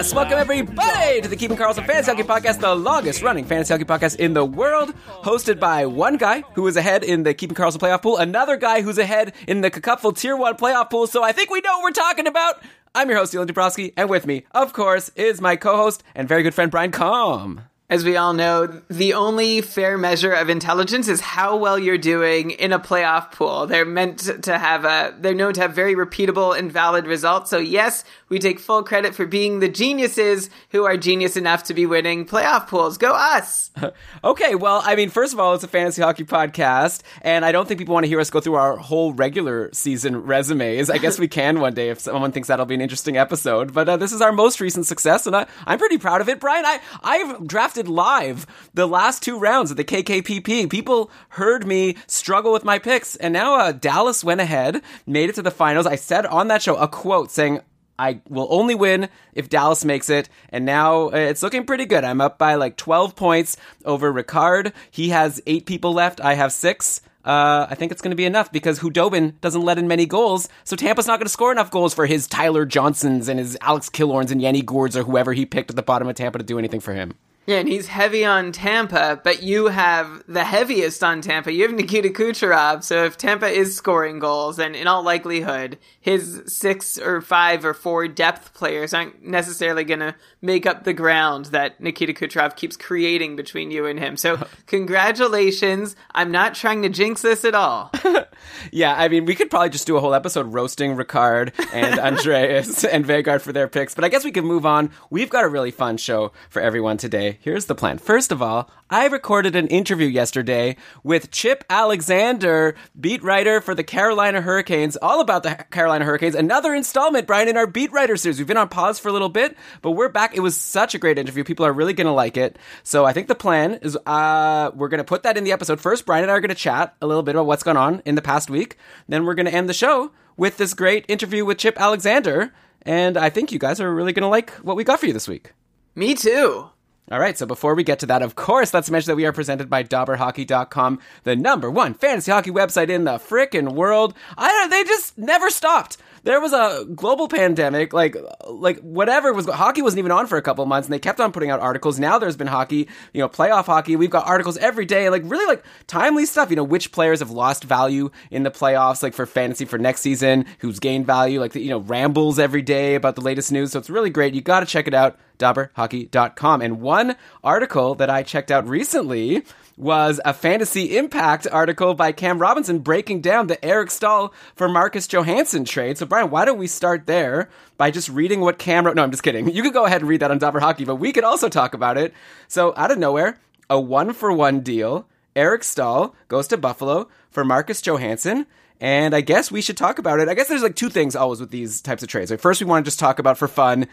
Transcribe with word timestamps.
Yes! 0.00 0.14
Welcome 0.14 0.38
everybody 0.38 1.20
to 1.20 1.28
the 1.28 1.36
Keeping 1.36 1.58
Karlsson 1.58 1.86
Fantasy 1.86 2.10
Hockey 2.10 2.22
Podcast, 2.22 2.58
the 2.58 2.74
longest 2.74 3.20
running 3.20 3.44
fantasy 3.44 3.74
hockey 3.74 3.84
podcast 3.84 4.16
in 4.16 4.32
the 4.32 4.42
world, 4.42 4.94
hosted 5.06 5.60
by 5.60 5.84
one 5.84 6.16
guy 6.16 6.42
who 6.54 6.66
is 6.66 6.78
ahead 6.78 7.04
in 7.04 7.22
the 7.22 7.34
Keeping 7.34 7.54
Karlsson 7.54 7.76
playoff 7.76 8.00
pool, 8.00 8.16
another 8.16 8.56
guy 8.56 8.80
who's 8.80 8.96
ahead 8.96 9.34
in 9.46 9.60
the 9.60 9.70
Cupful 9.70 10.16
Tier 10.16 10.38
1 10.38 10.56
playoff 10.56 10.88
pool, 10.88 11.06
so 11.06 11.22
I 11.22 11.32
think 11.32 11.50
we 11.50 11.60
know 11.60 11.80
what 11.80 11.82
we're 11.82 11.90
talking 11.90 12.26
about. 12.26 12.62
I'm 12.94 13.10
your 13.10 13.18
host, 13.18 13.34
Dylan 13.34 13.46
Dubrowski, 13.46 13.92
and 13.94 14.08
with 14.08 14.26
me, 14.26 14.46
of 14.52 14.72
course, 14.72 15.10
is 15.16 15.38
my 15.42 15.56
co-host 15.56 16.02
and 16.14 16.26
very 16.26 16.42
good 16.44 16.54
friend, 16.54 16.70
Brian 16.70 16.92
Com. 16.92 17.60
As 17.90 18.04
we 18.04 18.16
all 18.16 18.32
know, 18.32 18.80
the 18.88 19.14
only 19.14 19.60
fair 19.62 19.98
measure 19.98 20.32
of 20.32 20.48
intelligence 20.48 21.08
is 21.08 21.20
how 21.20 21.56
well 21.56 21.76
you're 21.76 21.98
doing 21.98 22.52
in 22.52 22.72
a 22.72 22.78
playoff 22.78 23.32
pool. 23.32 23.66
They're 23.66 23.84
meant 23.84 24.44
to 24.44 24.56
have 24.56 24.84
a, 24.84 25.12
they're 25.18 25.34
known 25.34 25.54
to 25.54 25.62
have 25.62 25.74
very 25.74 25.96
repeatable 25.96 26.56
and 26.56 26.70
valid 26.70 27.08
results. 27.08 27.50
So 27.50 27.58
yes, 27.58 28.04
we 28.28 28.38
take 28.38 28.60
full 28.60 28.84
credit 28.84 29.12
for 29.16 29.26
being 29.26 29.58
the 29.58 29.68
geniuses 29.68 30.50
who 30.70 30.84
are 30.84 30.96
genius 30.96 31.36
enough 31.36 31.64
to 31.64 31.74
be 31.74 31.84
winning 31.84 32.26
playoff 32.26 32.68
pools. 32.68 32.96
Go 32.96 33.12
us! 33.12 33.70
Okay, 34.22 34.54
well, 34.54 34.82
I 34.84 34.96
mean, 34.96 35.08
first 35.08 35.32
of 35.32 35.40
all, 35.40 35.54
it's 35.54 35.64
a 35.64 35.68
fantasy 35.68 36.02
hockey 36.02 36.24
podcast, 36.24 37.02
and 37.22 37.42
I 37.44 37.52
don't 37.52 37.66
think 37.66 37.78
people 37.78 37.94
want 37.94 38.04
to 38.04 38.08
hear 38.08 38.20
us 38.20 38.28
go 38.28 38.38
through 38.40 38.54
our 38.54 38.76
whole 38.76 39.14
regular 39.14 39.70
season 39.72 40.24
resumes. 40.24 40.90
I 40.90 40.98
guess 40.98 41.18
we 41.18 41.26
can 41.40 41.58
one 41.60 41.72
day 41.72 41.88
if 41.88 42.00
someone 42.00 42.30
thinks 42.30 42.48
that'll 42.48 42.66
be 42.66 42.74
an 42.74 42.82
interesting 42.82 43.16
episode. 43.16 43.72
But 43.72 43.88
uh, 43.88 43.96
this 43.96 44.12
is 44.12 44.20
our 44.20 44.32
most 44.32 44.60
recent 44.60 44.86
success, 44.86 45.26
and 45.26 45.34
I, 45.34 45.46
I'm 45.66 45.78
pretty 45.78 45.96
proud 45.96 46.20
of 46.20 46.28
it. 46.28 46.38
Brian, 46.38 46.66
I, 46.66 46.80
I've 47.02 47.46
drafted 47.46 47.79
live 47.88 48.46
the 48.74 48.86
last 48.86 49.22
two 49.22 49.38
rounds 49.38 49.70
of 49.70 49.76
the 49.76 49.84
KKPP. 49.84 50.68
People 50.70 51.10
heard 51.30 51.66
me 51.66 51.96
struggle 52.06 52.52
with 52.52 52.64
my 52.64 52.78
picks, 52.78 53.16
and 53.16 53.32
now 53.32 53.54
uh, 53.56 53.72
Dallas 53.72 54.22
went 54.24 54.40
ahead, 54.40 54.82
made 55.06 55.28
it 55.28 55.34
to 55.36 55.42
the 55.42 55.50
finals. 55.50 55.86
I 55.86 55.96
said 55.96 56.26
on 56.26 56.48
that 56.48 56.62
show 56.62 56.76
a 56.76 56.88
quote 56.88 57.30
saying, 57.30 57.60
I 57.98 58.20
will 58.30 58.48
only 58.50 58.74
win 58.74 59.10
if 59.34 59.50
Dallas 59.50 59.84
makes 59.84 60.08
it. 60.08 60.30
And 60.48 60.64
now 60.64 61.08
uh, 61.08 61.16
it's 61.16 61.42
looking 61.42 61.66
pretty 61.66 61.84
good. 61.84 62.02
I'm 62.02 62.22
up 62.22 62.38
by 62.38 62.54
like 62.54 62.76
12 62.78 63.14
points 63.14 63.58
over 63.84 64.10
Ricard. 64.10 64.72
He 64.90 65.10
has 65.10 65.42
eight 65.46 65.66
people 65.66 65.92
left. 65.92 66.18
I 66.20 66.32
have 66.32 66.50
six. 66.50 67.02
Uh, 67.22 67.66
I 67.68 67.74
think 67.74 67.92
it's 67.92 68.00
going 68.00 68.12
to 68.12 68.16
be 68.16 68.24
enough 68.24 68.50
because 68.50 68.78
Khudobin 68.78 69.38
doesn't 69.42 69.60
let 69.60 69.76
in 69.76 69.86
many 69.86 70.06
goals, 70.06 70.48
so 70.64 70.74
Tampa's 70.74 71.06
not 71.06 71.18
going 71.18 71.26
to 71.26 71.32
score 71.32 71.52
enough 71.52 71.70
goals 71.70 71.92
for 71.92 72.06
his 72.06 72.26
Tyler 72.26 72.64
Johnsons 72.64 73.28
and 73.28 73.38
his 73.38 73.58
Alex 73.60 73.90
Killorns 73.90 74.30
and 74.30 74.40
Yanni 74.40 74.62
Gourdes 74.62 74.96
or 74.96 75.02
whoever 75.02 75.34
he 75.34 75.44
picked 75.44 75.68
at 75.68 75.76
the 75.76 75.82
bottom 75.82 76.08
of 76.08 76.16
Tampa 76.16 76.38
to 76.38 76.44
do 76.44 76.58
anything 76.58 76.80
for 76.80 76.94
him. 76.94 77.12
Yeah, 77.46 77.56
and 77.56 77.68
he's 77.68 77.88
heavy 77.88 78.24
on 78.24 78.52
Tampa, 78.52 79.20
but 79.24 79.42
you 79.42 79.68
have 79.68 80.22
the 80.28 80.44
heaviest 80.44 81.02
on 81.02 81.20
Tampa. 81.20 81.52
You 81.52 81.62
have 81.62 81.72
Nikita 81.72 82.10
Kucherov, 82.10 82.84
so 82.84 83.04
if 83.04 83.16
Tampa 83.16 83.48
is 83.48 83.74
scoring 83.74 84.18
goals, 84.18 84.58
then 84.58 84.74
in 84.74 84.86
all 84.86 85.02
likelihood, 85.02 85.78
his 86.00 86.42
six 86.46 86.98
or 86.98 87.20
five 87.20 87.64
or 87.64 87.74
four 87.74 88.06
depth 88.06 88.54
players 88.54 88.94
aren't 88.94 89.24
necessarily 89.24 89.84
going 89.84 90.00
to 90.00 90.14
make 90.42 90.66
up 90.66 90.84
the 90.84 90.92
ground 90.92 91.46
that 91.46 91.80
Nikita 91.80 92.12
Kucherov 92.12 92.56
keeps 92.56 92.76
creating 92.76 93.36
between 93.36 93.70
you 93.70 93.86
and 93.86 93.98
him. 93.98 94.16
So, 94.16 94.46
congratulations. 94.66 95.96
I'm 96.14 96.30
not 96.30 96.54
trying 96.54 96.82
to 96.82 96.88
jinx 96.88 97.22
this 97.22 97.44
at 97.44 97.54
all. 97.54 97.90
Yeah, 98.70 98.94
I 98.94 99.08
mean, 99.08 99.24
we 99.24 99.34
could 99.34 99.50
probably 99.50 99.70
just 99.70 99.86
do 99.86 99.96
a 99.96 100.00
whole 100.00 100.14
episode 100.14 100.52
roasting 100.52 100.96
Ricard 100.96 101.52
and 101.72 101.98
Andreas 102.00 102.84
and 102.84 103.04
Vegard 103.04 103.40
for 103.40 103.52
their 103.52 103.68
picks, 103.68 103.94
but 103.94 104.04
I 104.04 104.08
guess 104.08 104.24
we 104.24 104.32
can 104.32 104.44
move 104.44 104.66
on. 104.66 104.90
We've 105.10 105.30
got 105.30 105.44
a 105.44 105.48
really 105.48 105.70
fun 105.70 105.96
show 105.96 106.32
for 106.48 106.60
everyone 106.62 106.96
today. 106.96 107.29
Here's 107.40 107.66
the 107.66 107.74
plan. 107.74 107.98
First 107.98 108.32
of 108.32 108.42
all, 108.42 108.70
I 108.88 109.06
recorded 109.06 109.54
an 109.54 109.68
interview 109.68 110.08
yesterday 110.08 110.76
with 111.04 111.30
Chip 111.30 111.64
Alexander, 111.70 112.74
beat 112.98 113.22
writer 113.22 113.60
for 113.60 113.74
the 113.74 113.84
Carolina 113.84 114.40
Hurricanes, 114.40 114.96
all 114.96 115.20
about 115.20 115.42
the 115.42 115.54
Carolina 115.70 116.04
Hurricanes. 116.04 116.34
Another 116.34 116.74
installment, 116.74 117.26
Brian, 117.26 117.48
in 117.48 117.56
our 117.56 117.66
beat 117.66 117.92
writer 117.92 118.16
series. 118.16 118.38
We've 118.38 118.46
been 118.46 118.56
on 118.56 118.68
pause 118.68 118.98
for 118.98 119.08
a 119.08 119.12
little 119.12 119.28
bit, 119.28 119.56
but 119.82 119.92
we're 119.92 120.08
back. 120.08 120.36
It 120.36 120.40
was 120.40 120.56
such 120.56 120.94
a 120.94 120.98
great 120.98 121.18
interview. 121.18 121.44
People 121.44 121.66
are 121.66 121.72
really 121.72 121.92
going 121.92 122.06
to 122.06 122.12
like 122.12 122.36
it. 122.36 122.58
So 122.82 123.04
I 123.04 123.12
think 123.12 123.28
the 123.28 123.34
plan 123.34 123.74
is 123.82 123.96
uh, 124.06 124.70
we're 124.74 124.88
going 124.88 124.98
to 124.98 125.04
put 125.04 125.22
that 125.22 125.36
in 125.36 125.44
the 125.44 125.52
episode 125.52 125.80
first. 125.80 126.06
Brian 126.06 126.24
and 126.24 126.30
I 126.30 126.34
are 126.34 126.40
going 126.40 126.48
to 126.48 126.54
chat 126.54 126.96
a 127.00 127.06
little 127.06 127.22
bit 127.22 127.34
about 127.36 127.46
what's 127.46 127.62
gone 127.62 127.76
on 127.76 128.02
in 128.04 128.14
the 128.14 128.22
past 128.22 128.50
week. 128.50 128.76
Then 129.08 129.24
we're 129.24 129.34
going 129.34 129.46
to 129.46 129.54
end 129.54 129.68
the 129.68 129.74
show 129.74 130.12
with 130.36 130.56
this 130.56 130.74
great 130.74 131.04
interview 131.08 131.44
with 131.44 131.58
Chip 131.58 131.80
Alexander. 131.80 132.52
And 132.82 133.16
I 133.16 133.30
think 133.30 133.52
you 133.52 133.58
guys 133.58 133.80
are 133.80 133.94
really 133.94 134.12
going 134.12 134.22
to 134.22 134.28
like 134.28 134.50
what 134.62 134.76
we 134.76 134.84
got 134.84 135.00
for 135.00 135.06
you 135.06 135.12
this 135.12 135.28
week. 135.28 135.52
Me 135.94 136.14
too. 136.14 136.70
All 137.10 137.18
right, 137.18 137.36
so 137.36 137.44
before 137.44 137.74
we 137.74 137.82
get 137.82 137.98
to 138.00 138.06
that, 138.06 138.22
of 138.22 138.36
course, 138.36 138.72
let's 138.72 138.88
mention 138.88 139.10
that 139.10 139.16
we 139.16 139.26
are 139.26 139.32
presented 139.32 139.68
by 139.68 139.82
DobberHockey.com, 139.82 141.00
the 141.24 141.34
number 141.34 141.68
one 141.68 141.92
fantasy 141.94 142.30
hockey 142.30 142.52
website 142.52 142.88
in 142.88 143.02
the 143.02 143.18
frickin' 143.18 143.72
world. 143.72 144.14
I 144.38 144.46
don't, 144.46 144.70
they 144.70 144.84
just 144.84 145.18
never 145.18 145.50
stopped. 145.50 145.96
There 146.22 146.40
was 146.40 146.52
a 146.52 146.84
global 146.94 147.28
pandemic, 147.28 147.92
like, 147.92 148.16
like 148.48 148.78
whatever 148.80 149.32
was, 149.32 149.46
hockey 149.46 149.82
wasn't 149.82 150.00
even 150.00 150.12
on 150.12 150.26
for 150.26 150.36
a 150.36 150.42
couple 150.42 150.62
of 150.62 150.68
months, 150.68 150.86
and 150.86 150.92
they 150.92 150.98
kept 150.98 151.20
on 151.20 151.32
putting 151.32 151.50
out 151.50 151.60
articles. 151.60 151.98
Now 151.98 152.18
there's 152.18 152.36
been 152.36 152.46
hockey, 152.46 152.88
you 153.12 153.20
know, 153.20 153.28
playoff 153.28 153.66
hockey. 153.66 153.96
We've 153.96 154.10
got 154.10 154.26
articles 154.26 154.56
every 154.58 154.84
day, 154.84 155.08
like 155.08 155.22
really 155.24 155.46
like 155.46 155.64
timely 155.86 156.26
stuff. 156.26 156.50
You 156.50 156.56
know, 156.56 156.64
which 156.64 156.92
players 156.92 157.20
have 157.20 157.30
lost 157.30 157.64
value 157.64 158.10
in 158.30 158.42
the 158.42 158.50
playoffs, 158.50 159.02
like 159.02 159.14
for 159.14 159.26
fantasy 159.26 159.64
for 159.64 159.78
next 159.78 160.02
season, 160.02 160.46
who's 160.58 160.78
gained 160.78 161.06
value, 161.06 161.40
like, 161.40 161.54
you 161.54 161.70
know, 161.70 161.80
rambles 161.80 162.38
every 162.38 162.62
day 162.62 162.94
about 162.94 163.14
the 163.14 163.22
latest 163.22 163.50
news. 163.52 163.72
So 163.72 163.78
it's 163.78 163.90
really 163.90 164.10
great. 164.10 164.34
You 164.34 164.40
got 164.40 164.60
to 164.60 164.66
check 164.66 164.86
it 164.86 164.94
out 164.94 165.18
dobberhockey.com. 165.40 166.62
And 166.62 166.80
one 166.80 167.16
article 167.42 167.94
that 167.96 168.10
I 168.10 168.22
checked 168.22 168.50
out 168.50 168.68
recently 168.68 169.44
was 169.80 170.20
a 170.26 170.34
fantasy 170.34 170.98
impact 170.98 171.46
article 171.50 171.94
by 171.94 172.12
Cam 172.12 172.38
Robinson 172.38 172.80
breaking 172.80 173.22
down 173.22 173.46
the 173.46 173.64
Eric 173.64 173.90
Staal 173.90 174.34
for 174.54 174.68
Marcus 174.68 175.08
Johansson 175.08 175.64
trade. 175.64 175.96
So 175.96 176.04
Brian, 176.04 176.30
why 176.30 176.44
don't 176.44 176.58
we 176.58 176.66
start 176.66 177.06
there 177.06 177.48
by 177.78 177.90
just 177.90 178.10
reading 178.10 178.40
what 178.40 178.58
Cam 178.58 178.84
wrote? 178.84 178.94
No, 178.94 179.02
I'm 179.02 179.10
just 179.10 179.22
kidding. 179.22 179.48
You 179.50 179.62
could 179.62 179.72
go 179.72 179.86
ahead 179.86 180.02
and 180.02 180.08
read 180.08 180.20
that 180.20 180.30
on 180.30 180.36
Dobber 180.36 180.60
Hockey, 180.60 180.84
but 180.84 180.96
we 180.96 181.12
could 181.12 181.24
also 181.24 181.48
talk 181.48 181.72
about 181.72 181.96
it. 181.96 182.12
So 182.46 182.74
out 182.76 182.90
of 182.90 182.98
nowhere, 182.98 183.38
a 183.70 183.80
one 183.80 184.12
for 184.12 184.30
one 184.30 184.60
deal. 184.60 185.08
Eric 185.34 185.64
Staal 185.64 186.14
goes 186.28 186.46
to 186.48 186.58
Buffalo 186.58 187.08
for 187.30 187.42
Marcus 187.42 187.80
Johansson. 187.80 188.46
And 188.80 189.14
I 189.14 189.20
guess 189.20 189.50
we 189.50 189.60
should 189.60 189.76
talk 189.76 189.98
about 189.98 190.20
it. 190.20 190.28
I 190.28 190.34
guess 190.34 190.48
there's 190.48 190.62
like 190.62 190.74
two 190.74 190.88
things 190.88 191.14
always 191.14 191.38
with 191.38 191.50
these 191.50 191.82
types 191.82 192.02
of 192.02 192.08
trades. 192.08 192.30
Like 192.30 192.40
first, 192.40 192.60
we 192.60 192.66
want 192.66 192.84
to 192.84 192.88
just 192.88 192.98
talk 192.98 193.18
about 193.18 193.36
for 193.36 193.46
fun 193.46 193.86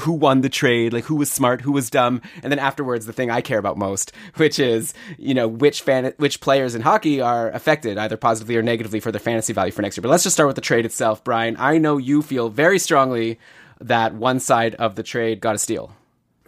who 0.00 0.12
won 0.12 0.42
the 0.42 0.50
trade, 0.50 0.92
like 0.92 1.04
who 1.04 1.16
was 1.16 1.32
smart, 1.32 1.62
who 1.62 1.72
was 1.72 1.88
dumb, 1.88 2.20
and 2.42 2.52
then 2.52 2.58
afterwards, 2.58 3.06
the 3.06 3.14
thing 3.14 3.30
I 3.30 3.40
care 3.40 3.58
about 3.58 3.78
most, 3.78 4.12
which 4.36 4.58
is 4.58 4.92
you 5.16 5.32
know 5.32 5.48
which 5.48 5.82
fan, 5.82 6.12
which 6.18 6.40
players 6.40 6.74
in 6.74 6.82
hockey 6.82 7.20
are 7.20 7.50
affected 7.50 7.96
either 7.96 8.16
positively 8.16 8.56
or 8.56 8.62
negatively 8.62 9.00
for 9.00 9.10
their 9.10 9.20
fantasy 9.20 9.54
value 9.54 9.72
for 9.72 9.82
next 9.82 9.96
year. 9.96 10.02
But 10.02 10.10
let's 10.10 10.24
just 10.24 10.36
start 10.36 10.48
with 10.48 10.56
the 10.56 10.62
trade 10.62 10.84
itself, 10.84 11.24
Brian. 11.24 11.56
I 11.58 11.78
know 11.78 11.96
you 11.96 12.20
feel 12.20 12.50
very 12.50 12.78
strongly 12.78 13.38
that 13.80 14.14
one 14.14 14.40
side 14.40 14.74
of 14.74 14.96
the 14.96 15.02
trade 15.02 15.40
got 15.40 15.54
a 15.54 15.58
steal. 15.58 15.92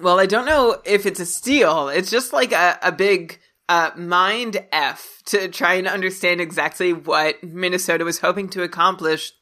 Well, 0.00 0.20
I 0.20 0.26
don't 0.26 0.46
know 0.46 0.80
if 0.84 1.06
it's 1.06 1.20
a 1.20 1.26
steal. 1.26 1.88
It's 1.88 2.10
just 2.10 2.32
like 2.32 2.52
a, 2.52 2.78
a 2.82 2.92
big 2.92 3.40
uh, 3.68 3.90
mind 3.96 4.64
F 4.72 5.20
to 5.26 5.48
try 5.48 5.74
and 5.74 5.86
understand 5.86 6.40
exactly 6.40 6.92
what 6.92 7.42
Minnesota 7.42 8.04
was 8.04 8.20
hoping 8.20 8.48
to 8.50 8.62
accomplish 8.62 9.32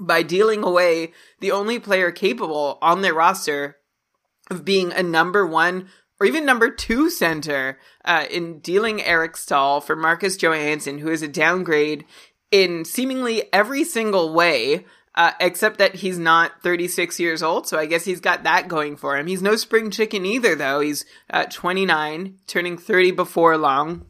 by 0.00 0.22
dealing 0.22 0.62
away 0.62 1.12
the 1.40 1.52
only 1.52 1.78
player 1.78 2.10
capable 2.10 2.78
on 2.82 3.02
their 3.02 3.14
roster 3.14 3.76
of 4.50 4.64
being 4.64 4.92
a 4.92 5.02
number 5.02 5.46
one 5.46 5.88
or 6.20 6.26
even 6.26 6.44
number 6.44 6.70
two 6.70 7.10
center 7.10 7.78
uh, 8.04 8.24
in 8.30 8.58
dealing 8.58 9.02
Eric 9.02 9.36
Staal 9.36 9.80
for 9.80 9.94
Marcus 9.94 10.36
Johansson, 10.36 10.98
who 10.98 11.10
is 11.10 11.22
a 11.22 11.28
downgrade 11.28 12.04
in 12.50 12.84
seemingly 12.84 13.44
every 13.52 13.84
single 13.84 14.32
way. 14.32 14.84
Uh, 15.18 15.32
except 15.40 15.78
that 15.78 15.96
he's 15.96 16.16
not 16.16 16.62
36 16.62 17.18
years 17.18 17.42
old, 17.42 17.66
so 17.66 17.76
I 17.76 17.86
guess 17.86 18.04
he's 18.04 18.20
got 18.20 18.44
that 18.44 18.68
going 18.68 18.96
for 18.96 19.16
him. 19.16 19.26
He's 19.26 19.42
no 19.42 19.56
spring 19.56 19.90
chicken 19.90 20.24
either, 20.24 20.54
though. 20.54 20.78
He's 20.78 21.04
uh, 21.28 21.46
29, 21.46 22.38
turning 22.46 22.78
30 22.78 23.10
before 23.10 23.58
long. 23.58 24.06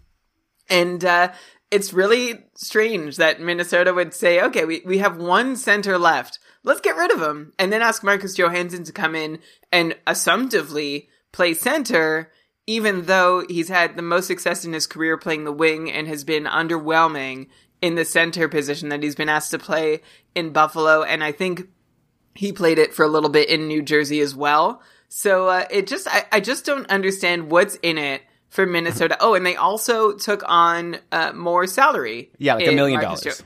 And 0.69 1.03
uh, 1.03 1.33
it's 1.71 1.95
really 1.95 2.45
strange 2.57 3.17
that 3.17 3.41
Minnesota 3.41 3.95
would 3.95 4.13
say, 4.13 4.43
okay, 4.43 4.67
we, 4.67 4.83
we 4.85 4.99
have 4.99 5.17
one 5.17 5.57
center 5.57 5.97
left. 5.97 6.41
Let's 6.63 6.83
get 6.83 6.97
rid 6.97 7.11
of 7.11 7.23
him. 7.23 7.55
And 7.59 7.73
then 7.73 7.81
ask 7.81 8.05
Marcus 8.05 8.37
Johansson 8.37 8.85
to 8.85 8.93
come 8.93 9.15
in 9.15 9.39
and 9.73 9.97
assumptively 10.07 11.09
play 11.33 11.55
center, 11.55 12.31
even 12.67 13.07
though 13.07 13.47
he's 13.49 13.71
had 13.71 13.97
the 13.97 14.03
most 14.03 14.27
success 14.27 14.67
in 14.67 14.75
his 14.75 14.87
career 14.87 15.17
playing 15.17 15.45
the 15.45 15.53
wing 15.53 15.91
and 15.91 16.07
has 16.07 16.23
been 16.23 16.45
underwhelming 16.45 17.47
in 17.81 17.95
the 17.95 18.05
center 18.05 18.49
position 18.49 18.89
that 18.89 19.03
he's 19.03 19.15
been 19.15 19.29
asked 19.29 19.51
to 19.53 19.59
play 19.59 20.01
in 20.35 20.51
Buffalo. 20.51 21.03
And 21.03 21.23
I 21.23 21.33
think 21.33 21.69
he 22.35 22.53
played 22.53 22.79
it 22.79 22.95
for 22.95 23.05
a 23.05 23.09
little 23.09 23.31
bit 23.31 23.49
in 23.49 23.69
New 23.69 23.83
Jersey 23.83 24.21
as 24.21 24.35
well. 24.35 24.83
So 25.09 25.49
uh, 25.49 25.65
it 25.71 25.87
just, 25.87 26.07
I, 26.09 26.25
I 26.33 26.41
just 26.41 26.65
don't 26.65 26.89
understand 26.91 27.51
what's 27.51 27.77
in 27.77 27.99
it 27.99 28.23
for 28.49 28.67
Minnesota. 28.67 29.17
Oh, 29.21 29.35
and 29.35 29.45
they 29.45 29.57
also 29.57 30.13
took 30.13 30.43
on 30.47 30.99
uh, 31.13 31.33
more 31.33 31.67
salary. 31.67 32.31
Yeah, 32.39 32.55
like 32.55 32.69
a 32.69 32.73
million 32.73 33.01
Marcus 33.01 33.23
dollars. 33.23 33.43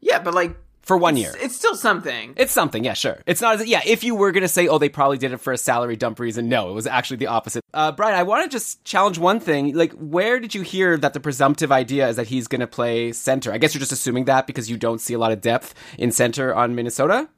Yeah, 0.00 0.20
but 0.20 0.34
like 0.34 0.56
for 0.88 0.96
one 0.96 1.16
year. 1.16 1.30
it's, 1.34 1.44
it's 1.44 1.56
still 1.56 1.76
something. 1.76 2.32
It's 2.36 2.50
something, 2.50 2.82
yeah, 2.82 2.94
sure. 2.94 3.22
It's 3.26 3.40
not 3.40 3.60
as 3.60 3.66
yeah. 3.66 3.82
If 3.84 4.02
you 4.02 4.14
were 4.14 4.32
gonna 4.32 4.48
say, 4.48 4.66
oh, 4.66 4.78
they 4.78 4.88
probably 4.88 5.18
did 5.18 5.32
it 5.32 5.36
for 5.36 5.52
a 5.52 5.58
salary 5.58 5.96
dump 5.96 6.18
reason, 6.18 6.48
no, 6.48 6.70
it 6.70 6.72
was 6.72 6.86
actually 6.86 7.18
the 7.18 7.26
opposite. 7.28 7.62
Uh, 7.72 7.92
Brian, 7.92 8.18
I 8.18 8.22
want 8.24 8.42
to 8.44 8.48
just 8.48 8.82
challenge 8.84 9.18
one 9.18 9.38
thing. 9.38 9.74
Like, 9.74 9.92
where 9.92 10.40
did 10.40 10.54
you 10.54 10.62
hear 10.62 10.96
that 10.96 11.12
the 11.12 11.20
presumptive 11.20 11.70
idea 11.70 12.08
is 12.08 12.16
that 12.16 12.26
he's 12.26 12.48
gonna 12.48 12.66
play 12.66 13.12
center? 13.12 13.52
I 13.52 13.58
guess 13.58 13.74
you're 13.74 13.80
just 13.80 13.92
assuming 13.92 14.24
that 14.24 14.46
because 14.46 14.68
you 14.68 14.76
don't 14.76 15.00
see 15.00 15.14
a 15.14 15.18
lot 15.18 15.30
of 15.30 15.40
depth 15.40 15.74
in 15.98 16.10
center 16.10 16.54
on 16.54 16.74
Minnesota. 16.74 17.28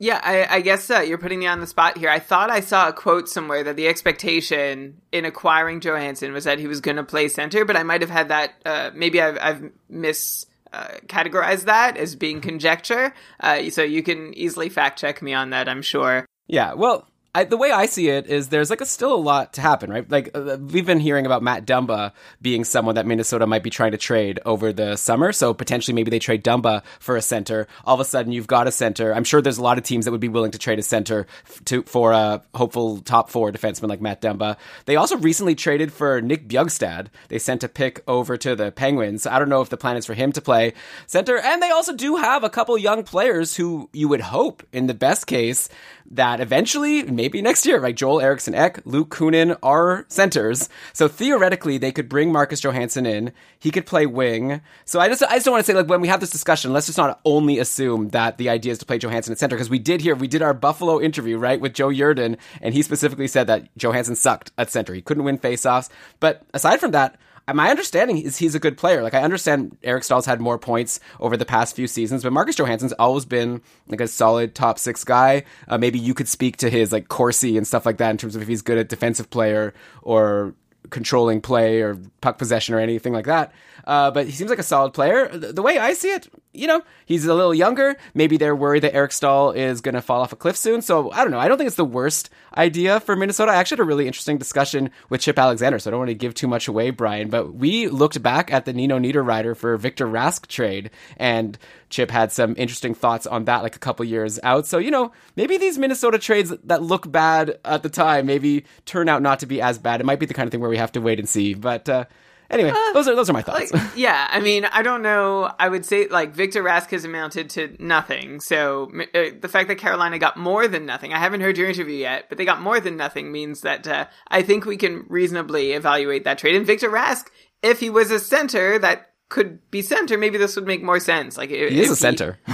Yeah, 0.00 0.20
I, 0.22 0.56
I 0.56 0.60
guess 0.60 0.88
uh, 0.90 1.00
you're 1.00 1.18
putting 1.18 1.40
me 1.40 1.48
on 1.48 1.58
the 1.58 1.66
spot 1.66 1.98
here. 1.98 2.08
I 2.08 2.20
thought 2.20 2.50
I 2.50 2.60
saw 2.60 2.88
a 2.88 2.92
quote 2.92 3.28
somewhere 3.28 3.64
that 3.64 3.74
the 3.74 3.88
expectation 3.88 5.00
in 5.10 5.24
acquiring 5.24 5.80
Johansson 5.80 6.32
was 6.32 6.44
that 6.44 6.60
he 6.60 6.68
was 6.68 6.80
going 6.80 6.98
to 6.98 7.02
play 7.02 7.26
center, 7.26 7.64
but 7.64 7.76
I 7.76 7.82
might 7.82 8.02
have 8.02 8.10
had 8.10 8.28
that. 8.28 8.52
Uh, 8.64 8.90
maybe 8.94 9.20
I've, 9.20 9.38
I've 9.40 9.72
mis 9.88 10.46
uh, 10.72 10.88
categorized 11.06 11.64
that 11.64 11.96
as 11.96 12.14
being 12.14 12.40
conjecture. 12.40 13.14
Uh, 13.40 13.70
so 13.70 13.82
you 13.82 14.02
can 14.02 14.34
easily 14.34 14.68
fact 14.68 14.98
check 14.98 15.22
me 15.22 15.34
on 15.34 15.50
that. 15.50 15.68
I'm 15.68 15.82
sure. 15.82 16.26
Yeah, 16.46 16.74
well, 16.74 17.07
I, 17.34 17.44
the 17.44 17.58
way 17.58 17.70
I 17.70 17.86
see 17.86 18.08
it 18.08 18.26
is 18.26 18.48
there's 18.48 18.70
like 18.70 18.80
a, 18.80 18.86
still 18.86 19.14
a 19.14 19.16
lot 19.16 19.52
to 19.52 19.60
happen, 19.60 19.90
right? 19.90 20.10
Like 20.10 20.30
uh, 20.34 20.56
we've 20.58 20.86
been 20.86 20.98
hearing 20.98 21.26
about 21.26 21.42
Matt 21.42 21.66
Dumba 21.66 22.12
being 22.40 22.64
someone 22.64 22.94
that 22.94 23.06
Minnesota 23.06 23.46
might 23.46 23.62
be 23.62 23.70
trying 23.70 23.92
to 23.92 23.98
trade 23.98 24.40
over 24.46 24.72
the 24.72 24.96
summer. 24.96 25.32
So 25.32 25.52
potentially 25.52 25.94
maybe 25.94 26.10
they 26.10 26.18
trade 26.18 26.42
Dumba 26.42 26.82
for 26.98 27.16
a 27.16 27.22
center. 27.22 27.68
All 27.84 27.94
of 27.94 28.00
a 28.00 28.04
sudden 28.04 28.32
you've 28.32 28.46
got 28.46 28.66
a 28.66 28.72
center. 28.72 29.14
I'm 29.14 29.24
sure 29.24 29.42
there's 29.42 29.58
a 29.58 29.62
lot 29.62 29.76
of 29.76 29.84
teams 29.84 30.06
that 30.06 30.10
would 30.10 30.20
be 30.20 30.28
willing 30.28 30.52
to 30.52 30.58
trade 30.58 30.78
a 30.78 30.82
center 30.82 31.26
to 31.66 31.82
for 31.82 32.12
a 32.12 32.42
hopeful 32.54 32.98
top 33.00 33.28
four 33.28 33.52
defenseman 33.52 33.88
like 33.88 34.00
Matt 34.00 34.22
Dumba. 34.22 34.56
They 34.86 34.96
also 34.96 35.18
recently 35.18 35.54
traded 35.54 35.92
for 35.92 36.22
Nick 36.22 36.48
Bjugstad. 36.48 37.08
They 37.28 37.38
sent 37.38 37.62
a 37.62 37.68
pick 37.68 38.02
over 38.08 38.38
to 38.38 38.56
the 38.56 38.72
Penguins. 38.72 39.26
I 39.26 39.38
don't 39.38 39.50
know 39.50 39.60
if 39.60 39.68
the 39.68 39.76
plan 39.76 39.98
is 39.98 40.06
for 40.06 40.14
him 40.14 40.32
to 40.32 40.40
play 40.40 40.72
center. 41.06 41.38
And 41.38 41.62
they 41.62 41.70
also 41.70 41.94
do 41.94 42.16
have 42.16 42.42
a 42.42 42.50
couple 42.50 42.76
young 42.78 43.04
players 43.04 43.54
who 43.54 43.90
you 43.92 44.08
would 44.08 44.22
hope, 44.22 44.62
in 44.72 44.86
the 44.86 44.94
best 44.94 45.26
case, 45.26 45.68
that 46.10 46.40
eventually, 46.40 47.02
maybe 47.02 47.42
next 47.42 47.66
year, 47.66 47.78
right? 47.78 47.94
Joel 47.94 48.20
Eriksson 48.20 48.54
Ek, 48.54 48.80
Luke 48.84 49.10
Kunin 49.10 49.58
are 49.62 50.06
centers. 50.08 50.68
So 50.92 51.06
theoretically, 51.06 51.78
they 51.78 51.92
could 51.92 52.08
bring 52.08 52.32
Marcus 52.32 52.60
Johansson 52.60 53.04
in. 53.04 53.32
He 53.58 53.70
could 53.70 53.86
play 53.86 54.06
wing. 54.06 54.60
So 54.84 55.00
I 55.00 55.08
just, 55.08 55.22
I 55.22 55.34
just 55.34 55.44
don't 55.44 55.52
want 55.52 55.66
to 55.66 55.70
say, 55.70 55.76
like, 55.76 55.88
when 55.88 56.00
we 56.00 56.08
have 56.08 56.20
this 56.20 56.30
discussion, 56.30 56.72
let's 56.72 56.86
just 56.86 56.98
not 56.98 57.20
only 57.24 57.58
assume 57.58 58.08
that 58.10 58.38
the 58.38 58.48
idea 58.48 58.72
is 58.72 58.78
to 58.78 58.86
play 58.86 58.98
Johansson 58.98 59.32
at 59.32 59.38
center, 59.38 59.56
because 59.56 59.70
we 59.70 59.78
did 59.78 60.00
hear, 60.00 60.14
we 60.14 60.28
did 60.28 60.42
our 60.42 60.54
Buffalo 60.54 61.00
interview, 61.00 61.36
right, 61.36 61.60
with 61.60 61.74
Joe 61.74 61.88
Yerdon, 61.88 62.38
and 62.62 62.74
he 62.74 62.82
specifically 62.82 63.28
said 63.28 63.46
that 63.46 63.68
Johansson 63.76 64.16
sucked 64.16 64.52
at 64.56 64.70
center. 64.70 64.94
He 64.94 65.02
couldn't 65.02 65.24
win 65.24 65.38
faceoffs. 65.38 65.90
But 66.20 66.42
aside 66.54 66.80
from 66.80 66.92
that, 66.92 67.16
my 67.52 67.70
understanding 67.70 68.18
is 68.18 68.36
he's 68.36 68.54
a 68.54 68.60
good 68.60 68.76
player. 68.76 69.02
Like 69.02 69.14
I 69.14 69.22
understand 69.22 69.76
Eric 69.82 70.04
Staal's 70.04 70.26
had 70.26 70.40
more 70.40 70.58
points 70.58 71.00
over 71.20 71.36
the 71.36 71.44
past 71.44 71.74
few 71.74 71.86
seasons, 71.86 72.22
but 72.22 72.32
Marcus 72.32 72.56
Johansson's 72.56 72.92
always 72.94 73.24
been 73.24 73.62
like 73.86 74.00
a 74.00 74.08
solid 74.08 74.54
top 74.54 74.78
six 74.78 75.04
guy. 75.04 75.44
Uh, 75.66 75.78
maybe 75.78 75.98
you 75.98 76.14
could 76.14 76.28
speak 76.28 76.56
to 76.58 76.70
his 76.70 76.92
like 76.92 77.08
Corsi 77.08 77.56
and 77.56 77.66
stuff 77.66 77.86
like 77.86 77.98
that 77.98 78.10
in 78.10 78.16
terms 78.18 78.36
of 78.36 78.42
if 78.42 78.48
he's 78.48 78.62
good 78.62 78.78
at 78.78 78.88
defensive 78.88 79.30
player 79.30 79.74
or 80.02 80.54
controlling 80.90 81.40
play 81.40 81.82
or 81.82 81.96
puck 82.20 82.38
possession 82.38 82.74
or 82.74 82.80
anything 82.80 83.12
like 83.12 83.26
that. 83.26 83.52
Uh, 83.86 84.10
but 84.10 84.26
he 84.26 84.32
seems 84.32 84.50
like 84.50 84.58
a 84.58 84.64
solid 84.64 84.92
player. 84.92 85.28
The, 85.28 85.52
the, 85.52 85.62
way 85.62 85.78
I 85.78 85.94
see 85.94 86.10
it, 86.10 86.28
you 86.58 86.66
know, 86.66 86.82
he's 87.06 87.24
a 87.24 87.34
little 87.34 87.54
younger. 87.54 87.96
Maybe 88.14 88.36
they're 88.36 88.56
worried 88.56 88.82
that 88.82 88.94
Eric 88.94 89.12
Staal 89.12 89.52
is 89.52 89.80
going 89.80 89.94
to 89.94 90.02
fall 90.02 90.20
off 90.20 90.32
a 90.32 90.36
cliff 90.36 90.56
soon. 90.56 90.82
So 90.82 91.10
I 91.12 91.22
don't 91.22 91.30
know. 91.30 91.38
I 91.38 91.48
don't 91.48 91.56
think 91.56 91.68
it's 91.68 91.76
the 91.76 91.84
worst 91.84 92.30
idea 92.56 93.00
for 93.00 93.14
Minnesota. 93.14 93.52
I 93.52 93.56
actually 93.56 93.76
had 93.76 93.84
a 93.84 93.84
really 93.84 94.06
interesting 94.06 94.38
discussion 94.38 94.90
with 95.08 95.20
Chip 95.20 95.38
Alexander, 95.38 95.78
so 95.78 95.88
I 95.88 95.92
don't 95.92 96.00
want 96.00 96.08
to 96.08 96.14
give 96.14 96.34
too 96.34 96.48
much 96.48 96.68
away, 96.68 96.90
Brian. 96.90 97.30
But 97.30 97.54
we 97.54 97.88
looked 97.88 98.22
back 98.22 98.52
at 98.52 98.64
the 98.64 98.72
Nino 98.72 98.98
Niederreiter 98.98 99.56
for 99.56 99.76
Victor 99.76 100.06
Rask 100.06 100.46
trade, 100.46 100.90
and 101.16 101.56
Chip 101.90 102.10
had 102.10 102.32
some 102.32 102.54
interesting 102.58 102.94
thoughts 102.94 103.26
on 103.26 103.44
that 103.44 103.62
like 103.62 103.76
a 103.76 103.80
couple 103.80 104.04
years 104.04 104.38
out. 104.42 104.66
So, 104.66 104.78
you 104.78 104.90
know, 104.90 105.12
maybe 105.36 105.56
these 105.56 105.78
Minnesota 105.78 106.18
trades 106.18 106.52
that 106.64 106.82
look 106.82 107.10
bad 107.10 107.58
at 107.64 107.82
the 107.82 107.88
time 107.88 108.26
maybe 108.26 108.64
turn 108.84 109.08
out 109.08 109.22
not 109.22 109.38
to 109.40 109.46
be 109.46 109.62
as 109.62 109.78
bad. 109.78 110.00
It 110.00 110.04
might 110.04 110.20
be 110.20 110.26
the 110.26 110.34
kind 110.34 110.46
of 110.46 110.50
thing 110.50 110.60
where 110.60 110.70
we 110.70 110.76
have 110.78 110.92
to 110.92 111.00
wait 111.00 111.18
and 111.18 111.28
see. 111.28 111.54
But 111.54 111.88
uh, 111.88 112.04
anyway, 112.50 112.72
those 112.94 113.08
are 113.08 113.14
those 113.14 113.28
are 113.30 113.32
my 113.32 113.42
thoughts. 113.42 113.72
Like, 113.72 113.82
yeah, 113.96 114.28
I 114.30 114.40
mean, 114.40 114.64
I 114.64 114.82
don't 114.82 115.02
know. 115.02 115.52
I 115.58 115.68
would 115.68 115.84
say 115.84 116.08
like 116.08 116.34
Victor 116.34 116.62
Rask 116.62 116.90
has 116.90 117.04
amounted 117.04 117.50
to 117.50 117.76
nothing. 117.78 118.40
So 118.40 118.90
uh, 119.14 119.30
the 119.40 119.48
fact 119.48 119.68
that 119.68 119.76
Carolina 119.78 120.18
got 120.18 120.36
more 120.36 120.68
than 120.68 120.86
nothing, 120.86 121.12
I 121.12 121.18
haven't 121.18 121.40
heard 121.40 121.58
your 121.58 121.68
interview 121.68 121.96
yet, 121.96 122.26
but 122.28 122.38
they 122.38 122.44
got 122.44 122.60
more 122.60 122.80
than 122.80 122.96
nothing 122.96 123.32
means 123.32 123.62
that 123.62 123.86
uh, 123.86 124.06
I 124.28 124.42
think 124.42 124.64
we 124.64 124.76
can 124.76 125.04
reasonably 125.08 125.72
evaluate 125.72 126.24
that 126.24 126.38
trade. 126.38 126.54
And 126.54 126.66
Victor 126.66 126.90
Rask, 126.90 127.26
if 127.62 127.80
he 127.80 127.90
was 127.90 128.10
a 128.10 128.18
center 128.18 128.78
that 128.78 129.12
could 129.28 129.70
be 129.70 129.82
center, 129.82 130.16
maybe 130.16 130.38
this 130.38 130.56
would 130.56 130.66
make 130.66 130.82
more 130.82 131.00
sense. 131.00 131.36
Like 131.36 131.50
he 131.50 131.56
is 131.56 131.90
a 131.90 131.96
center. 131.96 132.38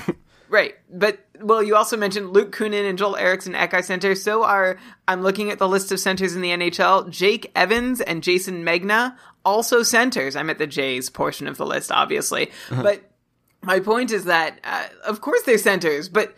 Right. 0.55 0.75
But, 0.89 1.19
well, 1.41 1.63
you 1.63 1.77
also 1.77 1.97
mentioned 1.97 2.31
Luke 2.31 2.55
Kunin 2.55 2.89
and 2.89 2.97
Joel 2.97 3.17
Eriksson 3.17 3.55
Ekai 3.55 3.85
Center. 3.85 4.15
So 4.15 4.45
are, 4.45 4.79
I'm 5.09 5.23
looking 5.23 5.51
at 5.51 5.59
the 5.59 5.69
list 5.69 5.91
of 5.93 6.01
centers 6.01 6.35
in 6.37 6.43
the 6.43 6.51
NHL. 6.51 7.11
Jake 7.11 7.51
Evans 7.55 8.01
and 8.01 8.23
Jayson 8.23 8.65
Megna, 8.65 9.17
also 9.45 9.83
centers. 9.83 10.37
I'm 10.37 10.51
at 10.51 10.59
the 10.59 10.67
Jays 10.67 11.11
portion 11.11 11.49
of 11.49 11.57
the 11.57 11.67
list, 11.67 11.91
obviously. 11.91 12.51
Uh-huh. 12.71 12.83
But 12.83 13.11
my 13.63 13.81
point 13.81 14.11
is 14.11 14.25
that, 14.25 14.61
uh, 14.65 14.87
of 15.07 15.21
course 15.21 15.43
they're 15.43 15.59
centers, 15.59 16.09
but 16.09 16.35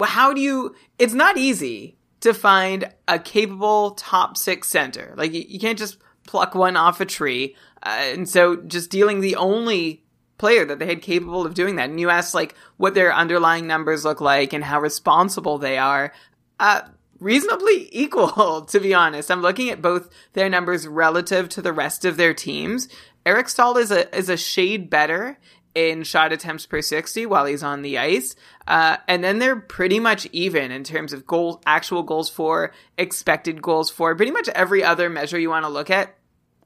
how 0.00 0.32
do 0.32 0.40
you, 0.40 0.74
it's 0.98 1.14
not 1.14 1.36
easy 1.36 1.96
to 2.20 2.32
find 2.32 2.90
a 3.08 3.18
capable 3.18 3.92
top 3.92 4.36
six 4.36 4.68
center. 4.68 5.14
Like, 5.16 5.32
you, 5.32 5.44
you 5.46 5.58
can't 5.58 5.78
just 5.78 5.98
pluck 6.26 6.54
one 6.54 6.76
off 6.76 7.00
a 7.00 7.04
tree. 7.04 7.56
Uh, 7.82 7.88
and 8.12 8.28
so 8.28 8.56
just 8.56 8.90
dealing 8.90 9.20
the 9.20 9.36
only 9.36 10.04
player 10.38 10.64
that 10.64 10.78
they 10.78 10.86
had 10.86 11.02
capable 11.02 11.46
of 11.46 11.54
doing 11.54 11.76
that. 11.76 11.90
And 11.90 12.00
you 12.00 12.10
asked 12.10 12.34
like 12.34 12.54
what 12.76 12.94
their 12.94 13.12
underlying 13.12 13.66
numbers 13.66 14.04
look 14.04 14.20
like 14.20 14.52
and 14.52 14.64
how 14.64 14.80
responsible 14.80 15.58
they 15.58 15.78
are. 15.78 16.12
Uh, 16.58 16.82
reasonably 17.18 17.88
equal, 17.92 18.62
to 18.62 18.80
be 18.80 18.94
honest. 18.94 19.30
I'm 19.30 19.42
looking 19.42 19.70
at 19.70 19.82
both 19.82 20.10
their 20.32 20.48
numbers 20.48 20.86
relative 20.86 21.48
to 21.50 21.62
the 21.62 21.72
rest 21.72 22.04
of 22.04 22.16
their 22.16 22.34
teams. 22.34 22.88
Eric 23.24 23.48
Staal 23.48 23.76
is 23.76 23.90
a, 23.90 24.16
is 24.16 24.28
a 24.28 24.36
shade 24.36 24.88
better 24.88 25.38
in 25.74 26.02
shot 26.02 26.32
attempts 26.32 26.64
per 26.64 26.80
60 26.80 27.26
while 27.26 27.44
he's 27.44 27.62
on 27.62 27.82
the 27.82 27.98
ice. 27.98 28.34
Uh, 28.66 28.96
and 29.06 29.22
then 29.22 29.38
they're 29.38 29.56
pretty 29.56 30.00
much 30.00 30.26
even 30.32 30.70
in 30.70 30.82
terms 30.84 31.12
of 31.12 31.26
goals, 31.26 31.60
actual 31.66 32.02
goals 32.02 32.30
for, 32.30 32.72
expected 32.96 33.60
goals 33.60 33.90
for, 33.90 34.14
pretty 34.14 34.32
much 34.32 34.48
every 34.48 34.82
other 34.82 35.10
measure 35.10 35.38
you 35.38 35.50
want 35.50 35.64
to 35.64 35.70
look 35.70 35.90
at 35.90 36.16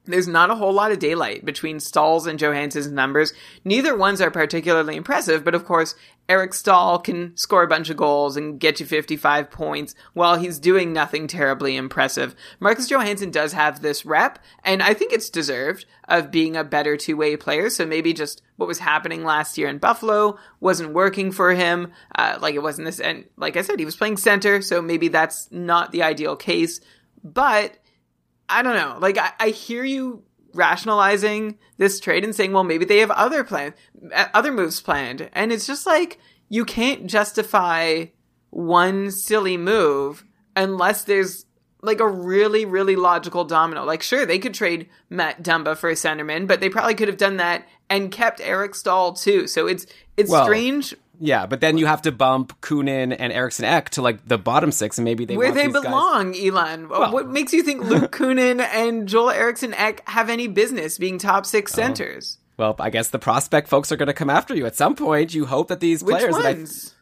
there's 0.07 0.29
not 0.29 0.51
a 0.51 0.55
whole 0.55 0.73
lot 0.73 0.93
of 0.93 0.99
daylight 0.99 1.45
between 1.45 1.79
Staal's 1.79 2.27
and 2.27 2.39
Johansson's 2.39 2.91
numbers. 2.91 3.33
Neither 3.65 3.97
ones 3.97 4.21
are 4.21 4.31
particularly 4.31 4.97
impressive, 4.97 5.45
but 5.45 5.55
of 5.55 5.65
course, 5.65 5.95
Eric 6.29 6.55
Staal 6.55 7.01
can 7.01 7.37
score 7.37 7.65
a 7.65 7.69
bunch 7.69 7.91
of 7.91 7.97
goals 7.97 8.37
and 8.37 8.61
get 8.61 8.79
you 8.79 8.87
55 8.87 9.51
points 9.51 9.97
while 10.13 10.37
he's 10.37 10.61
doing 10.61 10.93
nothing 10.93 11.27
terribly 11.27 11.77
impressive. 11.77 12.37
Marcus 12.61 12.89
Johansson 12.89 13.31
does 13.31 13.53
have 13.53 13.83
this 13.83 14.07
rep, 14.07 14.39
and 14.65 14.81
I 14.81 14.95
think 14.95 15.13
it's 15.13 15.29
deserved 15.29 15.87
of 16.09 16.31
being 16.31 16.57
a 16.57 16.63
better 16.63 16.97
two-way 16.97 17.37
player. 17.37 17.69
So 17.69 17.85
maybe 17.85 18.13
just 18.13 18.43
what 18.57 18.69
was 18.69 18.79
happening 18.79 19.25
last 19.25 19.59
year 19.59 19.69
in 19.69 19.79
Buffalo 19.79 20.39
wasn't 20.61 20.93
working 20.93 21.33
for 21.33 21.53
him. 21.53 21.93
Uh, 22.15 22.39
like 22.41 22.55
it 22.55 22.63
wasn't 22.63 22.87
this, 22.87 23.01
and 23.01 23.25
like 23.37 23.57
I 23.57 23.63
said, 23.63 23.81
he 23.81 23.85
was 23.85 23.97
playing 23.97 24.17
center, 24.17 24.63
so 24.63 24.81
maybe 24.81 25.09
that's 25.09 25.51
not 25.51 25.91
the 25.91 26.05
ideal 26.05 26.37
case. 26.37 26.81
But 27.25 27.77
I 28.51 28.63
don't 28.63 28.75
know. 28.75 28.99
Like 29.01 29.19
I, 29.19 29.33
I 29.39 29.49
hear 29.51 29.85
you 29.85 30.23
rationalizing 30.53 31.59
this 31.77 32.01
trade 32.01 32.25
and 32.25 32.35
saying, 32.35 32.53
well, 32.53 32.65
maybe 32.65 32.85
they 32.85 32.99
have 32.99 33.11
other 33.13 33.45
plans, 33.45 33.75
uh, 34.13 34.27
other 34.35 34.53
moves 34.53 34.81
planned, 34.81 35.31
and 35.33 35.53
it's 35.53 35.67
just 35.67 35.87
like 35.87 36.19
you 36.49 36.65
can't 36.65 37.07
justify 37.07 38.07
one 38.51 39.11
silly 39.11 39.57
move 39.57 40.25
unless 40.57 41.05
there's 41.05 41.47
like 41.83 42.01
a 42.01 42.09
really, 42.09 42.65
really 42.65 42.97
logical 42.97 43.45
domino. 43.45 43.85
Like, 43.85 44.03
sure, 44.03 44.27
they 44.27 44.39
could 44.39 44.55
trade 44.55 44.89
Matt 45.09 45.43
Dumba 45.43 45.77
for 45.77 45.89
a 45.89 45.95
centerman, 45.95 46.47
but 46.47 46.61
they 46.61 46.69
probably 46.69 46.95
could 46.95 47.09
have 47.09 47.17
done 47.17 47.39
that 47.39 47.67
and 47.89 48.11
kept 48.11 48.41
Eric 48.41 48.75
Staal 48.75 49.15
too. 49.15 49.47
So 49.47 49.67
it's 49.67 49.87
it's 50.17 50.31
Well, 50.31 50.45
strange 50.45 50.95
Yeah, 51.23 51.45
but 51.45 51.61
then 51.61 51.77
you 51.77 51.85
have 51.87 52.01
to 52.03 52.13
bump 52.13 52.59
Kunin 52.63 53.15
and 53.17 53.31
Eriksson 53.33 53.67
Ek 53.67 53.91
to 53.91 54.03
like 54.03 54.27
the 54.27 54.39
bottom 54.39 54.73
six, 54.73 54.97
and 54.97 55.05
maybe 55.05 55.27
they 55.27 55.37
where 55.37 55.53
they 55.53 55.67
these 55.67 55.75
guys- 55.75 55.83
belong, 55.85 56.35
Elon. 56.35 56.89
what 56.89 57.29
makes 57.29 57.53
you 57.53 57.63
think 57.63 57.85
Luke 57.85 58.11
Kunin 58.17 58.61
and 58.61 59.07
Joel 59.07 59.31
Eriksson 59.31 59.75
Ek 59.75 60.03
have 60.09 60.31
any 60.31 60.49
business 60.49 60.97
being 60.97 61.19
top 61.19 61.43
Oh. 61.45 61.47
six 61.47 61.73
centers? 61.73 62.39
Well, 62.57 62.75
I 62.79 62.89
guess 62.91 63.09
the 63.09 63.19
prospect 63.19 63.69
folks 63.69 63.93
are 63.93 63.97
going 63.97 64.07
to 64.09 64.13
come 64.15 64.31
after 64.31 64.55
you 64.55 64.67
at 64.67 64.77
some 64.77 64.95
point. 64.95 65.35
You 65.35 65.47
hope 65.47 65.69
that 65.69 65.81
these 65.81 66.03
Which 66.03 66.17
players. 66.17 66.37
and 66.37 66.47
I- 66.47 66.53
ones? 66.53 66.95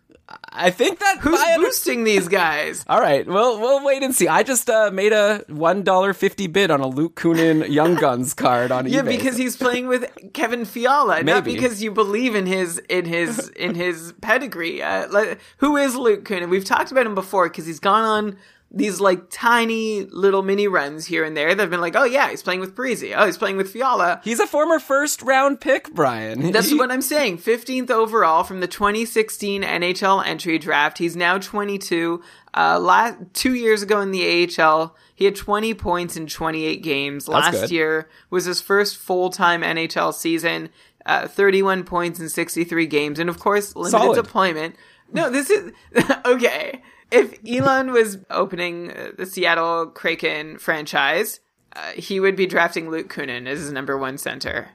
I, 0.50 0.70
think 0.70 0.98
that 0.98 1.18
Who's 1.20 1.40
boosting 1.56 2.04
these 2.04 2.28
guys? 2.28 2.84
All 2.88 3.00
right, 3.00 3.26
well, 3.26 3.60
we'll 3.60 3.84
wait 3.84 4.02
and 4.02 4.14
see. 4.14 4.28
I 4.28 4.42
just 4.42 4.68
uh, 4.68 4.90
made 4.92 5.12
a 5.12 5.44
one 5.48 5.82
dollar 5.82 6.12
fifty 6.12 6.46
bid 6.46 6.70
on 6.70 6.80
a 6.80 6.86
Luke 6.86 7.14
Kunin 7.16 7.68
Young 7.68 7.94
Guns 8.00 8.34
card 8.34 8.70
on 8.70 8.86
Yeah, 8.86 8.90
eBay. 8.90 8.94
Yeah, 8.94 9.02
because 9.02 9.36
he's 9.36 9.56
playing 9.56 9.88
with 9.88 10.10
Kevin 10.34 10.64
Fiala, 10.64 11.22
not 11.22 11.44
because 11.44 11.82
you 11.82 11.90
believe 11.90 12.34
in 12.34 12.46
his 12.46 12.78
in 12.88 13.04
his 13.04 13.48
in 13.56 13.74
his 13.74 14.12
pedigree. 14.20 14.82
Uh, 14.82 15.08
like, 15.10 15.38
who 15.58 15.76
is 15.76 15.94
Luke 15.94 16.24
Kunin? 16.24 16.50
We've 16.50 16.64
talked 16.64 16.90
about 16.92 17.06
him 17.06 17.14
before 17.14 17.48
because 17.48 17.66
he's 17.66 17.80
gone 17.80 18.04
on 18.04 18.36
these 18.70 19.00
like 19.00 19.30
tiny 19.30 20.02
little 20.04 20.42
mini 20.42 20.68
runs 20.68 21.06
here 21.06 21.24
and 21.24 21.34
there. 21.36 21.54
They've 21.54 21.70
been 21.70 21.80
like, 21.80 21.96
oh 21.96 22.04
yeah, 22.04 22.28
he's 22.28 22.42
playing 22.42 22.60
with 22.60 22.74
Parise. 22.74 23.14
Oh, 23.16 23.24
he's 23.24 23.38
playing 23.38 23.56
with 23.56 23.70
Fiala. 23.70 24.20
he's 24.22 24.40
a 24.40 24.46
former 24.46 24.78
first 24.78 25.22
round 25.22 25.60
pick, 25.60 25.92
Brian. 25.94 26.52
That's 26.52 26.74
what 26.74 26.90
I'm 26.90 27.00
saying. 27.00 27.38
15th 27.38 27.90
overall 27.90 28.44
from 28.44 28.60
the 28.60 28.66
2016 28.68 29.62
NHL 29.62 30.24
entry 30.26 30.58
draft. 30.58 30.98
He's 30.98 31.16
now 31.16 31.38
22. 31.38 32.22
Uh, 32.54 32.78
last 32.78 33.16
two 33.32 33.54
years 33.54 33.82
ago 33.82 34.00
in 34.00 34.10
the 34.10 34.46
AHL, 34.60 34.94
he 35.14 35.24
had 35.24 35.36
20 35.36 35.72
points 35.74 36.16
in 36.16 36.26
28 36.26 36.82
games. 36.82 37.26
Last 37.26 37.52
good. 37.52 37.70
year 37.70 38.08
was 38.30 38.44
his 38.44 38.60
first 38.60 38.96
full 38.96 39.30
time 39.30 39.62
NHL 39.62 40.12
season. 40.12 40.68
Uh, 41.06 41.26
31 41.26 41.84
points 41.84 42.20
in 42.20 42.28
63 42.28 42.86
games, 42.86 43.18
and 43.18 43.30
of 43.30 43.38
course, 43.38 43.74
limited 43.74 43.90
Solid. 43.92 44.14
deployment. 44.22 44.76
No, 45.10 45.30
this 45.30 45.48
is 45.48 45.72
okay. 46.26 46.82
If 47.10 47.38
Elon 47.48 47.92
was 47.92 48.18
opening 48.30 48.90
uh, 48.92 49.10
the 49.16 49.26
Seattle 49.26 49.86
Kraken 49.86 50.58
franchise, 50.58 51.40
uh, 51.74 51.92
he 51.92 52.20
would 52.20 52.36
be 52.36 52.46
drafting 52.46 52.90
Luke 52.90 53.12
Kunin 53.12 53.46
as 53.46 53.60
his 53.60 53.72
number 53.72 53.96
one 53.96 54.18
center. 54.18 54.70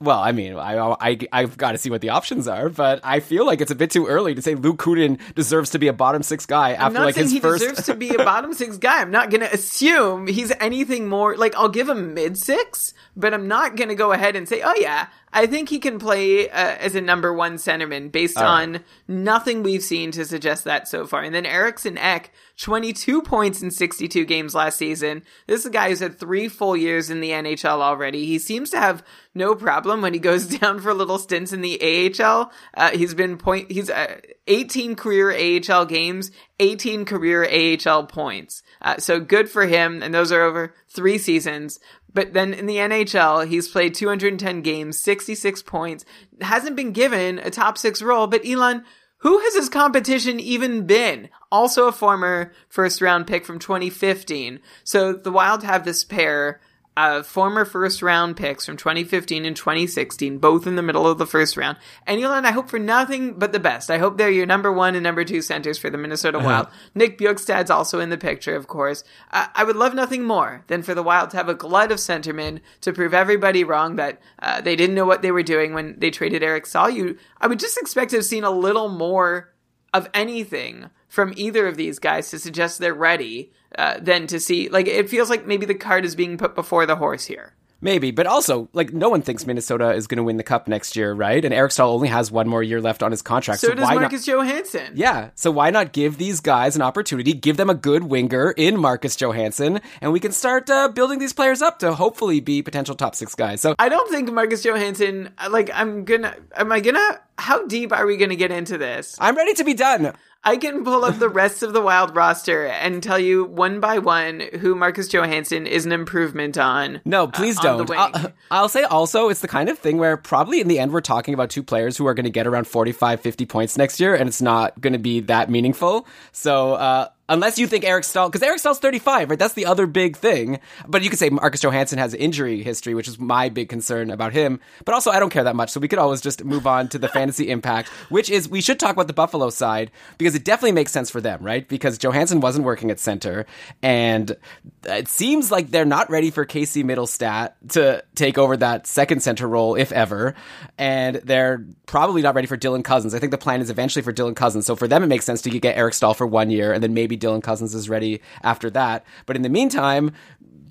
Well, 0.00 0.20
I 0.20 0.30
mean, 0.30 0.54
I, 0.54 0.76
I 1.00 1.18
I've 1.32 1.56
got 1.56 1.72
to 1.72 1.78
see 1.78 1.90
what 1.90 2.00
the 2.00 2.10
options 2.10 2.46
are, 2.46 2.68
but 2.68 3.00
I 3.02 3.18
feel 3.18 3.44
like 3.44 3.60
it's 3.60 3.72
a 3.72 3.74
bit 3.74 3.90
too 3.90 4.06
early 4.06 4.34
to 4.34 4.42
say 4.42 4.54
Luke 4.54 4.76
Kunin 4.78 5.18
deserves 5.34 5.70
to 5.70 5.78
be 5.80 5.88
a 5.88 5.92
bottom 5.92 6.22
six 6.22 6.46
guy 6.46 6.72
after 6.72 6.84
I'm 6.84 6.92
not 6.92 7.04
like 7.06 7.14
saying 7.16 7.24
his 7.24 7.32
he 7.32 7.40
first. 7.40 7.62
deserves 7.62 7.86
to 7.86 7.94
be 7.94 8.10
a 8.10 8.18
bottom 8.18 8.52
six 8.52 8.76
guy. 8.76 9.00
I'm 9.00 9.10
not 9.10 9.30
going 9.30 9.40
to 9.40 9.52
assume 9.52 10.28
he's 10.28 10.52
anything 10.60 11.08
more. 11.08 11.36
Like, 11.36 11.56
I'll 11.56 11.68
give 11.68 11.88
him 11.88 12.14
mid 12.14 12.36
six, 12.36 12.94
but 13.16 13.34
I'm 13.34 13.48
not 13.48 13.74
going 13.76 13.88
to 13.88 13.96
go 13.96 14.12
ahead 14.12 14.36
and 14.36 14.48
say, 14.48 14.62
oh, 14.62 14.74
yeah, 14.78 15.08
I 15.32 15.46
think 15.46 15.68
he 15.68 15.78
can 15.78 15.98
play 15.98 16.48
uh, 16.48 16.76
as 16.80 16.94
a 16.94 17.00
number 17.00 17.32
one 17.32 17.56
centerman 17.56 18.10
based 18.10 18.38
on 18.38 18.80
nothing 19.06 19.62
we've 19.62 19.82
seen 19.82 20.10
to 20.12 20.24
suggest 20.24 20.64
that 20.64 20.88
so 20.88 21.06
far. 21.06 21.22
And 21.22 21.34
then 21.34 21.46
Eriksson 21.46 21.98
Ek, 21.98 22.32
22 22.58 23.22
points 23.22 23.62
in 23.62 23.70
62 23.70 24.24
games 24.24 24.54
last 24.54 24.78
season. 24.78 25.22
This 25.46 25.60
is 25.60 25.66
a 25.66 25.70
guy 25.70 25.90
who's 25.90 26.00
had 26.00 26.18
three 26.18 26.48
full 26.48 26.76
years 26.76 27.10
in 27.10 27.20
the 27.20 27.30
NHL 27.30 27.80
already. 27.80 28.26
He 28.26 28.38
seems 28.38 28.70
to 28.70 28.78
have 28.78 29.04
no 29.34 29.54
problem 29.54 30.02
when 30.02 30.14
he 30.14 30.18
goes 30.18 30.46
down 30.58 30.80
for 30.80 30.94
little 30.94 31.18
stints 31.18 31.52
in 31.52 31.60
the 31.60 31.78
AHL. 32.20 32.50
Uh, 32.74 32.90
he's 32.90 33.14
been 33.14 33.36
point, 33.36 33.70
he's 33.70 33.90
uh, 33.90 34.20
18 34.46 34.96
career 34.96 35.30
AHL 35.30 35.84
games, 35.84 36.30
18 36.58 37.04
career 37.04 37.44
AHL 37.44 38.06
points. 38.06 38.62
Uh, 38.80 38.98
so 38.98 39.20
good 39.20 39.50
for 39.50 39.66
him. 39.66 40.02
And 40.02 40.14
those 40.14 40.32
are 40.32 40.42
over 40.42 40.74
three 40.88 41.18
seasons. 41.18 41.80
But 42.12 42.32
then 42.32 42.54
in 42.54 42.66
the 42.66 42.76
NHL, 42.76 43.46
he's 43.46 43.68
played 43.68 43.94
210 43.94 44.62
games, 44.62 44.98
66 44.98 45.62
points, 45.62 46.04
hasn't 46.40 46.76
been 46.76 46.92
given 46.92 47.38
a 47.38 47.50
top 47.50 47.76
six 47.76 48.00
role. 48.00 48.26
But 48.26 48.46
Elon, 48.46 48.84
who 49.18 49.38
has 49.40 49.54
his 49.54 49.68
competition 49.68 50.40
even 50.40 50.86
been? 50.86 51.28
Also 51.50 51.88
a 51.88 51.92
former 51.92 52.52
first 52.68 53.00
round 53.00 53.26
pick 53.26 53.44
from 53.44 53.58
2015. 53.58 54.60
So 54.84 55.12
the 55.12 55.32
Wild 55.32 55.64
have 55.64 55.84
this 55.84 56.04
pair 56.04 56.60
of 56.98 57.26
former 57.26 57.64
first 57.64 58.02
round 58.02 58.36
picks 58.36 58.66
from 58.66 58.76
2015 58.76 59.44
and 59.44 59.56
2016, 59.56 60.38
both 60.38 60.66
in 60.66 60.76
the 60.76 60.82
middle 60.82 61.06
of 61.06 61.18
the 61.18 61.26
first 61.26 61.56
round. 61.56 61.78
And 62.06 62.20
Elon, 62.20 62.44
I 62.44 62.50
hope 62.50 62.68
for 62.68 62.78
nothing 62.78 63.34
but 63.34 63.52
the 63.52 63.60
best. 63.60 63.90
I 63.90 63.98
hope 63.98 64.18
they're 64.18 64.30
your 64.30 64.46
number 64.46 64.72
one 64.72 64.94
and 64.94 65.04
number 65.04 65.24
two 65.24 65.40
centers 65.40 65.78
for 65.78 65.90
the 65.90 65.98
Minnesota 65.98 66.38
Wild. 66.38 66.66
Nick 66.94 67.18
Bjugstad's 67.18 67.70
also 67.70 68.00
in 68.00 68.10
the 68.10 68.18
picture, 68.18 68.56
of 68.56 68.66
course. 68.66 69.04
I, 69.30 69.48
I 69.54 69.64
would 69.64 69.76
love 69.76 69.94
nothing 69.94 70.24
more 70.24 70.64
than 70.66 70.82
for 70.82 70.94
the 70.94 71.02
Wild 71.02 71.30
to 71.30 71.36
have 71.36 71.48
a 71.48 71.54
glut 71.54 71.92
of 71.92 71.98
centermen 71.98 72.60
to 72.80 72.92
prove 72.92 73.14
everybody 73.14 73.64
wrong 73.64 73.96
that 73.96 74.20
uh, 74.40 74.60
they 74.60 74.74
didn't 74.74 74.96
know 74.96 75.06
what 75.06 75.22
they 75.22 75.30
were 75.30 75.42
doing 75.42 75.74
when 75.74 75.98
they 75.98 76.10
traded 76.10 76.42
Eric 76.42 76.66
Staal. 76.66 76.90
You, 76.90 77.16
I 77.40 77.46
would 77.46 77.60
just 77.60 77.78
expect 77.78 78.10
to 78.10 78.16
have 78.16 78.24
seen 78.24 78.44
a 78.44 78.50
little 78.50 78.88
more 78.88 79.52
of 79.92 80.08
anything 80.14 80.90
from 81.08 81.32
either 81.36 81.66
of 81.66 81.76
these 81.76 81.98
guys 81.98 82.30
to 82.30 82.38
suggest 82.38 82.78
they're 82.78 82.94
ready 82.94 83.50
uh, 83.76 83.98
than 84.00 84.26
to 84.26 84.38
see 84.38 84.68
like 84.68 84.86
it 84.86 85.08
feels 85.08 85.30
like 85.30 85.46
maybe 85.46 85.66
the 85.66 85.74
cart 85.74 86.04
is 86.04 86.14
being 86.14 86.38
put 86.38 86.54
before 86.54 86.86
the 86.86 86.96
horse 86.96 87.24
here 87.24 87.54
Maybe, 87.80 88.10
but 88.10 88.26
also, 88.26 88.68
like, 88.72 88.92
no 88.92 89.08
one 89.08 89.22
thinks 89.22 89.46
Minnesota 89.46 89.92
is 89.92 90.06
going 90.08 90.16
to 90.16 90.24
win 90.24 90.36
the 90.36 90.42
cup 90.42 90.66
next 90.66 90.96
year, 90.96 91.12
right? 91.12 91.44
And 91.44 91.54
Eric 91.54 91.70
Staal 91.70 91.92
only 91.92 92.08
has 92.08 92.30
one 92.32 92.48
more 92.48 92.62
year 92.62 92.80
left 92.80 93.02
on 93.04 93.12
his 93.12 93.22
contract. 93.22 93.60
so, 93.60 93.72
does 93.72 93.84
why 93.84 93.94
marcus 93.94 94.26
not? 94.26 94.32
johansson 94.32 94.92
Yeah, 94.94 95.30
so 95.34 95.50
why 95.50 95.70
not 95.70 95.92
give 95.92 96.18
these 96.18 96.40
guys 96.40 96.74
an 96.74 96.82
opportunity, 96.82 97.32
give 97.34 97.56
them 97.56 97.70
a 97.70 97.74
good 97.74 98.04
winger 98.04 98.52
in 98.56 98.78
Marcus 98.80 99.14
Johansson, 99.14 99.80
and 100.00 100.12
we 100.12 100.18
can 100.18 100.32
start 100.32 100.68
uh, 100.68 100.88
building 100.88 101.20
these 101.20 101.32
players 101.32 101.62
up 101.62 101.78
to 101.78 101.94
hopefully 101.94 102.40
be 102.40 102.62
potential 102.62 102.94
top 102.94 103.14
six 103.14 103.34
guys. 103.34 103.60
So 103.60 103.74
i 103.78 103.88
don't 103.88 104.10
think 104.10 104.32
marcus 104.32 104.64
johansson 104.64 105.30
like 105.50 105.70
i'm 105.72 106.04
gonna 106.04 106.34
am 106.56 106.72
i 106.72 106.80
gonna 106.80 107.20
how 107.38 107.66
deep 107.66 107.92
are 107.92 108.06
we 108.06 108.16
gonna 108.16 108.36
get 108.36 108.50
into 108.50 108.76
this 108.78 109.16
I'm 109.20 109.36
ready 109.36 109.54
to 109.54 109.64
be 109.64 109.74
done. 109.74 110.14
I 110.44 110.56
can 110.56 110.84
pull 110.84 111.04
up 111.04 111.18
the 111.18 111.28
rest 111.28 111.62
of 111.62 111.72
the 111.72 111.80
Wild 111.80 112.14
roster 112.14 112.66
and 112.66 113.02
tell 113.02 113.18
you 113.18 113.44
one 113.44 113.80
by 113.80 113.98
one 113.98 114.40
who 114.60 114.74
Marcus 114.74 115.08
Johansson 115.08 115.66
is 115.66 115.84
an 115.84 115.92
improvement 115.92 116.56
on. 116.56 117.00
No, 117.04 117.26
please 117.26 117.62
uh, 117.62 117.76
on 117.76 117.86
don't. 117.86 117.98
I'll, 117.98 118.32
I'll 118.50 118.68
say 118.68 118.84
also, 118.84 119.28
it's 119.28 119.40
the 119.40 119.48
kind 119.48 119.68
of 119.68 119.78
thing 119.78 119.98
where 119.98 120.16
probably 120.16 120.60
in 120.60 120.68
the 120.68 120.78
end 120.78 120.92
we're 120.92 121.00
talking 121.00 121.34
about 121.34 121.50
two 121.50 121.62
players 121.62 121.96
who 121.96 122.06
are 122.06 122.14
going 122.14 122.24
to 122.24 122.30
get 122.30 122.46
around 122.46 122.66
45, 122.66 123.20
50 123.20 123.46
points 123.46 123.76
next 123.76 123.98
year, 124.00 124.14
and 124.14 124.28
it's 124.28 124.40
not 124.40 124.80
going 124.80 124.92
to 124.92 124.98
be 124.98 125.20
that 125.20 125.50
meaningful. 125.50 126.06
So, 126.32 126.74
uh, 126.74 127.08
unless 127.28 127.58
you 127.58 127.66
think 127.66 127.84
Eric 127.84 128.04
Staal, 128.04 128.28
because 128.28 128.42
Eric 128.42 128.58
Staal's 128.58 128.78
35, 128.78 129.30
right? 129.30 129.38
That's 129.38 129.54
the 129.54 129.66
other 129.66 129.86
big 129.86 130.16
thing. 130.16 130.60
But 130.86 131.02
you 131.02 131.10
could 131.10 131.18
say 131.18 131.30
Marcus 131.30 131.62
Johansson 131.62 131.98
has 131.98 132.14
injury 132.14 132.62
history, 132.62 132.94
which 132.94 133.08
is 133.08 133.18
my 133.18 133.48
big 133.48 133.68
concern 133.68 134.10
about 134.10 134.32
him. 134.32 134.60
But 134.84 134.94
also, 134.94 135.10
I 135.10 135.18
don't 135.18 135.30
care 135.30 135.44
that 135.44 135.56
much. 135.56 135.70
So 135.70 135.80
we 135.80 135.88
could 135.88 135.98
always 135.98 136.20
just 136.20 136.44
move 136.44 136.66
on 136.66 136.88
to 136.88 136.98
the 136.98 137.08
fantasy 137.08 137.48
impact, 137.50 137.88
which 138.08 138.30
is 138.30 138.48
we 138.48 138.60
should 138.60 138.80
talk 138.80 138.92
about 138.92 139.06
the 139.06 139.12
Buffalo 139.12 139.50
side 139.50 139.90
because 140.16 140.34
it 140.34 140.44
definitely 140.44 140.72
makes 140.72 140.92
sense 140.92 141.10
for 141.10 141.20
them, 141.20 141.42
right? 141.42 141.68
Because 141.68 141.98
Johansson 141.98 142.40
wasn't 142.40 142.64
working 142.64 142.90
at 142.90 142.98
center, 142.98 143.46
and 143.82 144.36
it 144.84 145.08
seems 145.08 145.50
like 145.50 145.70
they're 145.70 145.84
not 145.84 146.10
ready 146.10 146.30
for 146.30 146.44
Casey 146.44 146.82
Mittelstadt 146.82 147.52
to 147.70 148.02
take 148.14 148.38
over 148.38 148.56
that 148.56 148.86
second 148.86 149.22
center 149.22 149.46
role, 149.46 149.74
if 149.74 149.92
ever. 149.92 150.34
And 150.78 151.16
they're 151.16 151.64
probably 151.86 152.22
not 152.22 152.34
ready 152.34 152.46
for 152.46 152.56
Dylan 152.56 152.84
Cozens. 152.84 153.14
I 153.14 153.18
think 153.18 153.32
the 153.32 153.38
plan 153.38 153.60
is 153.60 153.70
eventually 153.70 154.02
for 154.02 154.12
Dylan 154.12 154.36
Cozens. 154.36 154.66
So 154.66 154.76
for 154.76 154.88
them, 154.88 155.02
it 155.02 155.08
makes 155.08 155.24
sense 155.24 155.42
to 155.42 155.50
get 155.50 155.76
Eric 155.76 155.94
Staal 155.94 156.14
for 156.14 156.26
one 156.26 156.50
year, 156.50 156.72
and 156.72 156.82
then 156.82 156.94
maybe 156.94 157.17
Dylan 157.18 157.42
Cozens 157.42 157.74
is 157.74 157.88
ready 157.88 158.20
after 158.42 158.70
that. 158.70 159.04
But 159.26 159.36
in 159.36 159.42
the 159.42 159.48
meantime, 159.48 160.12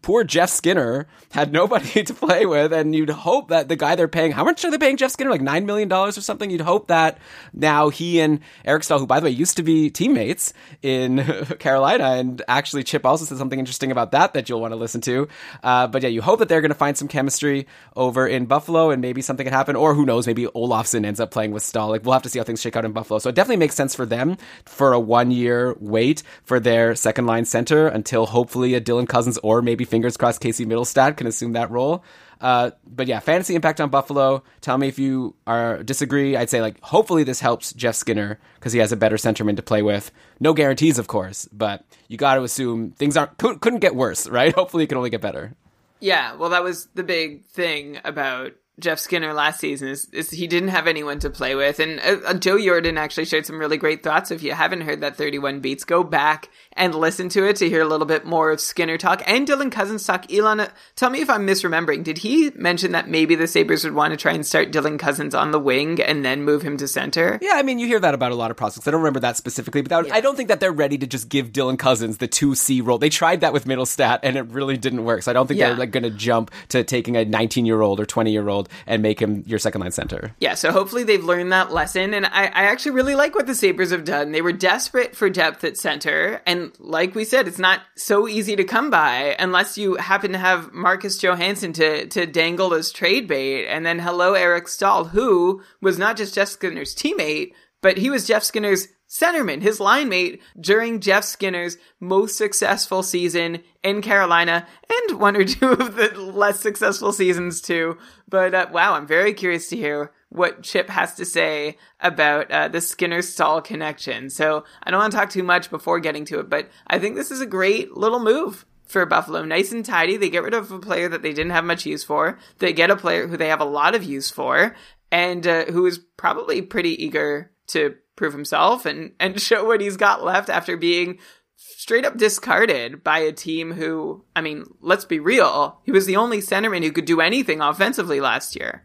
poor 0.07 0.23
Jeff 0.23 0.49
Skinner 0.49 1.05
had 1.31 1.51
nobody 1.51 2.01
to 2.05 2.13
play 2.13 2.45
with, 2.45 2.71
and 2.71 2.95
you'd 2.95 3.09
hope 3.09 3.49
that 3.49 3.67
the 3.67 3.75
guy 3.75 3.93
they're 3.95 4.07
paying, 4.07 4.31
how 4.31 4.45
much 4.45 4.63
are 4.63 4.71
they 4.71 4.77
paying 4.77 4.95
Jeff 4.95 5.11
Skinner? 5.11 5.29
Like 5.29 5.41
$9 5.41 5.65
million 5.65 5.91
or 5.91 6.11
something? 6.13 6.49
You'd 6.49 6.61
hope 6.61 6.87
that 6.87 7.17
now 7.51 7.89
he 7.89 8.21
and 8.21 8.39
Eric 8.63 8.85
Staal, 8.85 8.99
who 8.99 9.05
by 9.05 9.19
the 9.19 9.25
way 9.25 9.31
used 9.31 9.57
to 9.57 9.63
be 9.63 9.89
teammates 9.89 10.53
in 10.81 11.25
Carolina, 11.59 12.05
and 12.05 12.41
actually 12.47 12.85
Chip 12.85 13.05
also 13.05 13.25
said 13.25 13.37
something 13.37 13.59
interesting 13.59 13.91
about 13.91 14.13
that 14.13 14.33
that 14.33 14.47
you'll 14.47 14.61
want 14.61 14.71
to 14.71 14.77
listen 14.77 15.01
to. 15.01 15.27
Uh, 15.61 15.87
but 15.87 16.01
yeah, 16.03 16.07
you 16.07 16.21
hope 16.21 16.39
that 16.39 16.47
they're 16.47 16.61
going 16.61 16.71
to 16.71 16.75
find 16.75 16.97
some 16.97 17.09
chemistry 17.09 17.67
over 17.93 18.25
in 18.25 18.45
Buffalo, 18.45 18.91
and 18.91 19.01
maybe 19.01 19.21
something 19.21 19.43
can 19.43 19.53
happen, 19.53 19.75
or 19.75 19.93
who 19.93 20.05
knows, 20.05 20.25
maybe 20.25 20.45
Olofsson 20.45 21.05
ends 21.05 21.19
up 21.19 21.31
playing 21.31 21.51
with 21.51 21.63
Staal. 21.63 21.89
Like 21.89 22.05
we'll 22.05 22.13
have 22.13 22.23
to 22.23 22.29
see 22.29 22.39
how 22.39 22.45
things 22.45 22.61
shake 22.61 22.77
out 22.77 22.85
in 22.85 22.93
Buffalo. 22.93 23.19
So 23.19 23.27
it 23.27 23.35
definitely 23.35 23.57
makes 23.57 23.75
sense 23.75 23.93
for 23.93 24.05
them 24.05 24.37
for 24.63 24.93
a 24.93 24.99
one 25.01 25.31
year 25.31 25.75
wait 25.81 26.23
for 26.45 26.61
their 26.61 26.95
second 26.95 27.25
line 27.25 27.43
center 27.43 27.89
until 27.89 28.27
hopefully 28.27 28.73
a 28.73 28.79
Dylan 28.79 29.05
Cozens 29.05 29.37
or 29.39 29.61
maybe 29.61 29.83
fingers 29.97 30.15
crossed 30.15 30.41
Casey 30.41 30.63
Mittelstadt 30.63 31.17
can 31.17 31.25
assume 31.25 31.53
that 31.53 31.71
role. 31.71 32.03
Uh, 32.39 32.69
but 32.85 33.07
yeah, 33.07 33.19
fantasy 33.19 33.55
impact 33.55 33.81
on 33.81 33.89
Buffalo. 33.89 34.43
Tell 34.61 34.77
me 34.77 34.87
if 34.87 34.99
you 34.99 35.35
are 35.47 35.81
disagree. 35.81 36.37
I'd 36.37 36.51
say 36.51 36.61
like 36.61 36.79
hopefully 36.81 37.23
this 37.23 37.39
helps 37.39 37.73
Jeff 37.73 37.95
Skinner 37.95 38.39
because 38.55 38.73
he 38.73 38.79
has 38.79 38.91
a 38.91 38.95
better 38.95 39.15
centerman 39.15 39.55
to 39.55 39.63
play 39.63 39.81
with. 39.81 40.11
No 40.39 40.53
guarantees, 40.53 40.99
of 40.99 41.07
course, 41.07 41.49
but 41.51 41.83
you 42.07 42.17
got 42.17 42.35
to 42.35 42.43
assume 42.43 42.91
things 42.91 43.17
aren't 43.17 43.39
could, 43.39 43.59
couldn't 43.59 43.79
get 43.79 43.95
worse, 43.95 44.27
right? 44.29 44.53
Hopefully 44.55 44.83
it 44.83 44.87
can 44.87 44.99
only 44.99 45.09
get 45.09 45.21
better. 45.21 45.55
Yeah, 45.99 46.35
well, 46.35 46.51
that 46.51 46.63
was 46.63 46.87
the 46.93 47.01
big 47.01 47.43
thing 47.45 47.97
about 48.03 48.51
Jeff 48.79 48.99
Skinner 48.99 49.33
last 49.33 49.59
season 49.59 49.87
is, 49.87 50.05
is 50.13 50.29
he 50.29 50.45
didn't 50.45 50.69
have 50.69 50.85
anyone 50.85 51.17
to 51.19 51.31
play 51.31 51.55
with. 51.55 51.79
And 51.79 51.99
uh, 51.99 52.27
uh, 52.27 52.33
Joe 52.35 52.57
Yerdon 52.57 52.97
actually 52.97 53.25
shared 53.25 53.47
some 53.47 53.57
really 53.57 53.77
great 53.77 54.03
thoughts. 54.03 54.29
If 54.29 54.43
you 54.43 54.51
haven't 54.51 54.81
heard 54.81 55.01
that 55.01 55.15
31 55.15 55.61
Beats, 55.61 55.83
go 55.83 56.03
back 56.03 56.49
and 56.77 56.95
listen 56.95 57.29
to 57.29 57.45
it 57.47 57.57
to 57.57 57.69
hear 57.69 57.81
a 57.81 57.87
little 57.87 58.05
bit 58.05 58.25
more 58.25 58.51
of 58.51 58.61
Skinner 58.61 58.97
talk 58.97 59.21
and 59.25 59.47
Dylan 59.47 59.71
Cozens 59.71 60.05
talk. 60.05 60.31
Elon, 60.31 60.67
tell 60.95 61.09
me 61.09 61.21
if 61.21 61.29
I'm 61.29 61.45
misremembering. 61.45 62.03
Did 62.03 62.19
he 62.19 62.51
mention 62.55 62.91
that 62.93 63.09
maybe 63.09 63.35
the 63.35 63.47
Sabres 63.47 63.83
would 63.83 63.93
want 63.93 64.11
to 64.11 64.17
try 64.17 64.31
and 64.33 64.45
start 64.45 64.71
Dylan 64.71 64.99
Cozens 64.99 65.33
on 65.35 65.51
the 65.51 65.59
wing 65.59 66.01
and 66.01 66.23
then 66.23 66.43
move 66.43 66.61
him 66.61 66.77
to 66.77 66.87
center? 66.87 67.39
Yeah, 67.41 67.53
I 67.55 67.63
mean, 67.63 67.79
you 67.79 67.87
hear 67.87 67.99
that 67.99 68.13
about 68.13 68.31
a 68.31 68.35
lot 68.35 68.51
of 68.51 68.57
prospects. 68.57 68.87
I 68.87 68.91
don't 68.91 69.01
remember 69.01 69.19
that 69.21 69.37
specifically, 69.37 69.81
but 69.81 69.89
that 69.89 70.03
would- 70.03 70.11
I 70.11 70.21
don't 70.21 70.35
think 70.35 70.49
that 70.49 70.59
they're 70.59 70.71
ready 70.71 70.97
to 70.99 71.07
just 71.07 71.29
give 71.29 71.51
Dylan 71.51 71.77
Cousins 71.79 72.17
the 72.17 72.27
2C 72.27 72.81
role. 72.85 72.97
They 72.97 73.09
tried 73.09 73.41
that 73.41 73.53
with 73.53 73.65
Mittelstadt 73.65 74.19
and 74.23 74.37
it 74.37 74.43
really 74.49 74.77
didn't 74.77 75.03
work. 75.03 75.23
So 75.23 75.31
I 75.31 75.33
don't 75.33 75.47
think 75.47 75.59
Yeah. 75.59 75.69
they're 75.69 75.77
like 75.77 75.91
going 75.91 76.03
to 76.03 76.09
jump 76.09 76.51
to 76.69 76.83
taking 76.83 77.15
a 77.17 77.25
19 77.25 77.65
year 77.65 77.81
old 77.81 77.99
or 77.99 78.05
20 78.05 78.31
year 78.31 78.47
old 78.47 78.69
and 78.85 79.01
make 79.01 79.19
him 79.21 79.43
your 79.47 79.59
second 79.59 79.81
line 79.81 79.91
center. 79.91 80.33
Yeah, 80.39 80.53
so 80.53 80.71
hopefully 80.71 81.03
they've 81.03 81.23
learned 81.23 81.51
that 81.51 81.71
lesson. 81.73 82.13
And 82.13 82.25
I, 82.25 82.45
I 82.45 82.63
actually 82.65 82.91
really 82.91 83.15
like 83.15 83.35
what 83.35 83.47
the 83.47 83.55
Sabres 83.55 83.91
have 83.91 84.03
done. 84.03 84.31
They 84.31 84.41
were 84.41 84.51
desperate 84.51 85.15
for 85.15 85.29
depth 85.29 85.63
at 85.63 85.77
center. 85.77 86.41
And 86.45 86.66
like 86.79 87.15
we 87.15 87.25
said, 87.25 87.47
it's 87.47 87.59
not 87.59 87.81
so 87.95 88.27
easy 88.27 88.55
to 88.55 88.63
come 88.63 88.89
by 88.89 89.35
unless 89.39 89.77
you 89.77 89.95
happen 89.95 90.31
to 90.31 90.37
have 90.37 90.73
Marcus 90.73 91.17
Johansson 91.17 91.73
to, 91.73 92.07
to 92.07 92.25
dangle 92.25 92.73
as 92.73 92.91
trade 92.91 93.27
bait. 93.27 93.67
And 93.67 93.85
then 93.85 93.99
hello, 93.99 94.33
Eric 94.33 94.67
Staal, 94.67 95.05
who 95.05 95.61
was 95.81 95.97
not 95.97 96.17
just 96.17 96.35
Jeff 96.35 96.49
Skinner's 96.49 96.95
teammate, 96.95 97.53
but 97.81 97.97
he 97.97 98.09
was 98.09 98.27
Jeff 98.27 98.43
Skinner's 98.43 98.87
centerman, 99.09 99.61
his 99.61 99.79
line 99.79 100.09
mate 100.09 100.41
during 100.59 100.99
Jeff 100.99 101.23
Skinner's 101.23 101.77
most 101.99 102.37
successful 102.37 103.03
season 103.03 103.63
in 103.83 104.01
Carolina 104.01 104.67
and 104.89 105.19
one 105.19 105.37
or 105.37 105.45
two 105.45 105.69
of 105.69 105.95
the 105.95 106.09
less 106.19 106.59
successful 106.59 107.13
seasons 107.13 107.61
too. 107.61 107.97
But 108.27 108.53
uh, 108.53 108.67
wow, 108.71 108.93
I'm 108.93 109.07
very 109.07 109.33
curious 109.33 109.69
to 109.69 109.77
hear 109.77 110.11
what 110.37 110.63
Chip 110.63 110.89
has 110.89 111.15
to 111.15 111.25
say 111.25 111.77
about 111.99 112.49
uh, 112.51 112.67
the 112.67 112.81
Skinner 112.81 113.21
Staal 113.21 113.61
connection. 113.61 114.29
So 114.29 114.63
I 114.83 114.91
don't 114.91 114.99
want 114.99 115.11
to 115.11 115.17
talk 115.17 115.29
too 115.29 115.43
much 115.43 115.69
before 115.69 115.99
getting 115.99 116.25
to 116.25 116.39
it, 116.39 116.49
but 116.49 116.69
I 116.87 116.99
think 116.99 117.15
this 117.15 117.31
is 117.31 117.41
a 117.41 117.45
great 117.45 117.97
little 117.97 118.19
move 118.19 118.65
for 118.85 119.05
Buffalo. 119.05 119.43
Nice 119.43 119.71
and 119.71 119.85
tidy. 119.85 120.17
They 120.17 120.29
get 120.29 120.43
rid 120.43 120.53
of 120.53 120.71
a 120.71 120.79
player 120.79 121.09
that 121.09 121.21
they 121.21 121.33
didn't 121.33 121.51
have 121.51 121.65
much 121.65 121.85
use 121.85 122.03
for. 122.03 122.39
They 122.59 122.73
get 122.73 122.91
a 122.91 122.95
player 122.95 123.27
who 123.27 123.37
they 123.37 123.49
have 123.49 123.61
a 123.61 123.65
lot 123.65 123.95
of 123.95 124.03
use 124.03 124.29
for 124.29 124.75
and 125.11 125.45
uh, 125.45 125.65
who 125.65 125.85
is 125.85 125.99
probably 126.17 126.61
pretty 126.61 127.03
eager 127.03 127.51
to 127.67 127.95
prove 128.15 128.33
himself 128.33 128.85
and, 128.85 129.13
and 129.19 129.39
show 129.41 129.65
what 129.65 129.81
he's 129.81 129.97
got 129.97 130.23
left 130.23 130.49
after 130.49 130.77
being 130.77 131.19
straight 131.55 132.05
up 132.05 132.17
discarded 132.17 133.03
by 133.03 133.19
a 133.19 133.31
team 133.31 133.73
who, 133.73 134.23
I 134.35 134.41
mean, 134.41 134.65
let's 134.81 135.05
be 135.05 135.19
real, 135.19 135.79
he 135.83 135.91
was 135.91 136.05
the 136.05 136.17
only 136.17 136.39
centerman 136.39 136.83
who 136.83 136.91
could 136.91 137.05
do 137.05 137.21
anything 137.21 137.61
offensively 137.61 138.19
last 138.19 138.55
year. 138.55 138.83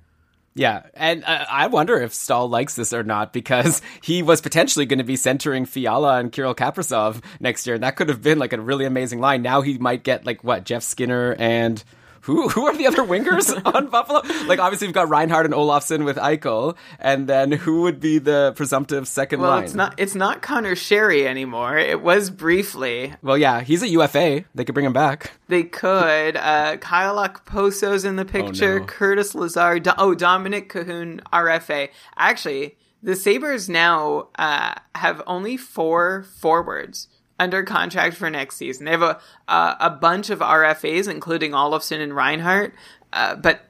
Yeah, 0.54 0.82
and 0.94 1.24
uh, 1.24 1.46
I 1.50 1.68
wonder 1.68 1.96
if 1.98 2.12
Staal 2.12 2.48
likes 2.48 2.74
this 2.74 2.92
or 2.92 3.02
not 3.02 3.32
because 3.32 3.80
he 4.02 4.22
was 4.22 4.40
potentially 4.40 4.84
going 4.84 4.98
to 4.98 5.04
be 5.04 5.16
centering 5.16 5.64
Fiala 5.64 6.18
and 6.18 6.30
Kirill 6.30 6.54
Kaprizov 6.54 7.22
next 7.40 7.66
year, 7.66 7.74
and 7.74 7.82
that 7.84 7.96
could 7.96 8.10
have 8.10 8.22
been 8.22 8.38
like 8.38 8.52
a 8.52 8.60
really 8.60 8.84
amazing 8.84 9.20
line. 9.20 9.40
Now 9.42 9.62
he 9.62 9.78
might 9.78 10.02
get 10.02 10.26
like 10.26 10.44
what 10.44 10.64
Jeff 10.64 10.82
Skinner 10.82 11.34
and 11.38 11.82
who 12.22 12.48
who 12.48 12.66
are 12.66 12.76
the 12.76 12.86
other 12.86 13.02
wingers 13.02 13.50
on 13.74 13.86
Buffalo? 13.88 14.22
Like 14.46 14.58
obviously 14.58 14.88
we've 14.88 14.94
got 14.94 15.08
Reinhart 15.08 15.44
and 15.46 15.54
Olofsson 15.54 16.04
with 16.04 16.16
Eichel, 16.16 16.76
and 16.98 17.28
then 17.28 17.52
who 17.52 17.82
would 17.82 18.00
be 18.00 18.18
the 18.18 18.52
presumptive 18.56 19.06
second 19.06 19.40
Well, 19.40 19.50
line? 19.50 19.64
it's 19.64 19.74
not 19.74 19.94
it's 19.98 20.14
not 20.14 20.42
Conor 20.42 20.74
Sheary 20.74 21.24
anymore. 21.26 21.76
It 21.78 22.00
was 22.02 22.30
briefly. 22.30 23.14
Well, 23.22 23.38
yeah, 23.38 23.60
he's 23.60 23.82
a 23.82 23.88
UFA. 23.88 24.44
They 24.54 24.64
could 24.64 24.74
bring 24.74 24.86
him 24.86 24.92
back. 24.92 25.32
They 25.48 25.64
could. 25.64 26.36
Uh, 26.36 26.76
Kyle 26.78 27.16
Okposo's 27.16 28.04
in 28.04 28.16
the 28.16 28.24
picture. 28.24 28.80
no. 28.80 28.86
Curtis 28.86 29.34
Lazar. 29.34 29.78
Do- 29.78 29.92
oh, 29.98 30.14
Dominik 30.14 30.68
Kahun, 30.68 31.20
RFA. 31.32 31.88
Actually, 32.16 32.76
the 33.02 33.16
Sabres 33.16 33.68
now 33.68 34.28
uh, 34.38 34.74
have 34.94 35.22
only 35.26 35.56
four 35.56 36.22
forwards 36.38 37.08
under 37.38 37.62
contract 37.62 38.16
for 38.16 38.30
next 38.30 38.56
season. 38.56 38.84
They 38.84 38.92
have 38.92 39.02
a 39.02 39.20
a 39.48 39.90
bunch 39.90 40.30
of 40.30 40.40
RFAs, 40.40 41.08
including 41.08 41.52
Olofsson 41.52 42.00
and 42.00 42.14
Reinhart, 42.14 42.74
uh, 43.12 43.36
but. 43.36 43.62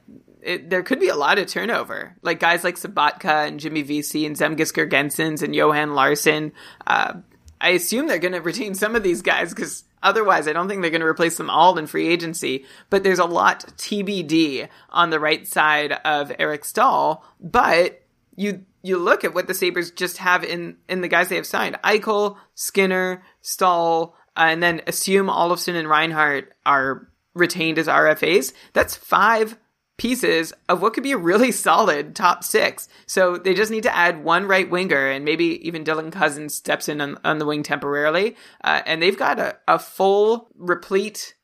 It, 0.44 0.70
there 0.70 0.82
could 0.82 0.98
be 0.98 1.06
a 1.06 1.14
lot 1.14 1.38
of 1.38 1.46
turnover, 1.46 2.16
like 2.20 2.40
guys 2.40 2.64
like 2.64 2.74
Sobotka 2.74 3.46
and 3.46 3.60
Jimmy 3.60 3.82
Vesey 3.82 4.26
and 4.26 4.34
Zemgus 4.34 4.72
Girgensons 4.72 5.40
and 5.40 5.54
Johan 5.54 5.94
Larsson. 5.94 6.50
Uh, 6.84 7.12
I 7.60 7.70
assume 7.70 8.08
they're 8.08 8.18
going 8.18 8.32
to 8.32 8.40
retain 8.40 8.74
some 8.74 8.96
of 8.96 9.04
these 9.04 9.22
guys 9.22 9.54
because 9.54 9.84
otherwise, 10.02 10.48
I 10.48 10.52
don't 10.52 10.68
think 10.68 10.82
they're 10.82 10.90
going 10.90 11.00
to 11.00 11.06
replace 11.06 11.36
them 11.36 11.48
all 11.48 11.78
in 11.78 11.86
free 11.86 12.08
agency. 12.08 12.64
But 12.90 13.04
there's 13.04 13.20
a 13.20 13.24
lot 13.24 13.64
TBD 13.78 14.68
on 14.90 15.10
the 15.10 15.20
right 15.20 15.46
side 15.46 15.92
of 15.92 16.32
Eric 16.40 16.64
Staal. 16.64 17.24
But 17.40 18.02
you 18.34 18.64
you 18.82 18.98
look 18.98 19.24
at 19.24 19.34
what 19.34 19.46
the 19.46 19.54
Sabres 19.54 19.90
just 19.90 20.18
have 20.18 20.44
in 20.44 20.76
in 20.88 21.00
the 21.00 21.08
guys 21.08 21.28
they 21.28 21.36
have 21.36 21.46
signed: 21.46 21.78
Eichel, 21.84 22.36
Skinner, 22.54 23.22
Staal, 23.40 24.14
uh, 24.36 24.46
and 24.48 24.62
then 24.62 24.82
assume 24.86 25.26
Olofsson 25.26 25.74
and 25.74 25.88
Reinhart 25.88 26.52
are 26.66 27.08
retained 27.34 27.78
as 27.78 27.86
RFAs. 27.86 28.52
That's 28.72 28.96
five 28.96 29.56
pieces 29.98 30.52
of 30.68 30.82
what 30.82 30.94
could 30.94 31.02
be 31.02 31.12
a 31.12 31.18
really 31.18 31.52
solid 31.52 32.16
top 32.16 32.42
six. 32.42 32.88
So 33.06 33.36
they 33.36 33.54
just 33.54 33.70
need 33.70 33.84
to 33.84 33.94
add 33.94 34.24
one 34.24 34.46
right 34.46 34.68
winger, 34.68 35.08
and 35.08 35.24
maybe 35.24 35.66
even 35.66 35.84
Dylan 35.84 36.12
Cozens 36.12 36.54
steps 36.54 36.88
in 36.88 37.00
on, 37.00 37.18
on 37.24 37.38
the 37.38 37.46
wing 37.46 37.62
temporarily. 37.62 38.36
Uh, 38.64 38.82
and 38.86 39.02
they've 39.02 39.18
got 39.18 39.38
a, 39.38 39.56
a 39.68 39.78
full, 39.78 40.48
replete 40.56 41.34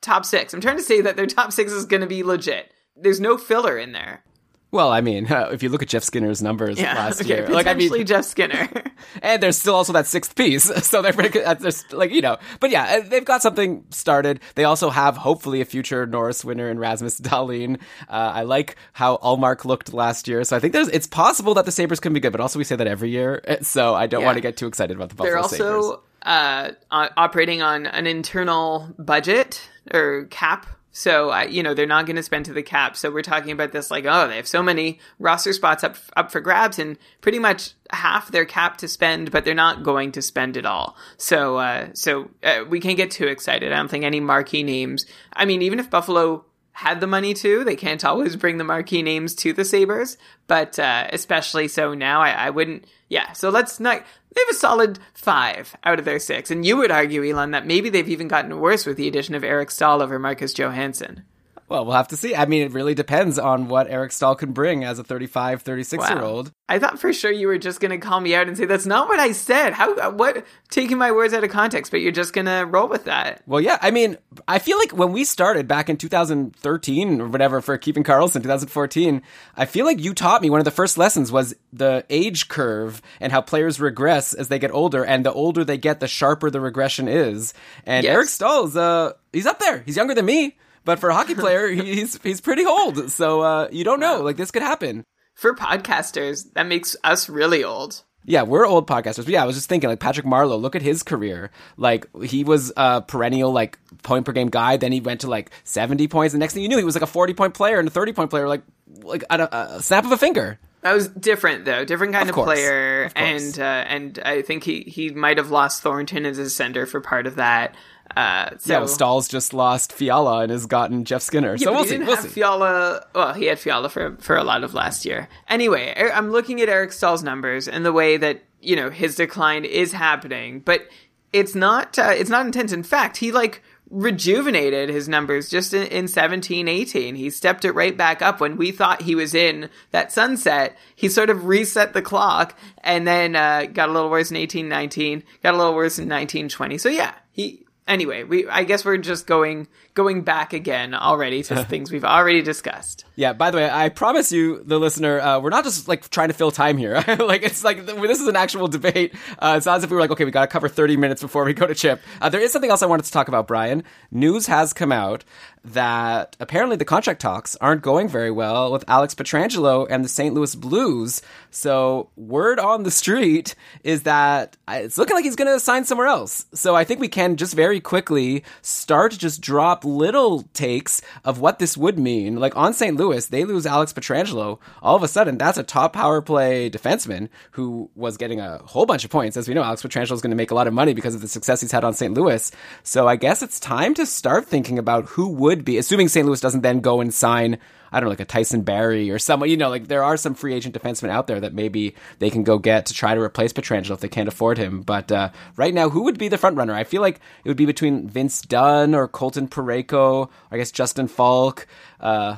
top 0.00 0.24
six. 0.24 0.52
I'm 0.52 0.60
trying 0.60 0.76
to 0.76 0.82
say 0.82 1.00
that 1.02 1.16
their 1.16 1.26
top 1.28 1.52
six 1.52 1.72
is 1.72 1.86
going 1.86 2.00
to 2.00 2.06
be 2.06 2.22
legit. 2.22 2.72
There's 2.96 3.20
no 3.20 3.38
filler 3.38 3.78
in 3.78 3.92
there. 3.92 4.24
Well, 4.70 4.90
I 4.92 5.00
mean, 5.00 5.26
if 5.30 5.62
you 5.62 5.70
look 5.70 5.82
at 5.82 5.88
Jeff 5.88 6.02
Skinner's 6.02 6.42
numbers 6.42 6.78
Yeah, 6.78 6.94
last 6.94 7.22
okay, 7.22 7.36
year, 7.38 7.48
like 7.48 7.66
I 7.66 7.74
mean, 7.74 8.04
Jeff 8.04 8.24
Skinner. 8.26 8.68
and 9.22 9.42
there's 9.42 9.56
still 9.56 9.74
also 9.74 9.92
that 9.94 10.06
sixth 10.06 10.34
piece, 10.34 10.64
so 10.86 11.00
they're 11.00 11.12
pretty 11.14 11.30
good. 11.30 11.44
uh, 11.44 11.54
There's 11.54 11.90
like 11.92 12.10
you 12.10 12.20
know, 12.20 12.36
but 12.60 12.70
yeah, 12.70 12.98
uh, 12.98 13.08
they've 13.08 13.24
got 13.24 13.40
something 13.40 13.84
started. 13.90 14.40
They 14.56 14.64
also 14.64 14.90
have 14.90 15.16
hopefully 15.16 15.60
a 15.60 15.64
future 15.64 16.06
Norris 16.06 16.44
winner 16.44 16.68
in 16.70 16.78
Rasmus 16.78 17.20
Dahlin. 17.20 17.80
Uh, 18.08 18.32
I 18.34 18.42
like 18.42 18.76
how 18.92 19.16
Ullmark 19.18 19.64
looked 19.64 19.94
last 19.94 20.28
year, 20.28 20.44
so 20.44 20.56
I 20.56 20.60
think 20.60 20.72
there's 20.74 20.88
it's 20.88 21.06
possible 21.06 21.54
that 21.54 21.64
the 21.64 21.72
Sabres 21.72 22.00
can 22.00 22.12
be 22.12 22.20
good. 22.20 22.32
But 22.32 22.40
also, 22.42 22.58
we 22.58 22.64
say 22.64 22.76
that 22.76 22.86
every 22.86 23.10
year, 23.10 23.42
uh, 23.48 23.56
so 23.62 23.94
I 23.94 24.06
don't 24.06 24.20
Yeah. 24.20 24.26
want 24.26 24.36
to 24.36 24.42
get 24.42 24.56
too 24.58 24.66
excited 24.66 24.96
about 24.96 25.08
the 25.08 25.14
Buffalo 25.14 25.30
They're 25.48 25.74
also 25.76 26.02
uh, 26.22 26.72
operating 26.90 27.62
on 27.62 27.86
an 27.86 28.06
internal 28.06 28.94
budget 28.98 29.62
or 29.94 30.26
cap. 30.30 30.66
So, 30.98 31.30
uh, 31.30 31.42
you 31.42 31.62
know, 31.62 31.74
they're 31.74 31.86
not 31.86 32.06
going 32.06 32.16
to 32.16 32.24
spend 32.24 32.46
to 32.46 32.52
the 32.52 32.60
cap. 32.60 32.96
So 32.96 33.12
we're 33.12 33.22
talking 33.22 33.52
about 33.52 33.70
this 33.70 33.88
like, 33.88 34.04
oh, 34.04 34.26
they 34.26 34.34
have 34.34 34.48
so 34.48 34.64
many 34.64 34.98
roster 35.20 35.52
spots 35.52 35.84
up, 35.84 35.96
up 36.16 36.32
for 36.32 36.40
grabs 36.40 36.80
and 36.80 36.98
pretty 37.20 37.38
much 37.38 37.74
half 37.90 38.32
their 38.32 38.44
cap 38.44 38.78
to 38.78 38.88
spend, 38.88 39.30
but 39.30 39.44
they're 39.44 39.54
not 39.54 39.84
going 39.84 40.10
to 40.10 40.20
spend 40.20 40.56
it 40.56 40.66
all. 40.66 40.96
So, 41.16 41.58
uh, 41.58 41.90
so 41.94 42.30
uh, 42.42 42.64
we 42.68 42.80
can't 42.80 42.96
get 42.96 43.12
too 43.12 43.28
excited. 43.28 43.72
I 43.72 43.76
don't 43.76 43.88
think 43.88 44.04
any 44.04 44.18
marquee 44.18 44.64
names. 44.64 45.06
I 45.32 45.44
mean, 45.44 45.62
even 45.62 45.78
if 45.78 45.88
Buffalo 45.88 46.44
had 46.78 47.00
the 47.00 47.08
money 47.08 47.34
to. 47.34 47.64
They 47.64 47.74
can't 47.74 48.04
always 48.04 48.36
bring 48.36 48.58
the 48.58 48.62
marquee 48.62 49.02
names 49.02 49.34
to 49.34 49.52
the 49.52 49.64
Sabres, 49.64 50.16
but 50.46 50.78
uh, 50.78 51.08
especially 51.12 51.66
so 51.66 51.92
now, 51.92 52.20
I, 52.20 52.30
I 52.30 52.50
wouldn't. 52.50 52.84
Yeah, 53.08 53.32
so 53.32 53.50
let's 53.50 53.80
not. 53.80 54.04
They 54.32 54.40
have 54.42 54.54
a 54.54 54.54
solid 54.54 55.00
five 55.12 55.74
out 55.82 55.98
of 55.98 56.04
their 56.04 56.20
six. 56.20 56.52
And 56.52 56.64
you 56.64 56.76
would 56.76 56.92
argue, 56.92 57.28
Elon, 57.28 57.50
that 57.50 57.66
maybe 57.66 57.90
they've 57.90 58.08
even 58.08 58.28
gotten 58.28 58.60
worse 58.60 58.86
with 58.86 58.96
the 58.96 59.08
addition 59.08 59.34
of 59.34 59.42
Eric 59.42 59.72
Staal 59.72 60.00
over 60.00 60.20
Marcus 60.20 60.52
Johansson. 60.52 61.24
Well, 61.68 61.84
we'll 61.84 61.96
have 61.96 62.08
to 62.08 62.16
see. 62.16 62.34
I 62.34 62.46
mean, 62.46 62.62
it 62.62 62.72
really 62.72 62.94
depends 62.94 63.38
on 63.38 63.68
what 63.68 63.90
Eric 63.90 64.12
Staal 64.12 64.34
can 64.34 64.52
bring 64.52 64.84
as 64.84 64.98
a 64.98 65.04
35, 65.04 65.62
36 65.62 66.08
year 66.08 66.22
old. 66.22 66.50
I 66.68 66.78
thought 66.78 66.98
for 66.98 67.12
sure 67.12 67.30
you 67.30 67.46
were 67.46 67.58
just 67.58 67.80
going 67.80 67.90
to 67.90 67.98
call 67.98 68.20
me 68.20 68.34
out 68.34 68.48
and 68.48 68.56
say, 68.56 68.64
that's 68.64 68.86
not 68.86 69.08
what 69.08 69.20
I 69.20 69.32
said. 69.32 69.74
How, 69.74 70.10
what, 70.10 70.46
taking 70.70 70.96
my 70.98 71.12
words 71.12 71.34
out 71.34 71.44
of 71.44 71.50
context, 71.50 71.90
but 71.90 72.00
you're 72.00 72.12
just 72.12 72.32
going 72.32 72.46
to 72.46 72.66
roll 72.68 72.88
with 72.88 73.04
that. 73.04 73.42
Well, 73.46 73.60
yeah. 73.60 73.78
I 73.82 73.90
mean, 73.90 74.16
I 74.46 74.58
feel 74.58 74.78
like 74.78 74.92
when 74.92 75.12
we 75.12 75.24
started 75.24 75.68
back 75.68 75.90
in 75.90 75.98
2013 75.98 77.20
or 77.20 77.28
whatever 77.28 77.60
for 77.60 77.76
keeping 77.76 78.04
Karlsson, 78.04 78.42
2014, 78.42 79.22
I 79.56 79.66
feel 79.66 79.84
like 79.84 80.00
you 80.00 80.14
taught 80.14 80.42
me 80.42 80.50
one 80.50 80.60
of 80.60 80.64
the 80.64 80.70
first 80.70 80.96
lessons 80.96 81.30
was 81.30 81.54
the 81.72 82.04
age 82.08 82.48
curve 82.48 83.02
and 83.20 83.30
how 83.30 83.40
players 83.40 83.78
regress 83.80 84.32
as 84.32 84.48
they 84.48 84.58
get 84.58 84.70
older. 84.72 85.04
And 85.04 85.24
the 85.24 85.32
older 85.32 85.64
they 85.64 85.78
get, 85.78 86.00
the 86.00 86.08
sharper 86.08 86.50
the 86.50 86.60
regression 86.60 87.08
is. 87.08 87.52
And 87.84 88.04
Yes. 88.04 88.14
Eric 88.14 88.28
Staal's, 88.28 88.76
uh, 88.76 89.12
he's 89.32 89.46
up 89.46 89.58
there. 89.58 89.80
He's 89.84 89.96
younger 89.96 90.14
than 90.14 90.24
me. 90.24 90.56
But 90.88 91.00
for 91.00 91.10
a 91.10 91.14
hockey 91.14 91.34
player, 91.34 91.68
he's 91.68 92.18
he's 92.22 92.40
pretty 92.40 92.64
old, 92.64 93.10
so 93.10 93.42
uh, 93.42 93.68
you 93.70 93.84
don't 93.84 94.00
know. 94.00 94.22
Like 94.22 94.38
this 94.38 94.50
could 94.50 94.62
happen. 94.62 95.04
For 95.34 95.54
podcasters, 95.54 96.50
that 96.54 96.62
makes 96.62 96.96
us 97.04 97.28
really 97.28 97.62
old. 97.62 98.04
Yeah, 98.24 98.44
we're 98.44 98.66
old 98.66 98.86
podcasters. 98.86 99.26
But 99.26 99.28
yeah, 99.34 99.42
I 99.42 99.46
was 99.46 99.54
just 99.54 99.68
thinking, 99.68 99.90
like 99.90 100.00
Patrick 100.00 100.24
Marleau, 100.24 100.58
look 100.58 100.74
at 100.74 100.80
his 100.80 101.02
career. 101.02 101.50
Like 101.76 102.06
he 102.24 102.42
was 102.42 102.72
a 102.74 103.02
perennial 103.02 103.52
like 103.52 103.78
point 104.02 104.24
per 104.24 104.32
game 104.32 104.48
guy. 104.48 104.78
Then 104.78 104.90
he 104.90 105.00
went 105.00 105.20
to 105.20 105.26
like 105.28 105.50
seventy 105.62 106.08
points. 106.08 106.32
The 106.32 106.38
next 106.38 106.54
thing 106.54 106.62
you 106.62 106.70
knew, 106.70 106.78
he 106.78 106.84
was 106.84 106.94
like 106.94 107.02
a 107.02 107.06
forty 107.06 107.34
point 107.34 107.52
player 107.52 107.78
and 107.78 107.86
a 107.86 107.90
thirty 107.90 108.14
point 108.14 108.30
player, 108.30 108.48
like 108.48 108.62
like 109.02 109.24
a, 109.28 109.76
a 109.76 109.82
snap 109.82 110.06
of 110.06 110.12
a 110.12 110.16
finger. 110.16 110.58
That 110.80 110.94
was 110.94 111.08
different 111.08 111.64
though, 111.64 111.84
different 111.84 112.12
kind 112.14 112.30
Of 112.30 112.38
of, 112.38 112.44
player, 112.44 113.04
of 113.04 113.12
and 113.16 113.58
uh, 113.58 113.62
and 113.62 114.18
I 114.24 114.42
think 114.42 114.64
he 114.64 114.82
he 114.82 115.10
might 115.10 115.36
have 115.36 115.50
lost 115.50 115.82
Thornton 115.82 116.24
as 116.24 116.38
a 116.38 116.48
center 116.48 116.86
for 116.86 117.00
part 117.00 117.26
of 117.26 117.34
that. 117.34 117.74
Uh, 118.16 118.50
so 118.58 118.80
yeah, 118.80 118.86
Staal's 118.86 119.28
just 119.28 119.54
lost 119.54 119.92
Fiala 119.92 120.40
and 120.40 120.50
has 120.50 120.66
gotten 120.66 121.04
Jeff 121.04 121.22
Skinner. 121.22 121.56
Yeah, 121.56 121.66
so 121.66 121.72
we'll 121.72 121.84
see. 121.84 121.98
We'll 121.98 122.16
see. 122.16 122.28
Fiala. 122.28 123.06
Well, 123.14 123.34
he 123.34 123.46
had 123.46 123.58
Fiala 123.58 123.88
for 123.88 124.16
for 124.18 124.36
a 124.36 124.44
lot 124.44 124.64
of 124.64 124.74
last 124.74 125.04
year. 125.04 125.28
Anyway, 125.48 125.94
I'm 126.12 126.30
looking 126.30 126.60
at 126.60 126.68
Eric 126.68 126.92
Staal's 126.92 127.22
numbers 127.22 127.68
and 127.68 127.84
the 127.84 127.92
way 127.92 128.16
that 128.16 128.42
you 128.60 128.76
know 128.76 128.90
his 128.90 129.14
decline 129.14 129.64
is 129.64 129.92
happening, 129.92 130.60
but 130.60 130.88
it's 131.32 131.54
not 131.54 131.98
uh, 131.98 132.12
it's 132.14 132.30
not 132.30 132.46
intense. 132.46 132.72
In 132.72 132.82
fact, 132.82 133.18
he 133.18 133.30
like 133.32 133.62
rejuvenated 133.90 134.88
his 134.90 135.08
numbers 135.08 135.48
just 135.48 135.72
in, 135.72 135.86
in 135.86 136.06
17 136.06 136.68
18 136.68 137.14
he 137.14 137.30
stepped 137.30 137.64
it 137.64 137.72
right 137.72 137.96
back 137.96 138.20
up 138.20 138.38
when 138.38 138.58
we 138.58 138.70
thought 138.70 139.00
he 139.00 139.14
was 139.14 139.34
in 139.34 139.70
that 139.92 140.12
sunset 140.12 140.76
he 140.94 141.08
sort 141.08 141.30
of 141.30 141.46
reset 141.46 141.94
the 141.94 142.02
clock 142.02 142.54
and 142.84 143.06
then 143.06 143.34
uh, 143.34 143.64
got 143.72 143.88
a 143.88 143.92
little 143.92 144.10
worse 144.10 144.30
in 144.30 144.36
18 144.36 144.68
19 144.68 145.22
got 145.42 145.54
a 145.54 145.56
little 145.56 145.74
worse 145.74 145.98
in 145.98 146.06
19 146.06 146.50
20 146.50 146.76
so 146.76 146.90
yeah 146.90 147.14
he 147.32 147.64
anyway 147.88 148.22
we 148.22 148.46
i 148.48 148.62
guess 148.62 148.84
we're 148.84 148.96
just 148.96 149.26
going 149.26 149.66
going 149.94 150.22
back 150.22 150.52
again 150.52 150.94
already 150.94 151.42
to 151.42 151.64
things 151.64 151.90
we've 151.90 152.04
already 152.04 152.42
discussed 152.42 153.04
Yeah. 153.16 153.32
By 153.32 153.50
the 153.50 153.56
way, 153.56 153.68
I 153.68 153.88
promise 153.88 154.30
you, 154.30 154.62
the 154.62 154.78
listener, 154.78 155.18
uh, 155.18 155.40
we're 155.40 155.50
not 155.50 155.64
just 155.64 155.88
like 155.88 156.08
trying 156.08 156.28
to 156.28 156.34
fill 156.34 156.52
time 156.52 156.78
here. 156.78 156.94
like 157.18 157.42
it's 157.42 157.64
like 157.64 157.84
this 157.84 158.20
is 158.20 158.28
an 158.28 158.36
actual 158.36 158.68
debate. 158.68 159.12
Uh, 159.40 159.54
it's 159.56 159.66
not 159.66 159.78
as 159.78 159.82
if 159.82 159.90
we 159.90 159.96
were 159.96 160.00
like, 160.00 160.12
okay, 160.12 160.24
we 160.24 160.30
got 160.30 160.42
to 160.42 160.46
cover 160.46 160.68
thirty 160.68 160.96
minutes 160.96 161.20
before 161.20 161.44
we 161.44 161.52
go 161.52 161.66
to 161.66 161.74
Chip. 161.74 162.00
Uh, 162.20 162.28
there 162.28 162.40
is 162.40 162.52
something 162.52 162.70
else 162.70 162.80
I 162.80 162.86
wanted 162.86 163.06
to 163.06 163.12
talk 163.12 163.26
about, 163.26 163.48
Brian. 163.48 163.82
News 164.12 164.46
has 164.46 164.72
come 164.72 164.92
out 164.92 165.24
that 165.64 166.36
apparently 166.40 166.76
the 166.76 166.84
contract 166.84 167.20
talks 167.20 167.56
aren't 167.56 167.82
going 167.82 168.08
very 168.08 168.30
well 168.30 168.72
with 168.72 168.84
Alex 168.88 169.14
Pietrangelo 169.14 169.86
and 169.88 170.04
the 170.04 170.08
St. 170.08 170.34
Louis 170.34 170.54
Blues. 170.54 171.22
So 171.50 172.10
word 172.16 172.58
on 172.58 172.82
the 172.82 172.90
street 172.90 173.54
is 173.84 174.02
that 174.02 174.56
it's 174.68 174.98
looking 174.98 175.16
like 175.16 175.24
he's 175.24 175.36
going 175.36 175.52
to 175.52 175.60
sign 175.60 175.84
somewhere 175.84 176.06
else. 176.06 176.46
So 176.54 176.76
I 176.76 176.84
think 176.84 177.00
we 177.00 177.08
can 177.08 177.36
just 177.36 177.54
very 177.54 177.80
quickly 177.80 178.44
start 178.62 179.12
to 179.12 179.18
just 179.18 179.40
drop 179.40 179.84
little 179.84 180.42
takes 180.52 181.00
of 181.24 181.40
what 181.40 181.58
this 181.58 181.76
would 181.76 181.98
mean. 181.98 182.36
Like 182.36 182.56
on 182.56 182.74
St. 182.74 182.96
Louis, 182.96 183.26
they 183.26 183.44
lose 183.44 183.66
Alex 183.66 183.92
Pietrangelo. 183.92 184.58
All 184.82 184.96
of 184.96 185.02
a 185.02 185.08
sudden, 185.08 185.38
that's 185.38 185.58
a 185.58 185.62
top 185.62 185.92
power 185.92 186.20
play 186.20 186.70
defenseman 186.70 187.28
who 187.52 187.90
was 187.94 188.16
getting 188.16 188.40
a 188.40 188.58
whole 188.58 188.86
bunch 188.86 189.04
of 189.04 189.10
points. 189.10 189.36
As 189.36 189.48
we 189.48 189.54
know, 189.54 189.62
Alex 189.62 189.82
Pietrangelo 189.82 190.12
is 190.12 190.20
going 190.20 190.30
to 190.30 190.36
make 190.36 190.50
a 190.50 190.54
lot 190.54 190.66
of 190.66 190.74
money 190.74 190.94
because 190.94 191.14
of 191.14 191.20
the 191.20 191.28
success 191.28 191.60
he's 191.60 191.72
had 191.72 191.84
on 191.84 191.94
St. 191.94 192.14
Louis. 192.14 192.50
So 192.82 193.08
I 193.08 193.16
guess 193.16 193.42
it's 193.42 193.60
time 193.60 193.94
to 193.94 194.06
start 194.06 194.46
thinking 194.46 194.78
about 194.78 195.06
who 195.06 195.28
would 195.28 195.57
be, 195.64 195.78
assuming 195.78 196.08
St. 196.08 196.26
Louis 196.26 196.40
doesn't 196.40 196.62
then 196.62 196.80
go 196.80 197.00
and 197.00 197.12
sign. 197.12 197.58
I 197.90 198.00
don't 198.00 198.06
know, 198.06 198.10
like 198.10 198.20
a 198.20 198.26
Tyson 198.26 198.62
Barrie 198.62 199.10
or 199.10 199.18
someone, 199.18 199.48
you 199.48 199.56
know, 199.56 199.70
like 199.70 199.88
there 199.88 200.04
are 200.04 200.18
some 200.18 200.34
free 200.34 200.52
agent 200.52 200.74
defensemen 200.74 201.08
out 201.08 201.26
there 201.26 201.40
that 201.40 201.54
maybe 201.54 201.94
they 202.18 202.28
can 202.28 202.44
go 202.44 202.58
get 202.58 202.86
to 202.86 202.94
try 202.94 203.14
to 203.14 203.20
replace 203.20 203.54
Pietrangelo 203.54 203.92
if 203.92 204.00
they 204.00 204.10
can't 204.10 204.28
afford 204.28 204.58
him. 204.58 204.82
But 204.82 205.10
uh, 205.10 205.30
right 205.56 205.72
now, 205.72 205.88
who 205.88 206.04
would 206.04 206.18
be 206.18 206.28
the 206.28 206.36
front 206.36 206.56
runner? 206.56 206.74
I 206.74 206.84
feel 206.84 207.00
like 207.00 207.20
it 207.44 207.48
would 207.48 207.56
be 207.56 207.64
between 207.64 208.06
Vince 208.06 208.42
Dunn 208.42 208.94
or 208.94 209.08
Colton 209.08 209.48
Parayko, 209.48 210.28
I 210.50 210.58
guess 210.58 210.70
Justin 210.70 211.08
Faulk. 211.08 211.66
Uh, 211.98 212.36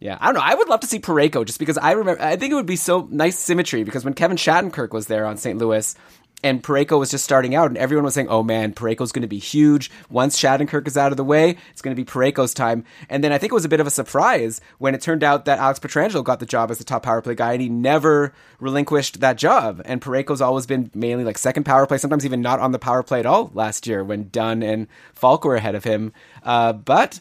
yeah, 0.00 0.16
I 0.18 0.26
don't 0.26 0.34
know. 0.34 0.40
I 0.42 0.54
would 0.54 0.68
love 0.68 0.80
to 0.80 0.86
see 0.86 0.98
Parayko 0.98 1.44
just 1.44 1.58
because 1.58 1.76
I 1.76 1.92
remember. 1.92 2.22
I 2.22 2.36
think 2.36 2.52
it 2.52 2.54
would 2.54 2.64
be 2.64 2.76
so 2.76 3.06
nice 3.10 3.38
symmetry 3.38 3.84
because 3.84 4.02
when 4.02 4.14
Kevin 4.14 4.38
Shattenkirk 4.38 4.92
was 4.92 5.06
there 5.08 5.26
on 5.26 5.36
St. 5.36 5.58
Louis 5.58 5.94
and 6.42 6.62
Parayko 6.62 6.98
was 6.98 7.10
just 7.10 7.24
starting 7.24 7.54
out, 7.54 7.68
and 7.68 7.76
everyone 7.76 8.04
was 8.04 8.14
saying, 8.14 8.28
"Oh 8.28 8.42
man, 8.42 8.72
Parayko's 8.72 9.12
going 9.12 9.22
to 9.22 9.28
be 9.28 9.38
huge 9.38 9.90
once 10.08 10.38
Shattenkirk 10.38 10.86
is 10.86 10.96
out 10.96 11.12
of 11.12 11.16
the 11.16 11.24
way. 11.24 11.56
It's 11.70 11.82
going 11.82 11.94
to 11.94 12.02
be 12.02 12.10
Parayko's 12.10 12.54
time." 12.54 12.84
And 13.08 13.22
then 13.22 13.32
I 13.32 13.38
think 13.38 13.52
it 13.52 13.54
was 13.54 13.64
a 13.64 13.68
bit 13.68 13.80
of 13.80 13.86
a 13.86 13.90
surprise 13.90 14.60
when 14.78 14.94
it 14.94 15.00
turned 15.00 15.22
out 15.22 15.44
that 15.44 15.58
Alex 15.58 15.78
Pietrangelo 15.78 16.24
got 16.24 16.40
the 16.40 16.46
job 16.46 16.70
as 16.70 16.78
the 16.78 16.84
top 16.84 17.02
power 17.02 17.22
play 17.22 17.34
guy, 17.34 17.52
and 17.52 17.62
he 17.62 17.68
never 17.68 18.32
relinquished 18.58 19.20
that 19.20 19.36
job. 19.36 19.82
And 19.84 20.00
Parayko's 20.00 20.40
always 20.40 20.66
been 20.66 20.90
mainly 20.94 21.24
like 21.24 21.38
second 21.38 21.64
power 21.64 21.86
play, 21.86 21.98
sometimes 21.98 22.24
even 22.24 22.40
not 22.40 22.60
on 22.60 22.72
the 22.72 22.78
power 22.78 23.02
play 23.02 23.20
at 23.20 23.26
all. 23.26 23.50
Last 23.54 23.86
year 23.86 24.02
when 24.02 24.28
Dunn 24.30 24.62
and 24.62 24.86
Faulk 25.14 25.44
were 25.44 25.56
ahead 25.56 25.74
of 25.74 25.84
him, 25.84 26.12
uh, 26.42 26.72
but 26.72 27.20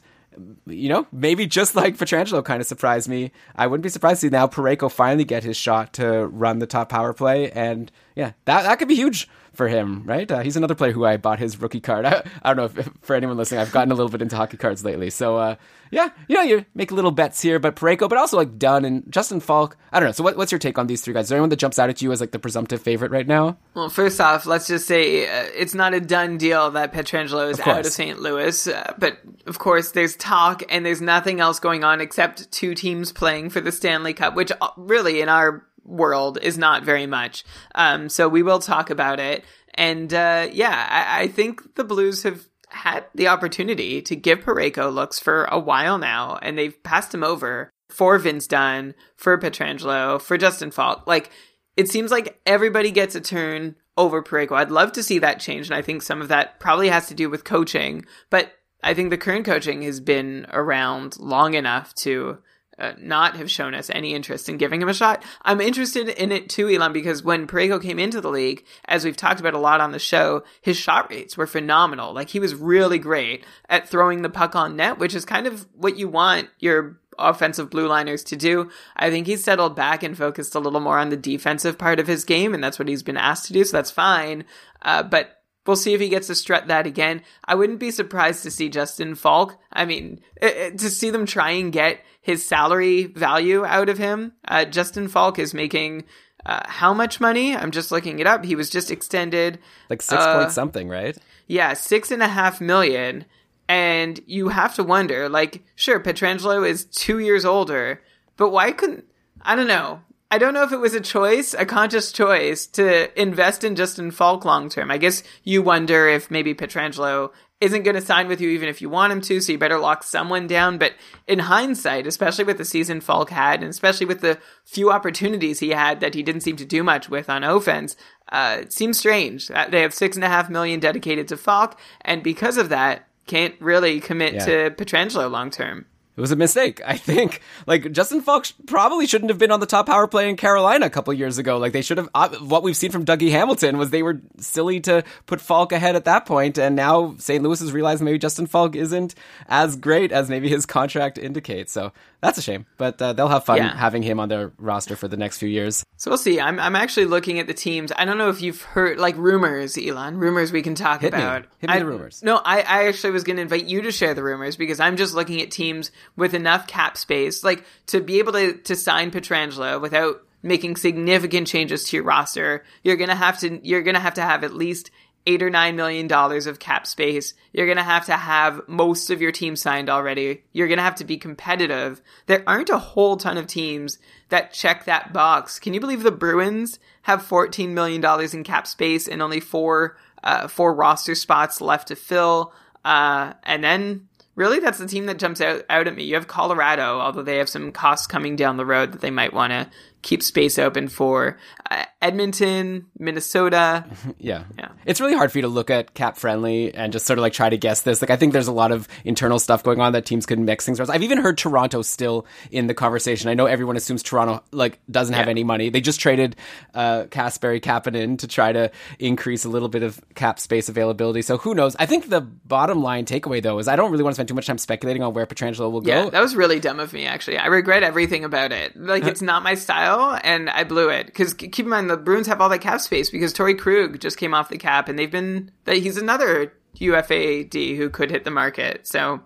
you 0.66 0.90
know, 0.90 1.08
maybe 1.12 1.46
just 1.46 1.76
like 1.76 1.98
Pietrangelo 1.98 2.44
kind 2.44 2.62
of 2.62 2.68
surprised 2.68 3.10
me. 3.10 3.32
I 3.56 3.68
wouldn't 3.68 3.84
be 3.84 3.90
surprised 3.90 4.22
to 4.22 4.28
see 4.28 4.32
now 4.32 4.48
Parayko 4.48 4.92
finally 4.92 5.26
get 5.26 5.44
his 5.44 5.58
shot 5.58 5.94
to 5.94 6.28
run 6.28 6.60
the 6.60 6.68
top 6.68 6.90
power 6.90 7.14
play, 7.14 7.52
and 7.52 7.92
yeah, 8.20 8.34
that 8.44 8.64
that 8.64 8.80
could 8.80 8.90
be 8.90 8.96
huge 8.96 9.30
for 9.54 9.70
him, 9.70 10.04
right? 10.06 10.30
Uh, 10.30 10.40
he's 10.40 10.58
another 10.58 10.76
player 10.76 10.92
who 10.92 11.06
I 11.06 11.16
bought 11.16 11.40
his 11.40 11.60
rookie 11.62 11.80
card. 11.80 12.06
I, 12.06 12.22
I 12.44 12.54
don't 12.54 12.58
know 12.58 12.82
if, 12.82 12.90
for 13.02 13.16
anyone 13.16 13.38
listening, 13.38 13.62
I've 13.62 13.72
gotten 13.72 13.94
a 13.94 13.96
little 13.96 14.10
bit 14.10 14.22
into 14.22 14.36
hockey 14.36 14.58
cards 14.58 14.84
lately, 14.84 15.10
so 15.10 15.38
uh, 15.38 15.56
yeah, 15.90 16.10
you 16.28 16.36
know, 16.36 16.42
you 16.42 16.66
make 16.76 16.92
little 16.92 17.12
bets 17.12 17.42
here, 17.42 17.60
but 17.60 17.78
Parayko, 17.78 18.10
but 18.10 18.18
also 18.18 18.36
like 18.36 18.60
Dunn 18.60 18.84
and 18.84 19.10
Justin 19.10 19.40
Faulk. 19.40 19.78
I 19.94 20.02
don't 20.02 20.10
know. 20.10 20.12
So, 20.12 20.24
what, 20.24 20.36
what's 20.36 20.52
your 20.52 20.60
take 20.60 20.78
on 20.78 20.88
these 20.88 21.02
three 21.02 21.14
guys? 21.14 21.26
Is 21.26 21.30
there 21.30 21.38
anyone 21.38 21.50
that 21.50 21.60
jumps 21.60 21.80
out 21.80 21.90
at 21.90 22.02
you 22.02 22.12
as 22.12 22.20
like 22.20 22.32
the 22.32 22.40
presumptive 22.40 22.82
favorite 22.82 23.12
right 23.12 23.26
now? 23.26 23.58
Well, 23.74 23.90
first 23.90 24.20
off, 24.20 24.46
let's 24.46 24.68
just 24.68 24.86
say 24.86 25.28
uh, 25.28 25.48
it's 25.56 25.74
not 25.74 25.94
a 25.94 26.02
done 26.02 26.38
deal 26.38 26.72
that 26.72 26.94
Pietrangelo 26.94 27.50
is 27.50 27.60
Of 27.60 27.68
out 27.68 27.86
of 27.86 27.92
St. 27.92 28.20
Louis. 28.20 28.68
Uh, 28.68 28.94
but 28.98 29.20
of 29.48 29.58
course, 29.60 29.92
there's 29.92 30.18
talk 30.18 30.62
and 30.70 30.86
there's 30.86 31.02
nothing 31.02 31.40
else 31.40 31.60
going 31.60 31.84
on 31.84 32.02
except 32.02 32.52
two 32.52 32.76
teams 32.76 33.12
playing 33.12 33.50
for 33.50 33.62
the 33.62 33.72
Stanley 33.72 34.14
Cup, 34.14 34.36
which 34.36 34.52
uh, 34.62 34.70
really 34.78 35.22
in 35.22 35.30
our 35.30 35.66
world 35.90 36.38
is 36.42 36.58
not 36.58 36.84
very 36.84 37.06
much. 37.06 37.44
Um, 37.76 38.10
so 38.10 38.30
we 38.30 38.44
will 38.44 38.60
talk 38.60 38.90
about 38.90 39.20
it. 39.20 39.44
And 39.74 40.14
uh, 40.14 40.48
yeah, 40.52 40.88
I, 40.90 41.24
I 41.24 41.28
think 41.28 41.76
the 41.76 41.84
Blues 41.84 42.24
have 42.24 42.48
had 42.70 43.06
the 43.16 43.28
opportunity 43.28 44.02
to 44.04 44.16
give 44.16 44.40
Parayko 44.40 44.94
looks 44.94 45.20
for 45.20 45.46
a 45.46 45.60
while 45.60 45.98
now, 45.98 46.38
and 46.42 46.58
they've 46.58 46.82
passed 46.84 47.14
him 47.14 47.24
over 47.24 47.70
for 47.90 48.18
Vince 48.20 48.48
Dunn, 48.48 48.94
for 49.16 49.38
Pietrangelo, 49.38 50.22
for 50.22 50.38
Justin 50.38 50.72
Faulk. 50.72 51.08
Like, 51.08 51.32
it 51.76 51.90
seems 51.90 52.12
like 52.12 52.40
everybody 52.46 52.92
gets 52.92 53.16
a 53.16 53.22
turn 53.22 53.76
over 53.98 54.22
Parayko. 54.22 54.52
I'd 54.52 54.72
love 54.72 54.92
to 54.94 55.04
see 55.04 55.20
that 55.20 55.40
change, 55.40 55.68
and 55.68 55.76
I 55.76 55.82
think 55.82 56.02
some 56.02 56.22
of 56.22 56.28
that 56.28 56.60
probably 56.60 56.90
has 56.90 57.08
to 57.08 57.16
do 57.16 57.30
with 57.30 57.44
coaching. 57.44 58.06
But 58.30 58.54
I 58.84 58.94
think 58.94 59.10
the 59.10 59.18
current 59.18 59.46
coaching 59.46 59.82
has 59.82 60.00
been 60.00 60.46
around 60.52 61.20
long 61.20 61.56
enough 61.56 61.94
to 61.96 62.38
uh, 62.80 62.94
not 62.98 63.36
have 63.36 63.52
shown 63.52 63.74
us 63.74 63.90
any 63.90 64.14
interest 64.14 64.50
in 64.50 64.58
giving 64.58 64.82
him 64.82 64.90
a 64.90 64.94
shot. 64.94 65.24
I'm 65.44 65.62
interested 65.62 66.10
in 66.10 66.32
it 66.32 66.50
too, 66.50 66.70
Elon, 66.70 66.94
because 66.94 67.24
when 67.24 67.48
Parayko 67.48 67.82
came 67.82 68.00
into 68.00 68.22
the 68.22 68.30
league, 68.30 68.66
as 68.86 69.04
we've 69.04 69.18
talked 69.18 69.40
about 69.40 69.54
a 69.54 69.60
lot 69.60 69.82
on 69.82 69.92
the 69.92 70.00
show, 70.00 70.44
his 70.62 70.78
shot 70.78 71.10
rates 71.10 71.38
were 71.38 71.48
phenomenal. 71.48 72.14
Like 72.14 72.30
he 72.30 72.40
was 72.40 72.56
really 72.56 73.00
great 73.00 73.44
at 73.68 73.88
throwing 73.88 74.22
the 74.22 74.30
puck 74.30 74.56
on 74.56 74.76
net, 74.76 74.98
which 74.98 75.14
is 75.14 75.26
kind 75.26 75.48
of 75.48 75.68
what 75.74 75.98
you 75.98 76.08
want 76.08 76.50
your 76.60 77.00
offensive 77.18 77.70
blue 77.70 77.88
liners 77.88 78.24
to 78.24 78.36
do. 78.36 78.70
I 78.96 79.10
think 79.10 79.28
he's 79.28 79.44
settled 79.44 79.76
back 79.76 80.02
and 80.04 80.18
focused 80.18 80.56
a 80.56 80.60
little 80.60 80.80
more 80.80 80.98
on 80.98 81.10
the 81.10 81.18
defensive 81.18 81.78
part 81.78 82.00
of 82.00 82.08
his 82.08 82.24
game, 82.24 82.54
and 82.54 82.64
that's 82.64 82.80
what 82.80 82.88
he's 82.88 83.04
been 83.04 83.18
asked 83.18 83.46
to 83.48 83.54
do, 83.54 83.64
so 83.64 83.76
that's 83.76 83.92
fine. 83.92 84.46
Uh, 84.82 85.04
but 85.04 85.39
We'll 85.66 85.76
see 85.76 85.94
if 85.94 86.02
he 86.02 86.10
gets 86.10 86.28
to 86.28 86.36
strut 86.36 86.68
that 86.68 86.88
again. 86.88 87.22
I 87.46 87.56
wouldn't 87.56 87.80
be 87.80 87.92
surprised 87.92 88.44
to 88.44 88.52
see 88.52 88.70
Justin 88.70 89.14
Faulk. 89.14 89.58
I 89.72 89.86
mean, 89.86 90.22
uh, 90.42 90.48
uh, 90.48 90.70
to 90.72 90.90
see 90.90 91.10
them 91.12 91.26
try 91.26 91.52
and 91.52 91.72
get 91.72 92.00
his 92.22 92.46
salary 92.46 93.06
value 93.06 93.66
out 93.66 93.90
of 93.90 93.98
him. 93.98 94.34
Uh, 94.48 94.66
Justin 94.66 95.08
Faulk 95.08 95.38
is 95.38 95.54
making 95.54 96.06
uh, 96.46 96.62
how 96.66 96.94
much 96.94 97.20
money? 97.20 97.56
I'm 97.56 97.72
just 97.72 97.92
looking 97.92 98.20
it 98.20 98.26
up. 98.26 98.46
He 98.46 98.56
was 98.56 98.70
just 98.70 98.90
extended. 98.90 99.60
Like 99.90 100.02
six 100.02 100.24
Uh, 100.24 100.40
point 100.40 100.52
something, 100.52 100.90
right? 100.90 101.18
Yeah, 101.48 101.74
six 101.74 102.10
and 102.10 102.24
a 102.24 102.28
half 102.28 102.60
million. 102.62 103.26
And 103.68 104.20
you 104.26 104.50
have 104.50 104.74
to 104.76 104.84
wonder, 104.84 105.30
like, 105.30 105.64
sure, 105.76 106.00
Pietrangelo 106.00 106.68
is 106.68 106.86
two 106.86 107.20
years 107.20 107.46
older, 107.46 108.02
but 108.36 108.50
why 108.50 108.72
couldn't, 108.72 109.06
I 109.42 109.56
don't 109.56 109.68
know. 109.68 110.02
I 110.32 110.38
don't 110.38 110.54
know 110.54 110.64
if 110.64 110.72
it 110.72 110.78
was 110.80 110.94
a 110.94 111.02
choice, 111.02 111.56
a 111.56 111.66
conscious 111.66 112.12
choice 112.12 112.68
to 112.68 113.20
invest 113.20 113.64
in 113.64 113.76
Justin 113.76 114.12
Faulk 114.12 114.46
long 114.46 114.70
term. 114.70 114.92
I 114.92 114.98
guess 114.98 115.24
you 115.44 115.64
wonder 115.64 116.08
if 116.08 116.30
maybe 116.30 116.54
Pietrangelo 116.54 117.32
isn't 117.60 117.84
going 117.84 117.96
to 117.96 118.02
sign 118.02 118.28
with 118.28 118.40
you 118.40 118.50
even 118.50 118.70
if 118.70 118.82
you 118.82 118.90
want 118.90 119.12
him 119.12 119.20
to, 119.22 119.42
so 119.42 119.52
you 119.52 119.58
better 119.58 119.80
lock 119.80 120.04
someone 120.04 120.48
down. 120.48 120.78
But 120.78 120.94
in 121.28 121.40
hindsight, 121.40 122.06
especially 122.08 122.46
with 122.46 122.58
the 122.58 122.64
season 122.64 123.02
Faulk 123.02 123.32
had, 123.32 123.62
and 123.62 123.70
especially 123.70 124.06
with 124.06 124.22
the 124.22 124.38
few 124.64 124.92
opportunities 124.92 125.60
he 125.60 125.70
had 125.72 126.00
that 126.00 126.14
he 126.14 126.24
didn't 126.24 126.42
seem 126.42 126.56
to 126.58 126.66
do 126.66 126.84
much 126.84 127.10
with 127.10 127.30
on 127.30 127.44
offense, 127.44 127.96
uh, 128.32 128.60
it 128.62 128.72
seems 128.72 129.00
strange. 129.00 129.50
Uh, 129.52 129.68
They 129.68 129.82
have 129.82 129.94
six 129.94 130.16
and 130.16 130.24
a 130.24 130.30
half 130.30 130.50
million 130.50 130.80
dedicated 130.80 131.28
to 131.30 131.38
Faulk, 131.38 131.78
and 132.02 132.22
because 132.24 132.58
of 132.58 132.70
that, 132.70 133.08
can't 133.26 133.56
really 133.60 134.00
commit 134.00 134.36
Yeah. 134.36 134.46
to 134.46 134.72
Pietrangelo 134.72 135.30
long 135.30 135.50
term. 135.52 135.86
It 136.20 136.22
was 136.22 136.32
a 136.34 136.36
mistake, 136.36 136.82
I 136.86 136.98
think. 136.98 137.40
Like 137.66 137.94
Justin 137.94 138.20
Faulk 138.20 138.44
sh- 138.44 138.52
probably 138.68 139.08
shouldn't 139.08 139.32
have 139.32 139.38
been 139.38 139.52
on 139.52 139.62
the 139.62 139.66
top 139.66 139.86
power 139.86 140.06
play 140.06 140.30
in 140.30 140.36
Carolina 140.36 140.86
a 140.86 140.90
couple 140.90 141.14
years 141.14 141.38
ago. 141.38 141.58
Like 141.58 141.72
they 141.72 141.82
should 141.82 141.98
have. 141.98 142.10
Uh, 142.14 142.28
what 142.40 142.62
we've 142.62 142.76
seen 142.76 142.92
from 142.92 143.06
Dougie 143.06 143.32
Hamilton 143.32 143.78
was 143.78 143.90
they 143.92 144.04
were 144.04 144.20
silly 144.38 144.82
to 144.82 145.06
put 145.28 145.40
Faulk 145.40 145.72
ahead 145.72 145.96
at 145.96 146.04
that 146.04 146.26
point, 146.26 146.58
and 146.58 146.76
now 146.76 147.16
St. 147.20 147.42
Louis 147.42 147.58
has 147.62 147.72
realized 147.72 148.04
maybe 148.04 148.18
Justin 148.18 148.48
Faulk 148.48 148.76
isn't 148.76 149.16
as 149.48 149.78
great 149.78 150.12
as 150.12 150.30
maybe 150.30 150.50
his 150.50 150.66
contract 150.66 151.18
indicates. 151.18 151.72
So 151.72 151.94
that's 152.20 152.38
a 152.38 152.42
shame, 152.42 152.66
but 152.78 153.02
uh, 153.02 153.14
they'll 153.14 153.30
have 153.30 153.46
fun 153.46 153.56
Yeah. 153.60 153.74
having 153.78 154.04
him 154.04 154.20
on 154.20 154.28
their 154.28 154.52
roster 154.58 154.98
for 154.98 155.08
the 155.08 155.16
next 155.16 155.38
few 155.38 155.48
years. 155.48 155.86
So 155.96 156.12
we'll 156.12 156.18
see. 156.18 156.42
I'm 156.42 156.60
I'm 156.60 156.76
actually 156.76 157.06
looking 157.06 157.40
at 157.40 157.48
the 157.48 157.54
teams. 157.54 157.94
I 157.96 158.04
don't 158.04 158.18
know 158.18 158.28
if 158.30 158.42
you've 158.42 158.62
heard 158.62 159.00
like 159.00 159.16
rumors, 159.16 159.78
Elon. 159.78 160.18
Rumors 160.18 160.52
we 160.52 160.62
can 160.62 160.76
talk 160.76 161.00
Hit 161.00 161.14
me. 161.14 161.20
about. 161.20 161.46
Hit 161.60 161.70
me 161.70 161.76
I- 161.78 161.80
the 161.80 161.86
rumors. 161.86 162.22
No, 162.24 162.36
I, 162.44 162.58
I 162.60 162.88
actually 162.88 163.12
was 163.12 163.24
going 163.24 163.38
to 163.38 163.42
invite 163.42 163.66
you 163.66 163.84
to 163.84 163.92
share 163.94 164.14
the 164.14 164.24
rumors 164.24 164.58
because 164.58 164.82
I'm 164.82 164.98
just 164.98 165.14
looking 165.14 165.42
at 165.42 165.50
teams 165.52 165.92
with 166.16 166.34
enough 166.34 166.68
cap 166.68 166.98
space, 166.98 167.44
like 167.44 167.64
to 167.88 168.02
be 168.02 168.20
able 168.20 168.34
to 168.34 168.54
to 168.54 168.76
sign 168.76 169.12
Pietrangelo 169.12 169.80
without 169.82 170.24
making 170.42 170.76
significant 170.76 171.48
changes 171.48 171.84
to 171.86 171.98
your 171.98 172.06
roster. 172.06 172.64
You're 172.84 172.98
gonna 172.98 173.16
have 173.16 173.40
to 173.40 173.60
you're 173.68 173.84
gonna 173.84 174.00
have 174.00 174.16
to 174.16 174.22
have 174.22 174.44
at 174.44 174.54
least 174.54 174.92
eight 175.26 175.44
or 175.44 175.50
nine 175.50 175.76
million 175.76 176.08
dollars 176.08 176.48
of 176.48 176.60
cap 176.60 176.88
space. 176.88 177.34
You're 177.54 177.68
gonna 177.68 177.84
have 177.84 178.06
to 178.08 178.14
have 178.14 178.62
most 178.68 179.10
of 179.10 179.22
your 179.22 179.32
team 179.32 179.56
signed 179.56 179.90
already. 179.90 180.44
You're 180.54 180.68
gonna 180.68 180.82
have 180.82 180.96
to 180.96 181.06
be 181.06 181.18
competitive. 181.18 182.02
There 182.26 182.44
aren't 182.48 182.70
a 182.70 182.78
whole 182.78 183.18
ton 183.18 183.38
of 183.38 183.48
teams 183.48 184.00
that 184.30 184.54
check 184.54 184.86
that 184.86 185.14
box. 185.14 185.60
Can 185.60 185.74
you 185.74 185.80
believe 185.80 186.04
the 186.04 186.12
Bruins 186.12 186.80
have 187.04 187.24
fourteen 187.24 187.74
million 187.74 188.02
dollars 188.02 188.34
in 188.34 188.44
cap 188.44 188.68
space 188.68 189.08
and 189.08 189.22
only 189.22 189.40
four 189.40 189.98
uh, 190.24 190.48
four 190.48 190.74
roster 190.74 191.16
spots 191.16 191.62
left 191.62 191.90
to 191.90 191.96
fill? 191.96 192.54
Uh, 192.86 193.34
and 193.44 193.64
then 193.64 194.08
really 194.36 194.60
that's 194.60 194.78
the 194.78 194.88
team 194.88 195.06
that 195.08 195.20
jumps 195.20 195.42
out, 195.42 195.64
out 195.70 195.88
at 195.88 195.96
me. 195.96 196.04
You 196.04 196.16
have 196.16 196.28
Colorado, 196.28 197.00
although 197.00 197.24
they 197.24 197.38
have 197.38 197.50
some 197.50 197.72
costs 197.72 198.08
coming 198.08 198.36
down 198.36 198.58
the 198.58 198.66
road 198.66 198.92
that 198.92 199.02
they 199.02 199.12
might 199.12 199.34
want 199.34 199.52
to 199.52 199.70
keep 200.02 200.24
space 200.24 200.58
open 200.58 200.88
for. 200.88 201.38
Uh, 201.70 201.86
Edmonton, 202.02 202.88
Minnesota. 202.98 203.86
Yeah. 204.18 204.44
Yeah. 204.58 204.70
It's 204.86 205.00
really 205.00 205.16
hard 205.16 205.32
for 205.32 205.38
you 205.38 205.44
to 205.44 205.48
look 205.48 205.70
at 205.70 205.94
cap 205.94 206.18
friendly 206.18 206.74
and 206.74 206.92
just 206.92 207.06
sort 207.06 207.20
of 207.20 207.22
like 207.22 207.32
try 207.32 207.50
to 207.50 207.58
guess 207.58 207.84
this. 207.84 208.02
Like, 208.02 208.10
I 208.10 208.16
think 208.18 208.34
there's 208.34 208.48
a 208.48 208.52
lot 208.54 208.72
of 208.72 208.88
internal 209.06 209.40
stuff 209.40 209.64
going 209.64 209.80
on 209.80 209.94
that 209.94 210.06
teams 210.06 210.26
could 210.26 210.40
mix 210.40 210.66
things 210.66 210.80
around. 210.80 210.90
I've 210.90 211.04
even 211.04 211.20
heard 211.20 211.38
Toronto 211.38 211.82
still 211.84 212.26
in 212.52 212.68
the 212.68 212.74
conversation. 212.74 213.30
I 213.30 213.34
know 213.34 213.46
everyone 213.46 213.78
assumes 213.78 214.04
Toronto, 214.04 214.44
like, 214.52 214.80
doesn't 214.92 215.14
have 215.14 215.28
any 215.28 215.44
money. 215.44 215.70
They 215.70 215.80
just 215.80 216.00
traded, 216.00 216.36
uh, 216.74 217.04
Kasperi 217.06 217.62
Kapanen 217.62 218.18
to 218.20 218.28
try 218.28 218.52
to 218.52 218.72
increase 219.00 219.46
a 219.46 219.50
little 219.50 219.70
bit 219.70 219.84
of 219.84 220.02
cap 220.16 220.40
space 220.40 220.68
availability. 220.70 221.22
So 221.22 221.38
who 221.38 221.56
knows? 221.56 221.76
I 221.78 221.86
think 221.86 222.10
the 222.10 222.22
bottom 222.22 222.82
line 222.82 223.06
takeaway, 223.06 223.42
though, 223.42 223.58
is 223.60 223.68
I 223.68 223.76
don't 223.76 223.92
really 223.92 224.04
want 224.04 224.14
to 224.14 224.16
spend 224.16 224.28
too 224.28 224.36
much 224.36 224.48
time 224.48 224.58
speculating 224.58 225.02
on 225.02 225.14
where 225.14 225.26
Pietrangelo 225.26 225.72
will 225.72 225.82
go. 225.82 225.92
Yeah, 226.06 226.10
that 226.10 226.22
was 226.22 226.36
really 226.36 226.60
dumb 226.60 226.80
of 226.80 226.92
me, 226.94 227.06
actually. 227.06 227.38
I 227.38 227.48
regret 227.48 227.84
everything 227.84 228.24
about 228.26 228.52
it. 228.52 228.76
Like, 228.76 229.06
it's 229.06 229.22
not 229.22 229.44
my 229.44 229.56
style, 229.56 229.89
and 230.24 230.50
I 230.50 230.64
blew 230.64 230.90
it. 230.90 231.08
Because 231.08 231.34
keep 231.34 231.60
in 231.60 231.70
mind, 231.70 231.90
the 231.90 231.98
Bruins 231.98 232.28
have 232.28 232.42
all 232.42 232.50
that 232.50 232.62
cap 232.62 232.82
space 232.82 233.10
because 233.10 233.34
Torrey 233.34 233.56
Krug 233.56 234.00
just 234.00 234.18
came 234.18 234.34
off 234.34 234.50
the 234.50 234.58
cap, 234.58 234.90
and 234.90 234.98
they've 234.98 235.12
been. 235.12 235.52
that 235.66 235.78
He's 235.78 235.98
another 235.98 236.54
UFAD 236.78 237.78
who 237.78 237.90
could 237.90 238.12
hit 238.12 238.24
the 238.24 238.32
market. 238.32 238.88
So, 238.88 239.22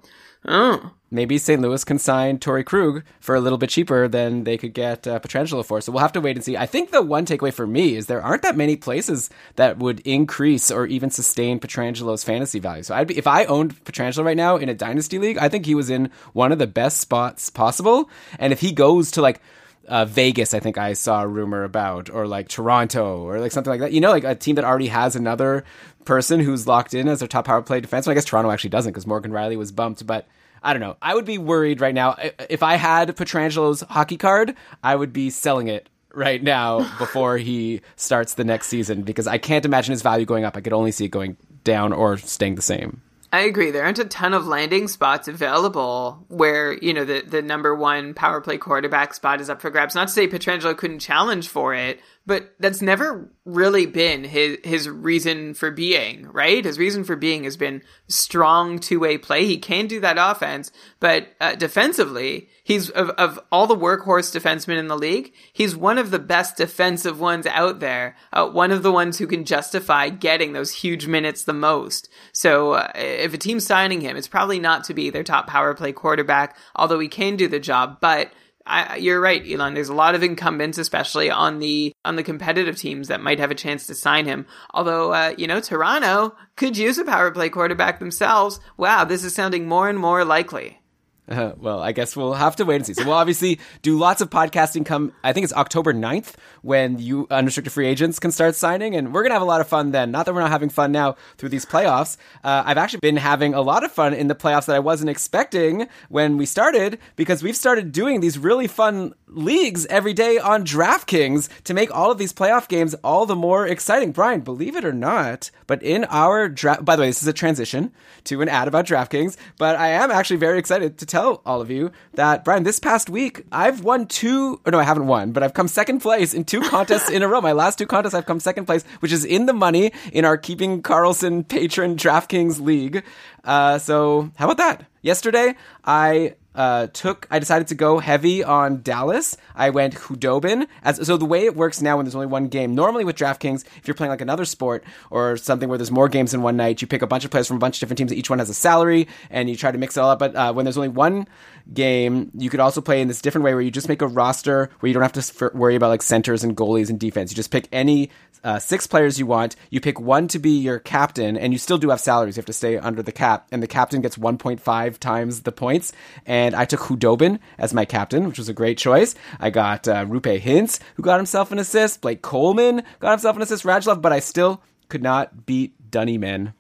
oh. 0.46 0.92
maybe 1.12 1.38
St. 1.38 1.62
Louis 1.62 1.84
can 1.84 2.00
sign 2.00 2.40
Torrey 2.40 2.64
Krug 2.64 3.04
for 3.20 3.36
a 3.36 3.40
little 3.40 3.58
bit 3.58 3.70
cheaper 3.70 4.08
than 4.08 4.44
they 4.44 4.58
could 4.58 4.74
get 4.74 5.08
uh, 5.08 5.20
Pietrangelo 5.20 5.66
for. 5.66 5.82
So 5.82 5.92
we'll 5.92 6.02
have 6.02 6.14
to 6.14 6.22
wait 6.22 6.36
and 6.36 6.44
see. 6.44 6.58
I 6.58 6.66
think 6.66 6.92
the 6.92 7.02
one 7.02 7.26
takeaway 7.26 7.54
for 7.54 7.68
me 7.68 7.96
is 7.96 8.08
there 8.08 8.24
aren't 8.24 8.42
that 8.42 8.58
many 8.58 8.76
places 8.76 9.30
that 9.56 9.78
would 9.78 10.00
increase 10.02 10.72
or 10.72 10.86
even 10.88 11.10
sustain 11.10 11.60
Pietrangelo's 11.60 12.24
fantasy 12.24 12.60
value. 12.60 12.84
So 12.84 12.96
I'd 12.96 13.08
be, 13.08 13.18
if 13.18 13.28
I 13.28 13.46
owned 13.46 13.84
Pietrangelo 13.86 14.26
right 14.26 14.38
now 14.38 14.58
in 14.58 14.70
a 14.70 14.74
dynasty 14.74 15.20
league, 15.20 15.38
I 15.38 15.50
think 15.50 15.66
he 15.66 15.76
was 15.76 15.90
in 15.90 16.10
one 16.34 16.52
of 16.52 16.60
the 16.60 16.68
best 16.68 17.00
spots 17.00 17.50
possible. 17.50 18.10
And 18.40 18.52
if 18.52 18.62
he 18.62 18.72
goes 18.72 19.12
to 19.12 19.22
like 19.22 19.42
uh, 19.88 20.06
Vegas, 20.06 20.54
I 20.54 20.60
think 20.60 20.78
I 20.78 20.94
saw 20.94 21.24
a 21.24 21.28
rumor 21.28 21.64
about, 21.64 22.10
or 22.10 22.28
like 22.28 22.48
Toronto, 22.48 23.24
or 23.24 23.40
like 23.40 23.52
something 23.52 23.72
like 23.72 23.82
that. 23.82 23.92
You 23.92 24.02
know, 24.02 24.12
like 24.12 24.24
a 24.24 24.36
team 24.36 24.56
that 24.56 24.66
already 24.66 24.88
has 24.88 25.16
another 25.16 25.64
person 26.06 26.40
who's 26.40 26.68
locked 26.68 26.94
in 26.94 27.08
as 27.08 27.20
their 27.20 27.28
top 27.28 27.46
power 27.46 27.62
play 27.62 27.82
defenseman. 27.82 28.12
I 28.12 28.14
guess 28.16 28.26
Toronto 28.26 28.52
actually 28.52 28.72
doesn't 28.72 28.92
because 28.92 29.08
Morgan 29.08 29.32
Rielly 29.32 29.58
was 29.58 29.72
bumped, 29.72 30.06
but. 30.06 30.28
I 30.66 30.72
don't 30.72 30.80
know. 30.80 30.96
I 31.02 31.14
would 31.14 31.26
be 31.26 31.38
worried 31.38 31.82
right 31.82 31.94
now. 31.94 32.16
If 32.50 32.64
I 32.64 32.76
had 32.76 33.18
Pietrangelo's 33.18 33.82
hockey 33.82 34.16
card, 34.16 34.56
I 34.82 34.96
would 34.96 35.12
be 35.12 35.30
selling 35.30 35.68
it 35.68 35.90
right 36.14 36.42
now 36.42 36.90
before 36.98 37.38
he 37.38 37.82
starts 37.98 38.36
the 38.36 38.46
next 38.46 38.68
season 38.68 39.02
because 39.02 39.28
I 39.28 39.40
can't 39.40 39.66
imagine 39.66 39.92
his 39.92 40.02
value 40.02 40.26
going 40.26 40.46
up. 40.46 40.56
I 40.56 40.62
could 40.62 40.72
only 40.72 40.92
see 40.92 41.04
it 41.04 41.10
going 41.10 41.36
down 41.64 41.92
or 41.92 42.18
staying 42.18 42.56
the 42.56 42.62
same. 42.62 43.02
I 43.34 43.40
agree. 43.40 43.72
There 43.72 43.84
aren't 43.84 43.98
a 43.98 44.06
ton 44.06 44.36
of 44.36 44.46
landing 44.46 44.88
spots 44.88 45.28
available 45.28 46.24
where, 46.28 46.72
you 46.72 46.94
know, 46.94 47.04
the, 47.04 47.22
the 47.22 47.42
number 47.42 47.74
one 47.74 48.14
power 48.14 48.42
play 48.42 48.60
quarterback 48.60 49.16
spot 49.16 49.42
is 49.42 49.50
up 49.50 49.60
for 49.60 49.72
grabs. 49.72 49.96
Not 49.96 50.10
to 50.10 50.14
say 50.14 50.28
Pietrangelo 50.28 50.78
couldn't 50.78 51.00
challenge 51.00 51.48
for 51.48 51.74
it, 51.74 52.00
but 52.26 52.56
that's 52.60 52.82
never 52.82 53.30
really 53.44 53.86
been 53.86 54.24
his, 54.24 54.58
his 54.64 54.90
reason 54.90 55.54
for 55.54 55.72
being, 55.72 56.26
right? 56.32 56.64
His 56.64 56.80
reason 56.80 57.04
for 57.04 57.18
being 57.18 57.44
has 57.44 57.58
been 57.58 57.82
strong 58.08 58.80
two 58.80 59.00
way 59.02 59.18
play. 59.18 59.46
He 59.46 59.58
can 59.58 59.88
do 59.88 60.00
that 60.00 60.18
offense, 60.18 60.72
but 61.02 61.28
uh, 61.42 61.56
defensively, 61.56 62.50
he's 62.64 62.90
of, 62.90 63.10
of 63.12 63.40
all 63.52 63.68
the 63.68 63.76
workhorse 63.76 64.34
defensemen 64.34 64.78
in 64.78 64.88
the 64.88 64.98
league, 64.98 65.34
he's 65.52 65.76
one 65.76 65.98
of 65.98 66.12
the 66.12 66.20
best 66.20 66.56
defensive 66.56 67.20
ones 67.20 67.46
out 67.48 67.82
there. 67.82 68.16
Uh, 68.32 68.48
one 68.48 68.72
of 68.72 68.84
the 68.84 68.92
ones 68.92 69.18
who 69.18 69.28
can 69.28 69.44
justify 69.44 70.08
getting 70.08 70.54
those 70.54 70.72
huge 70.72 71.08
minutes 71.08 71.44
the 71.44 71.54
most. 71.54 72.08
So 72.32 72.74
uh, 72.74 72.92
if 72.96 73.34
a 73.34 73.38
team's 73.38 73.66
signing 73.66 74.00
him, 74.00 74.16
it's 74.16 74.30
probably 74.30 74.60
not 74.60 74.86
to 74.86 74.94
be 74.94 75.10
their 75.10 75.24
top 75.24 75.48
power 75.48 75.74
play 75.74 75.92
quarterback, 75.92 76.56
although 76.76 77.00
he 77.00 77.10
can 77.10 77.36
do 77.36 77.50
the 77.50 77.60
job, 77.60 77.98
but 78.00 78.32
I, 78.66 78.96
you're 78.98 79.20
right, 79.20 79.44
Elon. 79.46 79.74
There's 79.74 79.90
a 79.90 79.94
lot 79.94 80.16
of 80.16 80.24
incumbents, 80.24 80.78
especially 80.78 81.30
on 81.30 81.60
the 81.60 81.94
on 82.06 82.16
the 82.16 82.24
competitive 82.24 82.78
teams, 82.78 83.10
that 83.10 83.22
might 83.22 83.40
have 83.40 83.52
a 83.52 83.56
chance 83.56 83.88
to 83.88 83.96
sign 83.96 84.26
him. 84.26 84.46
Although, 84.74 85.14
uh, 85.14 85.34
you 85.38 85.48
know, 85.48 85.60
Toronto 85.60 86.36
could 86.56 86.78
use 86.78 86.98
a 86.98 87.06
power 87.06 87.32
play 87.32 87.50
quarterback 87.50 88.00
themselves. 88.00 88.60
Wow, 88.78 89.04
this 89.04 89.24
is 89.24 89.36
sounding 89.36 89.68
more 89.68 89.90
and 89.90 90.00
more 90.00 90.24
likely. 90.24 90.83
Uh, 91.28 91.54
well, 91.58 91.80
I 91.80 91.92
guess 91.92 92.16
we'll 92.16 92.34
have 92.34 92.56
to 92.58 92.66
wait 92.66 92.78
and 92.78 92.86
see. 92.86 92.94
So 92.94 93.06
we'll 93.06 93.14
obviously 93.14 93.60
do 93.82 93.98
lots 93.98 94.22
of 94.22 94.30
podcasting 94.30 94.86
come, 94.86 95.14
I 95.24 95.34
think 95.34 95.44
it's 95.44 95.54
October 95.54 95.94
9th 95.94 96.34
when 96.62 97.00
you 97.00 97.28
unrestricted 97.30 97.74
free 97.74 97.88
agents 97.88 98.20
can 98.20 98.32
start 98.32 98.56
signing 98.56 98.96
and 98.96 99.14
we're 99.14 99.22
going 99.22 99.32
to 99.32 99.36
have 99.36 99.42
a 99.42 99.46
lot 99.46 99.62
of 99.62 99.68
fun 99.68 99.92
then. 99.92 100.12
Not 100.12 100.26
that 100.26 100.34
we're 100.34 100.42
not 100.42 100.52
having 100.52 100.70
fun 100.70 100.92
now 100.92 101.16
through 101.38 101.50
these 101.50 101.66
playoffs. 101.66 102.18
Uh, 102.44 102.64
I've 102.66 102.78
actually 102.78 103.00
been 103.00 103.18
having 103.18 103.54
a 103.54 103.62
lot 103.62 103.84
of 103.84 103.92
fun 103.92 104.14
in 104.14 104.28
the 104.28 104.36
playoffs 104.36 104.66
that 104.66 104.76
I 104.76 104.80
wasn't 104.80 105.10
expecting 105.10 105.88
when 106.10 106.38
we 106.38 106.46
started 106.46 107.00
because 107.16 107.44
we've 107.44 107.56
started 107.56 107.92
doing 107.92 108.20
these 108.20 108.38
really 108.38 108.68
fun 108.68 109.14
leagues 109.28 109.86
every 109.88 110.14
day 110.14 110.38
on 110.38 110.64
DraftKings 110.64 111.50
to 111.64 111.74
make 111.74 111.94
all 111.94 112.12
of 112.12 112.18
these 112.18 112.34
playoff 112.34 112.68
games 112.68 112.94
all 113.04 113.26
the 113.26 113.36
more 113.36 113.68
exciting. 113.68 114.12
Brian, 114.12 114.42
believe 114.42 114.76
it 114.76 114.86
or 114.86 114.94
not, 114.94 115.50
but 115.68 115.82
in 115.82 116.06
our 116.06 116.48
draft, 116.48 116.86
by 116.86 116.96
the 116.96 117.02
way, 117.02 117.08
this 117.08 117.22
is 117.22 117.28
a 117.28 117.34
transition 117.34 117.92
to 118.26 118.42
an 118.42 118.50
ad 118.50 118.68
about 118.68 118.86
DraftKings, 118.86 119.36
but 119.58 119.76
I 119.76 119.90
am 119.90 120.12
actually 120.12 120.38
very 120.38 120.60
excited 120.60 120.98
to 121.00 121.06
tell 121.14 121.44
all 121.46 121.62
of 121.62 121.70
you 121.70 121.92
that, 122.16 122.44
Brian, 122.44 122.64
this 122.64 122.80
past 122.80 123.08
week, 123.08 123.46
I've 123.52 123.84
won 123.84 124.08
two, 124.08 124.60
or 124.66 124.72
no, 124.72 124.80
I 124.80 124.84
haven't 124.84 125.06
won, 125.06 125.32
but 125.32 125.44
I've 125.44 125.54
come 125.54 125.68
second 125.68 126.00
place 126.00 126.34
in 126.34 126.44
two 126.44 126.62
contests 126.62 127.08
in 127.08 127.22
a 127.22 127.28
row. 127.28 127.40
My 127.40 127.52
last 127.52 127.78
two 127.78 127.86
contests, 127.86 128.16
I've 128.16 128.26
come 128.26 128.40
second 128.40 128.66
place, 128.66 128.84
which 129.00 129.12
is 129.12 129.24
in 129.24 129.46
the 129.46 129.54
money 129.54 129.92
in 130.12 130.26
our 130.26 130.38
Keeping 130.38 130.82
Karlsson 130.82 131.48
patron 131.48 131.98
DraftKings 131.98 132.60
league. 132.60 133.04
Uh, 133.44 133.78
so 133.78 134.32
how 134.38 134.46
about 134.50 134.58
that? 134.58 134.88
Yesterday, 135.04 135.56
I 135.86 136.34
uh, 136.56 136.88
took 136.88 137.28
I 137.32 137.40
decided 137.40 137.68
to 137.70 137.76
go 137.76 138.00
heavy 138.00 138.44
on 138.44 138.82
Dallas. 138.82 139.38
I 139.56 139.70
went 139.70 139.96
Khudobin. 139.96 140.68
As 140.84 141.06
so 141.06 141.18
the 141.18 141.26
way 141.26 141.46
it 141.46 141.56
works 141.56 141.82
now 141.82 141.98
when 141.98 142.06
there's 142.06 142.16
only 142.16 142.28
one 142.28 142.48
game. 142.48 142.76
Normally 142.76 143.06
with 143.06 143.16
DraftKings, 143.16 143.66
if 143.78 143.88
you're 143.88 143.96
playing 143.96 144.12
like 144.12 144.22
another 144.22 144.46
sport 144.46 144.84
or 145.10 145.38
something 145.38 145.70
where 145.70 145.78
there's 145.78 145.92
more 145.92 146.10
games 146.10 146.34
in 146.34 146.42
one 146.42 146.58
night, 146.58 146.82
you 146.82 146.88
pick 146.88 147.02
a 147.02 147.08
bunch 147.08 147.26
of 147.26 147.32
players 147.32 147.48
from 147.48 147.58
a 147.58 147.60
bunch 147.60 147.78
of 147.78 147.80
different 147.82 147.98
teams. 147.98 148.14
Each 148.14 148.30
one 148.30 148.40
has 148.40 148.50
a 148.50 148.54
salary, 148.54 149.08
and 149.30 149.50
you 149.50 149.56
try 149.56 149.72
to 149.72 149.78
mix 149.78 149.98
it 149.98 150.02
all 150.02 150.12
up. 150.12 150.20
But 150.20 150.36
uh, 150.36 150.54
when 150.54 150.66
there's 150.66 150.78
only 150.78 150.90
one 150.90 151.28
game, 151.72 152.32
you 152.38 152.50
could 152.50 152.60
also 152.60 152.82
play 152.82 153.02
in 153.02 153.08
this 153.08 153.22
different 153.22 153.46
way 153.46 153.54
where 153.54 153.62
you 153.62 153.72
just 153.72 153.90
make 153.90 154.02
a 154.02 154.08
roster 154.08 154.70
where 154.80 154.88
you 154.88 154.94
don't 154.94 155.04
have 155.04 155.14
to 155.14 155.52
worry 155.54 155.76
about 155.76 155.90
like 155.90 156.02
centers 156.02 156.44
and 156.44 156.58
goalies 156.58 156.90
and 156.90 157.00
defense. 157.00 157.32
You 157.32 157.36
just 157.36 157.52
pick 157.52 157.68
any 157.72 158.10
uh, 158.44 158.60
six 158.60 158.88
players 158.88 159.18
you 159.18 159.26
want. 159.26 159.56
You 159.70 159.80
pick 159.80 160.00
one 160.00 160.28
to 160.30 160.40
be 160.40 160.52
your 160.52 160.80
captain, 160.80 161.38
and 161.38 161.54
you 161.54 161.60
still 161.60 161.78
do 161.78 161.90
have 161.90 162.02
salaries. 162.02 162.36
You 162.36 162.42
have 162.42 162.48
to 162.48 162.54
stay 162.54 162.78
under 162.78 163.02
the 163.02 163.12
cap, 163.12 163.48
and 163.52 163.64
the 163.64 163.68
captain 163.68 164.02
gets 164.02 164.18
1.5 164.18 164.98
times 164.98 165.42
the 165.42 165.52
points. 165.52 165.94
And 166.26 166.54
I 166.54 166.66
took 166.66 166.82
Khudobin 166.82 167.40
as 167.58 167.74
my 167.74 167.86
captain, 167.86 168.28
which 168.28 168.38
was 168.38 168.50
a 168.50 168.54
great 168.54 168.78
choice. 168.78 169.16
I 169.40 169.50
got 169.50 169.88
uh, 169.88 170.06
Roope 170.06 170.42
Hintz, 170.42 170.80
who 170.96 171.04
got 171.04 171.18
himself 171.18 171.52
an 171.52 171.60
assist. 171.60 172.02
Blake 172.02 172.22
Coleman 172.22 172.84
got 173.00 173.12
himself 173.12 173.36
an 173.36 173.42
assist. 173.42 173.64
Radulov, 173.64 174.02
but 174.02 174.12
I 174.12 174.20
still 174.20 174.62
could 174.90 175.04
not 175.04 175.46
beat 175.46 175.74
Dunnyman, 175.90 176.54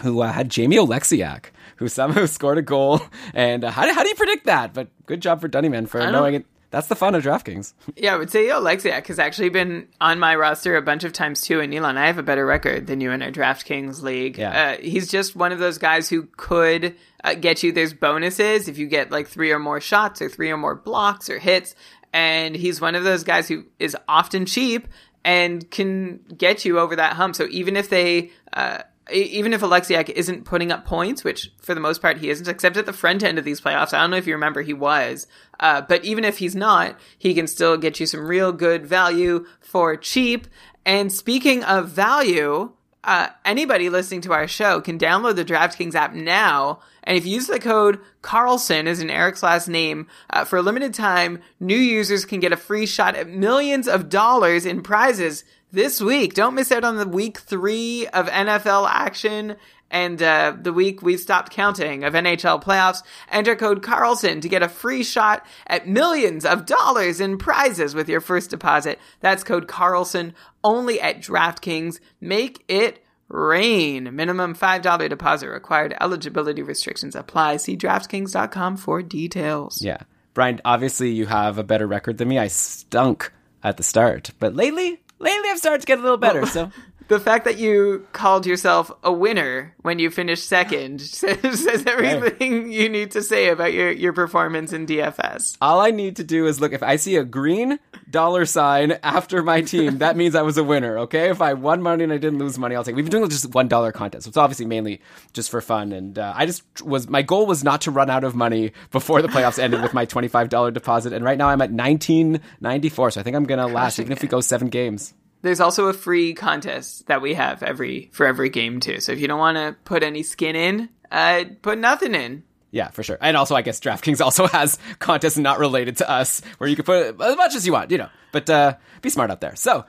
who 0.00 0.20
uh, 0.20 0.32
had 0.32 0.48
Jamie 0.48 0.76
Oleksiak, 0.76 1.46
who 1.78 1.88
somehow 1.88 2.26
scored 2.26 2.58
a 2.58 2.62
goal. 2.62 3.00
And 3.34 3.64
uh, 3.64 3.70
how, 3.70 3.86
do, 3.86 3.92
how 3.92 4.02
do 4.02 4.08
you 4.08 4.14
predict 4.14 4.46
that? 4.46 4.74
But 4.74 4.88
good 5.06 5.20
job 5.20 5.40
for 5.40 5.48
Dunnyman 5.48 5.88
for 5.88 5.98
knowing 6.10 6.34
it. 6.34 6.46
That's 6.70 6.88
the 6.88 6.96
fun 6.96 7.14
of 7.14 7.24
DraftKings. 7.24 7.72
Yeah, 7.96 8.14
I 8.14 8.18
would 8.18 8.30
say 8.30 8.46
Oleksiak 8.46 9.06
has 9.06 9.18
actually 9.18 9.48
been 9.48 9.88
on 10.00 10.18
my 10.18 10.36
roster 10.36 10.76
a 10.76 10.82
bunch 10.82 11.02
of 11.04 11.12
times 11.12 11.40
too. 11.40 11.60
And 11.60 11.74
Elon, 11.74 11.96
I 11.96 12.06
have 12.06 12.18
a 12.18 12.22
better 12.22 12.44
record 12.44 12.86
than 12.86 13.00
you 13.00 13.10
in 13.10 13.22
our 13.22 13.30
DraftKings 13.30 14.02
league. 14.02 14.38
Yeah. 14.38 14.76
Uh, 14.78 14.82
he's 14.82 15.08
just 15.08 15.34
one 15.34 15.50
of 15.50 15.58
those 15.58 15.78
guys 15.78 16.08
who 16.08 16.28
could 16.36 16.94
uh, 17.24 17.34
get 17.34 17.62
you. 17.62 17.72
There's 17.72 17.94
bonuses 17.94 18.68
if 18.68 18.78
you 18.78 18.86
get 18.86 19.10
like 19.10 19.26
three 19.26 19.50
or 19.50 19.58
more 19.58 19.80
shots 19.80 20.20
or 20.20 20.28
three 20.28 20.50
or 20.50 20.56
more 20.56 20.74
blocks 20.74 21.30
or 21.30 21.38
hits. 21.38 21.74
And 22.12 22.54
he's 22.54 22.80
one 22.80 22.94
of 22.94 23.04
those 23.04 23.24
guys 23.24 23.48
who 23.48 23.64
is 23.78 23.96
often 24.06 24.44
cheap 24.46 24.88
and 25.24 25.68
can 25.70 26.20
get 26.36 26.64
you 26.64 26.78
over 26.78 26.96
that 26.96 27.14
hump. 27.14 27.34
So 27.34 27.46
even 27.50 27.76
if 27.76 27.88
they, 27.88 28.30
uh, 28.52 28.82
even 29.12 29.52
if 29.52 29.60
Oleksiak 29.60 30.08
isn't 30.10 30.44
putting 30.44 30.70
up 30.70 30.84
points, 30.84 31.24
which 31.24 31.50
for 31.60 31.74
the 31.74 31.80
most 31.80 32.02
part 32.02 32.18
he 32.18 32.30
isn't, 32.30 32.48
except 32.48 32.76
at 32.76 32.86
the 32.86 32.92
front 32.92 33.22
end 33.22 33.38
of 33.38 33.44
these 33.44 33.60
playoffs, 33.60 33.94
I 33.94 34.00
don't 34.00 34.10
know 34.10 34.16
if 34.16 34.26
you 34.26 34.34
remember 34.34 34.62
he 34.62 34.74
was, 34.74 35.26
uh, 35.60 35.82
but 35.82 36.04
even 36.04 36.24
if 36.24 36.38
he's 36.38 36.54
not, 36.54 36.98
he 37.18 37.34
can 37.34 37.46
still 37.46 37.76
get 37.76 38.00
you 38.00 38.06
some 38.06 38.26
real 38.26 38.52
good 38.52 38.86
value 38.86 39.46
for 39.60 39.96
cheap. 39.96 40.46
And 40.84 41.12
speaking 41.12 41.64
of 41.64 41.88
value, 41.88 42.72
uh, 43.04 43.28
anybody 43.44 43.88
listening 43.88 44.20
to 44.22 44.32
our 44.32 44.48
show 44.48 44.80
can 44.80 44.98
download 44.98 45.36
the 45.36 45.44
DraftKings 45.44 45.94
app 45.94 46.12
now. 46.12 46.80
And 47.04 47.16
if 47.16 47.24
you 47.24 47.34
use 47.34 47.46
the 47.46 47.58
code 47.58 48.00
Karlsson 48.22 48.86
as 48.86 49.00
in 49.00 49.08
Eric's 49.08 49.42
last 49.42 49.68
name, 49.68 50.06
uh, 50.30 50.44
for 50.44 50.58
a 50.58 50.62
limited 50.62 50.92
time, 50.92 51.40
new 51.58 51.76
users 51.76 52.24
can 52.24 52.40
get 52.40 52.52
a 52.52 52.56
free 52.56 52.84
shot 52.84 53.16
at 53.16 53.28
millions 53.28 53.88
of 53.88 54.08
dollars 54.08 54.66
in 54.66 54.82
prizes 54.82 55.44
this 55.72 56.00
week. 56.00 56.34
Don't 56.34 56.54
miss 56.54 56.72
out 56.72 56.84
on 56.84 56.96
the 56.96 57.08
week 57.08 57.38
three 57.38 58.06
of 58.08 58.28
NFL 58.28 58.88
action 58.88 59.56
and 59.90 60.22
uh, 60.22 60.54
the 60.60 60.72
week 60.72 61.02
we've 61.02 61.20
stopped 61.20 61.52
counting 61.52 62.04
of 62.04 62.14
NHL 62.14 62.62
playoffs. 62.62 63.02
Enter 63.30 63.56
code 63.56 63.82
Karlsson 63.82 64.42
to 64.42 64.48
get 64.48 64.62
a 64.62 64.68
free 64.68 65.02
shot 65.02 65.46
at 65.66 65.88
millions 65.88 66.44
of 66.44 66.66
dollars 66.66 67.20
in 67.20 67.38
prizes 67.38 67.94
with 67.94 68.08
your 68.08 68.20
first 68.20 68.50
deposit. 68.50 68.98
That's 69.20 69.44
code 69.44 69.66
Karlsson 69.66 70.34
only 70.62 71.00
at 71.00 71.20
DraftKings. 71.20 72.00
Make 72.20 72.64
it 72.68 73.02
rain. 73.28 74.14
Minimum 74.14 74.54
$5 74.54 75.08
deposit 75.08 75.48
required. 75.48 75.94
Eligibility 76.00 76.62
restrictions 76.62 77.14
apply. 77.14 77.58
See 77.58 77.76
DraftKings.com 77.76 78.76
for 78.76 79.02
details. 79.02 79.82
Yeah. 79.82 79.98
Brian, 80.34 80.60
obviously 80.64 81.10
you 81.10 81.26
have 81.26 81.58
a 81.58 81.64
better 81.64 81.86
record 81.86 82.18
than 82.18 82.28
me. 82.28 82.38
I 82.38 82.48
stunk 82.48 83.32
at 83.62 83.76
the 83.76 83.82
start, 83.82 84.30
but 84.38 84.54
lately, 84.54 85.00
lately 85.18 85.48
I've 85.50 85.58
started 85.58 85.80
to 85.80 85.86
get 85.86 85.98
a 85.98 86.02
little 86.02 86.16
better. 86.16 86.46
So 86.46 86.70
The 87.08 87.18
fact 87.18 87.46
that 87.46 87.56
you 87.56 88.06
called 88.12 88.44
yourself 88.44 88.92
a 89.02 89.10
winner 89.10 89.74
when 89.80 89.98
you 89.98 90.10
finished 90.10 90.46
second 90.46 91.00
says, 91.00 91.64
says 91.64 91.86
everything 91.86 92.70
you 92.70 92.90
need 92.90 93.12
to 93.12 93.22
say 93.22 93.48
about 93.48 93.72
your, 93.72 93.90
your 93.90 94.12
performance 94.12 94.74
in 94.74 94.86
DFS. 94.86 95.56
all 95.62 95.80
I 95.80 95.90
need 95.90 96.16
to 96.16 96.24
do 96.24 96.46
is 96.46 96.60
look. 96.60 96.72
If 96.74 96.82
I 96.82 96.96
see 96.96 97.16
a 97.16 97.24
green 97.24 97.78
dollar 98.10 98.46
sign 98.46 98.98
after 99.02 99.42
my 99.42 99.60
team, 99.60 99.98
that 99.98 100.16
means 100.16 100.34
I 100.34 100.42
was 100.42 100.56
a 100.56 100.64
winner. 100.64 100.98
Okay. 101.00 101.30
If 101.30 101.42
I 101.42 101.54
won 101.54 101.82
money 101.82 102.04
and 102.04 102.12
I 102.12 102.18
didn't 102.18 102.38
lose 102.38 102.58
money, 102.58 102.74
I'll 102.74 102.84
take. 102.84 102.96
We've 102.96 103.04
been 103.04 103.20
doing 103.20 103.30
just 103.30 103.54
one 103.54 103.68
dollar 103.68 103.92
contests. 103.92 104.24
So 104.24 104.28
it's 104.28 104.36
obviously 104.36 104.66
mainly 104.66 105.00
just 105.32 105.50
for 105.50 105.60
fun. 105.60 105.92
And 105.92 106.18
uh, 106.18 106.32
I 106.36 106.46
just 106.46 106.82
was 106.82 107.08
my 107.08 107.22
goal 107.22 107.46
was 107.46 107.64
not 107.64 107.82
to 107.82 107.90
run 107.90 108.10
out 108.10 108.24
of 108.24 108.34
money 108.34 108.72
before 108.90 109.22
the 109.22 109.28
playoffs 109.28 109.58
ended 109.58 109.82
with 109.82 109.94
my 109.94 110.04
twenty 110.04 110.28
five 110.28 110.48
dollar 110.48 110.70
deposit. 110.70 111.12
And 111.12 111.24
right 111.24 111.38
now 111.38 111.48
I'm 111.48 111.62
at 111.62 111.72
nineteen 111.72 112.40
ninety 112.60 112.88
four. 112.88 113.10
So 113.10 113.20
I 113.20 113.24
think 113.24 113.36
I'm 113.36 113.44
gonna 113.44 113.66
last 113.66 113.98
even 113.98 114.12
if 114.12 114.22
we 114.22 114.28
go 114.28 114.40
seven 114.40 114.68
games. 114.68 115.14
There's 115.42 115.60
also 115.60 115.86
a 115.86 115.92
free 115.92 116.34
contest 116.34 117.06
that 117.06 117.22
we 117.22 117.34
have 117.34 117.62
every 117.62 118.10
for 118.12 118.26
every 118.26 118.50
game 118.50 118.80
too. 118.80 119.00
So 119.00 119.12
if 119.12 119.20
you 119.20 119.28
don't 119.28 119.38
want 119.38 119.56
to 119.56 119.76
put 119.84 120.02
any 120.02 120.24
skin 120.24 120.56
in, 120.56 120.88
uh, 121.12 121.44
put 121.62 121.78
nothing 121.78 122.14
in. 122.14 122.42
Yeah, 122.70 122.90
for 122.90 123.02
sure. 123.02 123.18
And 123.20 123.36
also, 123.36 123.54
I 123.54 123.62
guess 123.62 123.80
DraftKings 123.80 124.20
also 124.24 124.46
has 124.46 124.78
contests 124.98 125.38
not 125.38 125.58
related 125.58 125.98
to 125.98 126.10
us 126.10 126.42
where 126.58 126.68
you 126.68 126.76
can 126.76 126.84
put 126.84 127.20
as 127.20 127.36
much 127.36 127.54
as 127.54 127.66
you 127.66 127.72
want, 127.72 127.90
you 127.90 127.98
know. 127.98 128.10
But 128.32 128.50
uh, 128.50 128.74
be 129.02 129.10
smart 129.10 129.30
out 129.30 129.40
there. 129.40 129.56
So 129.56 129.84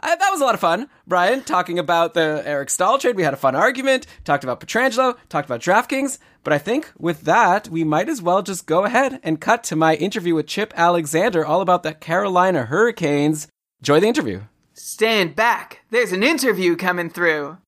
uh, 0.00 0.16
that 0.16 0.30
was 0.30 0.40
a 0.40 0.44
lot 0.44 0.54
of 0.54 0.60
fun, 0.60 0.88
Brian, 1.06 1.42
talking 1.42 1.78
about 1.78 2.14
the 2.14 2.42
Eric 2.44 2.70
Staal 2.70 2.98
trade. 2.98 3.16
We 3.16 3.22
had 3.22 3.34
a 3.34 3.38
fun 3.38 3.54
argument, 3.54 4.06
talked 4.24 4.44
about 4.44 4.60
Pietrangelo, 4.60 5.16
talked 5.28 5.48
about 5.48 5.60
DraftKings. 5.60 6.18
But 6.44 6.52
I 6.52 6.58
think 6.58 6.92
with 6.98 7.22
that, 7.22 7.68
we 7.68 7.82
might 7.84 8.08
as 8.08 8.22
well 8.22 8.42
just 8.42 8.66
go 8.66 8.84
ahead 8.84 9.18
and 9.22 9.40
cut 9.40 9.64
to 9.64 9.76
my 9.76 9.94
interview 9.94 10.34
with 10.34 10.46
Chip 10.46 10.72
Alexander 10.76 11.44
all 11.44 11.60
about 11.60 11.82
the 11.82 11.94
Carolina 11.94 12.66
Hurricanes. 12.66 13.48
Enjoy 13.80 14.00
the 14.00 14.06
interview. 14.08 14.42
Stand 14.74 15.34
back. 15.34 15.80
There's 15.90 16.12
an 16.12 16.22
interview 16.22 16.76
coming 16.76 17.08
through. 17.10 17.58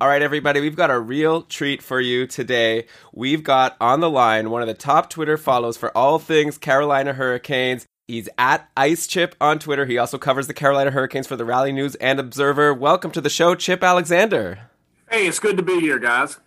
All 0.00 0.06
right, 0.06 0.22
everybody, 0.22 0.60
we've 0.60 0.76
got 0.76 0.92
a 0.92 1.00
real 1.00 1.42
treat 1.42 1.82
for 1.82 2.00
you 2.00 2.28
today. 2.28 2.86
We've 3.12 3.42
got 3.42 3.76
on 3.80 3.98
the 3.98 4.08
line 4.08 4.48
one 4.48 4.62
of 4.62 4.68
the 4.68 4.74
top 4.74 5.10
Twitter 5.10 5.36
follows 5.36 5.76
for 5.76 5.90
all 5.98 6.20
things 6.20 6.56
Carolina 6.56 7.14
Hurricanes. 7.14 7.84
He's 8.06 8.28
at 8.38 8.70
Ice 8.76 9.08
Chip 9.08 9.34
on 9.40 9.58
Twitter. 9.58 9.86
He 9.86 9.98
also 9.98 10.16
covers 10.16 10.46
the 10.46 10.54
Carolina 10.54 10.92
Hurricanes 10.92 11.26
for 11.26 11.34
the 11.34 11.44
Raleigh 11.44 11.72
News 11.72 11.96
and 11.96 12.20
Observer. 12.20 12.72
Welcome 12.72 13.10
to 13.10 13.20
the 13.20 13.28
show, 13.28 13.56
Chip 13.56 13.82
Alexander. 13.82 14.70
Hey, 15.10 15.26
it's 15.26 15.40
good 15.40 15.56
to 15.56 15.64
be 15.64 15.80
here, 15.80 15.98
guys. 15.98 16.38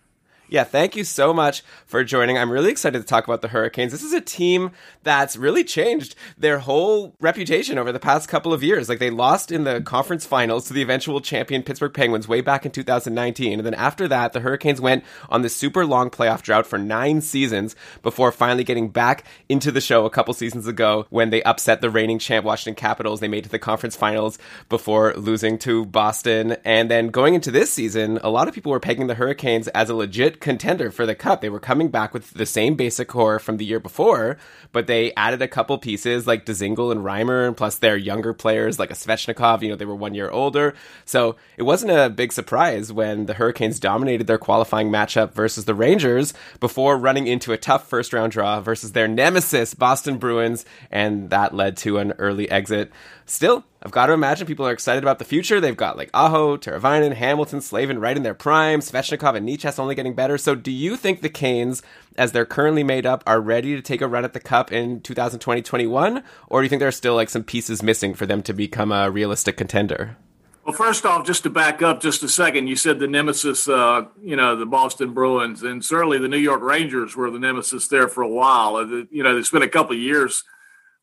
Yeah, 0.52 0.64
thank 0.64 0.96
you 0.96 1.04
so 1.04 1.32
much 1.32 1.62
for 1.86 2.04
joining. 2.04 2.36
I'm 2.36 2.52
really 2.52 2.70
excited 2.70 2.98
to 3.00 3.06
talk 3.06 3.24
about 3.24 3.40
the 3.40 3.48
Hurricanes. 3.48 3.90
This 3.90 4.02
is 4.02 4.12
a 4.12 4.20
team 4.20 4.72
that's 5.02 5.34
really 5.34 5.64
changed 5.64 6.14
their 6.36 6.58
whole 6.58 7.14
reputation 7.20 7.78
over 7.78 7.90
the 7.90 7.98
past 7.98 8.28
couple 8.28 8.52
of 8.52 8.62
years. 8.62 8.86
Like 8.86 8.98
they 8.98 9.08
lost 9.08 9.50
in 9.50 9.64
the 9.64 9.80
conference 9.80 10.26
finals 10.26 10.66
to 10.66 10.74
the 10.74 10.82
eventual 10.82 11.22
champion 11.22 11.62
Pittsburgh 11.62 11.94
Penguins 11.94 12.28
way 12.28 12.42
back 12.42 12.66
in 12.66 12.70
2019. 12.70 13.60
And 13.60 13.66
then 13.66 13.72
after 13.72 14.06
that, 14.08 14.34
the 14.34 14.40
Hurricanes 14.40 14.78
went 14.78 15.04
on 15.30 15.40
this 15.40 15.56
super 15.56 15.86
long 15.86 16.10
playoff 16.10 16.42
drought 16.42 16.66
for 16.66 16.78
nine 16.78 17.22
seasons 17.22 17.74
before 18.02 18.30
finally 18.30 18.62
getting 18.62 18.90
back 18.90 19.24
into 19.48 19.72
the 19.72 19.80
show 19.80 20.04
a 20.04 20.10
couple 20.10 20.34
seasons 20.34 20.66
ago 20.66 21.06
when 21.08 21.30
they 21.30 21.42
upset 21.44 21.80
the 21.80 21.88
reigning 21.88 22.18
champ 22.18 22.44
Washington 22.44 22.78
Capitals. 22.78 23.20
They 23.20 23.28
made 23.28 23.44
to 23.44 23.50
the 23.50 23.58
conference 23.58 23.96
finals 23.96 24.36
before 24.68 25.14
losing 25.14 25.56
to 25.60 25.86
Boston. 25.86 26.58
And 26.62 26.90
then 26.90 27.08
going 27.08 27.32
into 27.32 27.50
this 27.50 27.72
season, 27.72 28.18
a 28.22 28.28
lot 28.28 28.48
of 28.48 28.54
people 28.54 28.70
were 28.70 28.80
pegging 28.80 29.06
the 29.06 29.14
Hurricanes 29.14 29.68
as 29.68 29.88
a 29.88 29.94
legit 29.94 30.41
contender 30.42 30.90
for 30.90 31.06
the 31.06 31.14
cup. 31.14 31.40
They 31.40 31.48
were 31.48 31.60
coming 31.60 31.88
back 31.88 32.12
with 32.12 32.32
the 32.32 32.44
same 32.44 32.74
basic 32.74 33.08
core 33.08 33.38
from 33.38 33.56
the 33.56 33.64
year 33.64 33.80
before, 33.80 34.36
but 34.72 34.86
they 34.86 35.14
added 35.14 35.40
a 35.40 35.48
couple 35.48 35.78
pieces 35.78 36.26
like 36.26 36.44
Dzingel 36.44 36.92
and 36.92 37.00
Reimer, 37.02 37.46
and 37.46 37.56
plus 37.56 37.78
their 37.78 37.96
younger 37.96 38.34
players 38.34 38.78
like 38.78 38.90
a 38.90 38.94
Svechnikov. 38.94 39.62
You 39.62 39.70
know, 39.70 39.76
they 39.76 39.86
were 39.86 39.94
one 39.94 40.14
year 40.14 40.28
older, 40.28 40.74
so 41.06 41.36
it 41.56 41.62
wasn't 41.62 41.92
a 41.92 42.10
big 42.10 42.32
surprise 42.32 42.92
when 42.92 43.26
the 43.26 43.34
Hurricanes 43.34 43.80
dominated 43.80 44.26
their 44.26 44.38
qualifying 44.38 44.90
matchup 44.90 45.32
versus 45.32 45.64
the 45.64 45.74
Rangers 45.74 46.34
before 46.60 46.98
running 46.98 47.26
into 47.26 47.52
a 47.52 47.56
tough 47.58 47.88
first 47.88 48.12
round 48.12 48.32
draw 48.32 48.60
versus 48.60 48.92
their 48.92 49.08
nemesis 49.08 49.72
Boston 49.72 50.18
Bruins, 50.18 50.64
and 50.90 51.30
that 51.30 51.54
led 51.54 51.76
to 51.78 51.98
an 51.98 52.12
early 52.18 52.50
exit. 52.50 52.92
Still, 53.32 53.64
I've 53.82 53.92
got 53.92 54.06
to 54.06 54.12
imagine 54.12 54.46
people 54.46 54.66
are 54.66 54.72
excited 54.72 55.02
about 55.02 55.18
the 55.18 55.24
future. 55.24 55.58
They've 55.58 55.74
got 55.74 55.96
like 55.96 56.10
Aho, 56.12 56.58
Teravainen, 56.58 57.14
Hamilton, 57.14 57.62
Slavin 57.62 57.98
right 57.98 58.14
in 58.14 58.24
their 58.24 58.34
prime, 58.34 58.80
Svechnikov 58.80 59.34
and 59.34 59.48
Necas 59.48 59.78
only 59.78 59.94
getting 59.94 60.12
better. 60.12 60.36
So 60.36 60.54
do 60.54 60.70
you 60.70 60.98
think 60.98 61.22
the 61.22 61.30
Canes, 61.30 61.82
as 62.18 62.32
they're 62.32 62.44
currently 62.44 62.84
made 62.84 63.06
up, 63.06 63.24
are 63.26 63.40
ready 63.40 63.74
to 63.74 63.80
take 63.80 64.02
a 64.02 64.06
run 64.06 64.26
at 64.26 64.34
the 64.34 64.38
cup 64.38 64.70
in 64.70 65.00
2020-21? 65.00 66.22
Or 66.48 66.60
do 66.60 66.64
you 66.66 66.68
think 66.68 66.80
there 66.80 66.88
are 66.88 66.92
still 66.92 67.14
like 67.14 67.30
some 67.30 67.42
pieces 67.42 67.82
missing 67.82 68.12
for 68.12 68.26
them 68.26 68.42
to 68.42 68.52
become 68.52 68.92
a 68.92 69.10
realistic 69.10 69.56
contender? 69.56 70.18
Well, 70.66 70.74
first 70.74 71.06
off, 71.06 71.26
just 71.26 71.44
to 71.44 71.50
back 71.50 71.80
up 71.80 72.02
just 72.02 72.22
a 72.22 72.28
second, 72.28 72.66
you 72.66 72.76
said 72.76 72.98
the 72.98 73.08
nemesis, 73.08 73.66
uh, 73.66 74.08
you 74.22 74.36
know, 74.36 74.56
the 74.56 74.66
Boston 74.66 75.14
Bruins, 75.14 75.62
and 75.62 75.82
certainly 75.82 76.18
the 76.18 76.28
New 76.28 76.36
York 76.36 76.60
Rangers 76.60 77.16
were 77.16 77.30
the 77.30 77.38
nemesis 77.38 77.88
there 77.88 78.08
for 78.08 78.20
a 78.20 78.28
while. 78.28 78.76
Uh, 78.76 79.04
You 79.10 79.22
know, 79.22 79.38
it's 79.38 79.50
been 79.50 79.62
a 79.62 79.68
couple 79.68 79.96
of 79.96 80.02
years 80.02 80.44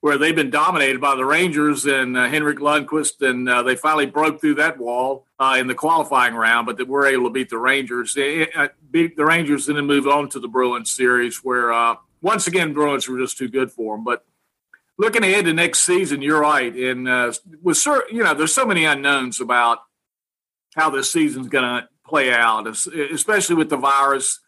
where 0.01 0.17
they've 0.17 0.35
been 0.35 0.49
dominated 0.49 1.01
by 1.01 1.15
the 1.15 1.25
Rangers 1.25 1.85
and 1.85 2.17
uh, 2.17 2.29
Henrik 2.29 2.59
Lundqvist, 2.59 3.21
and 3.27 3.49
uh, 3.49 3.63
they 3.63 3.75
finally 3.75 4.05
broke 4.05 4.39
through 4.39 4.55
that 4.55 4.77
wall 4.77 5.25
uh, 5.39 5.57
in 5.59 5.67
the 5.67 5.75
qualifying 5.75 6.35
round, 6.35 6.65
but 6.65 6.77
they 6.77 6.83
were 6.83 7.05
able 7.05 7.25
to 7.25 7.29
beat 7.29 7.49
the 7.49 7.57
Rangers. 7.57 8.13
They 8.13 8.49
uh, 8.53 8.69
beat 8.91 9.17
the 9.17 9.25
Rangers 9.25 9.67
and 9.67 9.77
then 9.77 9.85
move 9.85 10.07
on 10.07 10.29
to 10.29 10.39
the 10.39 10.47
Bruins 10.47 10.91
series, 10.91 11.43
where 11.43 11.73
uh, 11.73 11.95
once 12.21 12.47
again 12.47 12.73
Bruins 12.73 13.09
were 13.09 13.19
just 13.19 13.37
too 13.37 13.49
good 13.49 13.71
for 13.71 13.95
them. 13.95 14.05
But 14.05 14.25
looking 14.97 15.23
ahead 15.23 15.45
to 15.45 15.53
next 15.53 15.81
season, 15.81 16.21
you're 16.21 16.41
right, 16.41 16.73
and 16.73 17.07
uh, 17.07 17.33
with 17.61 17.77
cer- 17.77 18.09
you 18.09 18.23
know, 18.23 18.33
there's 18.33 18.55
so 18.55 18.65
many 18.65 18.85
unknowns 18.85 19.41
about 19.41 19.79
how 20.75 20.89
this 20.89 21.11
season's 21.11 21.49
going 21.49 21.63
to 21.65 21.89
play 22.05 22.31
out, 22.31 22.67
especially 22.67 23.55
with 23.55 23.69
the 23.69 23.77
virus 23.77 24.39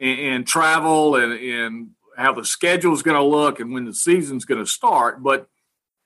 and, 0.00 0.18
and 0.18 0.46
travel 0.46 1.16
and, 1.16 1.32
and 1.32 1.90
how 2.18 2.32
the 2.32 2.44
schedule 2.44 2.92
is 2.92 3.02
going 3.02 3.16
to 3.16 3.22
look 3.22 3.60
and 3.60 3.72
when 3.72 3.84
the 3.84 3.94
season's 3.94 4.44
going 4.44 4.62
to 4.62 4.70
start. 4.70 5.22
But 5.22 5.48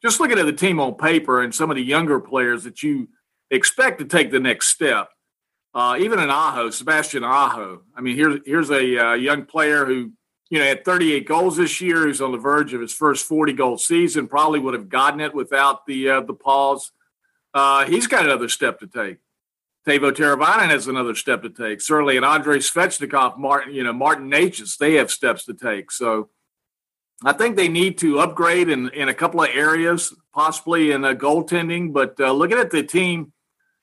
just 0.02 0.20
looking 0.20 0.38
at 0.38 0.46
the 0.46 0.52
team 0.52 0.78
on 0.78 0.94
paper 0.94 1.42
and 1.42 1.54
some 1.54 1.70
of 1.70 1.76
the 1.76 1.82
younger 1.82 2.20
players 2.20 2.64
that 2.64 2.82
you 2.82 3.08
expect 3.50 3.98
to 4.00 4.04
take 4.04 4.30
the 4.30 4.40
next 4.40 4.68
step, 4.68 5.08
uh, 5.74 5.96
even 5.98 6.18
in 6.18 6.28
Aho, 6.28 6.70
Sebastian 6.70 7.24
Aho. 7.24 7.82
I 7.96 8.00
mean, 8.02 8.16
here's 8.16 8.40
here's 8.44 8.70
a 8.70 8.98
uh, 8.98 9.14
young 9.14 9.46
player 9.46 9.86
who 9.86 10.12
you 10.50 10.58
know 10.58 10.64
had 10.64 10.84
38 10.84 11.26
goals 11.26 11.56
this 11.56 11.80
year. 11.80 12.02
Who's 12.02 12.20
on 12.20 12.32
the 12.32 12.38
verge 12.38 12.74
of 12.74 12.80
his 12.80 12.92
first 12.92 13.26
40 13.26 13.54
goal 13.54 13.78
season. 13.78 14.28
Probably 14.28 14.58
would 14.58 14.74
have 14.74 14.90
gotten 14.90 15.20
it 15.20 15.34
without 15.34 15.86
the 15.86 16.10
uh, 16.10 16.20
the 16.20 16.34
pause. 16.34 16.92
Uh, 17.54 17.86
he's 17.86 18.06
got 18.06 18.24
another 18.24 18.48
step 18.48 18.80
to 18.80 18.86
take. 18.86 19.18
Tavo 19.86 20.12
Teravainen 20.12 20.70
has 20.70 20.86
another 20.86 21.14
step 21.14 21.42
to 21.42 21.50
take. 21.50 21.80
Certainly, 21.80 22.16
and 22.16 22.24
Andrei 22.24 22.58
Svechnikov, 22.58 23.36
Martin, 23.36 23.74
you 23.74 23.82
know, 23.82 23.92
Martin 23.92 24.30
Necas, 24.30 24.76
they 24.78 24.94
have 24.94 25.10
steps 25.10 25.44
to 25.46 25.54
take. 25.54 25.90
So 25.90 26.30
I 27.24 27.32
think 27.32 27.56
they 27.56 27.68
need 27.68 27.98
to 27.98 28.20
upgrade 28.20 28.68
in, 28.68 28.88
in 28.90 29.08
a 29.08 29.14
couple 29.14 29.42
of 29.42 29.50
areas, 29.52 30.14
possibly 30.32 30.92
in 30.92 31.04
uh, 31.04 31.14
goaltending. 31.14 31.92
But 31.92 32.18
uh, 32.20 32.32
looking 32.32 32.58
at 32.58 32.70
the 32.70 32.82
team, 32.82 33.32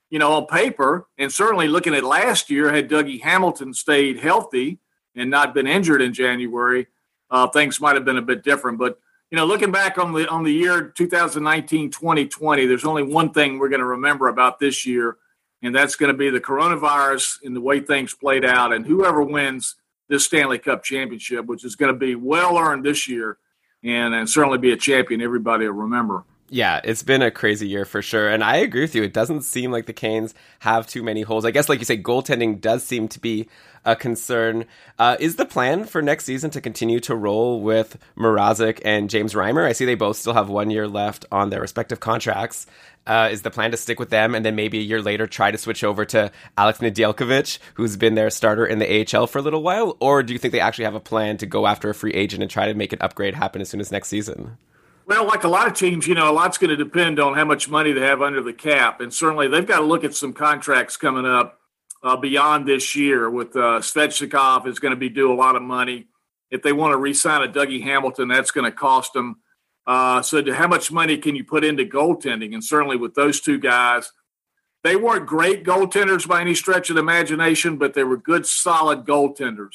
you 0.10 0.20
know, 0.20 0.34
on 0.34 0.46
paper, 0.46 1.08
and 1.18 1.32
certainly 1.32 1.68
looking 1.68 1.94
at 1.94 2.04
last 2.04 2.50
year, 2.50 2.74
had 2.74 2.90
Dougie 2.90 3.22
Hamilton 3.22 3.74
stayed 3.74 4.20
healthy 4.20 4.80
and 5.16 5.30
not 5.30 5.54
been 5.54 5.68
injured 5.68 6.02
in 6.02 6.14
January, 6.14 6.88
uh, 7.30 7.48
things 7.48 7.80
might 7.82 7.96
have 7.96 8.06
been 8.06 8.18
a 8.18 8.22
bit 8.22 8.44
different. 8.44 8.78
But 8.78 9.00
you 9.32 9.36
know, 9.36 9.46
looking 9.46 9.72
back 9.72 9.98
on 9.98 10.14
the 10.14 10.28
on 10.28 10.44
the 10.44 10.52
year 10.52 10.94
2019-2020, 10.98 12.68
there's 12.68 12.86
only 12.86 13.04
one 13.04 13.32
thing 13.32 13.60
we're 13.60 13.70
going 13.70 13.80
to 13.80 13.86
remember 13.86 14.28
about 14.28 14.60
this 14.60 14.86
year, 14.86 15.18
and 15.62 15.76
that's 15.76 15.96
going 15.96 16.12
to 16.12 16.18
be 16.18 16.30
the 16.30 16.40
coronavirus 16.40 17.44
and 17.44 17.56
the 17.56 17.62
way 17.62 17.80
things 17.80 18.14
played 18.14 18.46
out, 18.46 18.74
and 18.74 18.86
whoever 18.86 19.22
wins 19.22 19.76
this 20.08 20.26
Stanley 20.26 20.58
Cup 20.58 20.84
championship, 20.84 21.46
which 21.46 21.64
is 21.64 21.76
going 21.76 21.94
to 21.94 21.98
be 21.98 22.16
well 22.16 22.58
earned 22.58 22.84
this 22.84 23.08
year, 23.08 23.38
and, 23.84 24.14
and 24.14 24.30
certainly 24.30 24.58
be 24.58 24.72
a 24.72 24.78
champion 24.78 25.22
everybody 25.22 25.66
will 25.66 25.74
remember. 25.74 26.24
Yeah, 26.52 26.82
it's 26.84 27.04
been 27.04 27.22
a 27.22 27.30
crazy 27.30 27.68
year 27.68 27.86
for 27.86 28.02
sure. 28.02 28.28
And 28.28 28.44
I 28.44 28.58
agree 28.58 28.82
with 28.82 28.96
you. 28.96 29.04
It 29.04 29.14
doesn't 29.14 29.44
seem 29.44 29.72
like 29.72 29.86
the 29.86 29.94
Canes 29.94 30.34
have 30.60 30.88
too 30.88 31.04
many 31.04 31.22
holes. 31.22 31.46
I 31.46 31.52
guess, 31.52 31.70
like 31.70 31.80
you 31.80 31.86
say, 31.86 31.98
goaltending 31.98 32.60
does 32.60 32.84
seem 32.84 33.08
to 33.10 33.20
be 33.20 33.48
a 33.86 33.96
concern. 33.96 34.66
Uh, 34.98 35.16
is 35.20 35.36
the 35.36 35.46
plan 35.46 35.86
for 35.86 36.02
next 36.02 36.26
season 36.26 36.50
to 36.52 36.60
continue 36.60 37.00
to 37.02 37.16
roll 37.16 37.62
with 37.62 37.98
Mrazek 38.18 38.82
and 38.84 39.12
James 39.12 39.34
Reimer? 39.34 39.66
I 39.66 39.74
see 39.74 39.86
they 39.86 39.96
both 39.96 40.18
still 40.18 40.34
have 40.34 40.50
one 40.50 40.72
year 40.72 40.88
left 40.88 41.26
on 41.32 41.52
their 41.52 41.62
respective 41.62 42.00
contracts. 42.00 42.66
Uh, 43.06 43.30
is 43.32 43.44
the 43.44 43.52
plan 43.52 43.72
to 43.72 43.78
stick 43.78 44.00
with 44.00 44.10
them 44.10 44.36
and 44.36 44.46
then 44.46 44.56
maybe 44.56 44.78
a 44.80 44.84
year 44.84 45.02
later 45.02 45.26
try 45.26 45.50
to 45.50 45.58
switch 45.58 45.84
over 45.84 46.04
to 46.06 46.32
Alex 46.58 46.80
Nedeljkovic, 46.80 47.60
who's 47.76 47.96
been 47.96 48.16
their 48.16 48.30
starter 48.30 48.66
in 48.66 48.80
the 48.80 49.06
AHL 49.16 49.28
for 49.28 49.40
a 49.40 49.42
little 49.42 49.64
while? 49.64 49.98
Or 50.00 50.22
do 50.24 50.34
you 50.34 50.40
think 50.40 50.52
they 50.52 50.60
actually 50.60 50.86
have 50.86 50.96
a 50.96 51.00
plan 51.00 51.38
to 51.38 51.46
go 51.46 51.66
after 51.66 51.90
a 51.90 51.96
free 51.96 52.14
agent 52.14 52.42
and 52.42 52.52
try 52.52 52.68
to 52.68 52.74
make 52.74 52.92
an 52.92 53.02
upgrade 53.02 53.36
happen 53.36 53.62
as 53.62 53.70
soon 53.70 53.80
as 53.80 53.92
next 53.92 54.10
season? 54.10 54.58
Well, 55.10 55.26
like 55.26 55.44
a 55.44 55.48
lot 55.48 55.66
of 55.66 55.74
teams, 55.74 56.06
you 56.06 56.14
know, 56.14 56.30
a 56.30 56.32
lot's 56.32 56.60
going 56.60 56.70
to 56.70 56.78
depend 56.78 57.20
on 57.20 57.34
how 57.34 57.44
much 57.44 57.68
money 57.68 57.94
they 57.94 58.02
have 58.02 58.22
under 58.22 58.44
the 58.44 58.54
cap, 58.54 59.02
and 59.02 59.12
certainly 59.12 59.48
they've 59.48 59.66
got 59.66 59.80
to 59.80 59.86
look 59.86 60.04
at 60.04 60.14
some 60.14 60.34
contracts 60.34 60.98
coming 60.98 61.26
up 61.26 61.60
uh, 62.04 62.16
beyond 62.16 62.68
this 62.68 62.96
year. 62.96 63.28
With 63.28 63.56
uh, 63.56 63.80
Svechnikov 63.80 64.68
is 64.68 64.78
going 64.78 64.92
to 64.92 64.96
be 64.96 65.10
due 65.10 65.34
a 65.34 65.34
lot 65.34 65.56
of 65.56 65.64
money. 65.64 66.10
If 66.52 66.62
they 66.62 66.74
want 66.74 66.92
to 66.92 66.98
re-sign 66.98 67.42
a 67.42 67.52
Dougie 67.52 67.82
Hamilton, 67.82 68.28
that's 68.28 68.52
going 68.52 68.66
to 68.66 68.72
cost 68.72 69.14
them. 69.14 69.38
Uh, 69.88 70.22
so, 70.22 70.44
how 70.54 70.68
much 70.68 70.92
money 70.92 71.18
can 71.18 71.36
you 71.36 71.44
put 71.44 71.64
into 71.64 71.86
goaltending? 71.86 72.54
And 72.54 72.64
certainly 72.64 72.96
with 72.96 73.16
those 73.16 73.42
two 73.42 73.58
guys, 73.58 74.12
they 74.84 74.96
weren't 74.96 75.26
great 75.26 75.64
goaltenders 75.64 76.28
by 76.28 76.42
any 76.42 76.54
stretch 76.54 76.92
of 76.92 76.98
the 76.98 77.02
imagination, 77.02 77.78
but 77.78 77.96
they 77.96 78.04
were 78.04 78.18
good, 78.18 78.46
solid 78.46 79.06
goaltenders. 79.06 79.74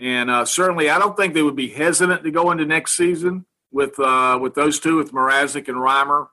And 0.00 0.28
uh, 0.28 0.44
certainly, 0.44 0.90
I 0.90 0.98
don't 0.98 1.16
think 1.16 1.32
they 1.32 1.42
would 1.42 1.54
be 1.54 1.68
hesitant 1.68 2.24
to 2.24 2.32
go 2.32 2.50
into 2.50 2.66
next 2.66 2.96
season 2.96 3.46
with 3.74 3.98
uh, 3.98 4.38
with 4.40 4.54
those 4.54 4.78
two, 4.78 4.96
with 4.96 5.12
Mrazek 5.12 5.68
and 5.68 5.76
Reimer. 5.76 6.28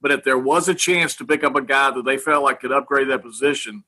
But 0.00 0.12
if 0.12 0.22
there 0.24 0.38
was 0.38 0.68
a 0.68 0.74
chance 0.74 1.16
to 1.16 1.24
pick 1.24 1.42
up 1.42 1.56
a 1.56 1.62
guy 1.62 1.90
that 1.90 2.04
they 2.04 2.16
felt 2.16 2.44
like 2.44 2.60
could 2.60 2.72
upgrade 2.72 3.08
that 3.08 3.22
position, 3.22 3.84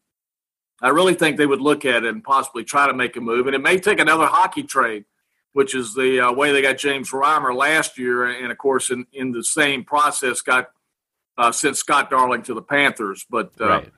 I 0.83 0.89
really 0.89 1.15
think 1.15 1.37
they 1.37 1.47
would 1.47 1.61
look 1.61 1.85
at 1.85 2.05
it 2.05 2.09
and 2.09 2.23
possibly 2.25 2.65
try 2.65 2.87
to 2.87 2.95
make 2.95 3.17
a 3.17 3.21
move. 3.21 3.47
And 3.47 3.55
it 3.55 3.63
may 3.63 3.79
take 3.79 4.01
another 4.01 4.27
hockey 4.27 4.65
trade, 4.65 5.05
which 5.53 5.75
is 5.75 5.95
the 5.95 6.21
uh, 6.21 6.33
way 6.33 6.53
they 6.53 6.63
got 6.63 6.79
James 6.79 7.11
Reimer 7.11 7.55
last 7.55 7.97
year, 7.97 8.27
and 8.27 8.51
of 8.51 8.59
course, 8.59 8.91
in, 8.91 9.07
in 9.13 9.31
the 9.31 9.45
same 9.45 9.85
process, 9.85 10.41
got 10.41 10.71
uh, 11.39 11.53
sent 11.53 11.77
Scott 11.77 12.11
Darling 12.11 12.43
to 12.43 12.55
the 12.55 12.63
Panthers. 12.63 13.25
But 13.31 13.53
uh, 13.61 13.67
Right. 13.69 13.93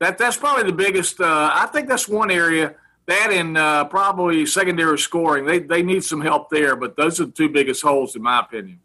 that 0.00 0.18
that's 0.18 0.36
probably 0.36 0.64
the 0.64 0.76
biggest. 0.76 1.18
Uh, 1.20 1.50
I 1.54 1.66
think 1.66 1.88
that's 1.88 2.08
one 2.08 2.30
area 2.30 2.74
that 3.10 3.30
and 3.32 3.56
uh, 3.58 3.84
probably 3.84 4.46
secondary 4.46 4.98
scoring. 4.98 5.44
They 5.44 5.58
they 5.58 5.82
need 5.82 6.04
some 6.04 6.20
help 6.20 6.50
there, 6.50 6.76
but 6.76 6.96
those 6.96 7.20
are 7.20 7.26
the 7.26 7.32
two 7.32 7.48
biggest 7.48 7.82
holes 7.82 8.16
in 8.16 8.22
my 8.22 8.40
opinion. 8.40 8.80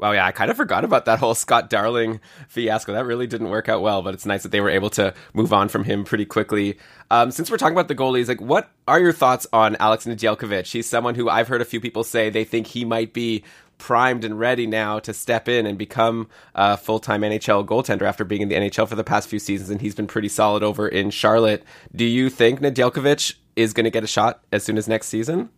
Wow, 0.00 0.12
yeah, 0.12 0.24
I 0.24 0.32
kind 0.32 0.50
of 0.50 0.56
forgot 0.56 0.82
about 0.82 1.04
that 1.04 1.18
whole 1.18 1.34
Scott 1.34 1.68
Darling 1.68 2.20
fiasco. 2.48 2.94
That 2.94 3.04
really 3.04 3.26
didn't 3.26 3.50
work 3.50 3.68
out 3.68 3.82
well, 3.82 4.00
but 4.00 4.14
it's 4.14 4.24
nice 4.24 4.42
that 4.44 4.48
they 4.50 4.62
were 4.62 4.70
able 4.70 4.88
to 4.90 5.12
move 5.34 5.52
on 5.52 5.68
from 5.68 5.84
him 5.84 6.04
pretty 6.04 6.24
quickly. 6.24 6.78
Um, 7.10 7.30
since 7.30 7.50
we're 7.50 7.58
talking 7.58 7.74
about 7.74 7.88
the 7.88 7.94
goalies, 7.94 8.26
like, 8.26 8.40
what 8.40 8.70
are 8.88 8.98
your 8.98 9.12
thoughts 9.12 9.46
on 9.52 9.76
Alex 9.76 10.06
Nedeljkovic? 10.06 10.72
He's 10.72 10.88
someone 10.88 11.16
who 11.16 11.28
I've 11.28 11.48
heard 11.48 11.60
a 11.60 11.66
few 11.66 11.82
people 11.82 12.02
say 12.02 12.30
they 12.30 12.44
think 12.44 12.68
he 12.68 12.86
might 12.86 13.12
be 13.12 13.44
primed 13.80 14.22
and 14.24 14.38
ready 14.38 14.66
now 14.66 15.00
to 15.00 15.12
step 15.12 15.48
in 15.48 15.66
and 15.66 15.76
become 15.76 16.28
a 16.54 16.76
full-time 16.76 17.22
NHL 17.22 17.66
goaltender 17.66 18.02
after 18.02 18.24
being 18.24 18.42
in 18.42 18.48
the 18.48 18.54
NHL 18.54 18.86
for 18.86 18.94
the 18.94 19.02
past 19.02 19.28
few 19.28 19.40
seasons, 19.40 19.70
and 19.70 19.80
he's 19.80 19.96
been 19.96 20.06
pretty 20.06 20.28
solid 20.28 20.62
over 20.62 20.86
in 20.86 21.10
Charlotte. 21.10 21.64
Do 21.92 22.04
you 22.04 22.30
think 22.30 22.60
Nedeljkovic 22.60 23.34
is 23.56 23.72
going 23.72 23.84
to 23.84 23.90
get 23.90 24.04
a 24.04 24.06
shot 24.06 24.44
as 24.52 24.62
soon 24.62 24.78
as 24.78 24.86
next 24.86 25.08
season? 25.08 25.48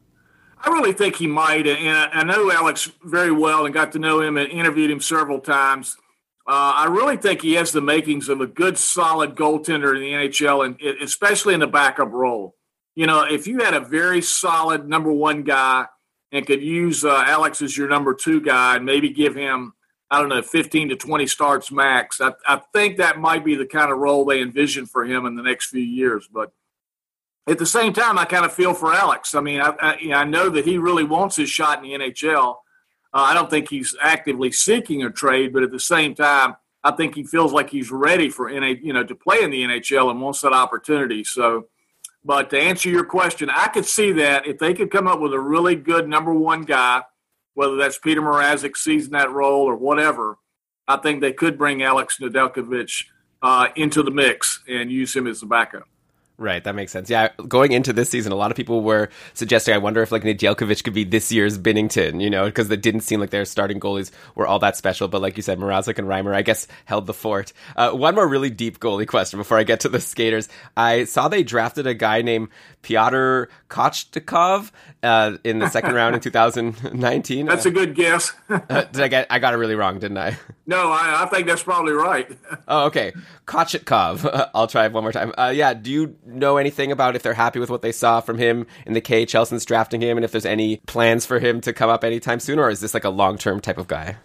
I 0.64 0.70
really 0.70 0.92
think 0.92 1.16
he 1.16 1.26
might, 1.26 1.66
and 1.66 1.88
I 1.88 2.20
I 2.20 2.22
know 2.22 2.50
Alex 2.50 2.90
very 3.02 3.32
well 3.32 3.66
and 3.66 3.74
got 3.74 3.92
to 3.92 3.98
know 3.98 4.20
him 4.20 4.36
and 4.36 4.48
interviewed 4.48 4.90
him 4.90 5.00
several 5.00 5.40
times. 5.40 5.96
Uh, 6.46 6.72
I 6.76 6.86
really 6.86 7.16
think 7.16 7.42
he 7.42 7.54
has 7.54 7.72
the 7.72 7.80
makings 7.80 8.28
of 8.28 8.40
a 8.40 8.46
good, 8.46 8.78
solid 8.78 9.34
goaltender 9.34 9.94
in 9.94 10.00
the 10.00 10.12
NHL, 10.12 10.64
and 10.64 10.80
especially 11.00 11.54
in 11.54 11.60
the 11.60 11.66
backup 11.66 12.12
role. 12.12 12.56
You 12.94 13.06
know, 13.06 13.24
if 13.24 13.46
you 13.46 13.60
had 13.60 13.74
a 13.74 13.80
very 13.80 14.20
solid 14.20 14.88
number 14.88 15.12
one 15.12 15.42
guy 15.42 15.86
and 16.32 16.46
could 16.46 16.62
use 16.62 17.04
uh, 17.04 17.24
Alex 17.26 17.62
as 17.62 17.76
your 17.76 17.88
number 17.88 18.14
two 18.14 18.40
guy 18.40 18.76
and 18.76 18.86
maybe 18.86 19.10
give 19.10 19.34
him, 19.34 19.74
I 20.10 20.18
don't 20.18 20.30
know, 20.30 20.42
15 20.42 20.88
to 20.88 20.96
20 20.96 21.26
starts 21.26 21.70
max, 21.70 22.20
I, 22.20 22.32
I 22.46 22.60
think 22.72 22.96
that 22.96 23.20
might 23.20 23.44
be 23.44 23.54
the 23.54 23.66
kind 23.66 23.92
of 23.92 23.98
role 23.98 24.24
they 24.24 24.40
envision 24.40 24.86
for 24.86 25.04
him 25.04 25.26
in 25.26 25.36
the 25.36 25.42
next 25.42 25.66
few 25.66 25.82
years. 25.82 26.28
But 26.32 26.52
at 27.46 27.58
the 27.58 27.66
same 27.66 27.92
time, 27.92 28.18
I 28.18 28.24
kind 28.24 28.44
of 28.44 28.52
feel 28.52 28.72
for 28.72 28.94
Alex. 28.94 29.34
I 29.34 29.40
mean, 29.40 29.60
I, 29.60 29.74
I, 29.80 29.98
you 29.98 30.08
know, 30.08 30.16
I 30.16 30.24
know 30.24 30.48
that 30.48 30.64
he 30.64 30.78
really 30.78 31.04
wants 31.04 31.36
his 31.36 31.50
shot 31.50 31.84
in 31.84 31.90
the 31.90 32.06
NHL. 32.06 32.56
Uh, 33.14 33.18
I 33.20 33.34
don't 33.34 33.50
think 33.50 33.68
he's 33.68 33.94
actively 34.00 34.50
seeking 34.52 35.02
a 35.02 35.10
trade, 35.10 35.52
but 35.52 35.62
at 35.62 35.70
the 35.70 35.80
same 35.80 36.14
time, 36.14 36.56
I 36.84 36.92
think 36.92 37.14
he 37.14 37.24
feels 37.24 37.52
like 37.52 37.70
he's 37.70 37.90
ready 37.90 38.28
for 38.28 38.50
NA, 38.50 38.74
you 38.82 38.92
know, 38.92 39.04
to 39.04 39.14
play 39.14 39.42
in 39.42 39.50
the 39.50 39.62
NHL 39.62 40.10
and 40.10 40.20
wants 40.20 40.40
that 40.40 40.52
opportunity. 40.52 41.24
So, 41.24 41.68
but 42.24 42.50
to 42.50 42.60
answer 42.60 42.88
your 42.88 43.04
question, 43.04 43.50
I 43.50 43.68
could 43.68 43.86
see 43.86 44.12
that 44.12 44.46
if 44.46 44.58
they 44.58 44.74
could 44.74 44.90
come 44.90 45.08
up 45.08 45.20
with 45.20 45.32
a 45.32 45.40
really 45.40 45.74
good 45.74 46.08
number 46.08 46.32
one 46.32 46.62
guy, 46.62 47.02
whether 47.54 47.76
that's 47.76 47.98
Petr 47.98 48.18
Mrazek 48.18 48.76
seizing 48.76 49.12
that 49.12 49.32
role 49.32 49.64
or 49.64 49.74
whatever, 49.74 50.38
I 50.86 50.96
think 50.96 51.20
they 51.20 51.32
could 51.32 51.58
bring 51.58 51.82
Alex 51.82 52.18
Nedeljkovic 52.20 53.06
uh, 53.42 53.68
into 53.76 54.02
the 54.02 54.10
mix 54.10 54.62
and 54.68 54.90
use 54.90 55.14
him 55.14 55.26
as 55.26 55.42
a 55.42 55.46
backup. 55.46 55.88
Right, 56.42 56.64
that 56.64 56.74
makes 56.74 56.90
sense. 56.90 57.08
Yeah, 57.08 57.28
going 57.46 57.70
into 57.70 57.92
this 57.92 58.10
season, 58.10 58.32
a 58.32 58.34
lot 58.34 58.50
of 58.50 58.56
people 58.56 58.82
were 58.82 59.10
suggesting, 59.32 59.74
I 59.74 59.78
wonder 59.78 60.02
if 60.02 60.10
like 60.10 60.24
Nedeljkovic 60.24 60.82
could 60.82 60.92
be 60.92 61.04
this 61.04 61.30
year's 61.30 61.56
Binnington, 61.56 62.20
you 62.20 62.28
know, 62.28 62.46
because 62.46 62.68
it 62.68 62.82
didn't 62.82 63.02
seem 63.02 63.20
like 63.20 63.30
their 63.30 63.44
starting 63.44 63.78
goalies 63.78 64.10
were 64.34 64.44
all 64.44 64.58
that 64.58 64.76
special. 64.76 65.06
But 65.06 65.22
like 65.22 65.36
you 65.36 65.42
said, 65.44 65.60
Mrazek 65.60 65.98
and 65.98 66.08
Reimer, 66.08 66.34
I 66.34 66.42
guess, 66.42 66.66
held 66.84 67.06
the 67.06 67.14
fort. 67.14 67.52
Uh, 67.76 67.92
one 67.92 68.16
more 68.16 68.26
really 68.26 68.50
deep 68.50 68.80
goalie 68.80 69.06
question 69.06 69.38
before 69.38 69.56
I 69.56 69.62
get 69.62 69.78
to 69.80 69.88
the 69.88 70.00
skaters. 70.00 70.48
I 70.76 71.04
saw 71.04 71.28
they 71.28 71.44
drafted 71.44 71.86
a 71.86 71.94
guy 71.94 72.22
named 72.22 72.48
Pyotr 72.82 73.48
Kochtikov 73.70 74.72
uh, 75.04 75.36
in 75.44 75.60
the 75.60 75.68
second 75.68 75.94
round 75.94 76.16
in 76.16 76.20
2019. 76.22 77.46
That's 77.46 77.66
a 77.66 77.70
good 77.70 77.94
guess. 77.94 78.32
Uh, 78.72 78.84
did 78.84 79.02
I 79.02 79.08
get? 79.08 79.26
I 79.28 79.38
got 79.38 79.54
it 79.54 79.56
really 79.56 79.74
wrong, 79.74 79.98
didn't 79.98 80.18
I? 80.18 80.36
no, 80.66 80.90
I, 80.90 81.22
I 81.24 81.26
think 81.26 81.46
that's 81.46 81.62
probably 81.62 81.92
right. 81.92 82.30
Oh, 82.68 82.86
okay. 82.86 83.12
Kochetkov. 83.46 84.50
I'll 84.54 84.66
try 84.66 84.86
it 84.86 84.92
one 84.92 85.02
more 85.02 85.12
time. 85.12 85.32
Uh, 85.36 85.52
yeah, 85.54 85.74
do 85.74 85.90
you 85.90 86.16
know 86.34 86.56
anything 86.56 86.92
about 86.92 87.16
if 87.16 87.22
they're 87.22 87.34
happy 87.34 87.58
with 87.58 87.70
what 87.70 87.82
they 87.82 87.92
saw 87.92 88.20
from 88.20 88.38
him 88.38 88.66
in 88.86 88.92
the 88.92 89.00
KHL 89.00 89.46
since 89.46 89.64
drafting 89.64 90.00
him, 90.00 90.16
and 90.16 90.24
if 90.24 90.32
there's 90.32 90.46
any 90.46 90.78
plans 90.86 91.26
for 91.26 91.38
him 91.38 91.60
to 91.62 91.72
come 91.72 91.90
up 91.90 92.04
anytime 92.04 92.40
soon, 92.40 92.58
or 92.58 92.70
is 92.70 92.80
this 92.80 92.94
like 92.94 93.04
a 93.04 93.10
long 93.10 93.38
term 93.38 93.60
type 93.60 93.78
of 93.78 93.88
guy? 93.88 94.16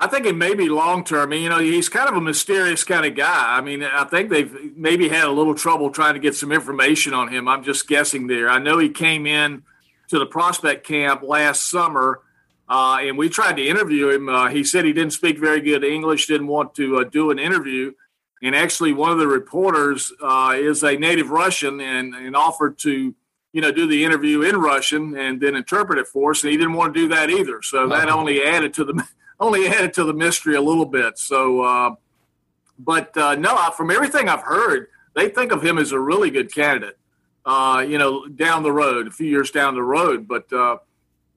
I 0.00 0.06
think 0.06 0.26
it 0.26 0.36
may 0.36 0.54
be 0.54 0.68
long 0.68 1.02
term. 1.02 1.32
You 1.32 1.48
know, 1.48 1.58
he's 1.58 1.88
kind 1.88 2.08
of 2.08 2.14
a 2.14 2.20
mysterious 2.20 2.84
kind 2.84 3.04
of 3.04 3.16
guy. 3.16 3.56
I 3.56 3.60
mean, 3.60 3.82
I 3.82 4.04
think 4.04 4.30
they've 4.30 4.76
maybe 4.76 5.08
had 5.08 5.24
a 5.24 5.32
little 5.32 5.54
trouble 5.54 5.90
trying 5.90 6.14
to 6.14 6.20
get 6.20 6.36
some 6.36 6.52
information 6.52 7.14
on 7.14 7.28
him. 7.28 7.48
I'm 7.48 7.64
just 7.64 7.88
guessing 7.88 8.28
there. 8.28 8.48
I 8.48 8.58
know 8.58 8.78
he 8.78 8.90
came 8.90 9.26
in 9.26 9.64
to 10.08 10.18
the 10.18 10.26
prospect 10.26 10.86
camp 10.86 11.22
last 11.22 11.68
summer, 11.68 12.20
uh, 12.68 12.98
and 13.00 13.18
we 13.18 13.28
tried 13.28 13.56
to 13.56 13.66
interview 13.66 14.10
him. 14.10 14.28
Uh, 14.28 14.48
he 14.48 14.62
said 14.62 14.84
he 14.84 14.92
didn't 14.92 15.14
speak 15.14 15.38
very 15.38 15.60
good 15.60 15.82
English, 15.82 16.28
didn't 16.28 16.46
want 16.46 16.76
to 16.76 16.98
uh, 16.98 17.04
do 17.04 17.32
an 17.32 17.40
interview. 17.40 17.92
And 18.42 18.54
actually, 18.54 18.92
one 18.92 19.10
of 19.10 19.18
the 19.18 19.26
reporters 19.26 20.12
uh, 20.22 20.54
is 20.56 20.82
a 20.84 20.96
native 20.96 21.30
Russian 21.30 21.80
and, 21.80 22.14
and 22.14 22.36
offered 22.36 22.78
to, 22.80 23.14
you 23.52 23.60
know, 23.60 23.72
do 23.72 23.86
the 23.86 24.04
interview 24.04 24.42
in 24.42 24.56
Russian 24.56 25.16
and 25.16 25.40
then 25.40 25.56
interpret 25.56 25.98
it 25.98 26.06
for 26.06 26.30
us. 26.30 26.42
And 26.42 26.52
he 26.52 26.56
didn't 26.56 26.74
want 26.74 26.94
to 26.94 27.00
do 27.00 27.08
that 27.08 27.30
either. 27.30 27.62
So 27.62 27.88
that 27.88 28.08
only 28.08 28.44
added 28.44 28.74
to 28.74 28.84
the 28.84 29.04
only 29.40 29.66
added 29.68 29.92
to 29.94 30.04
the 30.04 30.12
mystery 30.14 30.54
a 30.54 30.60
little 30.60 30.84
bit. 30.86 31.18
So, 31.18 31.60
uh, 31.62 31.94
but 32.78 33.16
uh, 33.16 33.34
no, 33.36 33.54
I- 33.56 33.72
from 33.76 33.90
everything 33.90 34.28
I've 34.28 34.42
heard, 34.42 34.88
they 35.14 35.28
think 35.28 35.52
of 35.52 35.64
him 35.64 35.78
as 35.78 35.92
a 35.92 35.98
really 35.98 36.30
good 36.30 36.52
candidate. 36.52 36.96
Uh, 37.44 37.84
you 37.88 37.98
know, 37.98 38.26
down 38.28 38.62
the 38.62 38.72
road, 38.72 39.06
a 39.06 39.10
few 39.10 39.26
years 39.28 39.50
down 39.50 39.74
the 39.74 39.82
road, 39.82 40.28
but. 40.28 40.52
Uh, 40.52 40.78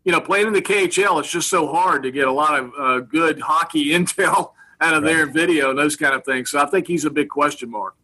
you 0.04 0.12
know, 0.12 0.20
playing 0.20 0.48
in 0.48 0.54
the 0.54 0.64
KHL, 0.64 1.20
it's 1.20 1.30
just 1.30 1.48
so 1.48 1.68
hard 1.72 2.02
to 2.02 2.10
get 2.10 2.28
a 2.28 2.32
lot 2.32 2.58
of 2.60 2.72
uh, 2.76 3.00
good 3.02 3.40
hockey 3.40 3.90
intel 3.92 4.54
out 4.82 4.96
of 4.96 5.04
their 5.04 5.28
video 5.28 5.70
and 5.70 5.80
those 5.80 5.96
kind 5.96 6.14
of 6.14 6.26
things. 6.26 6.50
So 6.50 6.60
I 6.60 6.66
think 6.66 6.88
he's 6.88 7.06
a 7.06 7.10
big 7.10 7.30
question 7.30 7.70
mark. 7.70 7.96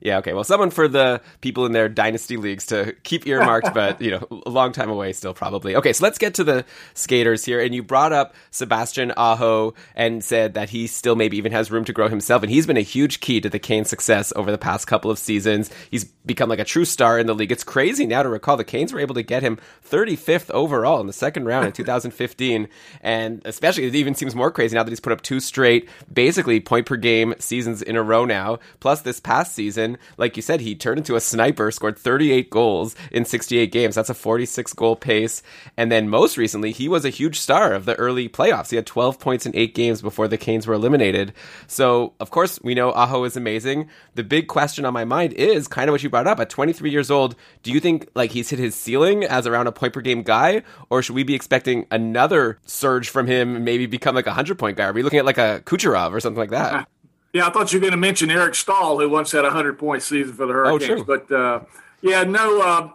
Yeah, 0.00 0.18
okay. 0.18 0.32
Well, 0.32 0.44
someone 0.44 0.70
for 0.70 0.86
the 0.86 1.20
people 1.40 1.66
in 1.66 1.72
their 1.72 1.88
dynasty 1.88 2.36
leagues 2.36 2.66
to 2.66 2.94
keep 3.02 3.26
earmarked, 3.26 3.74
but 3.74 4.00
you 4.00 4.12
know, 4.12 4.42
a 4.46 4.50
long 4.50 4.72
time 4.72 4.90
away 4.90 5.12
still 5.12 5.34
probably. 5.34 5.74
Okay, 5.74 5.92
so 5.92 6.04
let's 6.04 6.18
get 6.18 6.34
to 6.34 6.44
the 6.44 6.64
skaters 6.94 7.44
here. 7.44 7.60
And 7.60 7.74
you 7.74 7.82
brought 7.82 8.12
up 8.12 8.34
Sebastian 8.50 9.12
Aho 9.16 9.74
and 9.96 10.22
said 10.22 10.54
that 10.54 10.70
he 10.70 10.86
still 10.86 11.16
maybe 11.16 11.36
even 11.36 11.52
has 11.52 11.70
room 11.70 11.84
to 11.84 11.92
grow 11.92 12.08
himself, 12.08 12.42
and 12.42 12.50
he's 12.50 12.66
been 12.66 12.76
a 12.76 12.82
huge 12.82 13.20
key 13.20 13.40
to 13.40 13.50
the 13.50 13.58
Canes' 13.58 13.90
success 13.90 14.32
over 14.36 14.50
the 14.52 14.58
past 14.58 14.86
couple 14.86 15.10
of 15.10 15.18
seasons. 15.18 15.70
He's 15.90 16.04
become 16.04 16.48
like 16.48 16.60
a 16.60 16.64
true 16.64 16.84
star 16.84 17.18
in 17.18 17.26
the 17.26 17.34
league. 17.34 17.50
It's 17.50 17.64
crazy 17.64 18.06
now 18.06 18.22
to 18.22 18.28
recall 18.28 18.56
the 18.56 18.64
Canes 18.64 18.92
were 18.92 19.00
able 19.00 19.14
to 19.16 19.22
get 19.22 19.42
him 19.42 19.58
35th 19.88 20.50
overall 20.50 21.00
in 21.00 21.06
the 21.08 21.12
second 21.12 21.44
round 21.46 21.66
in 21.66 21.72
2015, 22.12 22.68
and 23.02 23.42
especially 23.44 23.86
it 23.86 23.94
even 23.94 24.14
seems 24.14 24.34
more 24.34 24.50
crazy 24.50 24.76
now 24.76 24.82
that 24.84 24.90
he's 24.90 25.00
put 25.00 25.12
up 25.12 25.22
two 25.22 25.40
straight, 25.40 25.88
basically 26.12 26.60
point 26.60 26.86
per 26.86 26.96
game 26.96 27.34
seasons 27.40 27.82
in 27.82 27.96
a 27.96 28.02
row 28.02 28.24
now. 28.24 28.58
Plus 28.80 29.00
this 29.02 29.20
past 29.20 29.54
season, 29.54 29.97
like 30.16 30.36
you 30.36 30.42
said, 30.42 30.60
he 30.60 30.74
turned 30.74 30.98
into 30.98 31.16
a 31.16 31.20
sniper, 31.20 31.70
scored 31.70 31.98
38 31.98 32.50
goals 32.50 32.94
in 33.10 33.24
68 33.24 33.72
games. 33.72 33.94
That's 33.94 34.10
a 34.10 34.14
46 34.14 34.72
goal 34.74 34.96
pace. 34.96 35.42
And 35.76 35.90
then 35.90 36.08
most 36.08 36.36
recently, 36.36 36.72
he 36.72 36.88
was 36.88 37.04
a 37.04 37.10
huge 37.10 37.38
star 37.38 37.72
of 37.72 37.84
the 37.84 37.94
early 37.96 38.28
playoffs. 38.28 38.70
He 38.70 38.76
had 38.76 38.86
12 38.86 39.18
points 39.18 39.46
in 39.46 39.56
eight 39.56 39.74
games 39.74 40.02
before 40.02 40.28
the 40.28 40.38
Canes 40.38 40.66
were 40.66 40.74
eliminated. 40.74 41.32
So, 41.66 42.14
of 42.20 42.30
course, 42.30 42.60
we 42.62 42.74
know 42.74 42.92
Aho 42.92 43.24
is 43.24 43.36
amazing. 43.36 43.88
The 44.14 44.24
big 44.24 44.48
question 44.48 44.84
on 44.84 44.92
my 44.92 45.04
mind 45.04 45.32
is 45.34 45.68
kind 45.68 45.88
of 45.88 45.92
what 45.92 46.02
you 46.02 46.10
brought 46.10 46.26
up. 46.26 46.40
At 46.40 46.50
23 46.50 46.90
years 46.90 47.10
old, 47.10 47.36
do 47.62 47.72
you 47.72 47.80
think 47.80 48.08
like 48.14 48.32
he's 48.32 48.50
hit 48.50 48.58
his 48.58 48.74
ceiling 48.74 49.24
as 49.24 49.46
around 49.46 49.66
a 49.66 49.72
point 49.72 49.92
per 49.92 50.00
game 50.00 50.22
guy, 50.22 50.62
or 50.90 51.02
should 51.02 51.14
we 51.14 51.22
be 51.22 51.34
expecting 51.34 51.86
another 51.90 52.58
surge 52.66 53.08
from 53.08 53.26
him, 53.26 53.64
maybe 53.64 53.86
become 53.86 54.14
like 54.14 54.26
a 54.26 54.30
100 54.30 54.58
point 54.58 54.76
guy? 54.76 54.84
Are 54.84 54.92
we 54.92 55.02
looking 55.02 55.18
at 55.18 55.24
like 55.24 55.38
a 55.38 55.62
Kucherov 55.64 56.12
or 56.12 56.20
something 56.20 56.40
like 56.40 56.50
that? 56.50 56.88
Yeah, 57.32 57.46
I 57.46 57.50
thought 57.50 57.72
you 57.72 57.78
were 57.78 57.82
going 57.82 57.92
to 57.92 57.98
mention 57.98 58.30
Eric 58.30 58.54
Staal, 58.54 58.98
who 58.98 59.08
once 59.08 59.32
had 59.32 59.44
a 59.44 59.50
hundred 59.50 59.78
point 59.78 60.02
season 60.02 60.34
for 60.34 60.46
the 60.46 60.52
Oh, 60.52 60.78
Hurricanes. 60.78 60.86
true. 60.86 61.04
But 61.04 61.30
uh, 61.30 61.60
yeah, 62.00 62.24
no, 62.24 62.60
uh, 62.62 62.90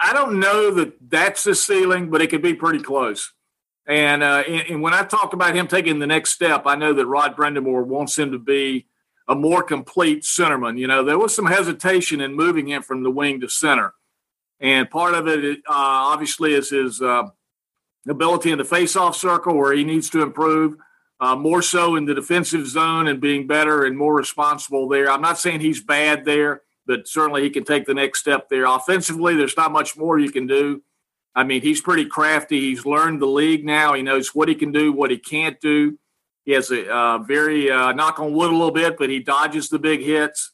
I 0.00 0.12
don't 0.12 0.40
know 0.40 0.70
that 0.72 0.94
that's 1.10 1.44
the 1.44 1.54
ceiling, 1.54 2.10
but 2.10 2.22
it 2.22 2.28
could 2.28 2.42
be 2.42 2.54
pretty 2.54 2.80
close. 2.82 3.32
And, 3.86 4.22
uh, 4.22 4.42
and, 4.48 4.70
and 4.70 4.82
when 4.82 4.94
I 4.94 5.04
talk 5.04 5.32
about 5.32 5.54
him 5.54 5.68
taking 5.68 5.98
the 5.98 6.06
next 6.06 6.30
step, 6.30 6.62
I 6.66 6.74
know 6.74 6.92
that 6.92 7.06
Rod 7.06 7.36
Brind'Amour 7.36 7.84
wants 7.84 8.18
him 8.18 8.32
to 8.32 8.38
be 8.38 8.86
a 9.28 9.34
more 9.34 9.62
complete 9.62 10.22
centerman. 10.22 10.78
You 10.78 10.86
know, 10.88 11.04
there 11.04 11.18
was 11.18 11.34
some 11.34 11.46
hesitation 11.46 12.20
in 12.20 12.34
moving 12.34 12.68
him 12.68 12.82
from 12.82 13.02
the 13.02 13.10
wing 13.10 13.40
to 13.40 13.48
center, 13.48 13.94
and 14.58 14.88
part 14.90 15.14
of 15.14 15.28
it, 15.28 15.58
uh, 15.68 15.72
obviously, 15.72 16.54
is 16.54 16.70
his 16.70 17.00
uh, 17.02 17.24
ability 18.08 18.50
in 18.52 18.58
the 18.58 18.64
face-off 18.64 19.16
circle 19.16 19.56
where 19.56 19.72
he 19.72 19.84
needs 19.84 20.08
to 20.10 20.22
improve 20.22 20.76
uh, 21.20 21.34
more 21.34 21.62
so 21.62 21.96
in 21.96 22.04
the 22.04 22.14
defensive 22.14 22.66
zone 22.66 23.08
and 23.08 23.20
being 23.20 23.46
better 23.46 23.84
and 23.84 23.96
more 23.96 24.14
responsible 24.14 24.88
there. 24.88 25.10
I'm 25.10 25.22
not 25.22 25.38
saying 25.38 25.60
he's 25.60 25.82
bad 25.82 26.24
there, 26.24 26.62
but 26.86 27.08
certainly 27.08 27.42
he 27.42 27.50
can 27.50 27.64
take 27.64 27.86
the 27.86 27.94
next 27.94 28.20
step 28.20 28.48
there. 28.48 28.66
Offensively, 28.66 29.34
there's 29.34 29.56
not 29.56 29.72
much 29.72 29.96
more 29.96 30.18
you 30.18 30.30
can 30.30 30.46
do. 30.46 30.82
I 31.34 31.44
mean, 31.44 31.62
he's 31.62 31.80
pretty 31.80 32.06
crafty. 32.06 32.60
He's 32.60 32.86
learned 32.86 33.20
the 33.20 33.26
league 33.26 33.64
now. 33.64 33.92
He 33.92 34.02
knows 34.02 34.34
what 34.34 34.48
he 34.48 34.54
can 34.54 34.72
do, 34.72 34.92
what 34.92 35.10
he 35.10 35.18
can't 35.18 35.60
do. 35.60 35.98
He 36.44 36.52
has 36.52 36.70
a 36.70 36.88
uh, 36.88 37.18
very 37.18 37.70
uh, 37.70 37.92
knock 37.92 38.20
on 38.20 38.32
wood 38.32 38.50
a 38.50 38.52
little 38.52 38.70
bit, 38.70 38.96
but 38.96 39.10
he 39.10 39.18
dodges 39.18 39.68
the 39.68 39.78
big 39.78 40.00
hits. 40.00 40.52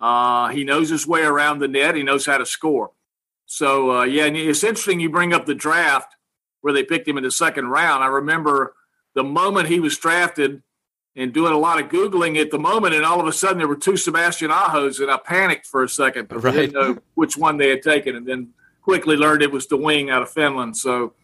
Uh, 0.00 0.48
he 0.48 0.64
knows 0.64 0.88
his 0.88 1.06
way 1.06 1.22
around 1.22 1.58
the 1.58 1.68
net. 1.68 1.94
He 1.94 2.02
knows 2.02 2.26
how 2.26 2.38
to 2.38 2.46
score. 2.46 2.90
So 3.46 3.90
uh, 3.90 4.04
yeah, 4.04 4.26
and 4.26 4.36
it's 4.36 4.62
interesting 4.62 5.00
you 5.00 5.10
bring 5.10 5.32
up 5.32 5.46
the 5.46 5.54
draft 5.54 6.14
where 6.60 6.72
they 6.72 6.84
picked 6.84 7.08
him 7.08 7.16
in 7.16 7.24
the 7.24 7.30
second 7.30 7.66
round. 7.66 8.04
I 8.04 8.06
remember 8.06 8.74
the 9.14 9.24
moment 9.24 9.68
he 9.68 9.80
was 9.80 9.96
drafted 9.98 10.62
and 11.16 11.32
doing 11.32 11.52
a 11.52 11.58
lot 11.58 11.80
of 11.80 11.90
googling 11.90 12.40
at 12.40 12.50
the 12.50 12.58
moment, 12.58 12.94
and 12.94 13.04
all 13.04 13.20
of 13.20 13.26
a 13.26 13.32
sudden 13.32 13.58
there 13.58 13.68
were 13.68 13.76
two 13.76 13.96
Sebastian 13.96 14.50
Ahos, 14.50 15.00
and 15.00 15.10
I 15.10 15.16
panicked 15.18 15.66
for 15.66 15.82
a 15.82 15.88
second. 15.88 16.28
because 16.28 16.44
I 16.44 16.52
didn't 16.52 16.74
know 16.74 16.98
which 17.14 17.36
one 17.36 17.56
they 17.56 17.68
had 17.68 17.82
taken, 17.82 18.16
and 18.16 18.26
then 18.26 18.50
quickly 18.82 19.16
learned 19.16 19.42
it 19.42 19.52
was 19.52 19.66
the 19.66 19.76
wing 19.76 20.10
out 20.10 20.22
of 20.22 20.30
Finland. 20.30 20.76
So, 20.76 21.14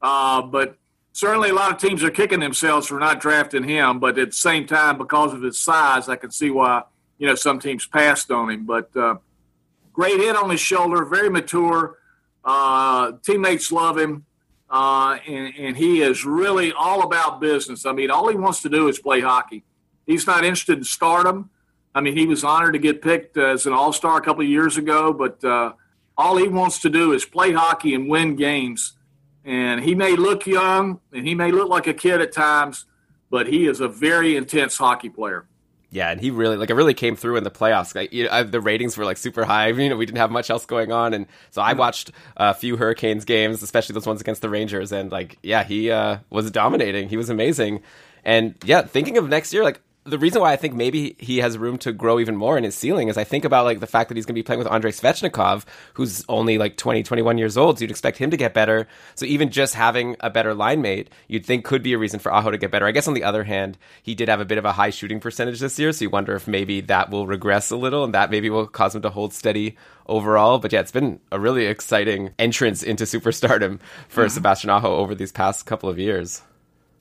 uh, 0.00 0.42
but 0.42 0.76
certainly 1.12 1.50
a 1.50 1.54
lot 1.54 1.72
of 1.72 1.78
teams 1.78 2.02
are 2.02 2.10
kicking 2.10 2.40
themselves 2.40 2.86
for 2.86 2.98
not 2.98 3.20
drafting 3.20 3.64
him. 3.64 3.98
But 3.98 4.18
at 4.18 4.30
the 4.30 4.36
same 4.36 4.66
time, 4.66 4.98
because 4.98 5.32
of 5.32 5.42
his 5.42 5.58
size, 5.58 6.08
I 6.08 6.16
can 6.16 6.30
see 6.30 6.50
why 6.50 6.82
you 7.18 7.26
know 7.26 7.34
some 7.34 7.58
teams 7.58 7.86
passed 7.86 8.30
on 8.30 8.50
him. 8.50 8.64
But 8.64 8.96
uh, 8.96 9.16
great 9.92 10.18
hit 10.18 10.36
on 10.36 10.50
his 10.50 10.60
shoulder, 10.60 11.04
very 11.04 11.30
mature. 11.30 11.98
Uh, 12.44 13.12
teammates 13.24 13.70
love 13.70 13.98
him, 13.98 14.24
uh, 14.72 15.18
and, 15.28 15.54
and 15.58 15.76
he 15.76 16.00
is 16.00 16.24
really 16.24 16.72
all 16.72 17.02
about 17.02 17.40
business. 17.40 17.84
I 17.84 17.92
mean, 17.92 18.10
all 18.10 18.28
he 18.28 18.36
wants 18.36 18.62
to 18.62 18.70
do 18.70 18.88
is 18.88 18.98
play 18.98 19.20
hockey. 19.20 19.64
He's 20.06 20.26
not 20.26 20.44
interested 20.44 20.78
in 20.78 20.84
stardom. 20.84 21.50
I 21.94 22.00
mean, 22.00 22.16
he 22.16 22.26
was 22.26 22.42
honored 22.42 22.72
to 22.72 22.78
get 22.78 23.02
picked 23.02 23.36
as 23.36 23.66
an 23.66 23.74
All 23.74 23.92
Star 23.92 24.16
a 24.16 24.22
couple 24.22 24.42
of 24.42 24.48
years 24.48 24.78
ago, 24.78 25.12
but 25.12 25.44
uh, 25.44 25.74
all 26.16 26.38
he 26.38 26.48
wants 26.48 26.80
to 26.80 26.90
do 26.90 27.12
is 27.12 27.26
play 27.26 27.52
hockey 27.52 27.94
and 27.94 28.08
win 28.08 28.34
games. 28.34 28.94
And 29.44 29.84
he 29.84 29.94
may 29.94 30.16
look 30.16 30.46
young 30.46 31.00
and 31.12 31.26
he 31.26 31.34
may 31.34 31.52
look 31.52 31.68
like 31.68 31.86
a 31.86 31.94
kid 31.94 32.22
at 32.22 32.32
times, 32.32 32.86
but 33.30 33.48
he 33.48 33.66
is 33.66 33.80
a 33.80 33.88
very 33.88 34.36
intense 34.36 34.78
hockey 34.78 35.10
player. 35.10 35.46
Yeah, 35.94 36.10
and 36.10 36.18
he 36.18 36.30
really 36.30 36.56
like 36.56 36.70
it 36.70 36.74
really 36.74 36.94
came 36.94 37.16
through 37.16 37.36
in 37.36 37.44
the 37.44 37.50
playoffs. 37.50 37.94
Like, 37.94 38.14
you 38.14 38.24
know, 38.24 38.30
uh, 38.30 38.42
the 38.44 38.62
ratings 38.62 38.96
were 38.96 39.04
like 39.04 39.18
super 39.18 39.44
high. 39.44 39.68
You 39.82 39.90
know, 39.90 39.96
we 39.96 40.06
didn't 40.06 40.18
have 40.18 40.30
much 40.30 40.48
else 40.48 40.64
going 40.64 40.90
on, 40.90 41.12
and 41.12 41.26
so 41.50 41.60
I 41.60 41.74
watched 41.74 42.12
a 42.38 42.54
few 42.54 42.78
Hurricanes 42.78 43.26
games, 43.26 43.62
especially 43.62 43.92
those 43.92 44.06
ones 44.06 44.22
against 44.22 44.40
the 44.40 44.48
Rangers. 44.48 44.90
And 44.90 45.12
like, 45.12 45.38
yeah, 45.42 45.64
he 45.64 45.90
uh, 45.90 46.18
was 46.30 46.50
dominating. 46.50 47.10
He 47.10 47.18
was 47.18 47.28
amazing. 47.28 47.82
And 48.24 48.54
yeah, 48.64 48.80
thinking 48.82 49.18
of 49.18 49.28
next 49.28 49.52
year, 49.52 49.64
like 49.64 49.82
the 50.04 50.18
reason 50.18 50.40
why 50.40 50.52
I 50.52 50.56
think 50.56 50.74
maybe 50.74 51.14
he 51.18 51.38
has 51.38 51.56
room 51.56 51.78
to 51.78 51.92
grow 51.92 52.18
even 52.18 52.34
more 52.34 52.58
in 52.58 52.64
his 52.64 52.74
ceiling 52.74 53.06
is 53.08 53.16
I 53.16 53.22
think 53.22 53.44
about 53.44 53.64
like 53.64 53.78
the 53.78 53.86
fact 53.86 54.08
that 54.08 54.16
he's 54.16 54.26
going 54.26 54.34
to 54.34 54.38
be 54.38 54.42
playing 54.42 54.58
with 54.58 54.66
Andrei 54.66 54.90
Svechnikov, 54.90 55.64
who's 55.94 56.24
only 56.28 56.58
like 56.58 56.76
20, 56.76 57.04
21 57.04 57.38
years 57.38 57.56
old. 57.56 57.78
So 57.78 57.82
you'd 57.82 57.92
expect 57.92 58.18
him 58.18 58.30
to 58.32 58.36
get 58.36 58.52
better. 58.52 58.88
So 59.14 59.26
even 59.26 59.50
just 59.50 59.74
having 59.74 60.16
a 60.18 60.28
better 60.28 60.54
line 60.54 60.82
mate, 60.82 61.08
you'd 61.28 61.46
think 61.46 61.64
could 61.64 61.84
be 61.84 61.92
a 61.92 61.98
reason 61.98 62.18
for 62.18 62.32
Aho 62.32 62.50
to 62.50 62.58
get 62.58 62.72
better. 62.72 62.86
I 62.86 62.90
guess 62.90 63.06
on 63.06 63.14
the 63.14 63.22
other 63.22 63.44
hand, 63.44 63.78
he 64.02 64.16
did 64.16 64.28
have 64.28 64.40
a 64.40 64.44
bit 64.44 64.58
of 64.58 64.64
a 64.64 64.72
high 64.72 64.90
shooting 64.90 65.20
percentage 65.20 65.60
this 65.60 65.78
year. 65.78 65.92
So 65.92 66.04
you 66.04 66.10
wonder 66.10 66.34
if 66.34 66.48
maybe 66.48 66.80
that 66.80 67.10
will 67.10 67.28
regress 67.28 67.70
a 67.70 67.76
little 67.76 68.02
and 68.02 68.12
that 68.12 68.30
maybe 68.30 68.50
will 68.50 68.66
cause 68.66 68.96
him 68.96 69.02
to 69.02 69.10
hold 69.10 69.32
steady 69.32 69.76
overall. 70.08 70.58
But 70.58 70.72
yeah, 70.72 70.80
it's 70.80 70.90
been 70.90 71.20
a 71.30 71.38
really 71.38 71.66
exciting 71.66 72.34
entrance 72.40 72.82
into 72.82 73.04
superstardom 73.04 73.78
for 74.08 74.24
mm-hmm. 74.24 74.30
Sebastian 74.30 74.70
Aho 74.70 74.96
over 74.96 75.14
these 75.14 75.30
past 75.30 75.64
couple 75.64 75.88
of 75.88 75.98
years. 76.00 76.42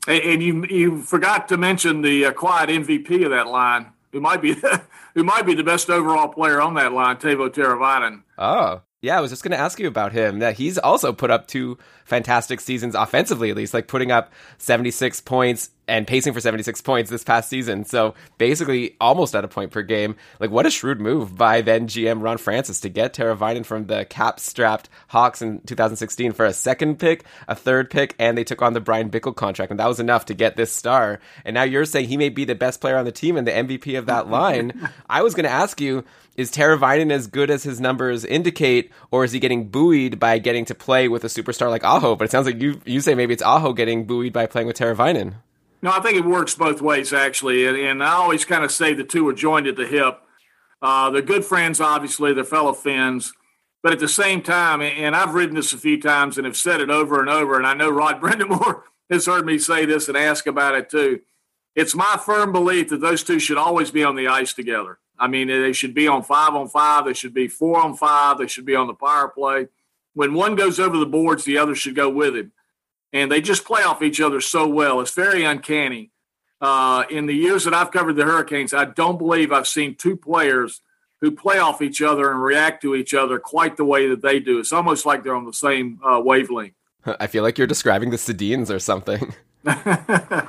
And, 0.07 0.41
you 0.41 0.65
you 0.65 1.01
forgot 1.03 1.47
to 1.49 1.57
mention 1.57 2.01
the 2.01 2.25
uh, 2.25 2.31
quiet 2.31 2.69
MVP 2.69 3.23
of 3.23 3.31
that 3.31 3.47
line, 3.47 3.87
who 4.11 4.19
might 4.19 4.41
be 4.41 4.55
who 5.13 5.23
might 5.23 5.45
be 5.45 5.53
the 5.53 5.63
best 5.63 5.89
overall 5.89 6.27
player 6.27 6.59
on 6.59 6.73
that 6.75 6.93
line, 6.93 7.17
Tavo 7.17 7.49
Teravainen. 7.49 8.23
Oh, 8.37 8.81
yeah. 9.01 9.17
I 9.17 9.21
was 9.21 9.29
just 9.29 9.43
going 9.43 9.51
to 9.51 9.59
ask 9.59 9.79
you 9.79 9.87
about 9.87 10.11
him. 10.11 10.39
That 10.39 10.55
he's 10.55 10.79
also 10.79 11.13
put 11.13 11.29
up 11.29 11.47
two 11.47 11.77
fantastic 12.05 12.61
seasons 12.61 12.95
offensively, 12.95 13.51
at 13.51 13.55
least, 13.55 13.73
like 13.75 13.87
putting 13.87 14.11
up 14.11 14.31
76 14.57 15.21
points 15.21 15.69
and 15.91 16.07
pacing 16.07 16.31
for 16.31 16.39
76 16.39 16.79
points 16.81 17.09
this 17.09 17.25
past 17.25 17.49
season. 17.49 17.83
So 17.83 18.15
basically, 18.37 18.95
almost 19.01 19.35
at 19.35 19.43
a 19.43 19.49
point 19.49 19.71
per 19.71 19.81
game. 19.81 20.15
Like, 20.39 20.49
what 20.49 20.65
a 20.65 20.69
shrewd 20.69 21.01
move 21.01 21.37
by 21.37 21.59
then 21.59 21.85
GM 21.85 22.23
Ron 22.23 22.37
Francis 22.37 22.79
to 22.79 22.89
get 22.89 23.13
Teravainen 23.13 23.65
from 23.65 23.87
the 23.87 24.05
cap 24.05 24.39
strapped 24.39 24.87
Hawks 25.09 25.41
in 25.41 25.59
2016 25.65 26.31
for 26.31 26.45
a 26.45 26.53
second 26.53 26.97
pick, 26.97 27.25
a 27.49 27.55
third 27.55 27.89
pick, 27.89 28.15
and 28.17 28.37
they 28.37 28.45
took 28.45 28.61
on 28.61 28.71
the 28.71 28.79
Bryan 28.79 29.09
Bickell 29.09 29.35
contract. 29.35 29.69
And 29.69 29.81
that 29.81 29.87
was 29.87 29.99
enough 29.99 30.25
to 30.27 30.33
get 30.33 30.55
this 30.55 30.73
star. 30.73 31.19
And 31.43 31.55
now 31.55 31.63
you're 31.63 31.83
saying 31.83 32.07
he 32.07 32.15
may 32.15 32.29
be 32.29 32.45
the 32.45 32.55
best 32.55 32.79
player 32.79 32.95
on 32.95 33.03
the 33.03 33.11
team 33.11 33.35
and 33.35 33.45
the 33.45 33.51
MVP 33.51 33.99
of 33.99 34.05
that 34.05 34.29
line. 34.29 34.89
I 35.09 35.21
was 35.23 35.33
going 35.33 35.43
to 35.43 35.51
ask 35.51 35.81
you, 35.81 36.05
is 36.37 36.51
Teravainen 36.51 37.11
as 37.11 37.27
good 37.27 37.51
as 37.51 37.63
his 37.63 37.81
numbers 37.81 38.23
indicate, 38.23 38.93
or 39.11 39.25
is 39.25 39.33
he 39.33 39.39
getting 39.41 39.67
buoyed 39.67 40.21
by 40.21 40.37
getting 40.37 40.63
to 40.65 40.73
play 40.73 41.09
with 41.09 41.25
a 41.25 41.27
superstar 41.27 41.69
like 41.69 41.83
Aho? 41.83 42.15
But 42.15 42.25
it 42.25 42.31
sounds 42.31 42.45
like 42.45 42.61
you 42.61 42.79
you 42.85 43.01
say 43.01 43.13
maybe 43.13 43.33
it's 43.33 43.43
Aho 43.43 43.73
getting 43.73 44.05
buoyed 44.05 44.31
by 44.31 44.45
playing 44.45 44.67
with 44.67 44.77
Teravainen. 44.77 45.33
No, 45.82 45.91
I 45.91 45.99
think 45.99 46.17
it 46.17 46.25
works 46.25 46.53
both 46.53 46.82
ways 46.82 47.11
actually, 47.11 47.65
and, 47.65 47.77
and 47.77 48.03
I 48.03 48.11
always 48.11 48.45
kind 48.45 48.63
of 48.63 48.71
say 48.71 48.93
the 48.93 49.03
two 49.03 49.27
are 49.27 49.34
joined 49.34 49.67
at 49.67 49.75
the 49.75 49.88
hip. 49.88 50.21
Uh, 50.82 51.09
they're 51.09 51.21
good 51.21 51.45
friends, 51.45 51.82
obviously, 51.82 52.34
they're 52.34 52.43
fellow 52.43 52.73
Finns, 52.73 53.34
but 53.84 53.93
at 53.93 53.99
the 53.99 54.07
same 54.07 54.41
time, 54.41 54.82
and 54.82 55.15
I've 55.15 55.34
written 55.34 55.55
this 55.55 55.73
a 55.73 55.77
few 55.77 55.99
times 55.99 56.38
and 56.38 56.45
have 56.45 56.57
said 56.57 56.82
it 56.82 56.89
over 56.89 57.19
and 57.19 57.29
over, 57.29 57.57
and 57.57 57.65
I 57.65 57.73
know 57.73 57.89
Rod 57.89 58.21
Brind'Amour 58.21 58.84
has 59.09 59.25
heard 59.25 59.45
me 59.45 59.57
say 59.57 59.86
this 59.86 60.07
and 60.07 60.17
ask 60.17 60.47
about 60.47 60.75
it 60.75 60.89
too. 60.89 61.21
It's 61.75 61.95
my 61.95 62.19
firm 62.23 62.51
belief 62.51 62.89
that 62.89 63.01
those 63.01 63.23
two 63.23 63.39
should 63.39 63.57
always 63.57 63.91
be 63.91 64.03
on 64.03 64.15
the 64.15 64.27
ice 64.27 64.53
together. 64.53 64.99
I 65.17 65.27
mean, 65.27 65.47
they 65.47 65.73
should 65.73 65.93
be 65.93 66.07
on 66.07 66.23
five 66.23 66.53
on 66.55 66.67
five. 66.67 67.05
They 67.05 67.13
should 67.13 67.34
be 67.34 67.47
four 67.47 67.79
on 67.79 67.95
five. 67.95 68.39
They 68.39 68.47
should 68.47 68.65
be 68.65 68.75
on 68.75 68.88
the 68.88 68.93
power 68.93 69.29
play. 69.29 69.67
When 70.13 70.34
one 70.34 70.55
goes 70.55 70.79
over 70.79 70.97
the 70.97 71.05
boards, 71.05 71.45
the 71.45 71.57
other 71.57 71.75
should 71.75 71.95
go 71.95 72.09
with 72.09 72.36
him. 72.36 72.51
And 73.14 73.32
they 73.32 73.41
just 73.41 73.66
play 73.66 73.84
off 73.84 74.01
each 74.01 74.22
other 74.22 74.41
so 74.41 74.68
well. 74.68 75.01
It's 75.01 75.14
very 75.14 75.43
uncanny. 75.43 76.12
Uh, 76.59 77.03
in 77.09 77.26
the 77.26 77.34
years 77.34 77.64
that 77.64 77.74
I've 77.74 77.91
covered 77.91 78.16
the 78.16 78.24
Hurricanes, 78.24 78.74
I 78.74 78.86
don't 78.86 79.18
believe 79.18 79.51
I've 79.51 79.68
seen 79.68 79.95
two 79.95 80.16
players 80.16 80.82
who 81.20 81.32
play 81.32 81.57
off 81.59 81.82
each 81.82 82.01
other 82.01 82.32
and 82.32 82.41
react 82.41 82.82
to 82.84 82.95
each 82.95 83.14
other 83.14 83.39
quite 83.39 83.78
the 83.78 83.86
way 83.86 84.07
that 84.09 84.22
they 84.22 84.39
do. 84.39 84.59
It's 84.59 84.72
almost 84.72 85.05
like 85.05 85.24
they're 85.24 85.36
on 85.36 85.45
the 85.45 85.53
same 85.53 85.99
uh, 86.03 86.22
wavelength. 86.24 86.74
I 87.05 87.28
feel 87.28 87.43
like 87.43 87.57
you're 87.57 87.68
describing 87.68 88.12
the 88.12 88.18
Sedins 88.18 88.70
or 88.70 88.80
something. 88.80 89.34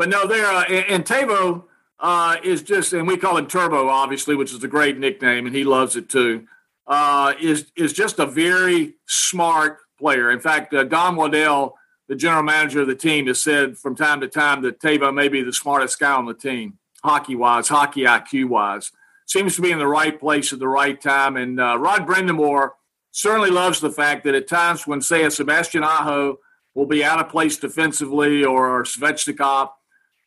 But 0.00 0.08
no, 0.08 0.26
they're 0.26 0.46
uh, 0.46 0.64
and, 0.64 0.86
and 0.88 1.04
Tavo 1.04 1.64
uh, 1.98 2.36
is 2.42 2.62
just, 2.62 2.94
and 2.94 3.06
we 3.06 3.18
call 3.18 3.36
him 3.36 3.46
Turbo, 3.46 3.90
obviously, 3.90 4.34
which 4.34 4.50
is 4.50 4.64
a 4.64 4.66
great 4.66 4.96
nickname, 4.96 5.44
and 5.44 5.54
he 5.54 5.62
loves 5.62 5.94
it 5.94 6.08
too. 6.08 6.46
Uh, 6.86 7.34
is 7.38 7.70
is 7.76 7.92
just 7.92 8.18
a 8.18 8.24
very 8.24 8.94
smart 9.06 9.76
player. 10.00 10.30
In 10.32 10.40
fact, 10.40 10.74
uh, 10.74 10.82
Don 10.82 11.14
Waddell, 11.14 11.76
the 12.08 12.16
general 12.16 12.42
manager 12.42 12.80
of 12.80 12.88
the 12.88 12.96
team, 12.96 13.28
has 13.28 13.40
said 13.40 13.78
from 13.78 13.94
time 13.94 14.20
to 14.20 14.28
time 14.28 14.62
that 14.62 14.80
Tavo 14.80 15.14
may 15.14 15.28
be 15.28 15.42
the 15.42 15.52
smartest 15.52 16.00
guy 16.00 16.12
on 16.12 16.26
the 16.26 16.34
team, 16.34 16.78
hockey 17.04 17.36
wise, 17.36 17.68
hockey 17.68 18.02
IQ 18.02 18.48
wise. 18.48 18.90
Seems 19.26 19.54
to 19.54 19.62
be 19.62 19.70
in 19.70 19.78
the 19.78 19.86
right 19.86 20.18
place 20.18 20.52
at 20.52 20.58
the 20.58 20.66
right 20.66 21.00
time. 21.00 21.36
And 21.36 21.60
uh, 21.60 21.78
Rod 21.78 22.04
Brind'Amour 22.06 22.70
certainly 23.12 23.50
loves 23.50 23.78
the 23.80 23.92
fact 23.92 24.24
that 24.24 24.34
at 24.34 24.48
times 24.48 24.88
when, 24.88 25.00
say, 25.00 25.22
a 25.22 25.30
Sebastian 25.30 25.84
Aho 25.84 26.38
will 26.74 26.86
be 26.86 27.04
out 27.04 27.20
of 27.20 27.28
place 27.28 27.56
defensively 27.56 28.44
or 28.44 28.82
Svechnikov, 28.82 29.70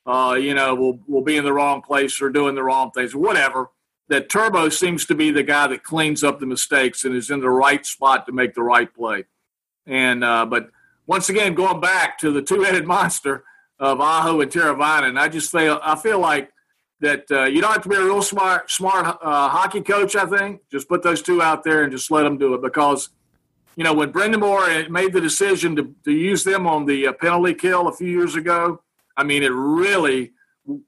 uh, 0.06 0.38
you 0.40 0.54
know, 0.54 0.76
will 0.76 1.00
will 1.08 1.24
be 1.24 1.38
in 1.38 1.46
the 1.46 1.54
wrong 1.54 1.82
place 1.82 2.22
or 2.22 2.30
doing 2.30 2.56
the 2.56 2.64
wrong 2.64 2.92
things 2.92 3.14
or 3.14 3.20
whatever. 3.20 3.70
that 4.10 4.30
Turbo 4.30 4.70
seems 4.70 5.06
to 5.06 5.16
be 5.16 5.32
the 5.32 5.44
guy 5.44 5.66
that 5.68 5.84
cleans 5.84 6.24
up 6.24 6.40
the 6.40 6.46
mistakes 6.46 7.06
and 7.06 7.16
is 7.16 7.30
in 7.30 7.40
the 7.40 7.50
right 7.50 7.86
spot 7.86 8.26
to 8.26 8.32
make 8.32 8.54
the 8.54 8.62
right 8.62 8.94
play. 8.94 9.24
And 9.86 10.24
uh, 10.24 10.46
but 10.46 10.70
once 11.08 11.30
again, 11.30 11.54
going 11.54 11.82
back 11.82 12.18
to 12.20 12.32
the 12.32 12.42
two-headed 12.42 12.86
monster 12.88 13.44
of 13.80 14.00
Aho 14.00 14.42
and 14.42 14.52
Teravainen, 14.52 15.10
and 15.10 15.20
I 15.20 15.28
just 15.28 15.52
feel 15.52 15.80
I 15.84 15.96
feel 15.96 16.20
like 16.20 16.52
that 17.02 17.30
uh, 17.32 17.44
you 17.44 17.62
don't 17.62 17.74
have 17.74 17.84
to 17.84 17.90
be 17.90 17.96
a 17.96 18.04
real 18.04 18.22
smart 18.22 18.72
smart 18.72 19.18
uh, 19.22 19.50
hockey 19.50 19.82
coach. 19.82 20.16
I 20.16 20.26
think 20.26 20.62
just 20.72 20.88
put 20.88 21.04
those 21.04 21.22
two 21.22 21.42
out 21.42 21.64
there 21.64 21.84
and 21.84 21.92
just 21.92 22.10
let 22.12 22.24
them 22.24 22.38
do 22.38 22.54
it 22.54 22.62
because 22.62 23.10
you 23.76 23.84
know 23.84 23.94
when 23.94 24.12
Brind'Amour 24.12 24.90
made 24.90 25.14
the 25.14 25.22
decision 25.22 25.76
to, 25.76 25.94
to 26.06 26.12
use 26.12 26.44
them 26.44 26.66
on 26.66 26.86
the 26.86 27.08
uh, 27.08 27.14
penalty 27.14 27.54
kill 27.54 27.88
a 27.88 27.94
few 27.94 28.08
years 28.08 28.36
ago, 28.36 28.82
I 29.18 29.24
mean 29.24 29.44
it 29.44 29.52
really 29.52 30.32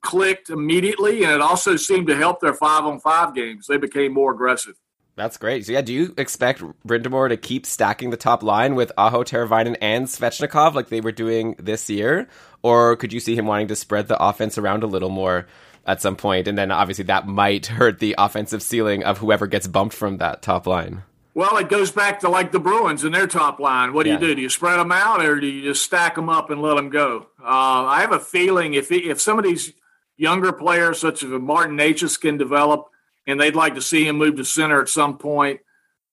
clicked 0.02 0.50
immediately, 0.50 1.24
and 1.24 1.34
it 1.34 1.42
also 1.42 1.76
seemed 1.76 2.08
to 2.08 2.16
help 2.16 2.40
their 2.40 2.54
five 2.54 2.86
on 2.86 3.00
five 3.00 3.36
games. 3.36 3.68
They 3.68 3.78
became 3.78 4.14
more 4.14 4.32
aggressive. 4.32 4.76
That's 5.16 5.38
great. 5.38 5.66
So 5.66 5.72
yeah, 5.72 5.82
do 5.82 5.94
you 5.94 6.14
expect 6.18 6.62
Brind'Amour 6.86 7.30
to 7.30 7.38
keep 7.38 7.66
stacking 7.66 8.10
the 8.10 8.18
top 8.18 8.44
line 8.44 8.76
with 8.76 8.92
Aho, 8.98 9.24
Teravainen, 9.24 9.78
and 9.82 10.08
Svechnikov 10.08 10.74
like 10.74 10.90
they 10.90 11.00
were 11.00 11.14
doing 11.14 11.56
this 11.58 11.90
year? 11.90 12.28
Or 12.64 12.98
could 12.98 13.14
you 13.14 13.22
see 13.22 13.36
him 13.36 13.46
wanting 13.46 13.70
to 13.70 13.78
spread 13.78 14.10
the 14.10 14.22
offense 14.22 14.58
around 14.58 14.84
a 14.84 14.88
little 14.88 15.10
more 15.10 15.48
at 15.86 16.02
some 16.02 16.18
point? 16.18 16.50
And 16.50 16.58
then 16.58 16.70
obviously 16.70 17.06
that 17.06 17.28
might 17.28 17.68
hurt 17.68 18.00
the 18.00 18.16
offensive 18.18 18.62
ceiling 18.62 19.06
of 19.06 19.20
whoever 19.20 19.48
gets 19.48 19.68
bumped 19.68 19.96
from 19.96 20.18
that 20.18 20.42
top 20.42 20.68
line. 20.68 21.04
Well, 21.34 21.58
it 21.58 21.70
goes 21.70 21.92
back 21.92 22.20
to 22.22 22.30
like 22.30 22.52
the 22.52 22.60
Bruins 22.60 23.06
and 23.06 23.16
their 23.16 23.28
top 23.28 23.60
line. 23.60 23.94
What 23.94 24.04
do 24.04 24.10
yeah. 24.10 24.20
you 24.20 24.28
do? 24.28 24.36
Do 24.36 24.42
you 24.42 24.50
spread 24.50 24.80
them 24.80 24.92
out 24.92 25.26
or 25.26 25.40
do 25.40 25.48
you 25.48 25.64
just 25.64 25.84
stack 25.84 26.16
them 26.16 26.30
up 26.30 26.50
and 26.50 26.62
let 26.62 26.76
them 26.76 26.90
go? 26.90 27.28
Uh, 27.42 27.86
I 27.86 28.02
have 28.02 28.12
a 28.12 28.20
feeling 28.20 28.74
if 28.74 28.92
if 28.92 29.22
some 29.22 29.38
of 29.38 29.46
these 29.46 29.72
younger 30.18 30.52
players, 30.52 31.00
such 31.00 31.24
as 31.24 31.30
Martin 31.30 31.78
Necas, 31.78 32.20
can 32.20 32.36
develop– 32.36 32.90
and 33.28 33.40
they'd 33.40 33.56
like 33.56 33.76
to 33.76 33.82
see 33.82 34.08
him 34.08 34.18
move 34.18 34.36
to 34.38 34.46
center 34.46 34.82
at 34.82 34.90
some 34.90 35.18
point, 35.18 35.60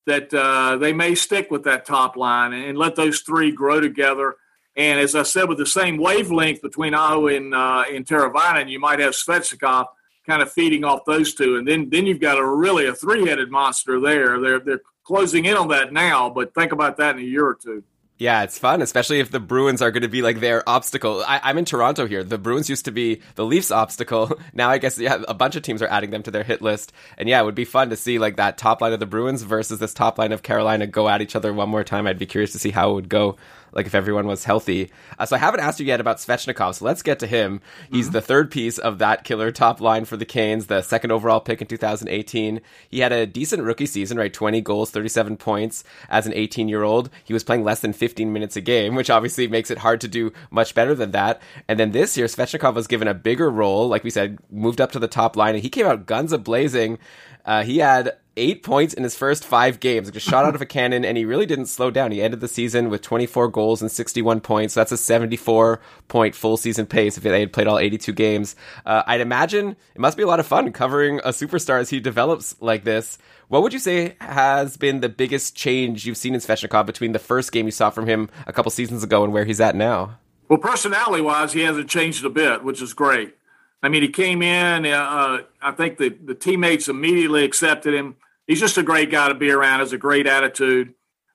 that 0.07 0.33
uh, 0.35 0.77
they 0.77 0.93
may 0.93 1.15
stick 1.15 1.51
with 1.51 1.65
that 1.65 1.85
top 1.85 2.17
line 2.17 2.53
and 2.53 2.77
let 2.77 2.97
those 2.97 3.21
three 3.21 3.53
grow 3.53 3.81
together. 3.81 4.37
And 4.77 4.99
as 4.99 5.15
I 5.15 5.23
said, 5.23 5.49
with 5.49 5.59
the 5.59 5.67
same 5.67 5.99
wavelength 5.99 6.63
between 6.63 6.95
Aho 6.95 7.29
and 7.29 7.55
uh, 7.55 7.85
and 7.93 8.07
Teravainen, 8.07 8.71
you 8.71 8.81
might 8.81 9.01
have 9.01 9.13
Svechnikov 9.13 9.87
kind 10.27 10.41
of 10.41 10.51
feeding 10.51 10.85
off 10.85 11.05
those 11.05 11.35
two, 11.35 11.57
and 11.57 11.69
then 11.69 11.91
then 11.91 12.07
you've 12.07 12.21
got 12.21 12.39
a 12.39 12.47
really 12.47 12.87
a 12.87 12.95
three 12.95 13.29
headed 13.29 13.51
monster 13.51 14.01
there. 14.01 14.41
They're 14.41 14.61
they're 14.61 14.81
closing 15.05 15.45
in 15.45 15.57
on 15.57 15.69
that 15.69 15.93
now, 15.93 16.31
but 16.31 16.55
think 16.55 16.73
about 16.73 16.97
that 16.97 17.17
in 17.17 17.23
a 17.23 17.27
year 17.27 17.47
or 17.47 17.55
two. 17.55 17.85
Yeah, 18.23 18.45
it's 18.45 18.57
fun, 18.57 18.83
especially 18.83 19.19
if 19.19 19.33
the 19.33 19.41
Bruins 19.41 19.83
are 19.83 19.91
going 19.91 20.05
to 20.05 20.09
be 20.09 20.23
like 20.23 20.39
their 20.39 20.63
obstacle. 20.69 21.25
I, 21.27 21.51
am 21.51 21.59
in 21.59 21.65
Toronto 21.65 22.07
here. 22.07 22.23
The 22.23 22.39
Bruins 22.39 22.71
used 22.71 22.85
to 22.85 22.93
be 22.93 23.21
the 23.35 23.45
Leafs' 23.45 23.73
obstacle. 23.73 24.39
Now 24.55 24.71
I 24.71 24.79
guess 24.79 24.99
yeah, 24.99 25.23
a 25.27 25.35
bunch 25.35 25.57
of 25.57 25.63
teams 25.63 25.83
are 25.83 25.89
adding 25.89 26.11
them 26.11 26.23
to 26.25 26.31
their 26.31 26.45
hit 26.45 26.63
list. 26.63 26.93
And 27.17 27.29
yeah, 27.29 27.41
it 27.41 27.45
would 27.45 27.55
be 27.55 27.65
fun 27.65 27.91
to 27.91 27.97
see 27.97 28.19
like 28.19 28.37
that 28.37 28.59
top 28.59 28.81
line 28.81 28.93
of 28.93 29.01
the 29.01 29.07
Bruins 29.07 29.43
versus 29.43 29.79
this 29.79 29.95
top 29.95 30.19
line 30.19 30.31
of 30.31 30.43
Carolina 30.43 30.87
go 30.87 31.09
at 31.09 31.23
each 31.23 31.35
other 31.35 31.53
one 31.53 31.69
more 31.69 31.83
time. 31.83 32.07
I'd 32.07 32.19
be 32.19 32.27
curious 32.27 32.53
to 32.53 32.59
see 32.59 32.71
how 32.71 32.91
it 32.93 32.95
would 32.95 33.09
go 33.09 33.37
like 33.73 33.87
if 33.87 33.95
everyone 33.95 34.27
was 34.27 34.45
healthy. 34.45 34.91
Uh, 35.19 35.27
so 35.27 35.37
I 35.37 35.39
haven't 35.39 35.61
asked 35.61 35.81
you 35.81 35.87
yet 35.87 36.01
about 36.01 36.19
Svechnikov, 36.19 36.75
so 36.77 36.85
let's 36.85 37.03
get 37.03 37.19
to 37.21 37.27
him. 37.27 37.61
He's 37.91 38.07
mm-hmm. 38.07 38.13
the 38.13 38.21
third 38.21 38.51
piece 38.51 38.79
of 38.79 38.99
that 38.99 39.25
killer 39.25 39.51
top 39.51 39.81
line 39.81 40.05
for 40.05 40.17
the 40.17 40.25
Canes, 40.25 40.67
the 40.67 40.83
second 40.83 41.11
overall 41.11 41.41
pick 41.41 41.61
in 41.61 41.67
2018. 41.67 42.61
He 42.89 43.01
had 43.01 43.13
a 43.13 43.27
decent 43.27 43.63
rookie 43.63 43.87
season, 43.87 44.19
right? 44.19 44.33
20 44.33 44.61
goals, 44.61 44.91
37 44.91 45.37
points 45.37 45.85
as 46.09 46.27
an 46.27 46.35
18 46.35 46.69
year 46.69 46.83
old. 46.83 47.11
He 47.25 47.33
was 47.33 47.45
playing 47.45 47.65
less 47.65 47.81
than 47.81 47.93
15 47.93 48.33
minutes 48.33 48.57
a 48.57 48.61
game, 48.61 48.95
which 48.95 49.11
obviously 49.11 49.49
makes 49.49 49.71
it 49.71 49.79
hard 49.79 50.01
to 50.03 50.09
do 50.09 50.33
much 50.51 50.75
better 50.75 50.95
than 50.95 51.13
that. 51.13 51.41
And 51.69 51.79
then 51.79 51.93
this 51.93 52.17
year, 52.17 52.27
Svechnikov 52.27 52.75
was 52.75 52.87
given 52.87 53.09
a 53.09 53.15
bigger 53.15 53.51
role, 53.51 53.89
like 53.89 54.05
we 54.05 54.11
said, 54.11 54.39
moved 54.51 54.81
up 54.81 54.93
to 54.93 54.99
the 54.99 55.09
top 55.09 55.37
line, 55.37 55.55
and 55.55 55.63
he 55.63 55.71
came 55.71 55.87
out 55.87 56.07
guns 56.07 56.33
a 56.33 56.39
blazing. 56.39 56.99
Uh, 57.45 57.65
he 57.65 57.79
had 57.79 58.17
eight 58.37 58.63
points 58.63 58.95
in 58.95 59.03
his 59.03 59.17
first 59.17 59.45
five 59.45 59.81
games. 59.81 60.11
Just 60.11 60.29
shot 60.29 60.45
out 60.45 60.55
of 60.55 60.63
a 60.63 60.67
cannon, 60.67 61.05
and 61.05 61.17
he 61.17 61.25
really 61.25 61.47
didn't 61.47 61.67
slow 61.67 61.91
down. 61.91 62.13
He 62.13 62.23
ended 62.23 62.41
the 62.41 62.49
season 62.49 62.91
with 62.91 63.03
24 63.03 63.49
goals 63.49 63.83
and 63.83 63.91
61 63.91 64.41
points. 64.41 64.75
So 64.75 64.81
that's 64.81 64.93
a 64.93 64.97
74 64.97 65.81
point 66.09 66.35
full 66.35 66.57
season 66.57 66.87
pace 66.87 67.17
if 67.17 67.23
they 67.23 67.41
had 67.41 67.53
played 67.53 67.67
all 67.67 67.79
82 67.79 68.13
games. 68.13 68.57
Uh, 68.87 69.03
I'd 69.07 69.21
imagine 69.21 69.77
it 69.95 70.01
must 70.01 70.17
be 70.17 70.23
a 70.23 70.27
lot 70.27 70.41
of 70.41 70.47
fun 70.47 70.73
covering 70.73 71.19
a 71.21 71.29
superstar 71.29 71.81
as 71.81 71.91
he 71.91 72.01
develops 72.01 72.57
like 72.61 72.85
this. 72.85 73.19
What 73.49 73.63
would 73.63 73.73
you 73.73 73.79
say 73.79 74.17
has 74.21 74.77
been 74.77 75.01
the 75.01 75.11
biggest 75.11 75.55
change 75.55 76.07
you've 76.07 76.17
seen 76.17 76.35
in 76.35 76.41
Svechnikov 76.41 76.87
between 76.87 77.13
the 77.13 77.19
first 77.19 77.53
game 77.53 77.67
you 77.67 77.73
saw 77.73 77.91
from 77.91 78.07
him 78.07 78.31
a 78.47 78.53
couple 78.53 78.71
seasons 78.71 79.05
ago 79.05 79.25
and 79.25 79.33
where 79.33 79.45
he's 79.45 79.61
at 79.61 79.77
now? 79.77 80.19
Well, 80.49 80.59
personality 80.59 81.23
wise, 81.23 81.53
he 81.53 81.61
hasn't 81.61 81.89
changed 81.91 82.25
a 82.25 82.31
bit, 82.31 82.65
which 82.65 82.81
is 82.81 82.95
great. 82.95 83.37
I 83.83 83.89
mean, 83.89 84.03
he 84.03 84.09
came 84.09 84.43
in. 84.43 84.87
Uh, 84.87 85.39
I 85.61 85.73
think 85.73 85.99
the, 85.99 86.11
the 86.11 86.35
teammates 86.35 86.89
immediately 86.89 87.45
accepted 87.45 87.95
him. 87.95 88.17
He's 88.47 88.61
just 88.61 88.79
a 88.79 88.83
great 88.83 89.11
guy 89.11 89.29
to 89.29 89.35
be 89.35 89.51
around. 89.51 89.81
Has 89.81 89.93
a 89.93 89.99
great 89.99 90.27
attitude 90.27 90.95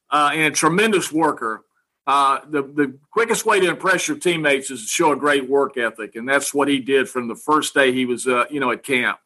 uh, 0.10 0.32
and 0.34 0.44
a 0.44 0.52
tremendous 0.52 1.12
worker. 1.12 1.64
Uh, 2.06 2.40
the 2.50 2.62
the 2.62 2.98
quickest 3.12 3.46
way 3.46 3.60
to 3.60 3.68
impress 3.68 4.08
your 4.08 4.18
teammates 4.18 4.72
is 4.72 4.82
to 4.82 4.88
show 4.88 5.12
a 5.12 5.16
great 5.16 5.50
work 5.50 5.78
ethic, 5.78 6.16
and 6.16 6.28
that's 6.28 6.54
what 6.54 6.68
he 6.68 6.80
did 6.80 7.10
from 7.10 7.28
the 7.28 7.36
first 7.36 7.74
day 7.74 7.92
he 7.92 8.06
was, 8.06 8.28
uh, 8.28 8.46
you 8.50 8.60
know, 8.60 8.72
at 8.72 8.84
camp. 8.84 9.20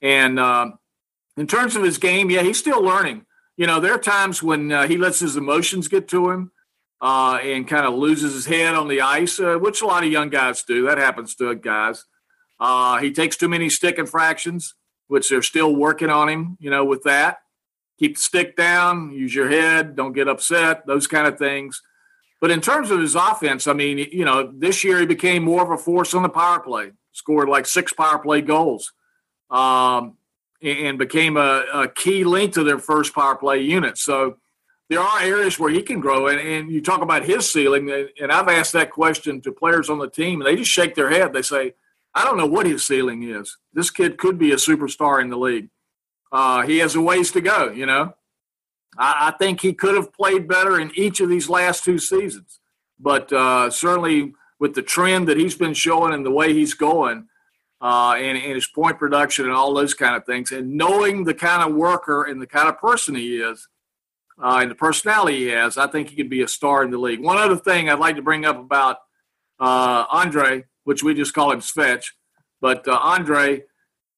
And 0.00 0.40
um, 0.40 0.78
in 1.36 1.46
terms 1.46 1.76
of 1.76 1.82
his 1.82 1.98
game, 1.98 2.30
yeah, 2.30 2.42
he's 2.42 2.58
still 2.58 2.82
learning. 2.82 3.26
You 3.56 3.66
know, 3.66 3.80
there 3.80 3.92
are 3.92 3.98
times 3.98 4.42
when 4.42 4.72
uh, 4.72 4.86
he 4.86 4.96
lets 4.96 5.18
his 5.18 5.36
emotions 5.36 5.88
get 5.88 6.08
to 6.08 6.30
him 6.30 6.52
uh, 7.00 7.38
and 7.42 7.66
kind 7.68 7.86
of 7.86 7.94
loses 7.94 8.32
his 8.34 8.46
head 8.46 8.74
on 8.74 8.88
the 8.88 9.00
ice, 9.00 9.38
uh, 9.38 9.56
which 9.56 9.82
a 9.82 9.86
lot 9.86 10.04
of 10.04 10.10
young 10.10 10.30
guys 10.30 10.62
do. 10.62 10.86
That 10.86 10.98
happens 10.98 11.34
to 11.36 11.54
guys. 11.54 12.04
He 13.00 13.12
takes 13.12 13.36
too 13.36 13.48
many 13.48 13.68
stick 13.68 13.98
infractions, 13.98 14.74
which 15.08 15.28
they're 15.30 15.42
still 15.42 15.74
working 15.74 16.10
on 16.10 16.28
him, 16.28 16.56
you 16.60 16.70
know, 16.70 16.84
with 16.84 17.02
that. 17.04 17.38
Keep 17.98 18.16
the 18.16 18.22
stick 18.22 18.56
down, 18.56 19.12
use 19.12 19.34
your 19.34 19.48
head, 19.48 19.96
don't 19.96 20.12
get 20.12 20.28
upset, 20.28 20.86
those 20.86 21.06
kind 21.06 21.26
of 21.26 21.38
things. 21.38 21.82
But 22.40 22.50
in 22.50 22.60
terms 22.60 22.90
of 22.90 23.00
his 23.00 23.14
offense, 23.14 23.66
I 23.66 23.72
mean, 23.72 23.98
you 23.98 24.24
know, 24.24 24.52
this 24.54 24.84
year 24.84 25.00
he 25.00 25.06
became 25.06 25.42
more 25.42 25.62
of 25.62 25.70
a 25.70 25.78
force 25.78 26.12
on 26.12 26.22
the 26.22 26.28
power 26.28 26.60
play, 26.60 26.92
scored 27.12 27.48
like 27.48 27.66
six 27.66 27.92
power 27.92 28.18
play 28.18 28.42
goals, 28.42 28.92
um, 29.50 30.16
and 30.62 30.98
became 30.98 31.36
a, 31.36 31.64
a, 31.72 31.88
key 31.88 32.24
link 32.24 32.52
to 32.54 32.64
their 32.64 32.78
first 32.78 33.14
power 33.14 33.36
play 33.36 33.60
unit. 33.60 33.96
So 33.96 34.36
there 34.88 35.00
are 35.00 35.20
areas 35.20 35.58
where 35.58 35.70
he 35.70 35.82
can 35.82 36.00
grow. 36.00 36.26
And, 36.28 36.40
and 36.40 36.70
you 36.70 36.82
talk 36.82 37.00
about 37.00 37.24
his 37.24 37.50
ceiling, 37.50 37.90
and 38.20 38.30
I've 38.30 38.48
asked 38.48 38.72
that 38.72 38.90
question 38.90 39.40
to 39.42 39.52
players 39.52 39.88
on 39.88 39.98
the 39.98 40.10
team, 40.10 40.40
and 40.40 40.46
they 40.46 40.56
just 40.56 40.70
shake 40.70 40.94
their 40.94 41.10
head. 41.10 41.32
They 41.32 41.42
say, 41.42 41.74
I 42.16 42.24
don't 42.24 42.38
know 42.38 42.46
what 42.46 42.64
his 42.64 42.86
ceiling 42.86 43.24
is. 43.24 43.58
This 43.74 43.90
kid 43.90 44.16
could 44.16 44.38
be 44.38 44.50
a 44.50 44.56
superstar 44.56 45.20
in 45.20 45.28
the 45.28 45.36
league. 45.36 45.68
Uh, 46.32 46.62
he 46.62 46.78
has 46.78 46.94
a 46.94 47.00
ways 47.00 47.30
to 47.32 47.42
go, 47.42 47.70
you 47.70 47.84
know. 47.84 48.14
I, 48.98 49.28
I, 49.28 49.30
think 49.32 49.60
he 49.60 49.74
could 49.74 49.94
have 49.94 50.14
played 50.14 50.48
better 50.48 50.80
in 50.80 50.90
each 50.94 51.20
of 51.20 51.28
these 51.28 51.50
last 51.50 51.84
two 51.84 51.98
seasons, 51.98 52.58
but 52.98 53.30
uh, 53.34 53.70
certainly 53.70 54.32
with 54.58 54.74
the 54.74 54.82
trend 54.82 55.28
that 55.28 55.36
he's 55.36 55.54
been 55.54 55.74
showing 55.74 56.14
and 56.14 56.24
the 56.24 56.30
way 56.30 56.54
he's 56.54 56.72
going, 56.72 57.28
uh, 57.82 58.14
and, 58.16 58.38
and, 58.38 58.54
his 58.54 58.66
point 58.66 58.98
production 58.98 59.44
and 59.44 59.54
all 59.54 59.74
those 59.74 59.92
kind 59.92 60.16
of 60.16 60.24
things, 60.24 60.50
and 60.50 60.72
knowing 60.72 61.24
the 61.24 61.34
kind 61.34 61.62
of 61.62 61.76
worker 61.76 62.24
and 62.24 62.40
the 62.40 62.46
kind 62.46 62.68
of 62.68 62.78
person 62.78 63.14
he 63.14 63.36
is, 63.36 63.68
uh, 64.42 64.60
and 64.62 64.70
the 64.70 64.74
personality 64.74 65.36
he 65.36 65.48
has, 65.48 65.76
I 65.76 65.86
think 65.86 66.08
he 66.08 66.16
could 66.16 66.30
be 66.30 66.40
a 66.40 66.48
star 66.48 66.82
in 66.82 66.90
the 66.90 66.98
league. 66.98 67.20
One 67.20 67.36
other 67.36 67.56
thing 67.56 67.90
I'd 67.90 67.98
like 67.98 68.16
to 68.16 68.22
bring 68.22 68.46
up 68.46 68.58
about 68.58 68.96
uh, 69.60 70.06
Andre 70.10 70.64
which 70.86 71.02
we 71.02 71.12
just 71.14 71.34
call 71.34 71.50
him 71.50 71.58
Svetch. 71.58 72.12
But 72.60 72.86
uh, 72.86 72.92
Andre 73.02 73.64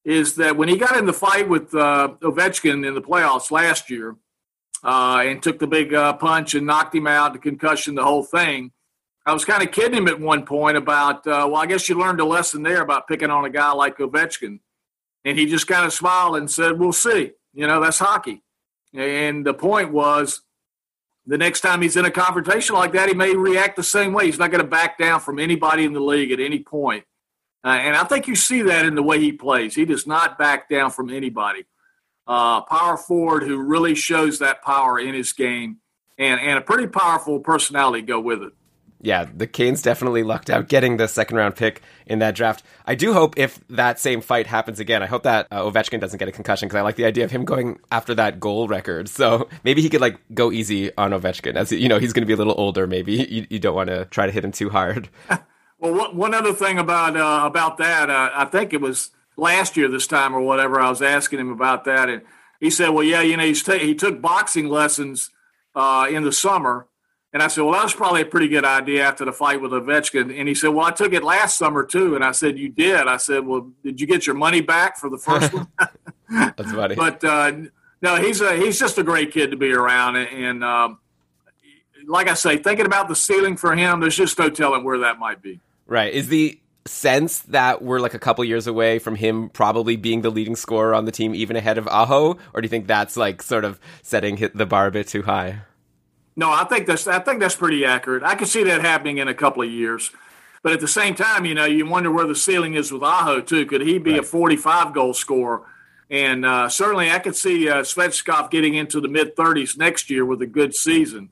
is 0.05 0.37
that 0.37 0.57
when 0.57 0.69
he 0.69 0.77
got 0.77 0.99
in 0.99 1.07
the 1.07 1.12
fight 1.14 1.49
with 1.49 1.75
uh, 1.75 2.14
Ovechkin 2.21 2.87
in 2.87 2.95
the 2.95 3.01
playoffs 3.01 3.51
last 3.51 3.91
year 3.91 4.16
uh, 4.85 5.23
and 5.25 5.43
took 5.43 5.59
the 5.59 5.66
big 5.66 5.95
uh, 5.95 6.12
punch 6.12 6.55
and 6.55 6.66
knocked 6.66 6.95
him 6.95 7.07
out, 7.07 7.33
the 7.33 7.39
concussion, 7.39 7.95
the 7.95 8.05
whole 8.05 8.23
thing, 8.23 8.71
I 9.25 9.33
was 9.33 9.47
kind 9.47 9.62
of 9.62 9.73
kidding 9.73 9.97
him 9.97 10.09
at 10.09 10.21
one 10.21 10.45
point 10.45 10.77
about, 10.77 11.27
uh, 11.27 11.49
well, 11.51 11.57
I 11.57 11.66
guess 11.66 11.89
you 11.89 11.99
learned 11.99 12.21
a 12.21 12.25
lesson 12.25 12.62
there 12.62 12.83
about 12.83 13.09
picking 13.09 13.31
on 13.31 13.47
a 13.47 13.51
guy 13.51 13.73
like 13.73 13.97
Ovechkin. 13.97 14.61
And 15.25 15.39
he 15.39 15.47
just 15.47 15.66
kind 15.66 15.87
of 15.87 15.93
smiled 15.93 16.37
and 16.37 16.51
said, 16.51 16.79
we'll 16.79 16.93
see. 16.93 17.33
You 17.55 17.66
know, 17.66 17.81
that's 17.81 17.99
hockey. 17.99 18.43
And 18.95 19.45
the 19.45 19.55
point 19.55 19.91
was, 19.91 20.43
the 21.29 21.39
next 21.39 21.61
time 21.61 21.83
he's 21.83 21.97
in 21.97 22.07
a 22.07 22.11
confrontation 22.11 22.74
like 22.74 22.93
that, 22.93 23.09
he 23.09 23.14
may 23.14 23.37
react 23.37 23.76
the 23.76 23.83
same 23.83 24.14
way. 24.14 24.26
He's 24.26 24.39
not 24.39 24.51
going 24.51 24.62
to 24.62 24.68
back 24.68 24.97
down 24.97 25.20
from 25.20 25.39
anybody 25.39 25.85
in 25.85 25.93
the 25.93 26.01
league 26.01 26.33
at 26.33 26.41
any 26.41 26.61
point. 26.61 27.05
Uh, 27.62 27.68
and 27.68 27.95
I 27.95 28.05
think 28.05 28.26
you 28.26 28.35
see 28.35 28.62
that 28.62 28.87
in 28.87 28.95
the 28.95 29.03
way 29.03 29.20
he 29.20 29.33
plays. 29.33 29.74
He 29.74 29.85
does 29.85 30.07
not 30.07 30.39
back 30.39 30.70
down 30.70 30.91
from 30.91 31.11
anybody. 31.11 31.66
Uh, 32.26 32.62
power 32.62 32.97
forward 32.97 33.43
who 33.43 33.59
really 33.59 33.95
shows 33.95 34.39
that 34.39 34.62
power 34.62 34.99
in 34.99 35.14
his 35.14 35.33
game 35.33 35.79
and, 36.18 36.41
and 36.41 36.59
a 36.59 36.62
pretty 36.62 36.87
powerful 36.87 37.41
personality 37.41 38.03
go 38.03 38.20
with 38.20 38.43
it 38.43 38.53
yeah, 39.01 39.27
the 39.33 39.47
Canes 39.47 39.81
definitely 39.81 40.25
lucked 40.25 40.51
out 40.51 40.69
getting 40.69 40.97
the 40.97 41.07
second 41.07 41.37
round 41.37 41.55
pick 41.55 41.83
in 42.07 42.19
that 42.19 42.35
draft. 42.35 42.65
I 42.85 42.95
do 42.95 43.13
hope 43.13 43.39
if 43.39 43.61
that 43.69 44.01
same 44.01 44.21
fight 44.21 44.47
happens 44.47 44.81
again, 44.81 45.03
I 45.03 45.07
hope 45.07 45.23
that 45.23 45.47
uh, 45.51 45.63
Ovechkin 45.63 46.01
doesn't 46.01 46.19
get 46.19 46.29
a 46.29 46.33
concussion 46.33 46.69
because 46.69 46.79
I 46.79 46.83
like 46.83 46.97
the 46.97 47.05
idea 47.05 47.25
of 47.25 47.31
him 47.31 47.45
going 47.45 47.79
after 47.93 48.15
that 48.17 48.41
goal 48.41 48.67
record. 48.67 49.09
So 49.09 49.49
maybe 49.63 49.83
he 49.83 49.89
could 49.89 50.01
like 50.01 50.19
go 50.35 50.51
easy 50.51 50.97
on 50.97 51.13
Ovechkin 51.13 51.55
as 51.55 51.71
you 51.71 51.89
know 51.89 51.99
he's 51.99 52.13
going 52.13 52.23
to 52.23 52.27
be 52.27 52.33
a 52.33 52.37
little 52.37 52.55
older. 52.57 52.87
Maybe 52.87 53.15
you, 53.15 53.47
you 53.51 53.59
don't 53.59 53.75
want 53.75 53.89
to 53.89 54.07
try 54.07 54.27
to 54.27 54.33
hit 54.33 54.45
him 54.45 54.53
too 54.53 54.71
hard. 54.71 55.09
well, 55.79 56.13
one 56.13 56.35
other 56.35 56.53
thing 56.53 56.79
about 56.79 57.17
uh, 57.17 57.47
about 57.47 57.79
that, 57.79 58.11
uh, 58.11 58.31
I 58.35 58.47
think 58.47 58.73
it 58.73 58.81
was 58.81 59.11
last 59.37 59.77
year 59.77 59.89
this 59.89 60.07
time 60.07 60.35
or 60.35 60.41
whatever. 60.41 60.81
I 60.81 60.91
was 60.91 61.03
asking 61.03 61.39
him 61.39 61.51
about 61.51 61.85
that, 61.85 62.09
and 62.09 62.23
he 62.59 62.71
said, 62.71 62.91
"Well, 62.91 63.05
yeah, 63.05 63.23
you 63.23 63.37
know, 63.37 63.45
he's 63.45 63.63
ta- 63.63 63.79
he 63.79 63.95
took 63.95 64.21
boxing 64.21 64.69
lessons 64.69 65.31
uh, 65.75 66.09
in 66.11 66.25
the 66.25 66.33
summer." 66.33 66.89
And 67.33 67.43
I 67.43 67.49
said, 67.49 67.62
"Well, 67.62 67.74
that 67.74 67.85
was 67.85 67.95
probably 67.95 68.22
a 68.22 68.26
pretty 68.26 68.49
good 68.49 68.64
idea 68.64 69.05
after 69.05 69.24
the 69.24 69.33
fight 69.33 69.61
with 69.61 69.72
Ovechkin." 69.72 70.39
And 70.39 70.49
he 70.49 70.55
said, 70.55 70.68
"Well, 70.68 70.87
I 70.87 70.93
took 70.93 71.12
it 71.12 71.22
last 71.22 71.59
summer 71.59 71.85
too." 71.85 72.14
And 72.14 72.24
I 72.24 72.33
said, 72.33 72.59
"You 72.59 72.68
did?" 72.68 73.07
I 73.07 73.18
said, 73.18 73.47
"Well, 73.47 73.70
did 73.85 74.01
you 74.01 74.07
get 74.07 74.26
your 74.26 74.37
money 74.37 74.61
back 74.61 74.97
for 74.97 75.11
the 75.11 75.18
first 75.18 75.53
one?" 75.53 75.68
That's 76.31 76.72
funny. 76.72 76.95
but 76.95 77.22
uh, 77.24 77.53
no, 78.03 78.16
he's 78.16 78.41
a 78.41 78.57
he's 78.57 78.79
just 78.79 78.99
a 78.99 79.03
great 79.03 79.33
kid 79.33 79.51
to 79.51 79.57
be 79.57 79.72
around, 79.72 80.16
and, 80.16 80.29
and 80.29 80.64
um, 80.64 80.99
like 82.07 82.29
I 82.29 82.35
say, 82.35 82.57
thinking 82.57 82.87
about 82.87 83.09
the 83.09 83.16
ceiling 83.16 83.57
for 83.57 83.74
him, 83.74 84.01
there's 84.01 84.16
just 84.16 84.39
no 84.39 84.49
telling 84.51 84.85
where 84.85 84.99
that 84.99 85.18
might 85.18 85.43
be. 85.43 85.61
Right. 85.87 86.12
Is 86.12 86.29
the 86.29 86.59
sense 86.87 87.41
that 87.41 87.83
we're 87.83 88.01
like 88.01 88.14
a 88.14 88.18
couple 88.18 88.45
years 88.45 88.66
away 88.66 88.99
from 88.99 89.14
him 89.14 89.51
probably 89.51 89.97
being 89.97 90.22
the 90.22 90.31
leading 90.31 90.57
scorer 90.57 90.95
on 90.95 91.05
the 91.05 91.12
team, 91.12 91.35
even 91.35 91.57
ahead 91.57 91.79
of 91.79 91.87
Aho, 91.89 92.39
or 92.55 92.61
do 92.61 92.64
you 92.64 92.70
think 92.70 92.87
that's 92.87 93.16
like 93.16 93.43
sort 93.43 93.64
of 93.64 93.79
setting 94.03 94.49
the 94.55 94.66
bar 94.66 94.87
a 94.87 94.91
bit 94.91 95.09
too 95.09 95.22
high? 95.22 95.61
No, 96.39 96.53
I 96.53 96.62
think 96.62 96.86
that's 96.86 97.09
I 97.09 97.18
think 97.18 97.41
that's 97.41 97.57
pretty 97.57 97.84
accurate. 97.84 98.22
I 98.22 98.36
can 98.36 98.47
see 98.47 98.62
that 98.62 98.80
happening 98.80 99.18
in 99.18 99.26
a 99.26 99.34
couple 99.34 99.61
of 99.61 99.68
years. 99.68 100.12
But 100.62 100.72
at 100.72 100.78
the 100.78 100.86
same 100.86 101.16
time, 101.16 101.45
you 101.45 101.55
know, 101.55 101.64
you 101.64 101.84
wonder 101.84 102.12
where 102.12 102.28
the 102.28 102.36
ceiling 102.36 102.74
is 102.74 102.93
with 102.93 103.03
Aho 103.03 103.41
too. 103.41 103.66
Could 103.66 103.80
he 103.80 103.99
be 103.99 104.12
right. 104.12 104.20
a 104.20 104.22
45 104.22 104.95
goal 104.95 105.14
scorer? 105.14 105.62
And 106.09 106.47
uh, 106.47 106.68
certainly, 106.68 107.11
I 107.11 107.18
could 107.18 107.34
see 107.34 107.68
uh, 107.68 107.82
getting 108.51 108.74
into 108.74 109.01
the 109.01 109.09
mid 109.09 109.34
30s 109.34 109.76
next 109.76 110.11
year 110.11 110.24
with 110.24 110.41
a 110.41 110.47
good 110.47 110.76
season. 110.76 111.30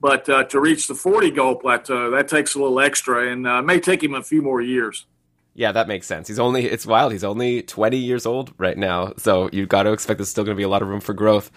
But 0.00 0.28
uh, 0.28 0.42
to 0.44 0.58
reach 0.58 0.88
the 0.88 0.96
40 0.96 1.30
goal 1.30 1.54
plateau, 1.54 2.10
that 2.10 2.26
takes 2.26 2.56
a 2.56 2.58
little 2.58 2.80
extra 2.80 3.30
and 3.30 3.46
uh, 3.46 3.62
may 3.62 3.78
take 3.78 4.02
him 4.02 4.14
a 4.14 4.22
few 4.22 4.42
more 4.42 4.60
years. 4.60 5.06
Yeah, 5.54 5.72
that 5.72 5.88
makes 5.88 6.06
sense. 6.06 6.26
He's 6.26 6.38
only, 6.38 6.66
it's 6.66 6.86
wild. 6.86 7.12
He's 7.12 7.24
only 7.24 7.62
20 7.62 7.96
years 7.96 8.24
old 8.24 8.52
right 8.56 8.78
now. 8.78 9.12
So 9.16 9.48
you've 9.52 9.68
got 9.68 9.84
to 9.84 9.92
expect 9.92 10.18
there's 10.18 10.28
still 10.28 10.44
going 10.44 10.56
to 10.56 10.60
be 10.60 10.64
a 10.64 10.68
lot 10.68 10.82
of 10.82 10.88
room 10.88 11.00
for 11.00 11.12
growth. 11.12 11.50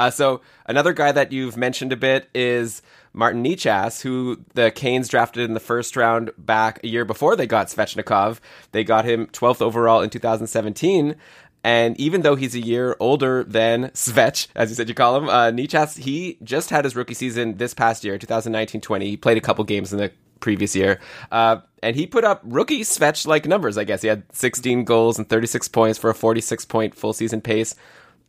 Uh, 0.00 0.10
so 0.10 0.40
another 0.64 0.94
guy 0.94 1.12
that 1.12 1.30
you've 1.30 1.58
mentioned 1.58 1.92
a 1.92 1.96
bit 1.96 2.30
is 2.34 2.80
Martin 3.12 3.44
Necas, 3.44 4.00
who 4.00 4.42
the 4.54 4.70
Canes 4.70 5.08
drafted 5.08 5.44
in 5.44 5.52
the 5.52 5.60
first 5.60 5.94
round 5.94 6.30
back 6.38 6.82
a 6.82 6.88
year 6.88 7.04
before 7.04 7.36
they 7.36 7.46
got 7.46 7.66
Svechnikov. 7.66 8.40
They 8.72 8.82
got 8.82 9.04
him 9.04 9.26
12th 9.26 9.60
overall 9.60 10.00
in 10.00 10.08
2017. 10.08 11.16
And 11.62 12.00
even 12.00 12.22
though 12.22 12.34
he's 12.34 12.54
a 12.54 12.60
year 12.60 12.96
older 12.98 13.44
than 13.44 13.90
Svech, 13.90 14.48
as 14.56 14.70
you 14.70 14.74
said 14.74 14.88
you 14.88 14.94
call 14.94 15.18
him, 15.18 15.28
uh, 15.28 15.50
Necas, 15.50 15.98
he 15.98 16.38
just 16.42 16.70
had 16.70 16.86
his 16.86 16.96
rookie 16.96 17.12
season 17.12 17.58
this 17.58 17.74
past 17.74 18.02
year, 18.02 18.18
2019-20. 18.18 19.02
He 19.02 19.18
played 19.18 19.36
a 19.36 19.42
couple 19.42 19.62
games 19.64 19.92
in 19.92 19.98
the 19.98 20.10
previous 20.40 20.74
year. 20.74 20.98
Uh, 21.30 21.58
and 21.82 21.94
he 21.94 22.06
put 22.06 22.24
up 22.24 22.40
rookie 22.44 22.80
Svech 22.80 23.26
like 23.26 23.46
numbers, 23.46 23.76
I 23.76 23.84
guess. 23.84 24.00
He 24.00 24.08
had 24.08 24.22
16 24.32 24.84
goals 24.84 25.18
and 25.18 25.28
36 25.28 25.68
points 25.68 25.98
for 25.98 26.08
a 26.08 26.14
46 26.14 26.64
point 26.64 26.94
full 26.94 27.12
season 27.12 27.42
pace. 27.42 27.74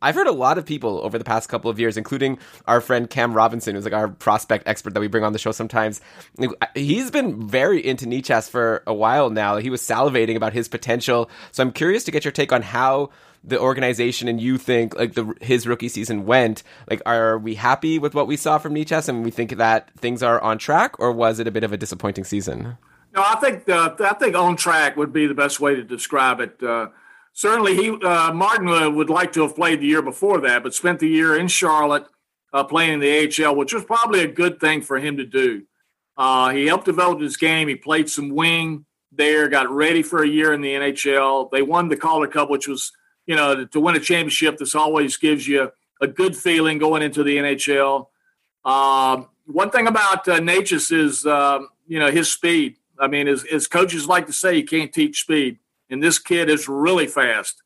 I've 0.02 0.14
heard 0.14 0.26
a 0.26 0.32
lot 0.32 0.58
of 0.58 0.66
people 0.66 1.00
over 1.02 1.16
the 1.16 1.24
past 1.24 1.48
couple 1.48 1.70
of 1.70 1.80
years, 1.80 1.96
including 1.96 2.38
our 2.66 2.80
friend 2.80 3.08
Cam 3.08 3.32
Robinson, 3.32 3.74
who's 3.74 3.84
like 3.84 3.94
our 3.94 4.08
prospect 4.08 4.66
expert 4.66 4.94
that 4.94 5.00
we 5.00 5.06
bring 5.06 5.24
on 5.24 5.32
the 5.32 5.38
show 5.38 5.52
sometimes. 5.52 6.00
He's 6.74 7.10
been 7.10 7.48
very 7.48 7.84
into 7.84 8.06
Necas 8.06 8.50
for 8.50 8.82
a 8.86 8.92
while 8.92 9.30
now. 9.30 9.56
He 9.56 9.70
was 9.70 9.80
salivating 9.80 10.36
about 10.36 10.52
his 10.52 10.68
potential. 10.68 11.30
So 11.52 11.62
I'm 11.62 11.72
curious 11.72 12.04
to 12.04 12.10
get 12.10 12.24
your 12.24 12.32
take 12.32 12.52
on 12.52 12.62
how 12.62 13.10
the 13.44 13.58
organization 13.58 14.28
and 14.28 14.40
you 14.40 14.56
think 14.56 14.94
like 14.96 15.14
the 15.14 15.34
his 15.40 15.66
rookie 15.66 15.88
season 15.88 16.26
went. 16.26 16.62
Like, 16.88 17.02
are 17.06 17.38
we 17.38 17.54
happy 17.54 17.98
with 17.98 18.14
what 18.14 18.26
we 18.26 18.36
saw 18.36 18.58
from 18.58 18.74
Necas 18.74 19.08
and 19.08 19.24
we 19.24 19.30
think 19.30 19.56
that 19.56 19.90
things 19.98 20.22
are 20.22 20.40
on 20.40 20.58
track, 20.58 20.98
or 20.98 21.12
was 21.12 21.38
it 21.38 21.46
a 21.46 21.50
bit 21.50 21.64
of 21.64 21.72
a 21.72 21.76
disappointing 21.76 22.24
season? 22.24 22.76
No, 23.14 23.22
I 23.22 23.36
think 23.36 23.68
uh, 23.68 23.94
I 24.00 24.14
think 24.14 24.36
on 24.36 24.56
track 24.56 24.96
would 24.96 25.12
be 25.12 25.26
the 25.26 25.34
best 25.34 25.60
way 25.60 25.74
to 25.74 25.82
describe 25.82 26.40
it. 26.40 26.62
Uh, 26.62 26.88
certainly 27.32 27.76
he 27.76 27.90
uh, 27.90 28.32
Martin 28.32 28.68
uh, 28.68 28.90
would 28.90 29.10
like 29.10 29.32
to 29.32 29.42
have 29.42 29.56
played 29.56 29.80
the 29.80 29.86
year 29.86 30.02
before 30.02 30.40
that, 30.42 30.62
but 30.62 30.74
spent 30.74 30.98
the 30.98 31.08
year 31.08 31.36
in 31.36 31.48
Charlotte 31.48 32.06
uh, 32.52 32.64
playing 32.64 32.94
in 32.94 33.00
the 33.00 33.44
AHL, 33.44 33.56
which 33.56 33.72
was 33.72 33.84
probably 33.84 34.20
a 34.20 34.28
good 34.28 34.60
thing 34.60 34.82
for 34.82 34.98
him 34.98 35.16
to 35.16 35.24
do. 35.24 35.62
Uh, 36.16 36.50
he 36.50 36.66
helped 36.66 36.84
develop 36.84 37.20
his 37.20 37.36
game. 37.36 37.68
He 37.68 37.74
played 37.74 38.08
some 38.08 38.30
wing 38.30 38.84
there, 39.10 39.48
got 39.48 39.70
ready 39.70 40.02
for 40.02 40.22
a 40.22 40.28
year 40.28 40.52
in 40.52 40.60
the 40.60 40.72
NHL. 40.72 41.50
They 41.50 41.62
won 41.62 41.88
the 41.88 41.96
Calder 41.96 42.26
Cup, 42.26 42.50
which 42.50 42.68
was 42.68 42.92
you 43.26 43.36
know 43.36 43.64
to 43.64 43.80
win 43.80 43.96
a 43.96 44.00
championship. 44.00 44.58
This 44.58 44.74
always 44.74 45.16
gives 45.16 45.46
you 45.46 45.70
a 46.00 46.06
good 46.06 46.36
feeling 46.36 46.78
going 46.78 47.02
into 47.02 47.22
the 47.22 47.36
NHL. 47.36 48.08
Um, 48.64 49.28
one 49.46 49.70
thing 49.70 49.86
about 49.86 50.28
uh, 50.28 50.38
Necas 50.38 50.92
is 50.92 51.26
um, 51.26 51.68
you 51.86 51.98
know 51.98 52.10
his 52.10 52.30
speed. 52.30 52.76
I 52.98 53.08
mean, 53.08 53.26
as, 53.26 53.44
as 53.44 53.66
coaches 53.66 54.06
like 54.06 54.26
to 54.26 54.32
say, 54.32 54.56
you 54.56 54.64
can't 54.64 54.92
teach 54.92 55.22
speed 55.22 55.58
and 55.92 56.02
this 56.02 56.18
kid 56.18 56.48
is 56.48 56.68
really 56.68 57.06
fast. 57.06 57.62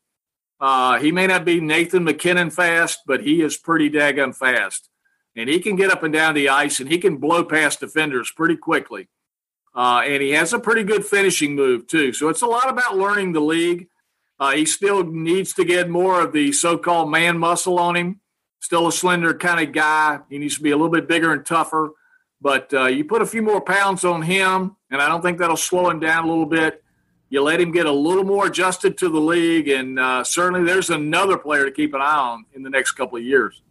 Uh, 0.59 0.99
he 0.99 1.11
may 1.13 1.27
not 1.27 1.45
be 1.45 1.61
Nathan 1.61 2.03
MacKinnon 2.03 2.49
fast, 2.49 2.99
but 3.07 3.23
he 3.23 3.41
is 3.41 3.57
pretty 3.57 3.89
daggum 3.89 4.35
fast. 4.35 4.89
And 5.37 5.47
he 5.47 5.59
can 5.59 5.77
get 5.77 5.91
up 5.91 6.03
and 6.03 6.11
down 6.11 6.35
the 6.35 6.49
ice 6.49 6.79
and 6.79 6.91
he 6.91 6.97
can 6.97 7.17
blow 7.17 7.45
past 7.45 7.79
defenders 7.79 8.31
pretty 8.35 8.57
quickly. 8.57 9.07
Uh, 9.73 10.01
and 10.05 10.21
he 10.21 10.31
has 10.31 10.51
a 10.51 10.59
pretty 10.59 10.83
good 10.83 11.05
finishing 11.05 11.55
move, 11.55 11.87
too. 11.87 12.11
So 12.11 12.27
it's 12.27 12.41
a 12.41 12.47
lot 12.47 12.69
about 12.69 12.97
learning 12.97 13.31
the 13.31 13.39
league. 13.39 13.87
Uh, 14.39 14.51
he 14.51 14.65
still 14.65 15.03
needs 15.03 15.53
to 15.53 15.63
get 15.63 15.89
more 15.89 16.19
of 16.19 16.33
the 16.33 16.51
so 16.51 16.77
called 16.77 17.09
man 17.09 17.37
muscle 17.37 17.79
on 17.79 17.95
him. 17.95 18.19
Still 18.59 18.87
a 18.87 18.91
slender 18.91 19.35
kind 19.35 19.65
of 19.65 19.73
guy. 19.73 20.19
He 20.29 20.37
needs 20.37 20.57
to 20.57 20.63
be 20.63 20.71
a 20.71 20.75
little 20.75 20.91
bit 20.91 21.07
bigger 21.07 21.31
and 21.31 21.45
tougher. 21.45 21.91
But 22.41 22.73
uh, 22.73 22.85
you 22.87 23.05
put 23.05 23.21
a 23.21 23.25
few 23.25 23.41
more 23.41 23.61
pounds 23.61 24.03
on 24.03 24.23
him, 24.23 24.75
and 24.91 25.01
I 25.01 25.07
don't 25.07 25.21
think 25.21 25.37
that'll 25.37 25.55
slow 25.55 25.89
him 25.89 25.99
down 25.99 26.25
a 26.25 26.27
little 26.27 26.45
bit 26.45 26.83
you 27.29 27.41
let 27.41 27.59
him 27.59 27.71
get 27.71 27.85
a 27.85 27.91
little 27.91 28.23
more 28.23 28.47
adjusted 28.47 28.97
to 28.99 29.09
the 29.09 29.19
league, 29.19 29.67
and 29.67 29.99
uh, 29.99 30.23
certainly 30.23 30.65
there's 30.65 30.89
another 30.89 31.37
player 31.37 31.65
to 31.65 31.71
keep 31.71 31.93
an 31.93 32.01
eye 32.01 32.17
on 32.17 32.45
in 32.53 32.63
the 32.63 32.69
next 32.69 32.93
couple 32.93 33.17
of 33.17 33.23
years. 33.23 33.61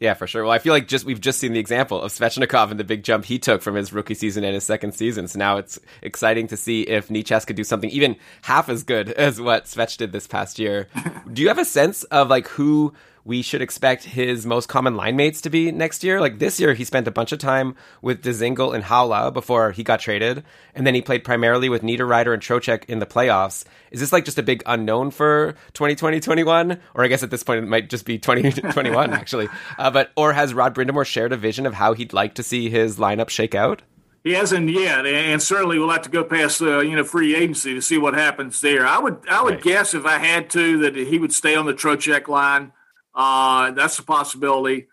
Yeah, 0.00 0.14
for 0.14 0.26
sure. 0.26 0.42
Well, 0.42 0.52
I 0.52 0.58
feel 0.58 0.72
like 0.72 0.88
just 0.88 1.04
we've 1.04 1.20
just 1.20 1.38
seen 1.38 1.52
the 1.52 1.60
example 1.60 2.02
of 2.02 2.12
Svechnikov 2.12 2.70
and 2.70 2.80
the 2.80 2.84
big 2.84 3.04
jump 3.04 3.24
he 3.24 3.38
took 3.38 3.62
from 3.62 3.76
his 3.76 3.92
rookie 3.92 4.14
season 4.14 4.42
and 4.44 4.52
his 4.52 4.64
second 4.64 4.92
season. 4.92 5.28
So 5.28 5.38
now 5.38 5.56
it's 5.56 5.78
exciting 6.02 6.48
to 6.48 6.56
see 6.56 6.82
if 6.82 7.08
Necas 7.08 7.46
could 7.46 7.56
do 7.56 7.64
something 7.64 7.90
even 7.90 8.16
half 8.42 8.68
as 8.68 8.82
good 8.82 9.08
as 9.12 9.40
what 9.40 9.64
Svech 9.64 9.96
did 9.96 10.12
this 10.12 10.26
past 10.26 10.58
year. 10.58 10.88
do 11.32 11.40
you 11.40 11.48
have 11.48 11.58
a 11.58 11.64
sense 11.64 12.02
of 12.04 12.28
like 12.28 12.48
who 12.48 12.92
we 13.24 13.40
should 13.40 13.62
expect 13.62 14.04
his 14.04 14.44
most 14.44 14.68
common 14.68 14.96
line 14.96 15.16
mates 15.16 15.40
to 15.42 15.50
be 15.50 15.72
next 15.72 16.04
year. 16.04 16.20
Like 16.20 16.38
this 16.38 16.60
year, 16.60 16.74
he 16.74 16.84
spent 16.84 17.08
a 17.08 17.10
bunch 17.10 17.32
of 17.32 17.38
time 17.38 17.74
with 18.02 18.22
Dzingel 18.22 18.74
and 18.74 18.84
Haula 18.84 19.32
before 19.32 19.72
he 19.72 19.82
got 19.82 20.00
traded, 20.00 20.44
and 20.74 20.86
then 20.86 20.94
he 20.94 21.00
played 21.00 21.24
primarily 21.24 21.68
with 21.68 21.82
Niederreiter 21.82 22.34
and 22.34 22.42
Trocheck 22.42 22.84
in 22.86 22.98
the 22.98 23.06
playoffs. 23.06 23.64
Is 23.90 24.00
this 24.00 24.12
like 24.12 24.24
just 24.24 24.38
a 24.38 24.42
big 24.42 24.62
unknown 24.66 25.10
for 25.10 25.54
2020-21? 25.72 26.78
Or 26.94 27.04
I 27.04 27.08
guess 27.08 27.22
at 27.22 27.30
this 27.30 27.42
point 27.42 27.64
it 27.64 27.68
might 27.68 27.88
just 27.88 28.04
be 28.04 28.18
2021 28.18 29.12
actually. 29.14 29.48
Uh, 29.78 29.90
but 29.90 30.10
or 30.16 30.32
has 30.32 30.52
Rod 30.52 30.74
Brind'Amour 30.74 31.06
shared 31.06 31.32
a 31.32 31.36
vision 31.36 31.64
of 31.64 31.74
how 31.74 31.94
he'd 31.94 32.12
like 32.12 32.34
to 32.34 32.42
see 32.42 32.68
his 32.68 32.96
lineup 32.98 33.30
shake 33.30 33.54
out? 33.54 33.82
He 34.22 34.32
hasn't 34.32 34.70
yet, 34.70 35.04
and 35.04 35.42
certainly 35.42 35.78
we'll 35.78 35.90
have 35.90 36.00
to 36.02 36.10
go 36.10 36.24
past 36.24 36.62
uh, 36.62 36.80
you 36.80 36.96
know 36.96 37.04
free 37.04 37.36
agency 37.36 37.74
to 37.74 37.82
see 37.82 37.98
what 37.98 38.14
happens 38.14 38.60
there. 38.62 38.86
I 38.86 38.98
would 38.98 39.18
I 39.30 39.42
would 39.42 39.54
right. 39.54 39.62
guess 39.62 39.92
if 39.92 40.06
I 40.06 40.16
had 40.18 40.48
to 40.50 40.78
that 40.78 40.96
he 40.96 41.18
would 41.18 41.34
stay 41.34 41.54
on 41.54 41.66
the 41.66 41.74
Trocheck 41.74 42.26
line. 42.26 42.72
Uh, 43.14 43.70
that's 43.72 43.98
a 43.98 44.02
possibility. 44.02 44.88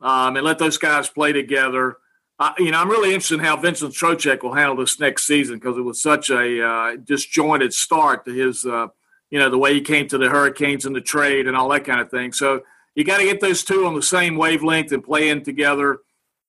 Um, 0.00 0.36
and 0.36 0.44
let 0.44 0.58
those 0.58 0.78
guys 0.78 1.08
play 1.08 1.32
together. 1.32 1.96
Uh, 2.38 2.52
you 2.58 2.70
know, 2.70 2.78
I'm 2.78 2.88
really 2.88 3.08
interested 3.08 3.34
in 3.34 3.44
how 3.44 3.56
Vincent 3.56 3.94
Trocheck 3.94 4.42
will 4.42 4.54
handle 4.54 4.76
this 4.76 5.00
next 5.00 5.26
season 5.26 5.56
because 5.56 5.76
it 5.76 5.82
was 5.82 6.00
such 6.00 6.30
a 6.30 6.64
uh, 6.64 6.96
disjointed 6.96 7.74
start 7.74 8.24
to 8.26 8.32
his, 8.32 8.64
uh, 8.64 8.86
you 9.30 9.40
know, 9.40 9.50
the 9.50 9.58
way 9.58 9.74
he 9.74 9.80
came 9.80 10.06
to 10.08 10.18
the 10.18 10.28
Hurricanes 10.28 10.86
and 10.86 10.94
the 10.94 11.00
trade 11.00 11.48
and 11.48 11.56
all 11.56 11.68
that 11.70 11.84
kind 11.84 12.00
of 12.00 12.10
thing. 12.10 12.32
So 12.32 12.62
you 12.94 13.04
got 13.04 13.18
to 13.18 13.24
get 13.24 13.40
those 13.40 13.64
two 13.64 13.86
on 13.86 13.94
the 13.94 14.02
same 14.02 14.36
wavelength 14.36 14.92
and 14.92 15.02
playing 15.02 15.44
together. 15.44 15.98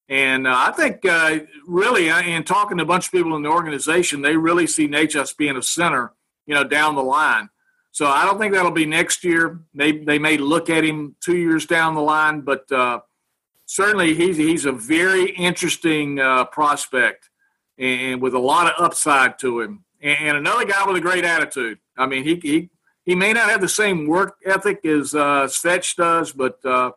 And 0.10 0.48
uh, 0.48 0.54
I 0.56 0.72
think 0.72 1.06
uh, 1.06 1.40
really, 1.68 2.10
in 2.10 2.44
talking 2.44 2.78
to 2.78 2.84
a 2.84 2.88
bunch 2.88 3.08
of 3.08 3.12
people 3.12 3.36
in 3.36 3.44
the 3.44 3.50
organization, 3.50 4.22
they 4.22 4.36
really 4.36 4.68
see 4.68 4.88
Necas 4.88 5.36
being 5.36 5.58
a 5.58 5.62
center, 5.62 6.14
you 6.46 6.56
know, 6.56 6.64
down 6.64 6.96
the 6.96 7.04
line. 7.04 7.50
So 7.92 8.06
I 8.06 8.26
don't 8.26 8.40
think 8.40 8.54
that'll 8.54 8.72
be 8.72 8.86
next 8.86 9.24
year. 9.24 9.62
They 9.74 9.92
they 9.92 10.20
may 10.20 10.38
look 10.38 10.70
at 10.70 10.84
him 10.84 11.16
two 11.24 11.38
years 11.38 11.66
down 11.66 11.96
the 11.96 12.02
line, 12.02 12.42
but 12.42 12.72
uh, 12.72 13.02
certainly 13.66 14.14
he's 14.14 14.38
he's 14.38 14.66
a 14.66 14.72
very 14.72 15.32
interesting 15.32 16.20
uh, 16.20 16.46
prospect 16.46 17.30
and 17.78 18.22
with 18.22 18.34
a 18.34 18.40
lot 18.40 18.68
of 18.68 18.84
upside 18.84 19.40
to 19.40 19.62
him. 19.62 19.86
And, 20.02 20.38
another 20.38 20.66
guy 20.66 20.86
with 20.86 20.98
a 20.98 21.02
great 21.02 21.26
attitude. 21.26 21.80
I 21.98 22.06
mean, 22.06 22.24
he 22.24 22.36
he 22.36 22.70
he 23.06 23.16
may 23.16 23.34
not 23.34 23.50
have 23.50 23.62
the 23.62 23.70
same 23.70 24.08
work 24.08 24.36
ethic 24.46 24.86
as 24.86 25.16
uh, 25.16 25.48
Svech 25.48 25.96
does, 25.96 26.32
but 26.32 26.64
uh, 26.64 26.92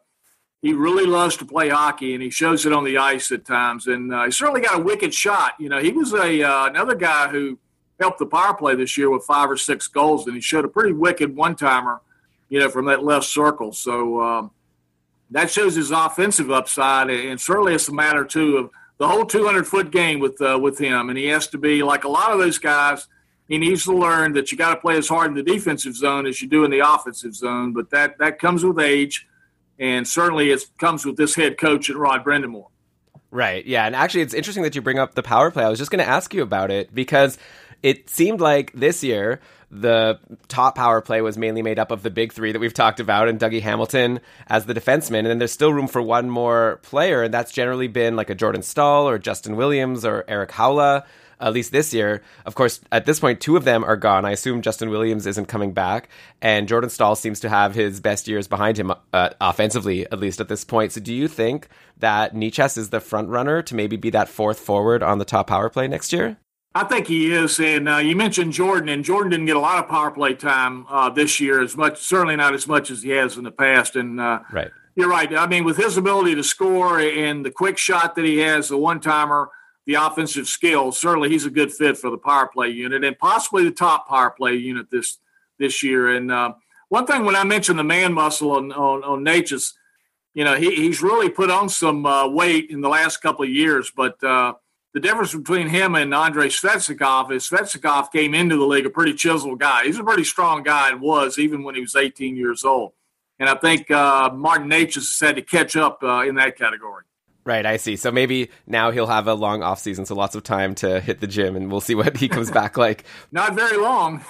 he 0.61 0.72
really 0.72 1.07
loves 1.07 1.36
to 1.38 1.45
play 1.45 1.68
hockey, 1.70 2.14
and 2.14 2.22
he 2.22 2.30
shows 2.30 2.66
it 2.66 2.72
on 2.72 2.84
the 2.84 2.99
ice 2.99 3.32
at 3.32 3.45
times. 3.45 3.86
And 3.86 4.14
uh, 4.14 4.24
he 4.24 4.30
certainly 4.30 4.61
got 4.61 4.78
a 4.78 4.82
wicked 4.82 5.14
shot. 5.14 5.55
You 5.59 5.68
know, 5.68 5.80
he 5.80 5.90
was 5.90 6.12
a 6.12 6.43
uh, 6.43 6.66
another 6.66 6.95
guy 6.95 7.28
who 7.28 7.59
helped 8.03 8.18
the 8.18 8.26
power 8.26 8.55
play 8.55 8.74
this 8.74 8.98
year 8.98 9.09
with 9.09 9.24
five 9.24 9.50
or 9.50 9.57
six 9.57 9.86
goals, 9.86 10.26
and 10.26 10.34
he 10.34 10.42
showed 10.42 10.64
a 10.64 10.68
pretty 10.68 10.92
wicked 10.92 11.34
one 11.34 11.55
timer, 11.55 12.00
you 12.48 12.59
know, 12.59 12.68
from 12.68 12.86
that 12.86 13.05
left 13.05 13.26
circle. 13.26 13.72
So 13.72 14.20
um, 14.20 14.50
that 15.30 15.50
shows 15.50 15.76
his 15.76 15.90
offensive 15.90 16.50
upside, 16.50 17.09
and 17.11 17.40
certainly 17.40 17.74
it's 17.74 17.88
a 17.88 17.94
matter 17.94 18.24
too 18.24 18.57
of 18.59 18.70
the 18.98 19.09
whole 19.09 19.24
200 19.24 19.66
foot 19.66 19.90
game 19.90 20.20
with 20.20 20.40
uh, 20.40 20.59
with 20.61 20.78
him, 20.78 21.09
and 21.09 21.18
he 21.18 21.26
has 21.26 21.46
to 21.48 21.59
be 21.59 21.82
like 21.82 22.05
a 22.05 22.09
lot 22.09 22.32
of 22.32 22.38
those 22.38 22.59
guys. 22.59 23.07
he 23.48 23.59
needs 23.59 23.84
to 23.84 23.92
learn 23.92 24.32
that 24.32 24.50
you 24.50 24.59
got 24.59 24.74
to 24.74 24.80
play 24.80 24.96
as 24.96 25.09
hard 25.09 25.28
in 25.28 25.34
the 25.34 25.42
defensive 25.42 25.94
zone 25.94 26.26
as 26.26 26.42
you 26.42 26.48
do 26.48 26.64
in 26.64 26.70
the 26.70 26.80
offensive 26.80 27.34
zone. 27.34 27.72
But 27.72 27.90
that 27.90 28.18
that 28.18 28.38
comes 28.38 28.64
with 28.64 28.78
age, 28.78 29.26
and 29.78 30.07
certainly 30.07 30.50
it 30.50 30.62
comes 30.78 31.07
with 31.07 31.16
this 31.16 31.34
head 31.34 31.59
coach 31.59 31.88
and 31.88 31.98
Rod 31.98 32.24
Brind'Amour. 32.24 32.66
Right. 33.32 33.64
Yeah. 33.64 33.86
And 33.86 33.96
actually, 33.96 34.20
it's 34.20 34.34
interesting 34.34 34.62
that 34.62 34.74
you 34.74 34.82
bring 34.82 34.98
up 34.98 35.14
the 35.14 35.22
power 35.22 35.50
play. 35.50 35.64
I 35.64 35.70
was 35.70 35.78
just 35.78 35.90
going 35.90 36.05
to 36.05 36.09
ask 36.09 36.34
you 36.34 36.42
about 36.42 36.70
it 36.70 36.94
because 36.94 37.38
it 37.83 38.09
seemed 38.11 38.41
like 38.41 38.72
this 38.72 39.03
year 39.03 39.41
the 39.72 40.20
top 40.49 40.76
power 40.76 41.01
play 41.01 41.22
was 41.22 41.39
mainly 41.39 41.62
made 41.62 41.78
up 41.78 41.91
of 41.91 42.03
the 42.03 42.11
big 42.11 42.33
three 42.33 42.53
that 42.53 42.59
we've 42.59 42.74
talked 42.74 43.01
about 43.01 43.26
and 43.26 43.41
Dougie 43.41 43.62
Hamilton 43.62 44.20
as 44.47 44.66
the 44.66 44.74
defenseman. 44.74 45.20
And 45.20 45.28
then 45.28 45.39
there's 45.39 45.53
still 45.53 45.72
room 45.72 45.89
for 45.89 46.03
one 46.03 46.28
more 46.28 46.78
player, 46.83 47.22
and 47.22 47.33
that's 47.33 47.51
generally 47.51 47.89
been 47.89 48.14
like 48.14 48.28
a 48.28 48.35
Jordan 48.35 48.62
Staal 48.62 49.09
or 49.09 49.18
Justin 49.18 49.57
Williams 49.57 50.05
or 50.05 50.26
Erik 50.28 50.51
Haula, 50.51 51.05
at 51.41 51.55
least 51.55 51.72
this 51.72 51.95
year. 51.95 52.20
Of 52.45 52.55
course, 52.55 52.80
at 52.93 53.07
this 53.07 53.18
point, 53.18 53.41
two 53.41 53.57
of 53.57 53.64
them 53.64 53.83
are 53.83 53.97
gone. 53.97 54.26
I 54.26 54.33
assume 54.33 54.61
Justin 54.61 54.91
Williams 54.91 55.26
isn't 55.26 55.47
coming 55.47 55.72
back, 55.72 56.11
and 56.43 56.68
Jordan 56.68 56.91
Staal 56.91 57.16
seems 57.16 57.41
to 57.41 57.49
have 57.49 57.74
his 57.74 57.99
best 57.99 58.28
years 58.28 58.47
behind 58.47 58.78
him, 58.78 58.93
uh, 59.14 59.30
offensively, 59.41 60.05
at 60.05 60.20
least 60.20 60.39
at 60.39 60.49
this 60.49 60.64
point. 60.64 60.93
So, 60.93 61.01
do 61.01 61.14
you 61.14 61.28
think 61.28 61.68
that 61.97 62.35
Necas 62.35 62.76
is 62.76 62.91
the 62.91 63.01
front 63.01 63.30
runner 63.30 63.62
to 63.62 63.74
maybe 63.74 63.97
be 63.97 64.11
that 64.11 64.28
fourth 64.28 64.61
forward 64.61 65.03
on 65.03 65.16
the 65.16 65.24
top 65.24 65.47
power 65.47 65.70
play 65.70 65.89
next 65.89 66.12
year? 66.12 66.37
I 66.75 66.85
think 66.85 67.07
he 67.07 67.33
is, 67.33 67.61
and 67.61 67.87
uh, 67.87 67.99
you 67.99 68.16
mentioned 68.16 68.55
Jordan, 68.55 68.89
and 68.89 69.05
Jordan 69.05 69.31
didn't 69.31 69.47
get 69.47 69.57
a 69.57 69.61
lot 69.61 69.83
of 69.83 69.91
power 69.91 70.11
play 70.11 70.35
time 70.35 70.87
uh, 70.89 71.11
this 71.11 71.39
year, 71.39 71.61
as 71.61 71.77
much 71.77 72.01
certainly 72.01 72.35
not 72.35 72.55
as 72.55 72.66
much 72.66 72.91
as 72.91 73.03
he 73.03 73.11
has 73.11 73.37
in 73.37 73.45
the 73.45 73.51
past. 73.51 73.95
And 73.95 74.18
uh, 74.18 74.41
right, 74.51 74.70
you're 74.95 75.09
right. 75.09 75.35
I 75.35 75.47
mean, 75.47 75.64
with 75.64 75.77
his 75.77 75.99
ability 75.99 76.35
to 76.35 76.43
score 76.43 76.99
and 76.99 77.45
the 77.45 77.51
quick 77.51 77.77
shot 77.77 78.14
that 78.14 78.25
he 78.25 78.39
has, 78.39 78.68
the 78.68 78.79
one 78.79 79.01
timer, 79.01 79.51
the 79.85 79.95
offensive 79.95 80.47
skills, 80.49 80.99
certainly 80.99 81.29
he's 81.29 81.45
a 81.45 81.51
good 81.51 81.73
fit 81.73 81.99
for 81.99 82.09
the 82.09 82.16
power 82.16 82.49
play 82.49 82.68
unit 82.68 83.05
and 83.05 83.18
possibly 83.18 83.64
the 83.64 83.70
top 83.70 84.09
power 84.09 84.31
play 84.31 84.55
unit 84.55 84.91
this 84.91 85.18
this 85.59 85.83
year. 85.83 86.16
And 86.16 86.33
uh, 86.33 86.55
one 86.89 87.07
thing 87.07 87.27
when 87.27 87.37
I 87.37 87.45
mentioned 87.45 87.79
the 87.79 87.85
man 87.85 88.14
muscle 88.14 88.53
on 88.53 88.73
on, 88.73 89.05
on 89.05 89.27
you 90.35 90.45
know, 90.45 90.57
he, 90.57 90.75
he's 90.75 91.03
really 91.03 91.29
put 91.29 91.51
on 91.51 91.68
some 91.68 92.07
uh, 92.07 92.27
weight 92.27 92.70
in 92.70 92.81
the 92.81 92.89
last 92.89 93.18
couple 93.18 93.45
of 93.45 93.51
years, 93.51 93.93
but 93.95 94.23
uh, 94.25 94.55
the 94.95 95.01
difference 95.01 95.34
between 95.34 95.68
him 95.68 95.95
and 95.95 96.14
Andrei 96.14 96.49
Svechnikov 96.49 97.32
is 97.32 97.49
Svechnikov 97.49 98.12
came 98.12 98.34
into 98.34 98.57
the 98.57 98.64
league 98.64 98.86
a 98.86 98.90
pretty 98.90 99.14
chiseled 99.14 99.59
guy. 99.59 99.84
He's 99.84 99.99
a 99.99 100.05
pretty 100.05 100.24
strong 100.24 100.62
guy 100.62 100.90
and 100.90 101.01
was 101.01 101.38
even 101.38 101.62
when 101.62 101.74
he 101.74 101.80
was 101.80 101.97
18 101.97 102.36
years 102.36 102.64
old. 102.64 102.93
And 103.38 103.49
I 103.49 103.55
think 103.55 103.90
uh, 103.90 104.30
Martin 104.34 104.68
Necas 104.68 104.95
has 104.95 105.18
had 105.20 105.36
to 105.36 105.43
catch 105.43 105.76
up 105.76 106.03
uh, 106.03 106.24
in 106.26 106.34
that 106.36 106.57
category. 106.57 107.05
Right, 107.45 107.66
I 107.66 107.76
see. 107.76 107.97
So 107.97 108.12
maybe 108.12 108.51
now 108.66 108.93
he'll 108.93 109.09
have 109.09 109.26
a 109.26 109.34
long 109.34 109.62
off 109.62 109.80
season, 109.80 110.07
so 110.07 110.14
lots 110.14 110.36
of 110.36 110.45
time 110.45 110.76
to 110.76 111.01
hit 111.01 111.20
the 111.20 111.26
gym, 111.26 111.57
and 111.57 111.70
we'll 111.70 111.80
see 111.80 111.97
what 111.97 112.16
he 112.16 112.28
comes 112.28 112.51
back 112.51 112.76
like. 112.76 113.05
Not 113.32 113.55
very 113.55 113.78
long. 113.78 114.24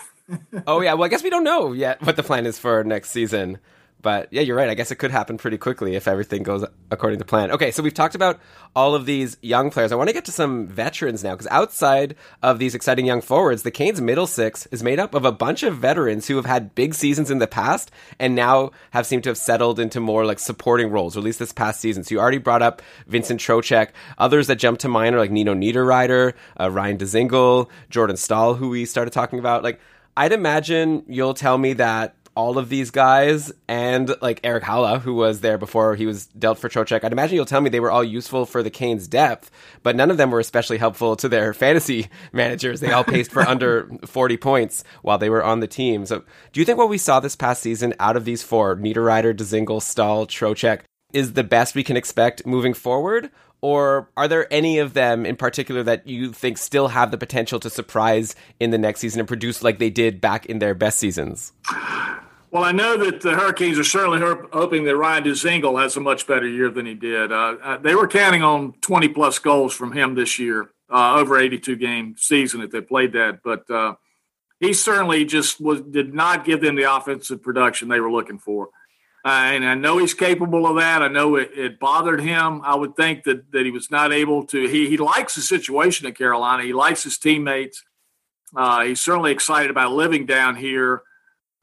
oh 0.67 0.81
yeah, 0.81 0.95
well 0.95 1.05
I 1.05 1.09
guess 1.09 1.23
we 1.23 1.29
don't 1.29 1.45
know 1.45 1.73
yet 1.73 2.01
what 2.03 2.17
the 2.17 2.23
plan 2.23 2.47
is 2.47 2.59
for 2.59 2.85
next 2.85 3.11
season. 3.11 3.59
But 4.03 4.29
yeah, 4.33 4.43
you're 4.43 4.57
right. 4.57 4.69
I 4.69 4.75
guess 4.75 4.91
it 4.91 4.97
could 4.97 5.13
happen 5.13 5.39
pretty 5.39 5.59
quickly 5.59 5.95
if 5.95 6.09
everything 6.09 6.43
goes 6.43 6.65
according 6.91 7.21
to 7.21 7.25
plan. 7.25 7.53
Okay, 7.53 7.71
so 7.71 7.83
we've 7.83 7.95
talked 7.95 8.17
about 8.17 8.41
all 8.75 8.95
of 8.95 9.07
these 9.07 9.37
young 9.43 9.71
players. 9.71 9.93
I 9.93 9.95
want 9.95 10.09
to 10.09 10.13
get 10.13 10.25
to 10.25 10.33
some 10.33 10.67
veterans 10.67 11.23
now 11.23 11.33
because 11.33 11.47
outside 11.47 12.17
of 12.43 12.59
these 12.59 12.75
exciting 12.75 13.07
young 13.07 13.21
forwards, 13.21 13.63
the 13.63 13.71
Canes' 13.71 14.01
middle 14.01 14.27
six 14.27 14.67
is 14.67 14.83
made 14.83 14.99
up 14.99 15.15
of 15.15 15.25
a 15.25 15.33
bunch 15.33 15.63
of 15.63 15.79
veterans 15.79 16.27
who 16.27 16.37
have 16.37 16.47
had 16.47 16.75
big 16.75 16.95
seasons 16.95 17.31
in 17.31 17.39
the 17.39 17.47
past 17.47 17.91
and 18.19 18.35
now 18.35 18.73
have 18.91 19.07
seemed 19.07 19.23
to 19.23 19.31
have 19.31 19.39
settled 19.39 19.79
into 19.79 20.01
more 20.01 20.27
like 20.27 20.41
supporting 20.41 20.91
roles, 20.91 21.17
or 21.17 21.21
at 21.21 21.25
least 21.25 21.39
this 21.39 21.53
past 21.53 21.81
season. 21.81 22.03
So 22.03 22.15
you 22.15 22.21
already 22.21 22.39
brought 22.39 22.63
up 22.63 22.83
Vincent 23.07 23.41
Trocheck. 23.41 23.91
Others 24.19 24.49
that 24.49 24.57
jump 24.57 24.81
to 24.81 24.89
mind 24.89 25.15
are 25.15 25.19
like 25.19 25.31
Nino 25.31 25.55
Niederreiter, 25.55 26.35
uh, 26.59 26.71
Ryan 26.71 26.99
Dzingel, 26.99 27.69
Jordan 27.89 28.17
Staal, 28.17 28.55
who 28.55 28.71
we 28.71 28.85
started 28.85 29.13
talking 29.13 29.39
about. 29.39 29.63
Like, 29.63 29.81
I'd 30.17 30.33
imagine 30.33 31.05
you'll 31.07 31.35
tell 31.35 31.57
me 31.57 31.73
that 31.75 32.15
all 32.35 32.59
of 32.59 32.69
these 32.69 32.91
guys 32.91 33.53
and 33.69 34.15
like 34.23 34.41
Erik 34.45 34.65
Haula, 34.65 35.01
who 35.01 35.15
was 35.15 35.41
there 35.41 35.59
before 35.59 35.95
he 35.95 36.07
was 36.07 36.27
dealt 36.27 36.59
for 36.59 36.69
Trocheck. 36.69 37.05
I'd 37.05 37.13
imagine 37.13 37.37
you'll 37.37 37.45
tell 37.45 37.61
me 37.61 37.71
they 37.71 37.81
were 37.81 37.91
all 37.91 38.05
useful 38.05 38.47
for 38.47 38.63
the 38.63 38.71
Canes' 38.71 39.07
depth, 39.07 39.51
but 39.83 39.97
none 39.97 40.11
of 40.11 40.17
them 40.17 40.31
were 40.31 40.41
especially 40.41 40.79
helpful 40.79 41.17
to 41.17 41.29
their 41.29 41.53
fantasy 41.55 42.09
managers. 42.33 42.81
They 42.81 42.93
all 42.93 43.05
paced 43.05 43.33
for 43.33 43.43
under 43.43 43.91
40 44.07 44.37
points 44.39 44.85
while 45.03 45.19
they 45.19 45.31
were 45.31 45.45
on 45.45 45.61
the 45.61 45.67
team. 45.67 46.07
So, 46.07 46.23
do 46.53 46.61
you 46.61 46.67
think 46.67 46.79
what 46.79 46.89
we 46.89 46.99
saw 46.99 47.21
this 47.21 47.37
past 47.37 47.63
season 47.63 47.95
out 48.01 48.17
of 48.17 48.25
these 48.25 48.43
four, 48.43 48.77
Niederreiter, 48.77 49.35
Dzingel, 49.35 49.83
Staal, 49.83 50.27
Trocheck, 50.27 50.81
is 51.13 51.35
the 51.35 51.45
best 51.45 51.75
we 51.75 51.85
can 51.85 51.97
expect 51.97 52.47
moving 52.47 52.75
forward? 52.75 53.31
Or 53.61 54.11
are 54.17 54.27
there 54.27 54.53
any 54.53 54.79
of 54.79 54.93
them 54.93 55.25
in 55.25 55.37
particular 55.37 55.85
that 55.85 56.07
you 56.07 56.33
think 56.33 56.59
still 56.59 56.89
have 56.89 57.13
the 57.13 57.19
potential 57.19 57.61
to 57.61 57.71
surprise 57.71 58.35
in 58.59 58.71
the 58.71 58.79
next 58.79 59.01
season 59.01 59.21
and 59.21 59.29
produce 59.29 59.63
like 59.63 59.79
they 59.79 59.91
did 59.91 60.21
back 60.21 60.47
in 60.47 60.59
their 60.59 60.75
best 60.75 60.99
seasons? 60.99 61.53
Well, 62.53 62.65
I 62.65 62.73
know 62.73 62.99
that 62.99 63.23
the 63.23 63.31
Hurricanes 63.31 63.79
are 63.79 63.85
certainly 63.85 64.21
hoping 64.53 64.85
that 64.85 64.95
Ryan 64.95 65.25
Dzingel 65.25 65.81
has 65.81 65.97
a 65.97 66.01
much 66.01 66.27
better 66.27 66.47
year 66.47 66.69
than 66.69 66.85
he 66.85 66.93
did. 66.93 67.33
Uh, 67.33 67.57
uh, 67.63 67.77
they 67.79 67.95
were 67.95 68.07
counting 68.07 68.43
on 68.43 68.75
20 68.83 69.09
plus 69.09 69.39
goals 69.39 69.73
from 69.73 69.93
him 69.93 70.15
this 70.15 70.39
year, 70.39 70.69
uh, 70.91 71.15
over 71.15 71.39
82 71.39 71.77
game 71.77 72.15
season 72.19 72.61
if 72.61 72.71
they 72.71 72.83
played 72.83 73.15
that. 73.15 73.41
But 73.43 73.71
uh, 73.71 73.95
he 74.61 74.75
certainly 74.75 75.25
just 75.25 75.63
was 75.63 75.81
did 75.81 76.13
not 76.13 76.45
give 76.45 76.61
them 76.61 76.75
the 76.75 76.95
offensive 76.95 77.43
production 77.43 77.89
they 77.89 78.01
were 78.01 78.13
looking 78.13 78.39
for. 78.39 78.69
Uh, 79.25 79.29
and 79.29 79.65
I 79.65 79.75
know 79.75 79.97
he's 79.97 80.13
capable 80.13 80.67
of 80.67 80.77
that. 80.77 81.01
I 81.01 81.09
know 81.09 81.37
it, 81.37 81.53
it, 81.55 81.81
bothered 81.81 82.21
him. 82.21 82.61
I 82.65 82.75
would 82.75 82.97
think 82.97 83.25
that 83.25 83.51
that 83.53 83.65
he 83.65 83.71
was 83.71 83.91
not 83.91 84.13
able 84.13 84.45
to. 84.49 84.69
He 84.69 84.91
he 84.91 84.99
likes 84.99 85.37
the 85.37 85.41
situation 85.41 86.07
in 86.07 86.13
Carolina. 86.13 86.65
He 86.65 86.75
likes 86.75 87.03
his 87.03 87.17
teammates. 87.17 87.83
Uh, 88.55 88.83
he's 88.83 89.01
certainly 89.01 89.33
excited 89.33 89.71
about 89.71 89.93
living 89.93 90.27
down 90.27 90.57
here. 90.57 91.03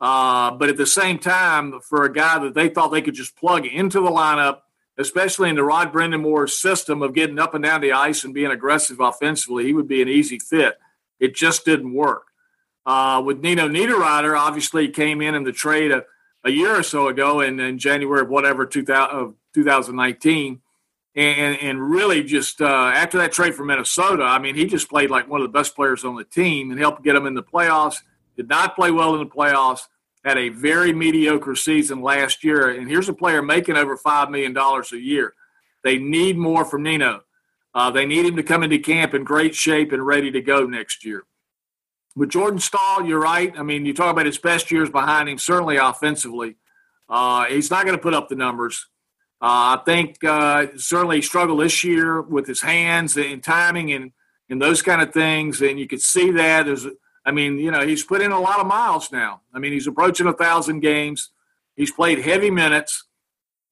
Uh, 0.02 0.52
but 0.52 0.70
at 0.70 0.78
the 0.78 0.88
same 0.88 1.20
time, 1.20 1.80
for 1.82 2.06
a 2.06 2.14
guy 2.14 2.40
that 2.40 2.54
they 2.54 2.70
thought 2.70 2.90
they 2.90 3.02
could 3.02 3.16
just 3.16 3.36
plug 3.36 3.66
into 3.66 4.00
the 4.00 4.10
lineup, 4.10 4.62
especially 4.98 5.50
in 5.50 5.56
the 5.56 5.64
Rod 5.64 5.92
Brind'Amour's 5.92 6.58
system 6.58 7.02
of 7.02 7.14
getting 7.14 7.40
up 7.40 7.54
and 7.54 7.64
down 7.64 7.82
the 7.82 7.92
ice 7.92 8.24
and 8.24 8.34
being 8.34 8.52
aggressive 8.52 9.00
offensively, 9.00 9.66
he 9.66 9.74
would 9.74 9.88
be 9.88 10.02
an 10.02 10.10
easy 10.10 10.40
fit. 10.40 10.78
It 11.20 11.36
just 11.36 11.66
didn't 11.66 11.94
work. 11.94 12.28
Uh, 12.86 13.22
with 13.26 13.42
Nino 13.42 13.68
Niederreiter, 13.68 14.38
obviously 14.38 14.88
came 14.88 15.22
in 15.22 15.36
in 15.36 15.44
the 15.44 15.52
trade 15.52 15.92
a 16.44 16.50
year 16.50 16.76
or 16.76 16.84
so 16.84 17.08
ago 17.08 17.42
in, 17.42 17.60
in 17.60 17.78
January 17.78 18.22
of 18.22 18.30
whatever 18.30 18.66
2000, 18.66 19.16
of 19.16 19.36
2019. 19.54 20.62
And, 21.16 21.58
and 21.60 21.90
really 21.90 22.24
just 22.24 22.62
uh, 22.62 22.66
after 22.66 23.18
that 23.18 23.32
trade 23.32 23.56
from 23.56 23.68
Minnesota, 23.68 24.24
I 24.24 24.40
mean, 24.40 24.56
he 24.56 24.66
just 24.66 24.90
played 24.90 25.10
like 25.10 25.28
one 25.28 25.42
of 25.42 25.48
the 25.48 25.58
best 25.58 25.76
players 25.76 26.06
on 26.06 26.16
the 26.16 26.24
team 26.24 26.72
and 26.72 26.80
helped 26.80 27.04
get 27.04 27.14
them 27.14 27.26
in 27.26 27.34
the 27.34 27.44
playoffs. 27.44 27.98
Did 28.40 28.48
not 28.48 28.74
play 28.74 28.90
well 28.90 29.16
in 29.16 29.20
the 29.20 29.26
playoffs. 29.26 29.82
Had 30.24 30.38
a 30.38 30.48
very 30.48 30.94
mediocre 30.94 31.58
season 31.58 32.02
last 32.02 32.42
year. 32.42 32.70
And 32.70 32.88
here's 32.88 33.10
a 33.10 33.14
player 33.14 33.42
making 33.42 33.76
over 33.76 33.98
$5 33.98 34.32
million 34.32 34.56
a 34.58 34.96
year. 34.96 35.34
They 35.84 35.98
need 35.98 36.38
more 36.38 36.64
from 36.64 36.84
Nino. 36.84 37.24
Uh, 37.74 37.92
they 37.92 38.06
need 38.06 38.26
him 38.26 38.38
to 38.38 38.44
come 38.44 38.64
into 38.64 38.80
camp 38.80 39.14
in 39.14 39.26
great 39.26 39.56
shape 39.56 39.92
and 39.92 40.08
ready 40.08 40.32
to 40.32 40.40
go 40.40 40.66
next 40.66 41.04
year. 41.04 41.26
With 42.16 42.30
Jordan 42.30 42.62
Staal, 42.62 43.06
you're 43.06 43.20
right. 43.20 43.54
I 43.60 43.62
mean, 43.62 43.86
you 43.86 43.94
talk 43.94 44.14
about 44.14 44.26
his 44.26 44.38
best 44.38 44.72
years 44.72 44.90
behind 44.90 45.28
him, 45.28 45.38
certainly 45.38 45.76
offensively. 45.76 46.56
Uh, 47.10 47.44
he's 47.48 47.70
not 47.70 47.84
going 47.84 47.98
to 47.98 48.02
put 48.02 48.14
up 48.14 48.30
the 48.30 48.36
numbers. 48.36 48.88
Uh, 49.42 49.76
I 49.76 49.82
think 49.84 50.24
uh, 50.24 50.68
certainly 50.78 51.18
he 51.18 51.22
struggled 51.22 51.60
this 51.60 51.84
year 51.84 52.22
with 52.22 52.48
his 52.48 52.62
hands 52.62 53.18
and 53.18 53.44
timing 53.44 53.92
and, 53.92 54.14
and 54.50 54.62
those 54.62 54.82
kind 54.82 55.02
of 55.02 55.12
things. 55.14 55.62
And 55.62 55.78
you 55.78 55.88
could 55.88 56.02
see 56.02 56.32
that 56.32 56.70
as, 56.70 56.88
I 57.26 57.32
mean, 57.32 57.58
you 57.58 57.72
know, 57.72 57.86
he's 57.86 58.04
put 58.04 58.22
in 58.22 58.32
a 58.32 58.40
lot 58.40 58.60
of 58.60 58.68
miles 58.68 59.12
now. 59.12 59.42
I 59.54 59.60
mean, 59.60 59.74
he's 59.74 59.88
approaching 59.88 60.28
a 60.28 60.34
thousand 60.34 60.80
games. 60.80 61.32
He's 61.76 61.92
played 61.92 62.20
heavy 62.20 62.52
minutes, 62.52 63.06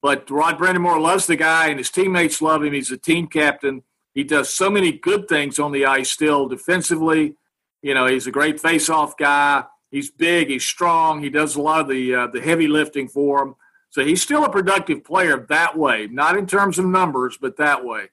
but 0.02 0.30
Rod 0.30 0.58
Brind'Amour 0.58 1.02
loves 1.02 1.28
the 1.28 1.36
guy 1.36 1.68
and 1.68 1.78
his 1.78 1.89
teammates 1.89 2.41
love 2.41 2.64
him. 2.64 2.74
He's 2.74 2.91
a 2.91 2.98
team 2.98 3.28
captain. 3.28 3.84
He 4.14 4.24
does 4.24 4.50
so 4.54 4.70
many 4.70 4.91
good 4.91 5.28
things 5.28 5.60
on 5.60 5.72
the 5.72 5.86
ice 5.86 6.10
still 6.10 6.48
defensively 6.48 7.36
you 7.82 7.93
know, 7.93 8.08
he's 8.08 8.28
a 8.28 8.32
great 8.32 8.60
face-off 8.60 9.18
guy. 9.18 9.64
He's 9.91 10.10
big. 10.10 10.50
He's 10.50 10.66
strong. 10.66 11.22
He 11.22 11.30
does 11.30 11.56
a 11.56 11.62
lot 11.62 11.82
of 11.82 11.88
the 11.88 12.14
uh, 12.14 12.28
the 12.28 12.41
heavy 12.41 12.68
lifting 12.68 13.08
for 13.08 13.43
him. 13.43 13.56
So 13.89 14.04
he's 14.04 14.22
still 14.22 14.43
a 14.43 14.50
productive 14.50 15.04
player 15.04 15.45
that 15.50 15.78
way, 15.78 16.08
not 16.12 16.38
in 16.38 16.45
terms 16.45 16.78
of 16.78 16.86
numbers, 16.86 17.38
but 17.39 17.58
that 17.58 17.86
way. 17.86 18.10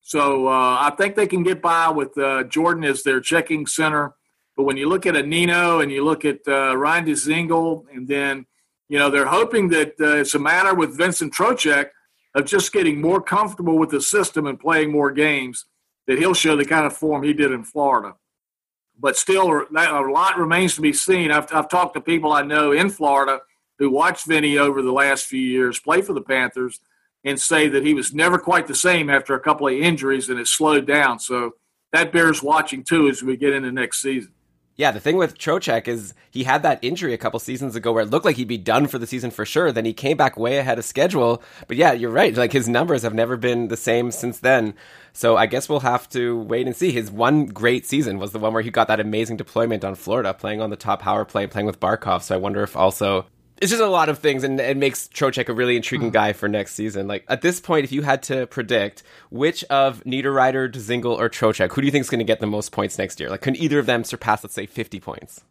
So 0.00 0.48
uh, 0.48 0.78
I 0.80 0.92
think 0.98 1.14
they 1.14 1.28
can 1.28 1.44
get 1.44 1.62
by 1.62 1.88
with 1.90 2.18
uh, 2.18 2.42
Jordan 2.44 2.82
as 2.82 3.04
their 3.04 3.20
checking 3.20 3.66
center. 3.66 4.14
But 4.56 4.64
when 4.64 4.76
you 4.76 4.88
look 4.88 5.06
at 5.06 5.16
a 5.16 5.22
Nino 5.22 5.80
and 5.80 5.90
you 5.90 6.04
look 6.04 6.24
at 6.24 6.40
uh, 6.46 6.76
Ryan 6.76 7.06
Dzingel, 7.06 7.84
and 7.92 8.06
then 8.06 8.46
you 8.88 8.98
know 8.98 9.10
they're 9.10 9.26
hoping 9.26 9.68
that 9.68 9.94
uh, 10.00 10.16
it's 10.16 10.34
a 10.34 10.38
matter 10.38 10.74
with 10.74 10.96
Vincent 10.96 11.32
Trocheck 11.32 11.88
of 12.34 12.46
just 12.46 12.72
getting 12.72 13.00
more 13.00 13.20
comfortable 13.20 13.78
with 13.78 13.90
the 13.90 14.00
system 14.00 14.46
and 14.46 14.58
playing 14.58 14.90
more 14.90 15.10
games 15.10 15.66
that 16.06 16.18
he'll 16.18 16.34
show 16.34 16.56
the 16.56 16.64
kind 16.64 16.86
of 16.86 16.96
form 16.96 17.22
he 17.22 17.32
did 17.32 17.52
in 17.52 17.62
Florida 17.62 18.14
but 19.02 19.16
still, 19.16 19.50
a 19.50 20.10
lot 20.10 20.38
remains 20.38 20.76
to 20.76 20.80
be 20.80 20.92
seen. 20.92 21.32
I've, 21.32 21.52
I've 21.52 21.68
talked 21.68 21.94
to 21.94 22.00
people 22.00 22.32
I 22.32 22.42
know 22.42 22.70
in 22.70 22.88
Florida 22.88 23.40
who 23.78 23.90
watched 23.90 24.26
Vinny 24.26 24.58
over 24.58 24.80
the 24.80 24.92
last 24.92 25.26
few 25.26 25.40
years 25.40 25.80
play 25.80 26.02
for 26.02 26.12
the 26.12 26.20
Panthers 26.20 26.78
and 27.24 27.40
say 27.40 27.68
that 27.68 27.84
he 27.84 27.94
was 27.94 28.14
never 28.14 28.38
quite 28.38 28.68
the 28.68 28.74
same 28.74 29.10
after 29.10 29.34
a 29.34 29.40
couple 29.40 29.66
of 29.66 29.74
injuries 29.74 30.28
and 30.28 30.38
it 30.38 30.46
slowed 30.46 30.86
down. 30.86 31.18
So 31.18 31.54
that 31.92 32.12
bears 32.12 32.44
watching 32.44 32.84
too 32.84 33.08
as 33.08 33.22
we 33.24 33.36
get 33.36 33.52
into 33.52 33.72
next 33.72 34.02
season. 34.02 34.32
Yeah, 34.74 34.90
the 34.90 35.00
thing 35.00 35.18
with 35.18 35.36
Trocheck 35.36 35.86
is 35.86 36.14
he 36.30 36.44
had 36.44 36.62
that 36.62 36.78
injury 36.80 37.12
a 37.12 37.18
couple 37.18 37.38
seasons 37.38 37.76
ago 37.76 37.92
where 37.92 38.02
it 38.02 38.10
looked 38.10 38.24
like 38.24 38.36
he'd 38.36 38.48
be 38.48 38.56
done 38.56 38.86
for 38.86 38.98
the 38.98 39.06
season 39.06 39.30
for 39.30 39.44
sure. 39.44 39.70
Then 39.70 39.84
he 39.84 39.92
came 39.92 40.16
back 40.16 40.38
way 40.38 40.56
ahead 40.56 40.78
of 40.78 40.84
schedule. 40.86 41.42
But 41.68 41.76
yeah, 41.76 41.92
you're 41.92 42.10
right. 42.10 42.34
Like 42.34 42.52
his 42.52 42.68
numbers 42.68 43.02
have 43.02 43.12
never 43.12 43.36
been 43.36 43.68
the 43.68 43.76
same 43.76 44.10
since 44.10 44.38
then. 44.38 44.74
So 45.12 45.36
I 45.36 45.44
guess 45.44 45.68
we'll 45.68 45.80
have 45.80 46.08
to 46.10 46.38
wait 46.38 46.66
and 46.66 46.74
see. 46.74 46.90
His 46.90 47.10
one 47.10 47.44
great 47.46 47.84
season 47.84 48.18
was 48.18 48.32
the 48.32 48.38
one 48.38 48.54
where 48.54 48.62
he 48.62 48.70
got 48.70 48.88
that 48.88 48.98
amazing 48.98 49.36
deployment 49.36 49.84
on 49.84 49.94
Florida, 49.94 50.32
playing 50.32 50.62
on 50.62 50.70
the 50.70 50.76
top 50.76 51.02
power 51.02 51.26
play, 51.26 51.46
playing 51.46 51.66
with 51.66 51.78
Barkov. 51.78 52.22
So 52.22 52.34
I 52.34 52.38
wonder 52.38 52.62
if 52.62 52.74
also 52.74 53.26
it's 53.62 53.70
just 53.70 53.82
a 53.82 53.86
lot 53.86 54.08
of 54.08 54.18
things, 54.18 54.42
and 54.44 54.58
it 54.60 54.76
makes 54.76 55.08
Trocheck 55.08 55.48
a 55.48 55.52
really 55.54 55.76
intriguing 55.76 56.08
Hmm. 56.08 56.12
guy 56.14 56.32
for 56.32 56.48
next 56.48 56.74
season. 56.74 57.06
Like 57.06 57.24
at 57.28 57.40
this 57.42 57.60
point, 57.60 57.84
if 57.84 57.92
you 57.92 58.02
had 58.02 58.22
to 58.24 58.46
predict 58.48 59.02
which 59.30 59.62
of 59.70 60.02
Niederreiter, 60.04 60.70
Dzingel, 60.70 61.16
or 61.16 61.30
Trocheck, 61.30 61.72
who 61.72 61.80
do 61.80 61.86
you 61.86 61.92
think 61.92 62.02
is 62.02 62.10
going 62.10 62.18
to 62.18 62.24
get 62.24 62.40
the 62.40 62.46
most 62.46 62.72
points 62.72 62.98
next 62.98 63.20
year? 63.20 63.30
Like, 63.30 63.40
can 63.40 63.54
either 63.56 63.78
of 63.78 63.86
them 63.86 64.02
surpass, 64.04 64.42
let's 64.44 64.54
say, 64.54 64.66
fifty 64.66 64.98
points? 65.00 65.44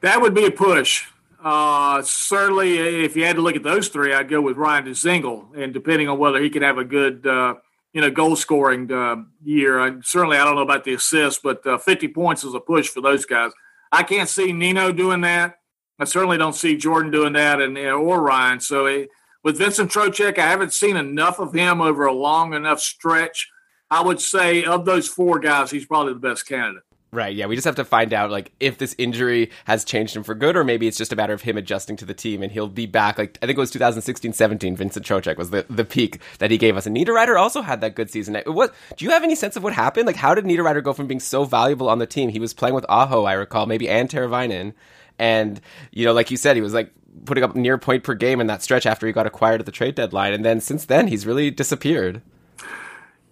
That 0.00 0.20
would 0.20 0.34
be 0.34 0.44
a 0.44 0.50
push. 0.50 1.06
Uh, 1.42 2.02
certainly, 2.02 2.78
if 3.04 3.14
you 3.14 3.24
had 3.24 3.36
to 3.36 3.42
look 3.42 3.54
at 3.54 3.62
those 3.62 3.88
three, 3.88 4.12
I'd 4.12 4.28
go 4.28 4.40
with 4.40 4.56
Ryan 4.56 4.86
Dzingel, 4.86 5.56
and 5.56 5.72
depending 5.72 6.08
on 6.08 6.18
whether 6.18 6.40
he 6.42 6.50
can 6.50 6.62
have 6.62 6.78
a 6.78 6.84
good, 6.84 7.24
uh, 7.26 7.54
you 7.92 8.00
know, 8.00 8.10
goal 8.10 8.34
scoring 8.34 8.90
uh, 8.90 9.16
year, 9.44 9.78
I, 9.78 9.92
certainly 10.02 10.36
I 10.36 10.44
don't 10.44 10.56
know 10.56 10.62
about 10.62 10.82
the 10.82 10.94
assists, 10.94 11.40
but 11.42 11.64
uh, 11.64 11.78
50 11.78 12.08
points 12.08 12.42
is 12.42 12.54
a 12.54 12.60
push 12.60 12.88
for 12.88 13.00
those 13.00 13.24
guys. 13.24 13.52
I 13.92 14.02
can't 14.02 14.28
see 14.28 14.52
Nino 14.52 14.90
doing 14.90 15.20
that. 15.20 15.58
I 15.98 16.04
certainly 16.04 16.38
don't 16.38 16.54
see 16.54 16.76
Jordan 16.76 17.10
doing 17.10 17.32
that, 17.34 17.60
and 17.60 17.76
or 17.78 18.20
Ryan. 18.20 18.60
So 18.60 18.86
eh, 18.86 19.06
with 19.42 19.58
Vincent 19.58 19.90
Trocheck, 19.90 20.38
I 20.38 20.46
haven't 20.46 20.72
seen 20.72 20.96
enough 20.96 21.38
of 21.38 21.54
him 21.54 21.80
over 21.80 22.04
a 22.04 22.12
long 22.12 22.52
enough 22.52 22.80
stretch. 22.80 23.48
I 23.90 24.02
would 24.02 24.20
say 24.20 24.64
of 24.64 24.84
those 24.84 25.08
four 25.08 25.38
guys, 25.38 25.70
he's 25.70 25.86
probably 25.86 26.14
the 26.14 26.18
best 26.18 26.46
candidate. 26.46 26.82
Right. 27.12 27.34
Yeah. 27.34 27.46
We 27.46 27.54
just 27.54 27.64
have 27.64 27.76
to 27.76 27.84
find 27.84 28.12
out 28.12 28.30
like 28.30 28.52
if 28.58 28.78
this 28.78 28.94
injury 28.98 29.50
has 29.64 29.84
changed 29.84 30.14
him 30.14 30.22
for 30.22 30.34
good, 30.34 30.56
or 30.56 30.64
maybe 30.64 30.86
it's 30.86 30.98
just 30.98 31.12
a 31.12 31.16
matter 31.16 31.32
of 31.32 31.40
him 31.40 31.56
adjusting 31.56 31.96
to 31.98 32.04
the 32.04 32.12
team 32.12 32.42
and 32.42 32.50
he'll 32.52 32.68
be 32.68 32.84
back. 32.84 33.16
Like 33.16 33.38
I 33.40 33.46
think 33.46 33.56
it 33.56 33.60
was 33.60 33.72
2016-17. 33.72 34.76
Vincent 34.76 35.06
Trocheck 35.06 35.38
was 35.38 35.50
the, 35.50 35.64
the 35.70 35.84
peak 35.84 36.20
that 36.40 36.50
he 36.50 36.58
gave 36.58 36.76
us, 36.76 36.84
and 36.84 36.96
Niederreiter 36.96 37.38
also 37.38 37.62
had 37.62 37.80
that 37.80 37.94
good 37.94 38.10
season. 38.10 38.36
What 38.46 38.74
do 38.96 39.04
you 39.04 39.12
have 39.12 39.22
any 39.22 39.34
sense 39.34 39.56
of 39.56 39.62
what 39.62 39.72
happened? 39.72 40.06
Like 40.06 40.16
how 40.16 40.34
did 40.34 40.44
Niederreiter 40.44 40.82
go 40.82 40.92
from 40.92 41.06
being 41.06 41.20
so 41.20 41.44
valuable 41.44 41.88
on 41.88 42.00
the 42.00 42.06
team? 42.06 42.28
He 42.28 42.40
was 42.40 42.52
playing 42.52 42.74
with 42.74 42.84
Aho, 42.88 43.24
I 43.24 43.34
recall, 43.34 43.66
maybe 43.66 43.88
and 43.88 44.10
Teravainen, 44.10 44.74
and 45.18 45.60
you 45.92 46.04
know, 46.04 46.12
like 46.12 46.30
you 46.30 46.36
said, 46.36 46.56
he 46.56 46.62
was 46.62 46.74
like 46.74 46.92
putting 47.24 47.42
up 47.44 47.56
near 47.56 47.78
point 47.78 48.04
per 48.04 48.14
game 48.14 48.40
in 48.40 48.46
that 48.48 48.62
stretch 48.62 48.86
after 48.86 49.06
he 49.06 49.12
got 49.12 49.26
acquired 49.26 49.60
at 49.60 49.66
the 49.66 49.72
trade 49.72 49.94
deadline, 49.94 50.32
and 50.32 50.44
then 50.44 50.60
since 50.60 50.84
then 50.86 51.08
he's 51.08 51.26
really 51.26 51.50
disappeared. 51.50 52.22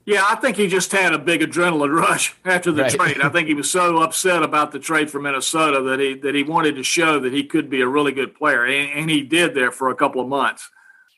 Yeah, 0.06 0.22
I 0.28 0.34
think 0.34 0.58
he 0.58 0.66
just 0.68 0.92
had 0.92 1.14
a 1.14 1.18
big 1.18 1.40
adrenaline 1.40 1.94
rush 1.98 2.34
after 2.44 2.70
the 2.70 2.82
Right. 2.82 2.92
trade. 2.92 3.20
I 3.22 3.30
think 3.30 3.48
he 3.48 3.54
was 3.54 3.70
so 3.70 4.02
upset 4.02 4.42
about 4.42 4.70
the 4.72 4.78
trade 4.78 5.10
for 5.10 5.18
Minnesota 5.20 5.80
that 5.82 5.98
he 6.00 6.14
that 6.16 6.34
he 6.34 6.42
wanted 6.42 6.76
to 6.76 6.82
show 6.82 7.18
that 7.20 7.32
he 7.32 7.44
could 7.44 7.70
be 7.70 7.80
a 7.80 7.88
really 7.88 8.12
good 8.12 8.34
player, 8.34 8.64
and, 8.64 8.90
and 9.00 9.10
he 9.10 9.22
did 9.22 9.54
there 9.54 9.70
for 9.72 9.88
a 9.90 9.94
couple 9.94 10.20
of 10.20 10.28
months. 10.28 10.68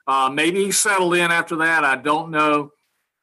Uh, 0.06 0.30
maybe 0.32 0.64
he 0.64 0.70
settled 0.70 1.16
in 1.16 1.32
after 1.32 1.56
that. 1.56 1.82
I 1.82 1.96
don't 1.96 2.30
know. 2.30 2.70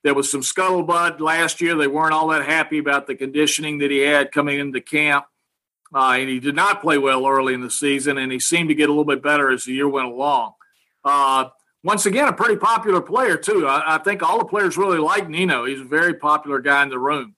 There 0.04 0.14
was 0.14 0.30
some 0.30 0.42
scuttlebutt 0.42 1.22
last 1.22 1.62
year. 1.62 1.76
They 1.76 1.88
weren't 1.88 2.12
all 2.14 2.28
that 2.28 2.46
happy 2.46 2.78
about 2.78 3.08
the 3.08 3.16
conditioning 3.16 3.78
that 3.78 3.90
he 3.90 4.00
had 4.00 4.34
coming 4.34 4.60
into 4.60 4.82
camp, 4.82 5.24
uh, 5.94 6.16
and 6.18 6.30
he 6.30 6.40
did 6.40 6.56
not 6.56 6.82
play 6.82 6.98
well 6.98 7.28
early 7.28 7.54
in 7.54 7.62
the 7.62 7.70
season. 7.70 8.18
And 8.18 8.32
he 8.32 8.40
seemed 8.40 8.70
to 8.70 8.76
get 8.76 8.90
a 8.90 8.92
little 8.92 9.06
bit 9.06 9.22
better 9.22 9.52
as 9.52 9.66
the 9.66 9.74
year 9.74 9.88
went 9.88 10.08
along. 10.08 10.54
Uh, 11.04 11.50
once 11.84 12.06
again, 12.06 12.30
a 12.30 12.34
pretty 12.34 12.56
popular 12.56 13.02
player 13.02 13.38
too. 13.38 13.68
I, 13.68 13.96
I 13.96 13.98
think 13.98 14.24
all 14.24 14.40
the 14.40 14.46
players 14.46 14.78
really 14.78 15.00
like 15.00 15.30
Nino. 15.30 15.66
He's 15.66 15.82
a 15.82 15.86
very 15.86 16.14
popular 16.14 16.60
guy 16.60 16.82
in 16.84 16.90
the 16.90 17.00
room, 17.00 17.36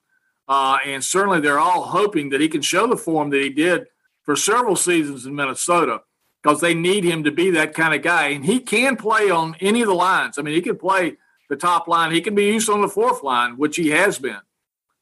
uh, 0.48 0.78
and 0.86 1.04
certainly 1.04 1.40
they're 1.40 1.60
all 1.60 1.84
hoping 1.84 2.30
that 2.30 2.42
he 2.42 2.48
can 2.48 2.62
show 2.62 2.86
the 2.88 2.98
form 2.98 3.32
that 3.32 3.42
he 3.42 3.50
did 3.50 3.88
for 4.22 4.36
several 4.36 4.76
seasons 4.76 5.26
in 5.26 5.36
Minnesota 5.36 6.02
because 6.42 6.62
they 6.62 6.76
need 6.76 7.04
him 7.04 7.24
to 7.24 7.32
be 7.32 7.50
that 7.52 7.74
kind 7.74 7.96
of 7.96 8.04
guy. 8.04 8.28
And 8.28 8.46
he 8.46 8.60
can 8.60 8.98
play 8.98 9.32
on 9.32 9.56
any 9.62 9.82
of 9.82 9.88
the 9.88 9.96
lines. 9.96 10.38
I 10.38 10.44
mean, 10.44 10.54
he 10.54 10.62
can 10.62 10.78
play 10.78 11.18
the 11.50 11.56
top 11.56 11.88
line. 11.88 12.12
He 12.12 12.22
can 12.22 12.36
be 12.36 12.46
used 12.46 12.70
on 12.70 12.82
the 12.82 12.88
fourth 12.88 13.24
line, 13.24 13.58
which 13.58 13.76
he 13.76 13.90
has 13.90 14.20
been, 14.20 14.42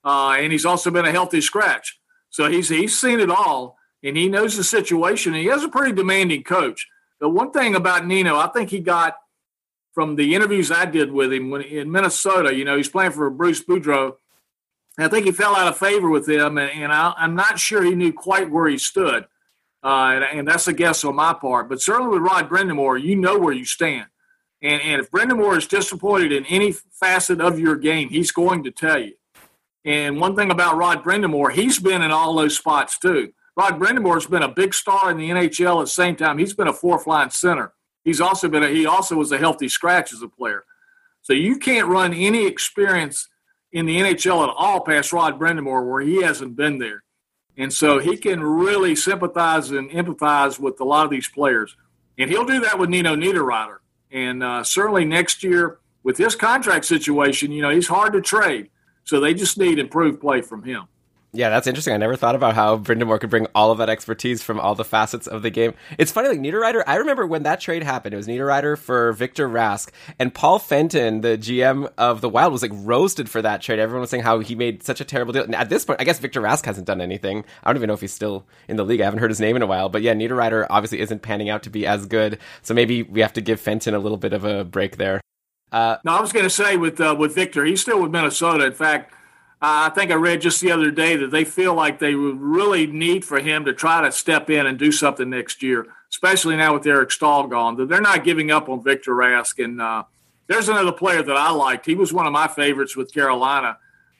uh, 0.05 0.37
and 0.39 0.53
he's 0.53 0.65
also 0.65 0.89
been 0.89 1.05
a 1.05 1.11
healthy 1.11 1.41
scratch. 1.41 1.99
So 2.33 2.49
he's 2.49 2.67
he's 2.67 2.99
seen 2.99 3.19
it 3.19 3.29
all, 3.29 3.77
and 4.03 4.17
he 4.17 4.27
knows 4.27 4.57
the 4.57 4.63
situation. 4.63 5.35
And 5.35 5.43
he 5.43 5.49
has 5.49 5.63
a 5.63 5.69
pretty 5.69 5.93
demanding 5.93 6.43
coach. 6.43 6.87
The 7.19 7.29
one 7.29 7.51
thing 7.51 7.75
about 7.75 8.07
Nino, 8.07 8.37
I 8.37 8.47
think 8.47 8.71
he 8.71 8.79
got 8.79 9.17
from 9.93 10.15
the 10.15 10.33
interviews 10.33 10.71
I 10.71 10.85
did 10.85 11.11
with 11.11 11.31
him 11.31 11.51
when 11.51 11.61
in 11.61 11.91
Minnesota. 11.91 12.55
You 12.55 12.65
know, 12.65 12.75
he's 12.75 12.89
playing 12.89 13.11
for 13.11 13.29
Bruce 13.29 13.63
Boudreau. 13.63 14.15
I 14.97 15.07
think 15.09 15.27
he 15.27 15.31
fell 15.31 15.55
out 15.55 15.67
of 15.67 15.77
favor 15.77 16.09
with 16.09 16.27
him, 16.27 16.57
and, 16.57 16.71
and 16.71 16.91
I, 16.91 17.13
I'm 17.17 17.35
not 17.35 17.59
sure 17.59 17.83
he 17.83 17.93
knew 17.93 18.11
quite 18.11 18.49
where 18.49 18.67
he 18.67 18.79
stood. 18.79 19.25
Uh, 19.83 20.13
and, 20.15 20.23
and 20.23 20.47
that's 20.47 20.67
a 20.67 20.73
guess 20.73 21.03
on 21.03 21.15
my 21.15 21.33
part. 21.33 21.69
But 21.69 21.81
certainly 21.81 22.13
with 22.13 22.23
Rod 22.23 22.49
Brind'Amour, 22.49 23.01
you 23.01 23.15
know 23.15 23.37
where 23.37 23.53
you 23.53 23.65
stand. 23.65 24.07
And, 24.61 24.81
and 24.81 25.01
if 25.01 25.11
Brind'Amour 25.11 25.57
is 25.57 25.67
disappointed 25.67 26.31
in 26.31 26.45
any 26.45 26.71
facet 26.71 27.41
of 27.41 27.59
your 27.59 27.75
game, 27.75 28.09
he's 28.09 28.31
going 28.31 28.63
to 28.63 28.71
tell 28.71 28.99
you. 28.99 29.13
And 29.85 30.19
one 30.19 30.35
thing 30.35 30.51
about 30.51 30.77
Rod 30.77 31.03
Brind'Amour, 31.03 31.51
he's 31.51 31.79
been 31.79 32.01
in 32.01 32.11
all 32.11 32.35
those 32.35 32.57
spots 32.57 32.97
too. 32.97 33.33
Rod 33.55 33.79
Brind'Amour's 33.79 34.25
been 34.25 34.43
a 34.43 34.49
big 34.49 34.73
star 34.73 35.11
in 35.11 35.17
the 35.17 35.29
NHL 35.29 35.79
at 35.79 35.85
the 35.85 35.87
same 35.87 36.15
time. 36.15 36.37
He's 36.37 36.53
been 36.53 36.67
a 36.67 36.73
fourth 36.73 37.05
line 37.05 37.29
center. 37.31 37.73
He's 38.03 38.21
also 38.21 38.49
been 38.49 38.63
a, 38.63 38.69
he 38.69 38.85
also 38.85 39.15
was 39.15 39.31
a 39.31 39.37
healthy 39.37 39.69
scratch 39.69 40.13
as 40.13 40.21
a 40.21 40.27
player. 40.27 40.63
So 41.21 41.33
you 41.33 41.57
can't 41.57 41.87
run 41.87 42.13
any 42.13 42.45
experience 42.45 43.29
in 43.71 43.85
the 43.85 43.99
NHL 43.99 44.43
at 44.47 44.53
all 44.57 44.81
past 44.81 45.13
Rod 45.13 45.39
Brind'Amour 45.39 45.89
where 45.89 46.01
he 46.01 46.21
hasn't 46.21 46.55
been 46.55 46.79
there. 46.79 47.03
And 47.57 47.71
so 47.71 47.99
he 47.99 48.17
can 48.17 48.41
really 48.41 48.95
sympathize 48.95 49.69
and 49.69 49.89
empathize 49.91 50.59
with 50.59 50.79
a 50.79 50.83
lot 50.83 51.05
of 51.05 51.11
these 51.11 51.27
players. 51.27 51.75
And 52.17 52.29
he'll 52.29 52.45
do 52.45 52.61
that 52.61 52.79
with 52.79 52.89
Nino 52.89 53.15
Niederreiter. 53.15 53.77
And 54.11 54.43
uh, 54.43 54.63
certainly 54.63 55.05
next 55.05 55.43
year, 55.43 55.79
with 56.03 56.17
his 56.17 56.35
contract 56.35 56.85
situation, 56.85 57.51
you 57.51 57.61
know, 57.61 57.69
he's 57.69 57.87
hard 57.87 58.13
to 58.13 58.21
trade. 58.21 58.69
So 59.03 59.19
they 59.19 59.33
just 59.33 59.57
need 59.57 59.79
improved 59.79 60.21
play 60.21 60.41
from 60.41 60.63
him. 60.63 60.87
Yeah, 61.35 61.49
that's 61.49 61.65
interesting. 61.65 61.95
I 61.95 61.97
never 61.97 62.15
thought 62.15 62.35
about 62.35 62.53
how 62.53 62.77
Brind'Amour 62.77 63.19
could 63.19 63.31
bring 63.31 63.47
all 63.55 63.71
of 63.71 63.79
that 63.79 63.89
expertise 63.89 64.43
from 64.43 64.59
all 64.59 64.75
the 64.75 64.85
facets 64.85 65.25
of 65.25 65.41
the 65.41 65.49
game. 65.49 65.73
It's 65.97 66.11
funny, 66.11 66.29
like 66.29 66.37
Niederreiter, 66.37 66.83
I 66.85 66.97
remember 66.97 67.25
when 67.25 67.41
that 67.41 67.59
trade 67.59 67.81
happened, 67.81 68.13
it 68.13 68.17
was 68.17 68.27
Niederreiter 68.27 68.77
for 68.77 69.13
Victor 69.13 69.49
Rask, 69.49 69.89
and 70.19 70.31
Paul 70.31 70.59
Fenton, 70.59 71.21
the 71.21 71.35
GM 71.35 71.91
of 71.97 72.21
the 72.21 72.29
Wild, 72.29 72.53
was 72.53 72.61
like 72.61 72.69
roasted 72.75 73.29
for 73.29 73.41
that 73.41 73.63
trade. 73.63 73.79
Everyone 73.79 74.01
was 74.01 74.11
saying 74.11 74.21
how 74.21 74.41
he 74.41 74.53
made 74.53 74.83
such 74.83 75.01
a 75.01 75.05
terrible 75.05 75.33
deal. 75.33 75.43
And 75.43 75.55
at 75.55 75.69
this 75.69 75.85
point, 75.85 75.99
I 75.99 76.03
guess 76.03 76.19
Victor 76.19 76.39
Rask 76.39 76.65
hasn't 76.65 76.85
done 76.85 77.01
anything. 77.01 77.45
I 77.63 77.69
don't 77.71 77.77
even 77.77 77.87
know 77.87 77.95
if 77.95 78.01
he's 78.01 78.13
still 78.13 78.45
in 78.67 78.75
the 78.77 78.85
league. 78.85 79.01
I 79.01 79.05
haven't 79.05 79.19
heard 79.19 79.31
his 79.31 79.41
name 79.41 79.55
in 79.55 79.63
a 79.63 79.67
while. 79.67 79.89
But 79.89 80.03
yeah, 80.03 80.13
Niederreiter 80.13 80.67
obviously 80.69 80.99
isn't 80.99 81.23
panning 81.23 81.49
out 81.49 81.63
to 81.63 81.71
be 81.71 81.87
as 81.87 82.05
good. 82.05 82.37
So 82.61 82.75
maybe 82.75 83.01
we 83.01 83.21
have 83.21 83.33
to 83.33 83.41
give 83.41 83.59
Fenton 83.59 83.95
a 83.95 83.99
little 83.99 84.19
bit 84.19 84.33
of 84.33 84.45
a 84.45 84.63
break 84.63 84.97
there. 84.97 85.19
No, 85.73 86.13
I 86.13 86.21
was 86.21 86.31
going 86.31 86.45
to 86.45 86.49
say 86.49 86.77
with 86.77 87.01
uh, 87.01 87.15
with 87.17 87.33
Victor, 87.33 87.65
he's 87.65 87.81
still 87.81 88.01
with 88.01 88.11
Minnesota. 88.11 88.65
In 88.65 88.73
fact, 88.73 89.13
I 89.65 89.89
think 89.89 90.11
I 90.11 90.15
read 90.15 90.41
just 90.41 90.61
the 90.61 90.71
other 90.71 90.91
day 90.91 91.15
that 91.15 91.31
they 91.31 91.45
feel 91.45 91.73
like 91.73 91.97
they 91.97 92.15
would 92.15 92.39
really 92.39 92.85
need 92.85 93.23
for 93.23 93.39
him 93.39 93.65
to 93.65 93.73
try 93.73 94.01
to 94.01 94.11
step 94.11 94.49
in 94.49 94.67
and 94.67 94.77
do 94.77 94.91
something 94.91 95.29
next 95.29 95.63
year, 95.63 95.87
especially 96.11 96.57
now 96.57 96.73
with 96.73 96.85
Eric 96.85 97.11
Staal 97.11 97.47
gone. 97.47 97.77
That 97.77 97.87
they're 97.87 98.01
not 98.01 98.23
giving 98.23 98.51
up 98.51 98.67
on 98.69 98.83
Victor 98.83 99.15
Rask. 99.15 99.63
And 99.63 99.81
uh, 99.81 100.03
there's 100.47 100.69
another 100.69 100.91
player 100.91 101.23
that 101.23 101.37
I 101.37 101.51
liked. 101.51 101.85
He 101.85 101.95
was 101.95 102.11
one 102.11 102.27
of 102.27 102.33
my 102.33 102.47
favorites 102.47 102.95
with 102.95 103.13
Carolina. 103.13 103.77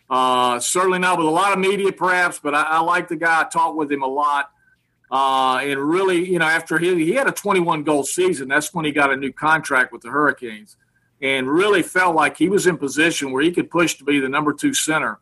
Uh, 0.09 0.59
certainly 0.59 0.99
not 0.99 1.17
with 1.17 1.27
a 1.27 1.31
lot 1.31 1.51
of 1.51 1.59
media, 1.59 1.91
perhaps, 1.91 2.39
but 2.39 2.55
I, 2.55 2.63
I 2.63 2.79
like 2.79 3.09
the 3.09 3.15
guy. 3.15 3.41
I 3.41 3.43
talked 3.43 3.75
with 3.75 3.91
him 3.91 4.01
a 4.01 4.07
lot. 4.07 4.49
Uh, 5.11 5.57
and 5.57 5.79
really, 5.79 6.27
you 6.27 6.39
know, 6.39 6.45
after 6.45 6.79
he, 6.79 6.95
he 7.03 7.13
had 7.13 7.27
a 7.27 7.31
21 7.31 7.83
goal 7.83 8.03
season, 8.03 8.47
that's 8.47 8.73
when 8.73 8.85
he 8.85 8.91
got 8.91 9.11
a 9.11 9.15
new 9.15 9.31
contract 9.31 9.91
with 9.91 10.01
the 10.01 10.09
Hurricanes 10.09 10.77
and 11.23 11.49
really 11.49 11.81
felt 11.81 12.15
like 12.15 12.37
he 12.37 12.49
was 12.49 12.67
in 12.67 12.77
position 12.77 13.31
where 13.31 13.41
he 13.41 13.51
could 13.51 13.71
push 13.71 13.95
to 13.95 14.03
be 14.03 14.19
the 14.19 14.27
number 14.27 14.51
two 14.51 14.73
center. 14.73 15.19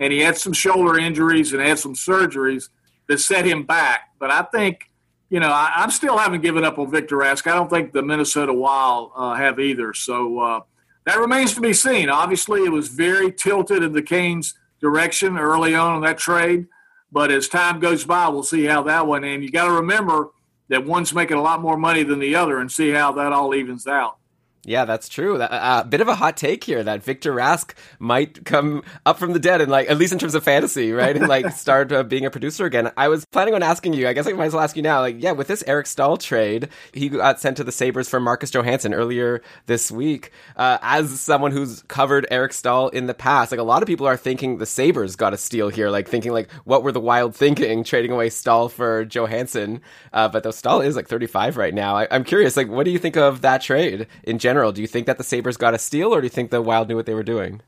And 0.00 0.12
he 0.12 0.18
had 0.18 0.36
some 0.36 0.52
shoulder 0.52 0.98
injuries 0.98 1.52
and 1.52 1.62
had 1.62 1.78
some 1.78 1.94
surgeries 1.94 2.70
that 3.06 3.20
set 3.20 3.46
him 3.46 3.62
back. 3.62 4.10
But 4.18 4.32
I 4.32 4.42
think, 4.42 4.90
you 5.30 5.38
know, 5.38 5.50
I, 5.50 5.72
I'm 5.76 5.92
still 5.92 6.18
haven't 6.18 6.40
given 6.42 6.64
up 6.64 6.80
on 6.80 6.90
Victor 6.90 7.18
Rask. 7.18 7.46
I 7.48 7.54
don't 7.54 7.70
think 7.70 7.92
the 7.92 8.02
Minnesota 8.02 8.52
Wild 8.52 9.12
uh, 9.14 9.34
have 9.34 9.60
either. 9.60 9.94
So 9.94 10.40
uh, 10.40 10.60
that 11.06 11.18
remains 11.18 11.54
to 11.54 11.60
be 11.60 11.72
seen. 11.72 12.08
Obviously, 12.08 12.64
it 12.64 12.72
was 12.72 12.88
very 12.88 13.30
tilted 13.30 13.84
in 13.84 13.92
the 13.92 14.02
Canes' 14.02 14.54
direction 14.80 15.38
early 15.38 15.76
on 15.76 15.94
in 15.94 16.02
that 16.02 16.18
trade. 16.18 16.66
But 17.12 17.30
as 17.30 17.46
time 17.46 17.78
goes 17.78 18.04
by, 18.04 18.26
we'll 18.26 18.42
see 18.42 18.64
how 18.64 18.82
that 18.82 19.06
one. 19.06 19.22
And 19.22 19.44
you 19.44 19.52
got 19.52 19.66
to 19.66 19.72
remember 19.72 20.30
that 20.68 20.84
one's 20.84 21.14
making 21.14 21.36
a 21.36 21.42
lot 21.42 21.62
more 21.62 21.76
money 21.76 22.02
than 22.02 22.18
the 22.18 22.34
other, 22.34 22.58
and 22.58 22.72
see 22.72 22.90
how 22.90 23.12
that 23.12 23.32
all 23.32 23.54
evens 23.54 23.86
out. 23.86 24.16
Yeah, 24.66 24.84
that's 24.84 25.08
true. 25.08 25.40
A 25.40 25.44
uh, 25.44 25.84
bit 25.84 26.00
of 26.00 26.08
a 26.08 26.14
hot 26.14 26.36
take 26.36 26.64
here 26.64 26.82
that 26.82 27.02
Victor 27.02 27.34
Rask 27.34 27.74
might 27.98 28.44
come 28.44 28.82
up 29.04 29.18
from 29.18 29.32
the 29.32 29.38
dead 29.38 29.60
and 29.60 29.70
like, 29.70 29.90
at 29.90 29.98
least 29.98 30.12
in 30.12 30.18
terms 30.18 30.34
of 30.34 30.42
fantasy, 30.42 30.92
right? 30.92 31.14
And 31.16 31.28
like 31.28 31.50
start 31.54 31.92
uh, 31.92 32.02
being 32.02 32.24
a 32.24 32.30
producer 32.30 32.64
again. 32.64 32.90
I 32.96 33.08
was 33.08 33.24
planning 33.26 33.54
on 33.54 33.62
asking 33.62 33.92
you, 33.92 34.08
I 34.08 34.14
guess 34.14 34.26
I 34.26 34.32
might 34.32 34.46
as 34.46 34.54
well 34.54 34.62
ask 34.62 34.76
you 34.76 34.82
now, 34.82 35.00
like, 35.00 35.16
yeah, 35.22 35.32
with 35.32 35.48
this 35.48 35.62
Eric 35.66 35.86
Staal 35.86 36.16
trade, 36.16 36.68
he 36.92 37.08
got 37.10 37.40
sent 37.40 37.58
to 37.58 37.64
the 37.64 37.72
Sabres 37.72 38.08
for 38.08 38.20
Marcus 38.20 38.50
Johansson 38.50 38.94
earlier 38.94 39.42
this 39.66 39.90
week. 39.90 40.30
Uh, 40.56 40.78
as 40.80 41.20
someone 41.20 41.52
who's 41.52 41.82
covered 41.82 42.26
Eric 42.30 42.54
Staal 42.54 42.88
in 42.88 43.06
the 43.06 43.14
past, 43.14 43.50
like 43.52 43.60
a 43.60 43.64
lot 43.64 43.82
of 43.82 43.86
people 43.86 44.06
are 44.06 44.16
thinking 44.16 44.56
the 44.58 44.66
Sabres 44.66 45.14
got 45.16 45.34
a 45.34 45.38
steal 45.38 45.68
here, 45.68 45.90
like 45.90 46.08
thinking 46.08 46.32
like, 46.32 46.50
what 46.64 46.82
were 46.82 46.92
the 46.92 47.00
wild 47.00 47.36
thinking 47.36 47.84
trading 47.84 48.12
away 48.12 48.30
Staal 48.30 48.70
for 48.70 49.04
Johansson? 49.04 49.82
Uh, 50.12 50.28
but 50.28 50.42
though 50.42 50.50
Staal 50.50 50.80
is 50.80 50.96
like 50.96 51.08
35 51.08 51.58
right 51.58 51.74
now, 51.74 51.96
I- 51.96 52.08
I'm 52.10 52.24
curious, 52.24 52.56
like, 52.56 52.68
what 52.68 52.84
do 52.84 52.90
you 52.90 52.98
think 52.98 53.16
of 53.16 53.42
that 53.42 53.60
trade 53.60 54.06
in 54.22 54.38
general? 54.38 54.53
General, 54.54 54.70
do 54.70 54.80
you 54.80 54.86
think 54.86 55.06
that 55.06 55.18
the 55.18 55.24
Sabres 55.24 55.56
got 55.56 55.74
a 55.74 55.78
steal, 55.80 56.14
or 56.14 56.20
do 56.20 56.26
you 56.26 56.30
think 56.30 56.52
the 56.52 56.62
Wild 56.62 56.88
knew 56.88 56.94
what 56.94 57.06
they 57.06 57.14
were 57.14 57.24
doing? 57.24 57.60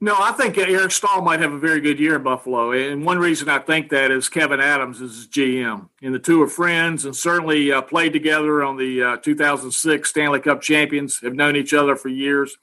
No, 0.00 0.16
I 0.18 0.32
think 0.32 0.58
Eric 0.58 0.90
Staal 0.90 1.22
might 1.22 1.38
have 1.38 1.52
a 1.52 1.60
very 1.60 1.80
good 1.80 2.00
year 2.00 2.16
in 2.16 2.24
Buffalo. 2.24 2.72
And 2.72 3.04
one 3.04 3.20
reason 3.20 3.48
I 3.48 3.60
think 3.60 3.88
that 3.90 4.10
is 4.10 4.28
Kevyn 4.28 4.60
Adams 4.60 5.00
is 5.00 5.14
his 5.14 5.28
GM. 5.28 5.88
And 6.02 6.12
the 6.12 6.18
two 6.18 6.42
are 6.42 6.48
friends 6.48 7.04
and 7.04 7.14
certainly 7.14 7.70
uh, 7.70 7.82
played 7.82 8.12
together 8.12 8.64
on 8.64 8.76
the 8.76 9.00
uh, 9.00 9.16
2006 9.18 10.10
Stanley 10.10 10.40
Cup 10.40 10.60
champions, 10.60 11.20
have 11.20 11.34
known 11.34 11.54
each 11.54 11.72
other 11.72 11.94
for 11.94 12.08
years. 12.08 12.58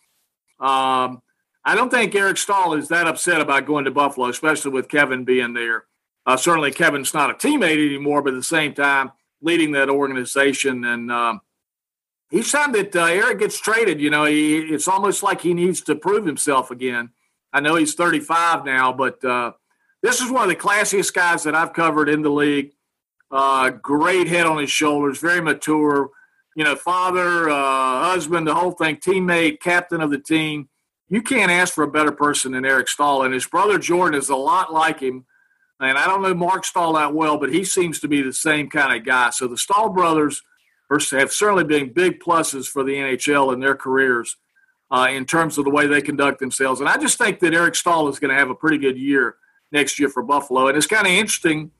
Um, 0.59 1.21
I 1.63 1.73
don't 1.73 1.89
think 1.89 2.13
Eric 2.13 2.35
Staal 2.35 2.73
is 2.73 2.89
that 2.89 3.07
upset 3.07 3.39
about 3.39 3.65
going 3.65 3.85
to 3.85 3.91
Buffalo, 3.91 4.27
especially 4.27 4.71
with 4.71 4.89
Kevyn 4.89 5.23
being 5.23 5.53
there. 5.53 5.85
Uh, 6.25 6.35
certainly, 6.35 6.71
Kevyn's 6.71 7.13
not 7.13 7.29
a 7.29 7.35
teammate 7.35 7.85
anymore, 7.85 8.21
but 8.21 8.33
at 8.33 8.37
the 8.37 8.43
same 8.43 8.73
time, 8.73 9.13
leading 9.41 9.71
that 9.71 9.89
organization. 9.89 10.83
And 10.83 11.09
um, 11.09 11.39
each 12.31 12.51
time 12.51 12.71
that 12.71 12.95
uh, 12.95 13.05
Eric 13.05 13.39
gets 13.39 13.59
traded, 13.59 13.99
you 13.99 14.09
know, 14.09 14.23
he, 14.23 14.59
it's 14.59 14.87
almost 14.87 15.21
like 15.21 15.41
he 15.41 15.53
needs 15.53 15.81
to 15.81 15.95
prove 15.95 16.25
himself 16.25 16.71
again. 16.71 17.09
I 17.51 17.59
know 17.59 17.75
he's 17.75 17.93
35 17.93 18.63
now, 18.63 18.93
but 18.93 19.23
uh, 19.23 19.51
this 20.01 20.21
is 20.21 20.31
one 20.31 20.43
of 20.43 20.49
the 20.49 20.55
classiest 20.55 21.13
guys 21.13 21.43
that 21.43 21.55
I've 21.55 21.73
covered 21.73 22.07
in 22.07 22.21
the 22.21 22.29
league. 22.29 22.71
Uh, 23.29 23.69
great 23.69 24.27
head 24.27 24.45
on 24.45 24.59
his 24.59 24.71
shoulders, 24.71 25.19
very 25.19 25.41
mature. 25.41 26.09
You 26.55 26.63
know, 26.63 26.75
father, 26.75 27.49
uh, 27.49 28.03
husband, 28.03 28.47
the 28.47 28.55
whole 28.55 28.71
thing, 28.71 28.97
teammate, 28.97 29.59
captain 29.59 30.01
of 30.01 30.09
the 30.09 30.19
team. 30.19 30.69
You 31.09 31.21
can't 31.21 31.51
ask 31.51 31.73
for 31.73 31.83
a 31.83 31.91
better 31.91 32.11
person 32.11 32.53
than 32.53 32.65
Eric 32.65 32.87
Staal. 32.87 33.23
And 33.23 33.33
his 33.33 33.45
brother 33.45 33.77
Jordan 33.77 34.17
is 34.17 34.29
a 34.29 34.35
lot 34.35 34.71
like 34.71 35.01
him. 35.01 35.25
And 35.81 35.97
I 35.97 36.05
don't 36.05 36.21
know 36.21 36.33
Mark 36.33 36.63
Staal 36.63 36.93
that 36.93 37.13
well, 37.13 37.37
but 37.37 37.51
he 37.51 37.65
seems 37.65 37.99
to 37.99 38.07
be 38.07 38.21
the 38.21 38.31
same 38.31 38.69
kind 38.69 38.95
of 38.97 39.05
guy. 39.05 39.31
So 39.31 39.49
the 39.49 39.57
Staal 39.57 39.89
brothers– 39.89 40.41
have 41.11 41.31
certainly 41.31 41.63
been 41.63 41.93
big 41.93 42.19
pluses 42.19 42.67
for 42.67 42.83
the 42.83 42.93
NHL 42.93 43.53
in 43.53 43.59
their 43.59 43.75
careers 43.75 44.37
uh, 44.91 45.07
in 45.09 45.25
terms 45.25 45.57
of 45.57 45.65
the 45.65 45.71
way 45.71 45.87
they 45.87 46.01
conduct 46.01 46.39
themselves. 46.39 46.79
And 46.79 46.89
I 46.89 46.97
just 46.97 47.17
think 47.17 47.39
that 47.39 47.53
Eric 47.53 47.75
Staal 47.75 48.09
is 48.09 48.19
going 48.19 48.29
to 48.29 48.37
have 48.37 48.49
a 48.49 48.55
pretty 48.55 48.77
good 48.77 48.97
year 48.97 49.35
next 49.71 49.99
year 49.99 50.09
for 50.09 50.21
Buffalo. 50.21 50.67
And 50.67 50.77
it's 50.77 50.87
kind 50.87 51.07
of 51.07 51.13
interesting 51.13 51.71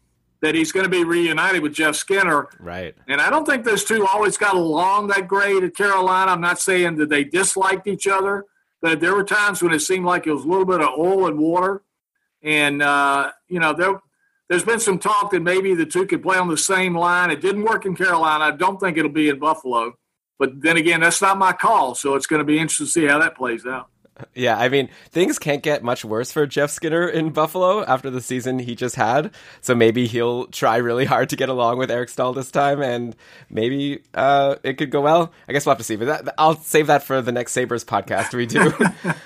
that 0.41 0.55
he's 0.55 0.71
going 0.71 0.85
to 0.85 0.89
be 0.89 1.03
reunited 1.03 1.61
with 1.61 1.73
Jeff 1.73 1.95
Skinner. 1.95 2.49
Right. 2.59 2.95
And 3.07 3.21
I 3.21 3.29
don't 3.29 3.45
think 3.45 3.63
those 3.63 3.83
two 3.83 4.07
always 4.07 4.37
got 4.37 4.55
along 4.55 5.07
that 5.07 5.27
great 5.27 5.63
at 5.63 5.75
Carolina. 5.75 6.31
I'm 6.31 6.41
not 6.41 6.59
saying 6.59 6.95
that 6.95 7.09
they 7.09 7.23
disliked 7.23 7.87
each 7.87 8.07
other, 8.07 8.45
but 8.81 8.99
there 8.99 9.13
were 9.13 9.23
times 9.23 9.61
when 9.61 9.71
it 9.71 9.81
seemed 9.81 10.05
like 10.05 10.25
it 10.25 10.33
was 10.33 10.43
a 10.43 10.47
little 10.47 10.65
bit 10.65 10.81
of 10.81 10.97
oil 10.97 11.27
and 11.27 11.37
water. 11.37 11.83
And, 12.41 12.81
uh, 12.81 13.31
you 13.49 13.59
know, 13.59 13.73
there, 13.73 14.01
there's 14.51 14.65
been 14.65 14.81
some 14.81 14.99
talk 14.99 15.31
that 15.31 15.41
maybe 15.41 15.73
the 15.75 15.85
two 15.85 16.05
could 16.05 16.21
play 16.21 16.37
on 16.37 16.49
the 16.49 16.57
same 16.57 16.93
line. 16.93 17.31
It 17.31 17.39
didn't 17.39 17.63
work 17.63 17.85
in 17.85 17.95
Carolina. 17.95 18.43
I 18.43 18.51
don't 18.51 18.81
think 18.81 18.97
it'll 18.97 19.09
be 19.09 19.29
in 19.29 19.39
Buffalo. 19.39 19.93
But 20.37 20.61
then 20.61 20.75
again, 20.75 20.99
that's 20.99 21.21
not 21.21 21.37
my 21.37 21.53
call. 21.53 21.95
So 21.95 22.15
it's 22.15 22.27
going 22.27 22.41
to 22.41 22.43
be 22.43 22.59
interesting 22.59 22.87
to 22.87 22.91
see 22.91 23.05
how 23.05 23.19
that 23.19 23.37
plays 23.37 23.65
out. 23.65 23.87
Yeah, 24.35 24.57
I 24.57 24.67
mean, 24.67 24.89
things 25.11 25.39
can't 25.39 25.63
get 25.63 25.83
much 25.83 26.03
worse 26.03 26.33
for 26.33 26.45
Jeff 26.45 26.69
Skinner 26.69 27.07
in 27.07 27.29
Buffalo 27.29 27.85
after 27.85 28.09
the 28.09 28.19
season 28.19 28.59
he 28.59 28.75
just 28.75 28.97
had. 28.97 29.33
So 29.61 29.73
maybe 29.73 30.05
he'll 30.05 30.47
try 30.47 30.75
really 30.77 31.05
hard 31.05 31.29
to 31.29 31.37
get 31.37 31.47
along 31.47 31.77
with 31.77 31.89
Eric 31.89 32.09
Staal 32.09 32.33
this 32.33 32.51
time, 32.51 32.81
and 32.81 33.15
maybe 33.49 34.03
uh, 34.13 34.57
it 34.63 34.73
could 34.73 34.91
go 34.91 34.99
well. 34.99 35.31
I 35.47 35.53
guess 35.53 35.65
we'll 35.65 35.75
have 35.75 35.79
to 35.79 35.85
see. 35.85 35.95
But 35.95 36.25
that, 36.25 36.35
I'll 36.37 36.57
save 36.57 36.87
that 36.87 37.03
for 37.03 37.21
the 37.21 37.31
next 37.31 37.53
Sabres 37.53 37.85
podcast 37.85 38.33
we 38.33 38.47
do. 38.47 38.73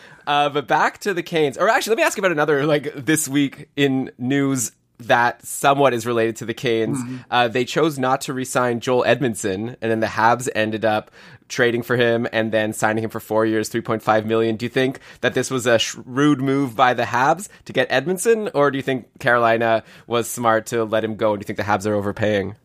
uh, 0.28 0.50
but 0.50 0.68
back 0.68 1.00
to 1.00 1.16
the 1.16 1.24
Canes. 1.24 1.58
Or 1.58 1.68
actually, 1.68 1.96
let 1.96 1.98
me 1.98 2.04
ask 2.04 2.16
you 2.16 2.22
about 2.22 2.32
another, 2.32 2.68
like, 2.68 2.94
this 2.94 3.28
week 3.28 3.70
in 3.76 4.12
news 4.20 4.72
that 4.98 5.46
somewhat 5.46 5.94
is 5.94 6.06
related 6.06 6.36
to 6.38 6.46
the 6.46 6.54
Canes. 6.54 6.98
Mm-hmm. 6.98 7.18
Uh, 7.30 7.48
they 7.48 7.66
chose 7.66 8.00
not 8.00 8.22
to 8.22 8.34
re-sign 8.34 8.80
Joel 8.80 9.04
Edmundson, 9.04 9.76
and 9.82 9.92
then 9.92 10.00
the 10.00 10.08
Habs 10.08 10.48
ended 10.56 10.86
up 10.86 11.12
trading 11.48 11.84
for 11.84 11.96
him 11.96 12.28
and 12.32 12.52
then 12.52 12.74
signing 12.74 13.04
him 13.04 13.10
for 13.10 13.20
four 13.20 13.46
years, 13.46 13.70
three 13.70 13.82
point 13.82 14.02
five 14.02 14.26
million. 14.26 14.56
Do 14.56 14.66
you 14.66 14.70
think 14.70 15.00
that 15.22 15.34
this 15.34 15.52
was 15.52 15.68
a 15.68 15.78
shrewd 15.78 16.42
move 16.42 16.76
by 16.76 16.94
the 16.94 17.04
Habs 17.04 17.50
to 17.66 17.74
get 17.74 17.90
Edmundson, 17.90 18.50
or 18.54 18.72
do 18.72 18.78
you 18.78 18.82
think 18.82 19.20
Carolina 19.20 19.84
was 20.08 20.28
smart 20.30 20.66
to 20.68 20.86
let 20.86 21.04
him 21.04 21.16
go? 21.16 21.34
And 21.34 21.40
do 21.40 21.44
you 21.44 21.48
think 21.48 21.58
the 21.58 21.72
Habs 21.72 21.86
are 21.86 21.94
overpaying? 21.94 22.56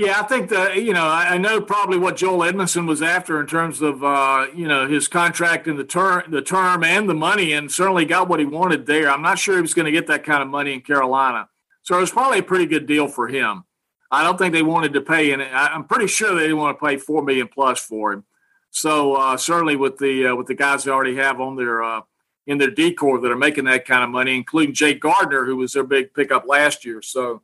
Yeah, 0.00 0.18
I 0.18 0.22
think 0.22 0.48
that 0.48 0.82
you 0.82 0.94
know 0.94 1.06
I, 1.06 1.36
know 1.36 1.60
probably 1.60 1.98
what 1.98 2.16
Joel 2.16 2.50
Edmundson 2.50 2.88
was 2.88 3.02
after 3.02 3.38
in 3.38 3.46
terms 3.46 3.82
of 3.82 4.02
uh, 4.02 4.46
you 4.54 4.66
know 4.66 4.88
his 4.88 5.08
contract 5.08 5.66
and 5.66 5.78
the 5.78 5.84
term, 5.84 6.22
the 6.30 6.40
term 6.40 6.82
and 6.84 7.06
the 7.06 7.12
money, 7.12 7.52
and 7.52 7.70
certainly 7.70 8.06
got 8.06 8.26
what 8.26 8.40
he 8.40 8.46
wanted 8.46 8.86
there. 8.86 9.10
I'm 9.10 9.20
not 9.20 9.38
sure 9.38 9.56
he 9.56 9.60
was 9.60 9.74
going 9.74 9.84
to 9.84 9.92
get 9.92 10.06
that 10.06 10.24
kind 10.24 10.42
of 10.42 10.48
money 10.48 10.72
in 10.72 10.80
Carolina, 10.80 11.50
so 11.82 11.98
it 11.98 12.00
was 12.00 12.10
probably 12.10 12.38
a 12.38 12.42
pretty 12.42 12.64
good 12.64 12.86
deal 12.86 13.08
for 13.08 13.28
him. 13.28 13.64
I 14.10 14.22
don't 14.24 14.38
think 14.38 14.54
they 14.54 14.62
wanted 14.62 14.94
to 14.94 15.02
pay, 15.02 15.32
and 15.32 15.42
I'm 15.42 15.84
pretty 15.84 16.06
sure 16.06 16.34
they 16.34 16.44
didn't 16.44 16.56
want 16.56 16.78
to 16.78 16.86
pay 16.86 16.96
four 16.96 17.22
million 17.22 17.48
plus 17.48 17.78
for 17.78 18.14
him. 18.14 18.24
So 18.70 19.16
uh, 19.16 19.36
certainly 19.36 19.76
with 19.76 19.98
the 19.98 20.28
uh, 20.28 20.34
with 20.34 20.46
the 20.46 20.54
guys 20.54 20.84
they 20.84 20.90
already 20.90 21.16
have 21.16 21.42
on 21.42 21.56
their 21.56 21.82
uh, 21.82 22.00
in 22.46 22.56
their 22.56 22.70
D 22.70 22.94
corps 22.94 23.20
that 23.20 23.30
are 23.30 23.36
making 23.36 23.66
that 23.66 23.84
kind 23.84 24.02
of 24.02 24.08
money, 24.08 24.34
including 24.34 24.74
Jake 24.74 25.00
Gardiner, 25.00 25.44
who 25.44 25.58
was 25.58 25.74
their 25.74 25.84
big 25.84 26.14
pickup 26.14 26.46
last 26.48 26.86
year. 26.86 27.02
So. 27.02 27.42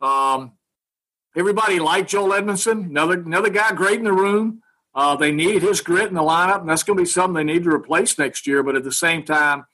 Um, 0.00 0.52
Everybody 1.36 1.78
liked 1.78 2.10
Joel 2.10 2.30
Edmundson. 2.30 2.86
another 2.86 3.14
another 3.14 3.50
guy 3.50 3.72
great 3.72 3.98
in 3.98 4.04
the 4.04 4.12
room. 4.12 4.62
Uh, 4.94 5.14
they 5.14 5.30
need 5.30 5.62
his 5.62 5.80
grit 5.80 6.08
in 6.08 6.14
the 6.14 6.22
lineup, 6.22 6.60
and 6.60 6.68
that's 6.68 6.82
going 6.82 6.96
to 6.96 7.02
be 7.02 7.08
something 7.08 7.34
they 7.34 7.52
need 7.52 7.62
to 7.62 7.70
replace 7.70 8.18
next 8.18 8.46
year. 8.46 8.62
But 8.64 8.74
at 8.74 8.82
the 8.82 8.92
same 8.92 9.22
time, 9.22 9.64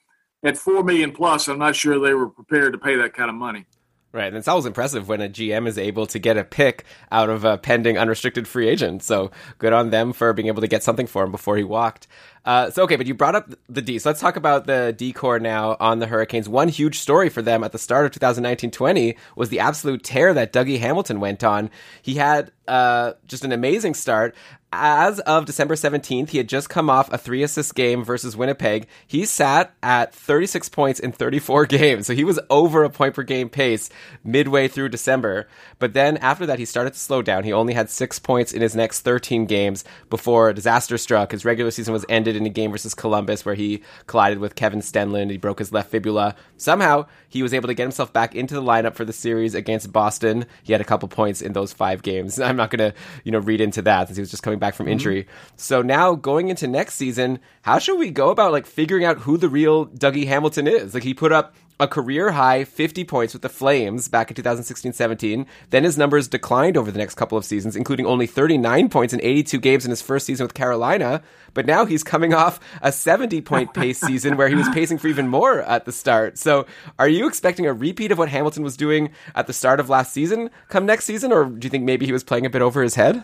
at 0.43 0.57
four 0.57 0.83
million 0.83 1.11
plus, 1.11 1.47
I'm 1.47 1.57
not 1.57 1.75
sure 1.75 1.99
they 1.99 2.13
were 2.13 2.29
prepared 2.29 2.73
to 2.73 2.79
pay 2.79 2.95
that 2.97 3.13
kind 3.13 3.29
of 3.29 3.35
money. 3.35 3.65
Right, 4.13 4.27
and 4.27 4.37
it's 4.37 4.47
always 4.47 4.65
impressive 4.65 5.09
when 5.09 5.21
a 5.21 5.27
GM 5.27 5.67
is 5.67 5.77
able 5.77 6.07
to 6.07 6.17
get 6.17 6.37
a 6.37 6.43
pick 6.43 6.85
out 7.11 7.29
of 7.29 7.43
a 7.43 7.57
pending 7.57 7.97
unrestricted 7.97 8.47
free 8.47 8.67
agent. 8.67 9.03
So 9.03 9.31
good 9.57 9.73
on 9.73 9.89
them 9.89 10.13
for 10.13 10.31
being 10.33 10.47
able 10.47 10.61
to 10.61 10.67
get 10.67 10.81
something 10.81 11.07
for 11.07 11.23
him 11.23 11.31
before 11.31 11.57
he 11.57 11.63
walked. 11.63 12.07
Uh, 12.45 12.69
so 12.69 12.83
okay, 12.83 12.95
but 12.95 13.07
you 13.07 13.13
brought 13.13 13.35
up 13.35 13.53
the 13.67 13.81
D. 13.81 13.99
So 13.99 14.09
let's 14.09 14.21
talk 14.21 14.35
about 14.35 14.65
the 14.67 14.93
D 14.97 15.13
corps 15.13 15.39
now 15.39 15.75
on 15.79 15.99
the 15.99 16.07
Hurricanes. 16.07 16.47
One 16.47 16.69
huge 16.69 16.99
story 16.99 17.29
for 17.29 17.41
them 17.41 17.63
at 17.63 17.71
the 17.71 17.77
start 17.77 18.05
of 18.05 18.11
2019-20 18.11 19.17
was 19.35 19.49
the 19.49 19.59
absolute 19.59 20.03
tear 20.03 20.33
that 20.33 20.53
Dougie 20.53 20.79
Hamilton 20.79 21.19
went 21.19 21.43
on. 21.43 21.69
He 22.01 22.15
had 22.15 22.51
uh, 22.67 23.13
just 23.25 23.43
an 23.43 23.51
amazing 23.51 23.93
start. 23.93 24.35
As 24.73 25.21
of 25.21 25.45
December 25.45 25.75
17th, 25.75 26.29
he 26.29 26.37
had 26.37 26.49
just 26.49 26.69
come 26.69 26.89
off 26.89 27.11
a 27.13 27.17
three 27.17 27.41
assist 27.41 27.73
game 27.73 28.03
versus 28.03 28.35
Winnipeg. 28.35 28.85
He 29.07 29.23
sat 29.23 29.73
at 29.81 30.13
36 30.13 30.67
points 30.69 30.99
in 30.99 31.13
34 31.13 31.65
games. 31.67 32.05
So 32.05 32.13
he 32.13 32.25
was 32.25 32.39
over 32.49 32.83
a 32.83 32.89
point 32.89 33.13
per 33.13 33.23
game 33.23 33.47
pace 33.47 33.89
midway 34.25 34.67
through 34.67 34.89
December. 34.89 35.47
But 35.79 35.93
then 35.93 36.17
after 36.17 36.45
that, 36.45 36.59
he 36.59 36.65
started 36.65 36.93
to 36.93 36.99
slow 36.99 37.21
down. 37.21 37.45
He 37.45 37.53
only 37.53 37.73
had 37.73 37.89
six 37.89 38.19
points 38.19 38.51
in 38.51 38.61
his 38.61 38.75
next 38.75 39.01
13 39.01 39.45
games 39.45 39.85
before 40.09 40.51
disaster 40.51 40.97
struck. 40.97 41.31
His 41.31 41.45
regular 41.45 41.71
season 41.71 41.93
was 41.93 42.05
ended 42.09 42.26
in 42.35 42.45
a 42.45 42.49
game 42.49 42.71
versus 42.71 42.93
Columbus 42.93 43.45
where 43.45 43.55
he 43.55 43.81
collided 44.07 44.39
with 44.39 44.55
Kevin 44.55 44.81
Stenlund. 44.81 45.31
He 45.31 45.37
broke 45.37 45.59
his 45.59 45.71
left 45.71 45.89
fibula. 45.89 46.35
Somehow, 46.57 47.05
he 47.29 47.43
was 47.43 47.53
able 47.53 47.67
to 47.67 47.73
get 47.73 47.83
himself 47.83 48.11
back 48.11 48.35
into 48.35 48.55
the 48.55 48.61
lineup 48.61 48.95
for 48.95 49.05
the 49.05 49.13
series 49.13 49.55
against 49.55 49.91
Boston. 49.91 50.45
He 50.63 50.73
had 50.73 50.81
a 50.81 50.85
couple 50.85 51.07
points 51.07 51.41
in 51.41 51.53
those 51.53 51.73
five 51.73 52.01
games. 52.01 52.39
I'm 52.39 52.57
not 52.57 52.69
going 52.69 52.91
to, 52.91 52.97
you 53.23 53.31
know, 53.31 53.39
read 53.39 53.61
into 53.61 53.81
that 53.83 54.07
since 54.07 54.17
he 54.17 54.21
was 54.21 54.31
just 54.31 54.43
coming 54.43 54.59
back 54.59 54.75
from 54.75 54.85
mm-hmm. 54.85 54.93
injury. 54.93 55.23
Mm-hmm. 55.23 55.53
So 55.57 55.81
now 55.81 56.15
going 56.15 56.49
into 56.49 56.67
next 56.67 56.95
season, 56.95 57.39
how 57.61 57.79
should 57.79 57.97
we 57.97 58.11
go 58.11 58.29
about 58.29 58.51
like 58.51 58.65
figuring 58.65 59.05
out 59.05 59.19
who 59.19 59.37
the 59.37 59.49
real 59.49 59.87
Dougie 59.87 60.27
Hamilton 60.27 60.67
is? 60.67 60.93
Like 60.93 61.03
he 61.03 61.13
put 61.13 61.31
up 61.31 61.55
a 61.79 61.87
career 61.87 62.31
high 62.31 62.63
50 62.63 63.03
points 63.03 63.33
with 63.33 63.41
the 63.41 63.49
Flames 63.49 64.07
back 64.07 64.29
in 64.29 64.35
2016 64.35 64.93
17. 64.93 65.45
Then 65.69 65.83
his 65.83 65.97
numbers 65.97 66.27
declined 66.27 66.77
over 66.77 66.91
the 66.91 66.97
next 66.97 67.15
couple 67.15 67.37
of 67.37 67.45
seasons, 67.45 67.75
including 67.75 68.05
only 68.05 68.27
39 68.27 68.89
points 68.89 69.13
in 69.13 69.21
82 69.21 69.59
games 69.59 69.85
in 69.85 69.91
his 69.91 70.01
first 70.01 70.25
season 70.25 70.45
with 70.45 70.53
Carolina. 70.53 71.21
But 71.53 71.65
now 71.65 71.85
he's 71.85 72.03
coming 72.03 72.33
off 72.33 72.59
a 72.81 72.91
70 72.91 73.41
point 73.41 73.73
pace 73.73 73.99
season 73.99 74.37
where 74.37 74.49
he 74.49 74.55
was 74.55 74.69
pacing 74.69 74.97
for 74.97 75.07
even 75.07 75.27
more 75.27 75.61
at 75.61 75.85
the 75.85 75.91
start. 75.91 76.37
So 76.37 76.65
are 76.97 77.09
you 77.09 77.27
expecting 77.27 77.65
a 77.65 77.73
repeat 77.73 78.11
of 78.11 78.17
what 78.17 78.29
Hamilton 78.29 78.63
was 78.63 78.77
doing 78.77 79.11
at 79.35 79.47
the 79.47 79.53
start 79.53 79.79
of 79.79 79.89
last 79.89 80.13
season 80.13 80.49
come 80.69 80.85
next 80.85 81.05
season? 81.05 81.31
Or 81.31 81.45
do 81.45 81.65
you 81.65 81.69
think 81.69 81.83
maybe 81.83 82.05
he 82.05 82.11
was 82.11 82.23
playing 82.23 82.45
a 82.45 82.49
bit 82.49 82.61
over 82.61 82.81
his 82.81 82.95
head? 82.95 83.23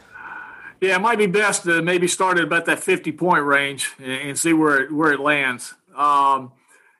Yeah, 0.81 0.97
it 0.97 1.01
might 1.01 1.17
be 1.17 1.27
best 1.27 1.63
to 1.63 1.81
maybe 1.81 2.07
start 2.07 2.37
at 2.37 2.43
about 2.43 2.65
that 2.65 2.79
50 2.79 3.13
point 3.13 3.45
range 3.45 3.91
and 4.03 4.37
see 4.37 4.53
where 4.53 4.81
it, 4.81 4.91
where 4.91 5.13
it 5.13 5.19
lands. 5.19 5.73
Um, 5.95 6.51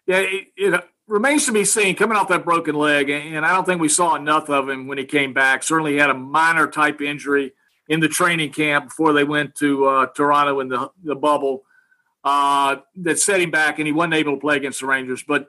yeah, 0.06 0.20
it, 0.20 0.48
it 0.56 0.84
remains 1.14 1.46
to 1.46 1.52
be 1.52 1.64
seen 1.64 1.96
coming 1.96 2.18
off 2.18 2.28
that 2.30 2.44
broken 2.44 2.74
leg, 2.74 3.08
and 3.08 3.46
I 3.46 3.54
don't 3.54 3.66
think 3.66 3.80
we 3.80 3.88
saw 3.88 4.16
enough 4.16 4.50
of 4.50 4.68
him 4.68 4.88
when 4.88 4.98
he 4.98 5.06
came 5.06 5.32
back. 5.32 5.62
Certainly, 5.62 5.92
he 5.92 5.98
had 6.00 6.10
a 6.10 6.16
minor 6.16 6.68
type 6.68 7.02
injury 7.02 7.54
in 7.88 8.00
the 8.00 8.08
training 8.08 8.52
camp 8.52 8.86
before 8.86 9.14
they 9.14 9.24
went 9.24 9.54
to 9.56 9.86
uh, 9.86 10.06
Toronto 10.08 10.60
in 10.60 10.70
the, 10.70 10.90
the 11.04 11.16
bubble 11.16 11.66
uh, 12.24 12.78
that 12.96 13.20
set 13.20 13.42
him 13.42 13.52
back, 13.52 13.78
and 13.78 13.86
he 13.86 13.94
wasn't 13.94 14.16
able 14.16 14.34
to 14.34 14.40
play 14.40 14.58
against 14.58 14.80
the 14.80 14.88
Rangers. 14.88 15.24
But 15.26 15.48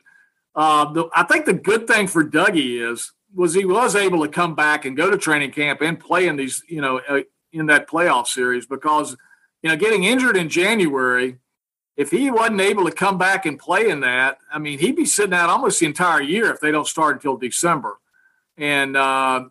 uh, 0.54 0.92
the, 0.92 1.08
I 1.14 1.22
think 1.22 1.46
the 1.46 1.54
good 1.54 1.88
thing 1.88 2.08
for 2.08 2.22
Dougie 2.22 2.92
is 2.92 3.12
was 3.34 3.54
he 3.54 3.64
was 3.64 3.96
able 3.96 4.22
to 4.22 4.28
come 4.28 4.54
back 4.54 4.84
and 4.84 4.96
go 4.96 5.10
to 5.10 5.16
training 5.16 5.50
camp 5.50 5.80
and 5.80 5.98
play 5.98 6.28
in 6.28 6.36
these, 6.36 6.62
you 6.68 6.82
know, 6.82 7.00
uh, 7.08 7.20
in 7.52 7.66
that 7.66 7.88
playoff 7.88 8.26
series 8.26 8.66
because, 8.66 9.16
you 9.62 9.70
know, 9.70 9.76
getting 9.76 10.04
injured 10.04 10.36
in 10.36 10.50
January, 10.50 11.38
if 11.96 12.10
he 12.10 12.30
wasn't 12.30 12.60
able 12.60 12.84
to 12.86 12.92
come 12.92 13.18
back 13.18 13.46
and 13.46 13.58
play 13.58 13.88
in 13.88 14.00
that, 14.00 14.38
I 14.52 14.58
mean, 14.58 14.78
he'd 14.78 14.96
be 14.96 15.04
sitting 15.04 15.34
out 15.34 15.50
almost 15.50 15.80
the 15.80 15.86
entire 15.86 16.20
year 16.20 16.50
if 16.50 16.60
they 16.60 16.72
don't 16.72 16.86
start 16.86 17.16
until 17.16 17.36
December. 17.36 17.98
And 18.56 18.96
uh, 18.96 19.44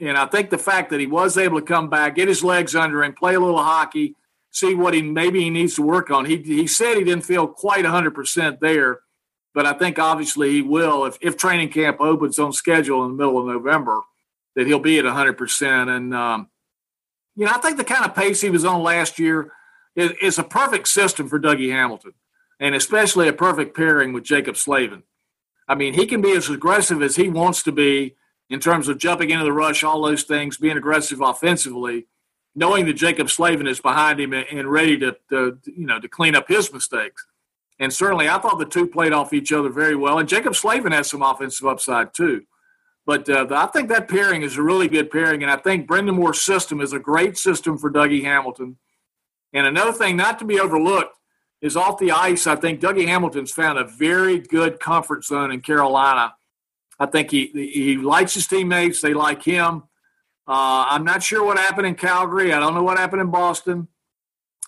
and 0.00 0.18
I 0.18 0.26
think 0.26 0.50
the 0.50 0.58
fact 0.58 0.90
that 0.90 1.00
he 1.00 1.06
was 1.06 1.38
able 1.38 1.58
to 1.58 1.64
come 1.64 1.88
back, 1.88 2.16
get 2.16 2.28
his 2.28 2.44
legs 2.44 2.74
under 2.74 3.02
him, 3.02 3.14
play 3.14 3.34
a 3.34 3.40
little 3.40 3.62
hockey, 3.62 4.14
see 4.50 4.74
what 4.74 4.94
he 4.94 5.02
maybe 5.02 5.40
he 5.40 5.50
needs 5.50 5.74
to 5.76 5.82
work 5.82 6.10
on. 6.10 6.24
He 6.24 6.38
he 6.38 6.66
said 6.66 6.96
he 6.96 7.04
didn't 7.04 7.24
feel 7.24 7.46
quite 7.46 7.84
100% 7.84 8.60
there, 8.60 9.00
but 9.54 9.66
I 9.66 9.72
think 9.72 9.98
obviously 9.98 10.50
he 10.50 10.62
will 10.62 11.04
if 11.04 11.18
if 11.20 11.36
training 11.36 11.70
camp 11.70 12.00
opens 12.00 12.38
on 12.38 12.52
schedule 12.52 13.04
in 13.04 13.12
the 13.12 13.16
middle 13.16 13.38
of 13.38 13.46
November, 13.46 14.02
that 14.54 14.66
he'll 14.66 14.80
be 14.80 14.98
at 14.98 15.04
100%. 15.04 15.96
And 15.96 16.14
um, 16.14 16.48
you 17.36 17.44
know, 17.44 17.52
I 17.54 17.58
think 17.58 17.76
the 17.76 17.84
kind 17.84 18.04
of 18.04 18.14
pace 18.14 18.40
he 18.40 18.50
was 18.50 18.64
on 18.64 18.82
last 18.82 19.18
year 19.18 19.52
is, 19.96 20.12
is 20.22 20.38
a 20.38 20.44
perfect 20.44 20.86
system 20.88 21.28
for 21.28 21.40
Dougie 21.40 21.72
Hamilton, 21.72 22.12
and 22.60 22.74
especially 22.74 23.26
a 23.26 23.32
perfect 23.32 23.76
pairing 23.76 24.12
with 24.12 24.24
Jaccob 24.24 24.56
Slavin. 24.56 25.02
I 25.66 25.74
mean, 25.74 25.94
he 25.94 26.06
can 26.06 26.20
be 26.20 26.32
as 26.32 26.48
aggressive 26.48 27.02
as 27.02 27.16
he 27.16 27.28
wants 27.28 27.64
to 27.64 27.72
be 27.72 28.14
in 28.48 28.60
terms 28.60 28.86
of 28.86 28.98
jumping 28.98 29.30
into 29.30 29.44
the 29.44 29.52
rush, 29.52 29.82
all 29.82 30.02
those 30.02 30.22
things, 30.22 30.58
being 30.58 30.76
aggressive 30.76 31.20
offensively 31.20 32.06
knowing 32.56 32.86
that 32.86 32.96
Jaccob 32.96 33.30
Slavin 33.30 33.68
is 33.68 33.78
behind 33.78 34.18
him 34.18 34.32
and 34.32 34.68
ready 34.68 34.98
to, 34.98 35.16
to, 35.28 35.58
you 35.66 35.86
know 35.86 36.00
to 36.00 36.08
clean 36.08 36.34
up 36.34 36.48
his 36.48 36.72
mistakes. 36.72 37.24
And 37.78 37.92
certainly, 37.92 38.28
I 38.28 38.38
thought 38.38 38.58
the 38.58 38.64
two 38.64 38.86
played 38.86 39.12
off 39.12 39.34
each 39.34 39.52
other 39.52 39.68
very 39.68 39.94
well. 39.94 40.18
And 40.18 40.28
Jaccob 40.28 40.56
Slavin 40.56 40.92
has 40.92 41.10
some 41.10 41.20
offensive 41.20 41.66
upside 41.66 42.14
too. 42.14 42.44
But 43.04 43.28
uh, 43.28 43.46
I 43.50 43.66
think 43.66 43.90
that 43.90 44.08
pairing 44.08 44.42
is 44.42 44.56
a 44.56 44.62
really 44.62 44.88
good 44.88 45.12
pairing, 45.12 45.42
and 45.42 45.52
I 45.52 45.56
think 45.56 45.86
Brind'Amour's 45.86 46.42
system 46.42 46.80
is 46.80 46.92
a 46.92 46.98
great 46.98 47.38
system 47.38 47.78
for 47.78 47.92
Dougie 47.92 48.24
Hamilton. 48.24 48.78
And 49.56 49.66
another 49.66 49.92
thing 49.92 50.18
not 50.18 50.38
to 50.40 50.44
be 50.44 50.60
overlooked 50.60 51.16
is 51.62 51.78
off 51.78 51.98
the 51.98 52.12
ice. 52.12 52.46
I 52.46 52.56
think 52.56 52.78
Dougie 52.78 53.06
Hamilton's 53.06 53.50
found 53.50 53.78
a 53.78 53.84
very 53.84 54.38
good 54.38 54.78
comfort 54.78 55.24
zone 55.24 55.50
in 55.50 55.62
Carolina. 55.62 56.34
I 56.98 57.06
think 57.06 57.30
he 57.30 57.46
he 57.46 57.96
likes 57.96 58.34
his 58.34 58.46
teammates; 58.46 59.00
they 59.00 59.14
like 59.14 59.42
him. 59.42 59.84
Uh, 60.46 60.84
I'm 60.90 61.04
not 61.04 61.22
sure 61.22 61.42
what 61.42 61.56
happened 61.56 61.86
in 61.86 61.94
Calgary. 61.94 62.52
I 62.52 62.60
don't 62.60 62.74
know 62.74 62.82
what 62.82 62.98
happened 62.98 63.22
in 63.22 63.30
Boston, 63.30 63.88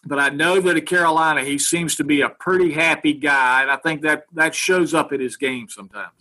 but 0.07 0.19
I 0.19 0.31
know 0.31 0.59
that 0.59 0.79
at 0.79 0.87
Carolina 0.87 1.45
he 1.45 1.59
seems 1.59 1.95
to 1.97 2.05
be 2.05 2.23
a 2.23 2.31
pretty 2.31 2.73
happy 2.73 3.13
guy, 3.13 3.61
and 3.61 3.71
I 3.71 3.77
think 3.77 4.01
that 4.03 4.25
that 4.33 4.55
shows 4.55 4.95
up 4.95 5.13
at 5.13 5.21
his 5.21 5.37
game 5.37 5.69
sometimes. 5.69 6.15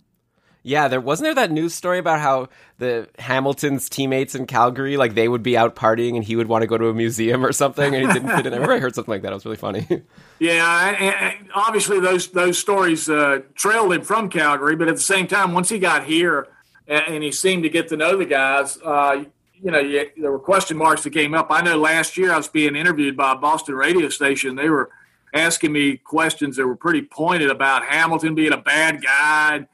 Yeah, 0.62 0.88
there 0.88 1.00
wasn't 1.00 1.26
there 1.26 1.34
that 1.36 1.50
news 1.50 1.74
story 1.74 1.98
about 1.98 2.20
how 2.20 2.48
the 2.78 3.08
Hamilton's 3.18 3.88
teammates 3.88 4.34
in 4.34 4.46
Calgary, 4.46 4.96
like 4.96 5.14
they 5.14 5.28
would 5.28 5.42
be 5.42 5.56
out 5.56 5.76
partying 5.76 6.16
and 6.16 6.24
he 6.24 6.36
would 6.36 6.48
want 6.48 6.62
to 6.62 6.66
go 6.66 6.76
to 6.76 6.88
a 6.88 6.94
museum 6.94 7.44
or 7.44 7.52
something, 7.52 7.94
and 7.94 8.06
he 8.06 8.12
didn't 8.12 8.28
fit 8.28 8.46
in. 8.46 8.52
I 8.52 8.56
remember 8.56 8.74
I 8.74 8.78
heard 8.80 8.94
something 8.94 9.12
like 9.12 9.22
that. 9.22 9.32
It 9.32 9.34
was 9.34 9.44
really 9.44 9.56
funny. 9.56 9.86
Yeah, 10.40 10.94
and 11.00 11.48
obviously 11.52 11.98
those 11.98 12.28
those 12.28 12.60
stories 12.60 13.08
uh, 13.10 13.40
trailed 13.56 13.92
him 13.92 14.02
from 14.02 14.28
Calgary, 14.30 14.76
but 14.76 14.86
at 14.86 14.94
the 14.94 15.00
same 15.00 15.26
time, 15.26 15.52
once 15.52 15.68
he 15.68 15.80
got 15.80 16.04
here 16.04 16.46
and 16.86 17.24
he 17.24 17.32
seemed 17.32 17.64
to 17.64 17.68
get 17.68 17.88
to 17.88 17.96
know 17.96 18.16
the 18.16 18.24
guys, 18.24 18.78
uh, 18.84 19.24
you 19.60 19.70
know, 19.72 19.80
you, 19.80 20.08
there 20.16 20.30
were 20.30 20.38
question 20.38 20.76
marks 20.76 21.02
that 21.02 21.10
came 21.10 21.34
up. 21.34 21.48
I 21.50 21.62
know 21.62 21.76
last 21.76 22.16
year 22.16 22.32
I 22.32 22.36
was 22.36 22.46
being 22.46 22.76
interviewed 22.76 23.16
by 23.16 23.32
a 23.32 23.34
Boston 23.34 23.74
radio 23.74 24.08
station. 24.10 24.54
They 24.54 24.70
were 24.70 24.90
asking 25.34 25.72
me 25.72 25.96
questions 25.96 26.56
that 26.56 26.66
were 26.66 26.76
pretty 26.76 27.02
pointed 27.02 27.50
about 27.50 27.84
Hamilton 27.84 28.36
being 28.36 28.52
a 28.52 28.58
bad 28.58 29.02
guy 29.02 29.56
and, 29.56 29.66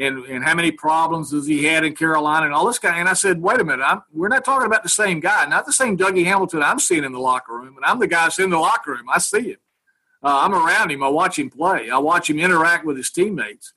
and 0.00 0.42
how 0.44 0.54
many 0.54 0.70
problems 0.70 1.30
has 1.32 1.46
he 1.46 1.64
had 1.64 1.84
in 1.84 1.94
Carolina 1.94 2.46
and 2.46 2.54
all 2.54 2.66
this 2.66 2.78
guy. 2.78 2.98
And 2.98 3.08
I 3.08 3.12
said, 3.12 3.42
wait 3.42 3.60
a 3.60 3.64
minute, 3.64 3.84
I'm, 3.84 4.02
we're 4.12 4.28
not 4.28 4.44
talking 4.44 4.66
about 4.66 4.82
the 4.82 4.88
same 4.88 5.20
guy, 5.20 5.44
not 5.46 5.66
the 5.66 5.72
same 5.72 5.98
Dougie 5.98 6.24
Hamilton 6.24 6.62
I'm 6.62 6.78
seeing 6.78 7.04
in 7.04 7.12
the 7.12 7.20
locker 7.20 7.52
room. 7.52 7.76
And 7.76 7.84
I'm 7.84 7.98
the 7.98 8.06
guy 8.06 8.24
that's 8.24 8.38
in 8.38 8.50
the 8.50 8.58
locker 8.58 8.92
room. 8.92 9.06
I 9.12 9.18
see 9.18 9.50
him. 9.50 9.58
Uh, 10.22 10.40
I'm 10.42 10.54
around 10.54 10.90
him. 10.90 11.02
I 11.02 11.08
watch 11.08 11.38
him 11.38 11.50
play. 11.50 11.90
I 11.90 11.98
watch 11.98 12.30
him 12.30 12.38
interact 12.38 12.84
with 12.84 12.96
his 12.96 13.10
teammates. 13.10 13.74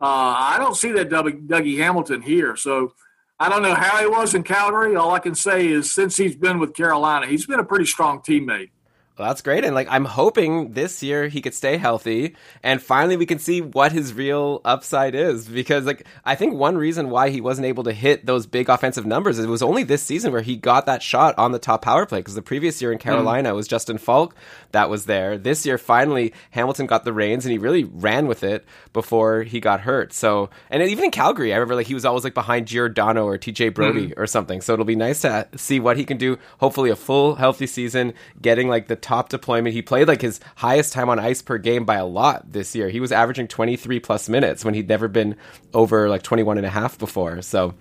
Uh, 0.00 0.34
I 0.36 0.56
don't 0.58 0.76
see 0.76 0.92
that 0.92 1.08
Dougie, 1.08 1.46
Dougie 1.46 1.78
Hamilton 1.78 2.22
here. 2.22 2.56
So 2.56 2.92
I 3.38 3.48
don't 3.48 3.62
know 3.62 3.74
how 3.74 3.98
he 3.98 4.06
was 4.06 4.34
in 4.34 4.42
Calgary. 4.42 4.96
All 4.96 5.12
I 5.12 5.20
can 5.20 5.34
say 5.34 5.68
is 5.68 5.92
since 5.92 6.16
he's 6.16 6.36
been 6.36 6.58
with 6.58 6.74
Carolina, 6.74 7.26
he's 7.26 7.46
been 7.46 7.60
a 7.60 7.64
pretty 7.64 7.86
strong 7.86 8.20
teammate. 8.20 8.71
Well, 9.18 9.28
that's 9.28 9.42
great. 9.42 9.62
And 9.62 9.74
like, 9.74 9.88
I'm 9.90 10.06
hoping 10.06 10.72
this 10.72 11.02
year 11.02 11.28
he 11.28 11.42
could 11.42 11.52
stay 11.52 11.76
healthy 11.76 12.34
and 12.62 12.80
finally 12.80 13.18
we 13.18 13.26
can 13.26 13.38
see 13.38 13.60
what 13.60 13.92
his 13.92 14.14
real 14.14 14.62
upside 14.64 15.14
is. 15.14 15.46
Because 15.46 15.84
like, 15.84 16.06
I 16.24 16.34
think 16.34 16.54
one 16.54 16.78
reason 16.78 17.10
why 17.10 17.28
he 17.28 17.42
wasn't 17.42 17.66
able 17.66 17.84
to 17.84 17.92
hit 17.92 18.24
those 18.24 18.46
big 18.46 18.70
offensive 18.70 19.04
numbers 19.04 19.38
is 19.38 19.44
it 19.44 19.50
was 19.50 19.62
only 19.62 19.82
this 19.82 20.02
season 20.02 20.32
where 20.32 20.40
he 20.40 20.56
got 20.56 20.86
that 20.86 21.02
shot 21.02 21.34
on 21.36 21.52
the 21.52 21.58
top 21.58 21.82
power 21.82 22.06
play. 22.06 22.20
Because 22.20 22.34
the 22.34 22.42
previous 22.42 22.80
year 22.80 22.90
in 22.90 22.96
hmm. 22.98 23.02
Carolina 23.02 23.52
mm. 23.52 23.56
was 23.56 23.68
Justin 23.68 23.98
Faulk 23.98 24.34
that 24.72 24.88
was 24.88 25.04
there. 25.04 25.36
This 25.36 25.66
year, 25.66 25.76
finally, 25.76 26.32
Hamilton 26.50 26.86
got 26.86 27.04
the 27.04 27.12
reins 27.12 27.44
and 27.44 27.52
he 27.52 27.58
really 27.58 27.84
ran 27.84 28.26
with 28.26 28.42
it 28.42 28.64
before 28.94 29.42
he 29.42 29.60
got 29.60 29.82
hurt. 29.82 30.14
So, 30.14 30.48
and 30.70 30.82
even 30.82 31.04
in 31.04 31.10
Calgary, 31.10 31.52
I 31.52 31.56
remember 31.56 31.74
like 31.74 31.86
he 31.86 31.94
was 31.94 32.06
always 32.06 32.24
like 32.24 32.34
behind 32.34 32.66
Giordano 32.66 33.26
or 33.26 33.36
TJ 33.36 33.74
Brodie 33.74 34.08
mm. 34.08 34.14
or 34.16 34.26
something. 34.26 34.62
So 34.62 34.72
it'll 34.72 34.86
be 34.86 34.96
nice 34.96 35.20
to 35.20 35.46
see 35.54 35.80
what 35.80 35.98
he 35.98 36.06
can 36.06 36.16
do. 36.16 36.38
Hopefully, 36.60 36.88
a 36.88 36.96
full 36.96 37.34
healthy 37.34 37.66
season, 37.66 38.14
getting 38.40 38.68
like 38.68 38.88
the 38.88 39.01
top 39.02 39.28
deployment. 39.28 39.74
He 39.74 39.82
played 39.82 40.08
like 40.08 40.22
his 40.22 40.40
highest 40.56 40.92
time 40.92 41.08
on 41.08 41.18
ice 41.18 41.42
per 41.42 41.58
game 41.58 41.84
by 41.84 41.96
a 41.96 42.06
lot 42.06 42.52
this 42.52 42.74
year. 42.74 42.88
He 42.88 43.00
was 43.00 43.12
averaging 43.12 43.48
23 43.48 44.00
plus 44.00 44.28
minutes 44.28 44.64
when 44.64 44.74
he'd 44.74 44.88
never 44.88 45.08
been 45.08 45.36
over 45.74 46.08
like 46.08 46.22
21 46.22 46.56
and 46.56 46.66
a 46.66 46.70
half 46.70 46.98
before. 46.98 47.42
So, 47.42 47.74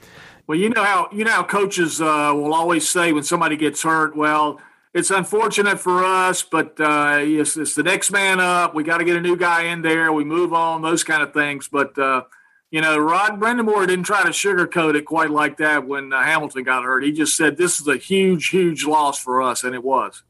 well, 0.48 0.58
you 0.58 0.70
know 0.70 0.84
how 0.84 1.08
you 1.12 1.24
know 1.24 1.32
how 1.32 1.44
coaches 1.44 2.02
uh, 2.02 2.32
will 2.34 2.54
always 2.54 2.90
say 2.90 3.14
when 3.14 3.24
somebody 3.24 3.56
gets 3.56 3.84
hurt, 3.84 4.16
well, 4.16 4.60
it's 4.94 5.10
unfortunate 5.10 5.80
for 5.80 6.04
us, 6.04 6.44
but 6.44 6.80
uh, 6.80 7.20
it's, 7.22 7.56
it's 7.56 7.76
the 7.76 7.84
next 7.84 8.12
man 8.12 8.40
up. 8.40 8.76
We 8.76 8.84
got 8.84 8.98
to 8.98 9.06
get 9.06 9.16
a 9.16 9.22
new 9.22 9.38
guy 9.38 9.64
in 9.64 9.82
there. 9.82 10.12
We 10.12 10.26
move 10.26 10.54
on, 10.54 10.82
those 10.82 11.04
kind 11.04 11.24
of 11.24 11.34
things. 11.34 11.70
But 11.72 11.98
uh, 11.98 12.24
you 12.72 12.82
know, 12.82 12.98
Rod 12.98 13.40
Brind'Amour 13.40 13.88
didn't 13.88 14.06
try 14.06 14.24
to 14.24 14.30
sugarcoat 14.30 14.96
it 14.96 15.06
quite 15.06 15.30
like 15.30 15.58
that 15.58 15.88
when 15.88 16.12
uh, 16.12 16.24
Hamilton 16.24 16.64
got 16.64 16.84
hurt. 16.84 17.04
He 17.04 17.12
just 17.12 17.36
said 17.36 17.58
this 17.58 17.80
is 17.80 17.88
a 17.88 17.98
huge, 17.98 18.48
huge 18.48 18.86
loss 18.86 19.20
for 19.20 19.42
us, 19.42 19.64
and 19.64 19.76
it 19.76 19.84
was. 19.84 20.24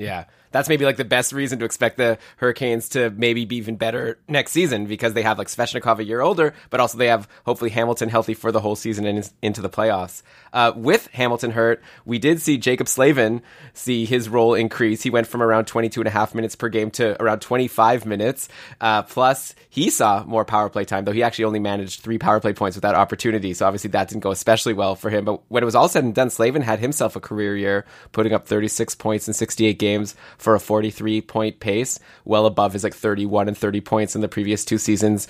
Yeah 0.00 0.24
that's 0.52 0.68
maybe 0.68 0.84
like 0.84 0.96
the 0.96 1.04
best 1.04 1.32
reason 1.32 1.58
to 1.60 1.64
expect 1.64 1.96
the 1.96 2.18
Hurricanes 2.36 2.88
to 2.90 3.10
maybe 3.10 3.44
be 3.44 3.56
even 3.56 3.76
better 3.76 4.18
next 4.28 4.52
season 4.52 4.86
because 4.86 5.14
they 5.14 5.22
have 5.22 5.38
like 5.38 5.48
Svechnikov 5.48 5.98
a 5.98 6.04
year 6.04 6.20
older, 6.20 6.54
but 6.70 6.80
also 6.80 6.98
they 6.98 7.06
have 7.06 7.28
hopefully 7.46 7.70
Hamilton 7.70 8.08
healthy 8.08 8.34
for 8.34 8.50
the 8.52 8.60
whole 8.60 8.76
season 8.76 9.06
and 9.06 9.30
into 9.42 9.60
the 9.60 9.70
playoffs. 9.70 10.22
Uh, 10.52 10.72
with 10.74 11.08
Hamilton 11.08 11.52
hurt, 11.52 11.82
we 12.04 12.18
did 12.18 12.40
see 12.40 12.58
Jaccob 12.58 12.88
Slavin 12.88 13.42
see 13.72 14.04
his 14.04 14.28
role 14.28 14.54
increase. 14.54 15.02
He 15.02 15.10
went 15.10 15.26
from 15.26 15.42
around 15.42 15.66
22 15.66 16.00
and 16.00 16.08
a 16.08 16.10
half 16.10 16.34
minutes 16.34 16.56
per 16.56 16.68
game 16.68 16.90
to 16.92 17.20
around 17.22 17.40
25 17.40 18.06
minutes. 18.06 18.48
Uh, 18.80 19.02
plus, 19.02 19.54
he 19.68 19.90
saw 19.90 20.24
more 20.24 20.44
power 20.44 20.68
play 20.68 20.84
time, 20.84 21.04
though 21.04 21.12
he 21.12 21.22
actually 21.22 21.44
only 21.44 21.60
managed 21.60 22.00
three 22.00 22.18
power 22.18 22.40
play 22.40 22.52
points 22.52 22.76
without 22.76 22.94
opportunity. 22.94 23.54
So 23.54 23.66
obviously 23.66 23.90
that 23.90 24.08
didn't 24.08 24.22
go 24.22 24.30
especially 24.30 24.72
well 24.72 24.96
for 24.96 25.10
him. 25.10 25.24
But 25.24 25.40
when 25.48 25.62
it 25.62 25.66
was 25.66 25.74
all 25.74 25.88
said 25.88 26.04
and 26.04 26.14
done, 26.14 26.30
Slavin 26.30 26.62
had 26.62 26.80
himself 26.80 27.16
a 27.16 27.20
career 27.20 27.56
year, 27.56 27.84
putting 28.12 28.32
up 28.32 28.46
36 28.46 28.94
points 28.96 29.28
in 29.28 29.34
68 29.34 29.78
games 29.78 30.14
for 30.38 30.54
a 30.54 30.60
43 30.60 31.20
point 31.22 31.60
pace, 31.60 32.00
well 32.24 32.46
above 32.46 32.72
his 32.72 32.84
like 32.84 32.94
31 32.94 33.48
and 33.48 33.56
30 33.56 33.80
points 33.80 34.14
in 34.14 34.20
the 34.20 34.28
previous 34.28 34.64
two 34.64 34.78
seasons. 34.78 35.28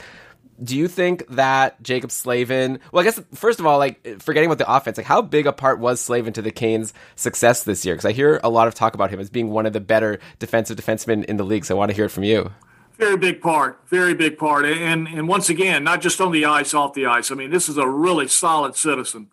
Do 0.62 0.76
you 0.76 0.88
think 0.88 1.26
that 1.28 1.82
Jaccob 1.82 2.10
Slavin? 2.10 2.80
Well, 2.92 3.00
I 3.00 3.04
guess 3.04 3.20
first 3.34 3.60
of 3.60 3.66
all, 3.66 3.78
like 3.78 4.20
forgetting 4.20 4.50
about 4.50 4.58
the 4.58 4.70
offense, 4.70 4.98
like 4.98 5.06
how 5.06 5.22
big 5.22 5.46
a 5.46 5.52
part 5.52 5.78
was 5.78 6.00
Slavin 6.00 6.32
to 6.34 6.42
the 6.42 6.50
Canes' 6.50 6.92
success 7.16 7.64
this 7.64 7.84
year? 7.84 7.94
Because 7.94 8.04
I 8.04 8.12
hear 8.12 8.40
a 8.44 8.50
lot 8.50 8.68
of 8.68 8.74
talk 8.74 8.94
about 8.94 9.10
him 9.10 9.20
as 9.20 9.30
being 9.30 9.50
one 9.50 9.64
of 9.64 9.72
the 9.72 9.80
better 9.80 10.18
defensive 10.38 10.76
defensemen 10.76 11.24
in 11.24 11.38
the 11.38 11.44
league. 11.44 11.64
So 11.64 11.74
I 11.74 11.78
want 11.78 11.90
to 11.90 11.94
hear 11.94 12.04
it 12.06 12.10
from 12.10 12.24
you. 12.24 12.50
Very 12.98 13.16
big 13.16 13.40
part, 13.40 13.80
very 13.86 14.12
big 14.12 14.36
part, 14.36 14.66
and 14.66 15.08
and 15.08 15.26
once 15.26 15.48
again, 15.48 15.82
not 15.82 16.02
just 16.02 16.20
on 16.20 16.32
the 16.32 16.44
ice, 16.44 16.74
off 16.74 16.92
the 16.92 17.06
ice. 17.06 17.30
I 17.30 17.34
mean, 17.34 17.50
this 17.50 17.66
is 17.66 17.78
a 17.78 17.88
really 17.88 18.28
solid 18.28 18.76
citizen 18.76 19.28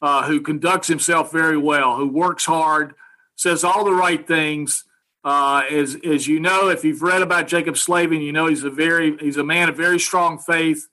uh, 0.00 0.26
who 0.28 0.40
conducts 0.40 0.86
himself 0.86 1.32
very 1.32 1.56
well, 1.56 1.96
who 1.96 2.06
works 2.06 2.44
hard, 2.44 2.94
says 3.34 3.64
all 3.64 3.84
the 3.84 3.92
right 3.92 4.24
things, 4.24 4.84
uh, 5.24 5.62
as 5.70 5.96
as 6.04 6.26
you 6.26 6.40
know, 6.40 6.68
if 6.68 6.84
you've 6.84 7.02
read 7.02 7.22
about 7.22 7.48
Jaccob 7.48 7.76
Slavin, 7.76 8.20
you 8.20 8.32
know 8.32 8.46
he's 8.46 8.64
a 8.64 8.70
very 8.70 9.16
he's 9.18 9.36
a 9.36 9.44
man 9.44 9.68
of 9.68 9.76
very 9.76 9.98
strong 9.98 10.38
faith. 10.38 10.88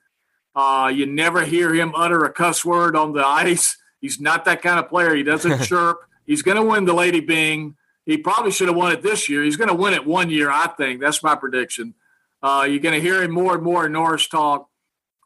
Uh, 0.56 0.92
you 0.94 1.06
never 1.06 1.44
hear 1.44 1.74
him 1.74 1.94
utter 1.96 2.24
a 2.24 2.32
cuss 2.32 2.64
word 2.64 2.96
on 2.96 3.14
the 3.14 3.26
ice. 3.26 3.78
He's 4.00 4.20
not 4.20 4.46
that 4.46 4.62
kind 4.62 4.80
of 4.80 4.90
player. 4.90 5.14
He 5.16 5.24
doesn't 5.24 5.64
chirp. 5.64 6.00
He's 6.26 6.42
going 6.42 6.58
to 6.58 6.64
win 6.64 6.86
the 6.86 6.94
Lady 6.94 7.20
Byng. 7.20 7.76
He 8.06 8.18
probably 8.18 8.52
should 8.52 8.68
have 8.68 8.78
won 8.78 8.92
it 8.92 9.02
this 9.02 9.28
year. 9.28 9.44
He's 9.44 9.58
going 9.58 9.68
to 9.68 9.76
win 9.76 9.94
it 9.94 10.06
one 10.06 10.30
year, 10.30 10.50
I 10.50 10.68
think. 10.68 11.02
That's 11.02 11.24
my 11.24 11.36
prediction. 11.36 11.96
Uh, 12.42 12.66
you're 12.70 12.80
going 12.80 12.96
to 12.96 13.02
hear 13.02 13.24
him 13.24 13.32
more 13.32 13.56
and 13.56 13.64
more 13.64 13.88
in 13.88 13.92
Norris 13.92 14.28
talk. 14.28 14.70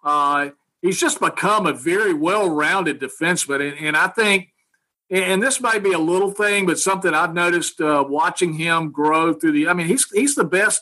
Uh, 0.03 0.49
he's 0.81 0.99
just 0.99 1.19
become 1.19 1.65
a 1.65 1.73
very 1.73 2.13
well-rounded 2.13 2.99
defenseman, 2.99 3.69
and, 3.69 3.87
and 3.87 3.97
I 3.97 4.07
think 4.07 4.48
and 5.09 5.41
this 5.41 5.59
might 5.59 5.83
be 5.83 5.93
a 5.93 5.99
little 5.99 6.31
thing, 6.31 6.65
but 6.65 6.79
something 6.79 7.13
I've 7.13 7.33
noticed 7.33 7.81
uh, 7.81 8.05
watching 8.07 8.53
him 8.53 8.91
grow 8.91 9.33
through 9.33 9.53
the. 9.53 9.67
I 9.67 9.73
mean, 9.73 9.87
he's 9.87 10.09
he's 10.11 10.35
the 10.35 10.43
best 10.43 10.81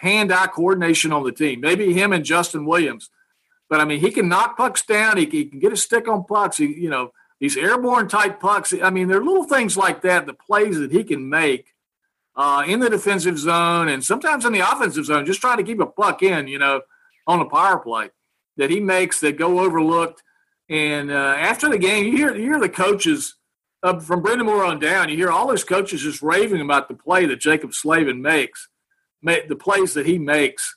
hand-eye 0.00 0.48
coordination 0.48 1.12
on 1.12 1.24
the 1.24 1.32
team. 1.32 1.60
Maybe 1.60 1.92
him 1.92 2.12
and 2.12 2.24
Justin 2.24 2.66
Williams, 2.66 3.10
but 3.68 3.80
I 3.80 3.84
mean, 3.84 4.00
he 4.00 4.10
can 4.10 4.28
knock 4.28 4.56
pucks 4.56 4.82
down. 4.82 5.16
He, 5.16 5.26
he 5.26 5.44
can 5.46 5.58
get 5.58 5.72
a 5.72 5.76
stick 5.76 6.08
on 6.08 6.24
pucks. 6.24 6.58
He, 6.58 6.66
you 6.66 6.90
know, 6.90 7.12
these 7.40 7.56
airborne 7.56 8.08
type 8.08 8.40
pucks. 8.40 8.72
I 8.82 8.90
mean, 8.90 9.08
there 9.08 9.18
are 9.18 9.24
little 9.24 9.44
things 9.44 9.76
like 9.76 10.02
that, 10.02 10.26
the 10.26 10.34
plays 10.34 10.78
that 10.78 10.92
he 10.92 11.02
can 11.02 11.28
make 11.28 11.74
uh, 12.36 12.64
in 12.66 12.80
the 12.80 12.90
defensive 12.90 13.38
zone 13.38 13.88
and 13.88 14.04
sometimes 14.04 14.44
in 14.44 14.52
the 14.52 14.60
offensive 14.60 15.06
zone, 15.06 15.26
just 15.26 15.40
trying 15.40 15.58
to 15.58 15.64
keep 15.64 15.80
a 15.80 15.86
puck 15.86 16.22
in. 16.22 16.46
You 16.46 16.58
know, 16.58 16.82
on 17.26 17.40
a 17.40 17.44
power 17.46 17.78
play 17.78 18.10
that 18.56 18.70
he 18.70 18.80
makes 18.80 19.20
that 19.20 19.36
go 19.36 19.60
overlooked. 19.60 20.22
And 20.68 21.10
uh, 21.10 21.34
after 21.38 21.68
the 21.68 21.78
game, 21.78 22.06
you 22.06 22.16
hear 22.16 22.34
you 22.34 22.44
hear 22.44 22.60
the 22.60 22.68
coaches 22.68 23.35
uh, 23.86 24.00
from 24.00 24.22
Brind'Amour 24.22 24.66
on 24.66 24.80
down. 24.80 25.08
You 25.08 25.16
hear 25.16 25.30
all 25.30 25.46
those 25.46 25.64
coaches 25.64 26.02
just 26.02 26.20
raving 26.20 26.60
about 26.60 26.88
the 26.88 26.94
play 26.94 27.24
that 27.26 27.40
Jaccob 27.40 27.72
Slavin 27.72 28.20
makes, 28.20 28.68
the 29.22 29.56
plays 29.58 29.94
that 29.94 30.06
he 30.06 30.18
makes 30.18 30.74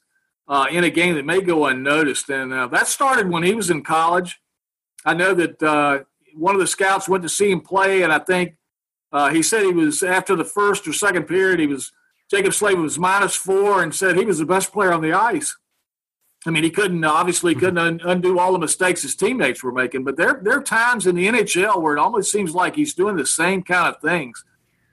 uh, 0.48 0.68
in 0.70 0.84
a 0.84 0.90
game 0.90 1.16
that 1.16 1.26
may 1.26 1.42
go 1.42 1.66
unnoticed. 1.66 2.30
And 2.30 2.54
uh, 2.54 2.68
that 2.68 2.88
started 2.88 3.30
when 3.30 3.44
he 3.44 3.56
was 3.56 3.70
in 3.70 3.84
college. 3.84 4.40
I 5.06 5.16
know 5.16 5.34
that 5.34 5.64
uh, 5.64 6.04
one 6.36 6.54
of 6.54 6.62
the 6.62 6.68
scouts 6.68 7.10
went 7.10 7.24
to 7.24 7.30
see 7.30 7.50
him 7.52 7.62
play, 7.62 8.04
and 8.04 8.14
I 8.14 8.20
think 8.20 8.56
uh, 9.12 9.30
he 9.30 9.42
said 9.42 9.64
he 9.64 9.74
was 9.74 10.04
after 10.04 10.36
the 10.36 10.46
first 10.46 10.88
or 10.88 10.94
second 10.94 11.24
period. 11.24 11.60
He 11.60 11.68
was 11.68 11.92
Jaccob 12.32 12.54
Slavin 12.54 12.84
was 12.84 13.00
minus 13.00 13.36
four, 13.36 13.82
and 13.82 13.94
said 13.94 14.18
he 14.18 14.26
was 14.26 14.38
the 14.38 14.46
best 14.46 14.72
player 14.72 14.94
on 14.94 15.02
the 15.02 15.14
ice. 15.14 15.58
I 16.46 16.52
mean, 16.52 16.64
he 16.64 16.70
couldn't 16.70 17.04
obviously 17.04 17.54
couldn't 17.54 17.78
un- 17.78 18.02
undo 18.04 18.40
all 18.40 18.54
the 18.54 18.60
mistakes 18.60 19.02
his 19.02 19.16
teammates 19.16 19.62
were 19.62 19.74
making, 19.74 20.06
but 20.06 20.16
there 20.16 20.40
there 20.42 20.58
are 20.58 20.64
times 20.64 21.06
in 21.06 21.16
the 21.16 21.28
NHL 21.28 21.82
where 21.82 21.96
it 21.96 22.00
almost 22.00 22.32
seems 22.32 22.56
like 22.56 22.76
he's 22.76 22.94
doing 22.94 23.18
the 23.18 23.26
same 23.26 23.62
kind 23.62 23.94
of 23.94 24.02
things, 24.02 24.46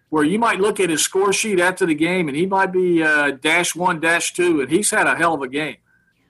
where 0.09 0.25
you 0.25 0.41
might 0.41 0.59
look 0.59 0.81
at 0.81 0.91
his 0.91 1.03
score 1.03 1.33
sheet 1.33 1.61
after 1.61 1.87
the 1.87 1.95
game 1.95 2.27
and 2.27 2.37
he 2.37 2.47
might 2.47 2.73
be 2.73 3.03
uh, 3.03 3.31
dash 3.31 3.77
one, 3.77 4.01
dash 4.01 4.33
two, 4.33 4.61
and 4.61 4.71
he's 4.71 4.91
had 4.91 5.07
a 5.07 5.15
hell 5.15 5.35
of 5.35 5.43
a 5.43 5.49
game. 5.49 5.77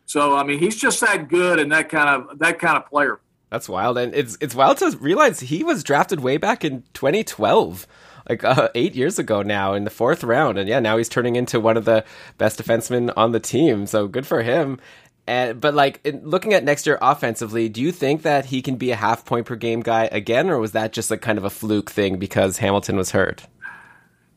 So 0.04 0.36
I 0.36 0.44
mean, 0.44 0.58
he's 0.58 0.76
just 0.76 1.00
that 1.00 1.28
good 1.28 1.58
and 1.58 1.72
that 1.72 1.88
kind 1.88 2.08
of 2.10 2.38
that 2.40 2.58
kind 2.58 2.76
of 2.76 2.86
player. 2.86 3.18
That's 3.50 3.70
wild, 3.70 3.96
and 3.96 4.14
it's 4.14 4.36
it's 4.42 4.54
wild 4.54 4.76
to 4.78 4.90
realize 5.00 5.40
he 5.40 5.64
was 5.64 5.82
drafted 5.82 6.20
way 6.20 6.36
back 6.36 6.62
in 6.62 6.82
2012 6.92 7.86
like 8.28 8.44
uh, 8.44 8.68
eight 8.74 8.94
years 8.94 9.18
ago 9.18 9.42
now 9.42 9.74
in 9.74 9.84
the 9.84 9.90
fourth 9.90 10.24
round. 10.24 10.58
And 10.58 10.68
yeah, 10.68 10.80
now 10.80 10.96
he's 10.96 11.08
turning 11.08 11.36
into 11.36 11.60
one 11.60 11.76
of 11.76 11.84
the 11.84 12.04
best 12.38 12.62
defensemen 12.62 13.12
on 13.16 13.32
the 13.32 13.40
team. 13.40 13.86
So 13.86 14.08
good 14.08 14.26
for 14.26 14.42
him. 14.42 14.78
And 15.26 15.60
but 15.60 15.74
like 15.74 16.00
in, 16.04 16.22
looking 16.24 16.54
at 16.54 16.62
next 16.62 16.86
year 16.86 16.98
offensively, 17.02 17.68
do 17.68 17.80
you 17.80 17.90
think 17.90 18.22
that 18.22 18.46
he 18.46 18.62
can 18.62 18.76
be 18.76 18.92
a 18.92 18.96
half 18.96 19.24
point 19.24 19.46
per 19.46 19.56
game 19.56 19.80
guy 19.80 20.04
again, 20.12 20.48
or 20.48 20.58
was 20.58 20.72
that 20.72 20.92
just 20.92 21.10
like 21.10 21.20
kind 21.20 21.38
of 21.38 21.44
a 21.44 21.50
fluke 21.50 21.90
thing 21.90 22.18
because 22.18 22.58
Hamilton 22.58 22.96
was 22.96 23.10
hurt? 23.10 23.46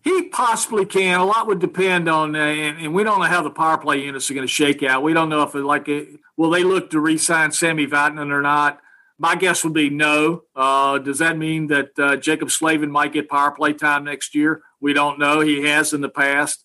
He 0.02 0.24
possibly 0.30 0.86
can. 0.86 1.20
A 1.20 1.26
lot 1.26 1.45
would 1.48 1.60
depend 1.60 2.07
on, 2.07 2.36
uh, 2.36 2.40
and, 2.40 2.78
and, 2.78 2.94
we 2.94 3.03
don't 3.03 3.20
know 3.20 3.26
how 3.26 3.44
the 3.44 3.49
power 3.49 3.78
play 3.78 4.02
units 4.02 4.32
are 4.32 4.34
going 4.34 4.48
to 4.48 4.52
shake 4.52 4.82
out. 4.82 5.03
We 5.03 5.14
don't 5.14 5.28
know 5.28 5.44
if 5.44 5.53
it 5.56 5.64
like 5.64 5.90
it, 5.90 6.20
will 6.38 6.49
they 6.49 6.64
look 6.64 6.90
to 6.91 6.99
re-sign 7.02 7.52
Sami 7.52 7.86
Vatanen 7.86 8.32
or 8.32 8.41
not. 8.41 8.80
My 9.18 9.36
guess 9.36 9.66
would 9.66 9.74
be 9.74 9.90
no. 9.90 10.44
Uh, 10.56 10.98
does 10.99 11.20
that 11.20 11.38
mean 11.38 11.68
that 11.68 11.90
uh, 11.99 12.16
Jaccob 12.16 12.49
Slavin 12.49 12.90
might 12.90 13.11
get 13.11 13.28
power 13.28 13.52
play 13.52 13.74
time 13.74 14.06
next 14.06 14.34
year? 14.34 14.61
We 14.80 14.94
don't 14.94 15.20
know. 15.20 15.41
He 15.41 15.64
has 15.64 15.91
in 15.91 15.99
the 15.99 16.10
past. 16.10 16.64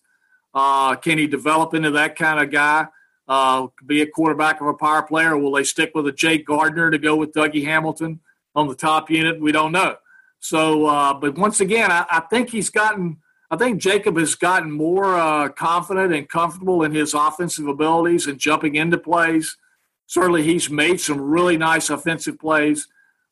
Uh, 0.53 0.95
can 0.95 1.17
he 1.17 1.27
develop 1.27 1.73
into 1.73 1.91
that 1.91 2.15
kind 2.15 2.39
of 2.39 2.49
guy? 2.49 2.87
Uh, 3.27 3.67
be 3.85 4.01
a 4.01 4.07
quarterback 4.07 4.61
of 4.61 4.67
a 4.67 4.73
power 4.73 5.01
player? 5.01 5.37
will 5.37 5.51
they 5.51 5.63
stick 5.63 5.91
with 5.95 6.07
a 6.07 6.11
Jake 6.11 6.45
Gardiner 6.45 6.91
to 6.91 6.97
go 6.97 7.15
with 7.15 7.33
Dougie 7.33 7.65
Hamilton 7.65 8.19
on 8.53 8.67
the 8.67 8.75
top 8.75 9.09
unit? 9.09 9.41
We 9.41 9.51
don't 9.51 9.71
know. 9.71 9.95
So, 10.39 10.85
uh, 10.85 11.13
but 11.13 11.37
once 11.37 11.59
again, 11.59 11.91
I, 11.91 12.05
I, 12.09 12.19
think 12.19 12.51
he's 12.51 12.69
gotten. 12.69 13.17
I 13.49 13.57
think 13.57 13.81
Jaccob 13.81 14.19
has 14.19 14.35
gotten 14.35 14.71
more 14.71 15.15
uh, 15.15 15.49
confident 15.49 16.13
and 16.13 16.29
comfortable 16.29 16.83
in 16.83 16.93
his 16.93 17.15
offensive 17.15 17.67
abilities 17.67 18.27
and 18.27 18.37
jumping 18.37 18.75
into 18.75 18.99
plays. 18.99 19.57
Certainly, 20.05 20.43
he's 20.43 20.69
made 20.69 20.99
some 20.99 21.19
really 21.19 21.57
nice 21.57 21.89
offensive 21.89 22.37
plays. 22.39 22.87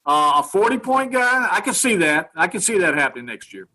Uh, 0.08 0.34
a 0.38 0.44
forty-point 0.44 1.12
guy, 1.12 1.48
I 1.52 1.62
can 1.62 1.76
see 1.76 1.96
that. 1.98 2.32
I 2.36 2.48
can 2.48 2.62
see 2.62 2.80
that 2.80 2.96
happening 2.96 3.26
next 3.26 3.54
year. 3.54 3.68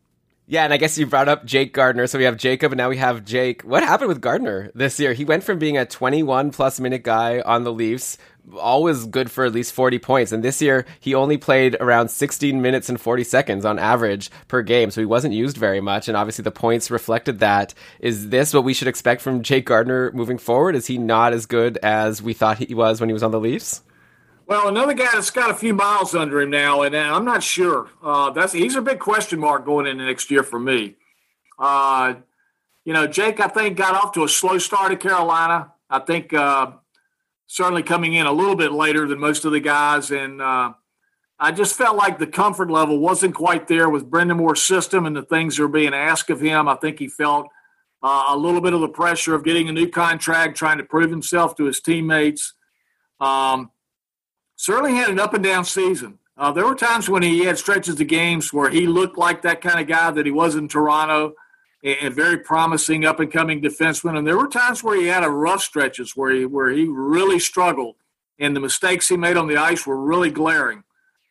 Yeah, 0.50 0.64
and 0.64 0.72
I 0.72 0.78
guess 0.78 0.96
you 0.96 1.04
brought 1.04 1.28
up 1.28 1.44
Jake 1.44 1.74
Gardiner. 1.74 2.06
So 2.06 2.16
we 2.16 2.24
have 2.24 2.38
Jacob, 2.38 2.72
and 2.72 2.78
now 2.78 2.88
we 2.88 2.96
have 2.96 3.22
Jake. 3.22 3.60
What 3.62 3.82
happened 3.82 4.08
with 4.08 4.22
Gardiner 4.22 4.70
this 4.74 4.98
year? 4.98 5.12
He 5.12 5.26
went 5.26 5.44
from 5.44 5.58
being 5.58 5.76
a 5.76 5.84
21 5.84 6.52
plus 6.52 6.80
minute 6.80 7.02
guy 7.02 7.42
on 7.42 7.64
the 7.64 7.72
Leafs, 7.72 8.16
always 8.58 9.04
good 9.04 9.30
for 9.30 9.44
at 9.44 9.52
least 9.52 9.74
40 9.74 9.98
points. 9.98 10.32
And 10.32 10.42
this 10.42 10.62
year, 10.62 10.86
he 11.00 11.14
only 11.14 11.36
played 11.36 11.76
around 11.80 12.08
16 12.08 12.62
minutes 12.62 12.88
and 12.88 12.98
40 12.98 13.24
seconds 13.24 13.66
on 13.66 13.78
average 13.78 14.30
per 14.48 14.62
game. 14.62 14.90
So 14.90 15.02
he 15.02 15.06
wasn't 15.06 15.34
used 15.34 15.58
very 15.58 15.82
much. 15.82 16.08
And 16.08 16.16
obviously, 16.16 16.44
the 16.44 16.50
points 16.50 16.90
reflected 16.90 17.40
that. 17.40 17.74
Is 18.00 18.30
this 18.30 18.54
what 18.54 18.64
we 18.64 18.72
should 18.72 18.88
expect 18.88 19.20
from 19.20 19.42
Jake 19.42 19.66
Gardiner 19.66 20.12
moving 20.12 20.38
forward? 20.38 20.76
Is 20.76 20.86
he 20.86 20.96
not 20.96 21.34
as 21.34 21.44
good 21.44 21.76
as 21.82 22.22
we 22.22 22.32
thought 22.32 22.56
he 22.56 22.74
was 22.74 23.00
when 23.00 23.10
he 23.10 23.14
was 23.14 23.22
on 23.22 23.32
the 23.32 23.40
Leafs? 23.40 23.82
Well, 24.48 24.68
another 24.68 24.94
guy 24.94 25.10
that's 25.12 25.30
got 25.30 25.50
a 25.50 25.54
few 25.54 25.74
miles 25.74 26.14
under 26.14 26.40
him 26.40 26.48
now, 26.48 26.80
and 26.80 26.96
I'm 26.96 27.26
not 27.26 27.42
sure. 27.42 27.90
Uh, 28.02 28.30
that's 28.30 28.54
he's 28.54 28.76
a 28.76 28.80
big 28.80 28.98
question 28.98 29.38
mark 29.38 29.66
going 29.66 29.86
into 29.86 30.06
next 30.06 30.30
year 30.30 30.42
for 30.42 30.58
me. 30.58 30.96
Uh, 31.58 32.14
you 32.86 32.94
know, 32.94 33.06
Jake, 33.06 33.40
I 33.40 33.48
think 33.48 33.76
got 33.76 33.94
off 33.94 34.12
to 34.12 34.24
a 34.24 34.28
slow 34.28 34.56
start 34.56 34.90
at 34.90 35.00
Carolina. 35.00 35.74
I 35.90 35.98
think 35.98 36.32
uh, 36.32 36.72
certainly 37.46 37.82
coming 37.82 38.14
in 38.14 38.24
a 38.24 38.32
little 38.32 38.56
bit 38.56 38.72
later 38.72 39.06
than 39.06 39.20
most 39.20 39.44
of 39.44 39.52
the 39.52 39.60
guys, 39.60 40.10
and 40.10 40.40
uh, 40.40 40.72
I 41.38 41.52
just 41.52 41.76
felt 41.76 41.98
like 41.98 42.18
the 42.18 42.26
comfort 42.26 42.70
level 42.70 42.98
wasn't 42.98 43.34
quite 43.34 43.68
there 43.68 43.90
with 43.90 44.10
Brind'Amour's 44.10 44.62
system 44.62 45.04
and 45.04 45.14
the 45.14 45.24
things 45.24 45.58
that 45.58 45.64
are 45.64 45.68
being 45.68 45.92
asked 45.92 46.30
of 46.30 46.40
him. 46.40 46.68
I 46.68 46.76
think 46.76 46.98
he 46.98 47.08
felt 47.08 47.48
uh, 48.02 48.24
a 48.30 48.36
little 48.38 48.62
bit 48.62 48.72
of 48.72 48.80
the 48.80 48.88
pressure 48.88 49.34
of 49.34 49.44
getting 49.44 49.68
a 49.68 49.72
new 49.72 49.90
contract, 49.90 50.56
trying 50.56 50.78
to 50.78 50.84
prove 50.84 51.10
himself 51.10 51.54
to 51.56 51.64
his 51.64 51.82
teammates. 51.82 52.54
Um, 53.20 53.72
certainly 54.58 54.94
had 54.94 55.08
an 55.08 55.20
up 55.20 55.32
and 55.32 55.44
down 55.44 55.64
season. 55.64 56.18
Uh, 56.36 56.52
there 56.52 56.66
were 56.66 56.74
times 56.74 57.08
when 57.08 57.22
he 57.22 57.44
had 57.44 57.56
stretches 57.56 57.98
of 58.00 58.06
games 58.06 58.52
where 58.52 58.68
he 58.68 58.86
looked 58.86 59.16
like 59.16 59.42
that 59.42 59.60
kind 59.60 59.80
of 59.80 59.86
guy 59.86 60.10
that 60.10 60.26
he 60.26 60.32
was 60.32 60.54
in 60.54 60.68
Toronto, 60.68 61.32
and 61.82 62.12
very 62.12 62.38
promising 62.38 63.04
up 63.04 63.20
and 63.20 63.32
coming 63.32 63.62
defenseman. 63.62 64.18
And 64.18 64.26
there 64.26 64.36
were 64.36 64.48
times 64.48 64.82
where 64.82 65.00
he 65.00 65.06
had 65.06 65.22
a 65.22 65.30
rough 65.30 65.62
stretches 65.62 66.16
where 66.16 66.32
he 66.32 66.44
where 66.44 66.70
he 66.70 66.86
really 66.86 67.38
struggled, 67.38 67.96
and 68.38 68.54
the 68.54 68.60
mistakes 68.60 69.08
he 69.08 69.16
made 69.16 69.36
on 69.36 69.46
the 69.46 69.56
ice 69.56 69.86
were 69.86 69.96
really 69.96 70.30
glaring, 70.30 70.82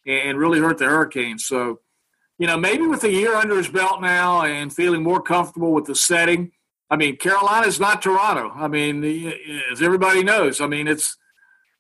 and 0.05 0.37
really 0.37 0.59
hurt 0.59 0.77
the 0.77 0.85
Hurricanes. 0.85 1.45
So, 1.45 1.81
you 2.37 2.47
know, 2.47 2.57
maybe 2.57 2.87
with 2.87 3.03
a 3.03 3.11
year 3.11 3.35
under 3.35 3.57
his 3.57 3.67
belt 3.67 4.01
now 4.01 4.43
and 4.43 4.73
feeling 4.73 5.03
more 5.03 5.21
comfortable 5.21 5.73
with 5.73 5.85
the 5.85 5.95
setting. 5.95 6.51
I 6.89 6.95
mean, 6.95 7.17
Carolina's 7.17 7.81
not 7.81 8.01
Toronto. 8.01 8.53
I 8.55 8.69
mean, 8.69 9.03
as 9.69 9.81
everybody 9.81 10.23
knows, 10.23 10.61
I 10.61 10.67
mean 10.67 10.87
it's 10.87 11.17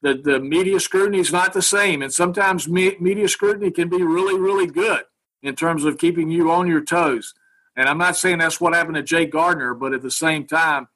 the, 0.01 0.13
the 0.15 0.39
media 0.39 0.79
scrutiny 0.79 1.19
is 1.19 1.31
not 1.31 1.53
the 1.53 1.61
same. 1.61 2.01
And 2.01 2.13
sometimes 2.13 2.67
me, 2.67 2.95
media 2.99 3.27
scrutiny 3.27 3.71
can 3.71 3.89
be 3.89 4.03
really, 4.03 4.39
really 4.39 4.67
good 4.67 5.03
in 5.41 5.55
terms 5.55 5.85
of 5.85 5.97
keeping 5.97 6.29
you 6.29 6.51
on 6.51 6.67
your 6.67 6.83
toes. 6.83 7.33
And 7.75 7.87
I'm 7.87 7.97
not 7.97 8.17
saying 8.17 8.39
that's 8.39 8.59
what 8.59 8.73
happened 8.73 8.95
to 8.95 9.03
Jake 9.03 9.31
Gardiner, 9.31 9.73
but 9.73 9.93
at 9.93 10.01
the 10.01 10.11
same 10.11 10.45
time, 10.45 10.87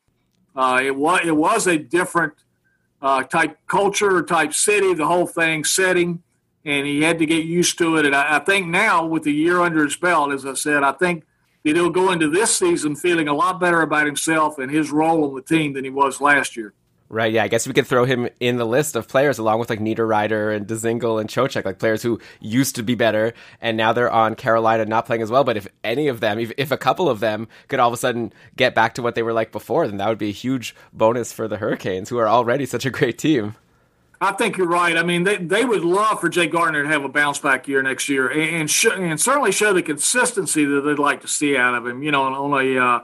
uh, 0.56 0.82
it 0.84 0.95
was 0.95 1.22
it 1.23 1.36
was 1.36 1.68
a 1.68 1.78
different 1.78 2.34
uh, 3.02 3.23
type 3.23 3.57
culture, 3.68 4.22
type 4.22 4.53
city, 4.53 4.94
the 4.94 5.06
whole 5.06 5.28
thing 5.28 5.64
setting, 5.64 6.22
and 6.65 6.86
he 6.86 7.02
had 7.02 7.19
to 7.19 7.26
get 7.26 7.45
used 7.45 7.78
to 7.78 7.98
it. 7.98 8.06
And 8.06 8.15
I, 8.15 8.38
I 8.38 8.40
think 8.40 8.68
now, 8.68 9.06
with 9.06 9.23
the 9.23 9.32
year 9.32 9.61
under 9.61 9.84
his 9.84 9.95
belt, 9.95 10.32
as 10.32 10.45
I 10.45 10.53
said, 10.56 10.84
I 10.84 10.91
think 10.91 11.23
that 11.64 11.76
he'll 11.76 11.90
go 11.90 12.11
into 12.11 12.30
this 12.30 12.56
season 12.56 12.95
feeling 12.95 13.28
a 13.28 13.34
lot 13.34 13.60
better 13.60 13.82
about 13.82 14.06
himself 14.06 14.57
and 14.57 14.72
his 14.72 14.91
role 14.91 15.23
on 15.23 15.36
the 15.36 15.41
team 15.41 15.73
than 15.73 15.84
he 15.84 15.90
was 15.90 16.19
last 16.19 16.57
year. 16.57 16.73
Right, 17.12 17.34
yeah, 17.34 17.44
I 17.44 17.50
guess 17.50 17.68
we 17.68 17.74
could 17.74 17.88
throw 17.88 18.06
him 18.06 18.30
in 18.40 18.56
the 18.56 18.66
list 18.66 18.96
of 18.96 19.10
players 19.10 19.38
along 19.38 19.60
with 19.60 19.70
like 19.70 19.82
Niederreiter 19.82 20.56
and 20.56 20.66
Dzingel 20.66 21.20
and 21.20 21.30
Trocheck, 21.30 21.66
like 21.66 21.78
players 21.78 22.02
who 22.02 22.22
used 22.40 22.78
to 22.78 22.84
be 22.84 22.96
better 22.96 23.34
and 23.60 23.76
now 23.76 23.92
they're 23.92 24.10
on 24.10 24.34
Carolina 24.34 24.86
not 24.86 25.08
playing 25.08 25.22
as 25.22 25.30
well. 25.30 25.44
But 25.44 25.58
if 25.58 25.68
any 25.84 26.08
of 26.08 26.22
them, 26.22 26.40
if, 26.40 26.54
if 26.58 26.72
a 26.72 26.78
couple 26.78 27.10
of 27.10 27.20
them 27.20 27.50
could 27.68 27.82
all 27.82 27.90
of 27.90 27.94
a 27.94 27.98
sudden 27.98 28.32
get 28.56 28.74
back 28.74 28.94
to 28.94 29.02
what 29.02 29.16
they 29.16 29.24
were 29.24 29.34
like 29.34 29.52
before, 29.52 29.88
then 29.88 29.98
that 29.98 30.08
would 30.08 30.20
be 30.20 30.30
a 30.30 30.32
huge 30.34 30.74
bonus 30.94 31.34
for 31.34 31.50
the 31.50 31.58
Hurricanes, 31.58 32.08
who 32.08 32.18
are 32.18 32.30
already 32.30 32.66
such 32.66 32.86
a 32.86 32.90
great 32.90 33.18
team. 33.18 33.56
I 34.22 34.32
think 34.32 34.56
you're 34.56 34.66
right. 34.66 34.96
I 34.96 35.04
mean, 35.04 35.26
they, 35.26 35.36
they 35.36 35.66
would 35.66 35.84
love 35.84 36.22
for 36.22 36.30
Jay 36.30 36.48
Gardiner 36.48 36.84
to 36.84 36.90
have 36.90 37.04
a 37.04 37.10
bounce 37.10 37.40
back 37.40 37.68
year 37.68 37.82
next 37.82 38.08
year 38.08 38.30
and 38.30 38.56
and, 38.56 38.72
sh- 38.72 38.86
and 38.86 39.20
certainly 39.20 39.52
show 39.52 39.74
the 39.74 39.82
consistency 39.82 40.64
that 40.64 40.82
they'd 40.82 40.98
like 40.98 41.20
to 41.22 41.28
see 41.28 41.58
out 41.58 41.76
of 41.76 41.86
him. 41.86 42.04
You 42.04 42.12
know, 42.12 42.24
on, 42.24 42.34
on 42.34 42.66
a 42.66 42.80
uh, 42.80 43.00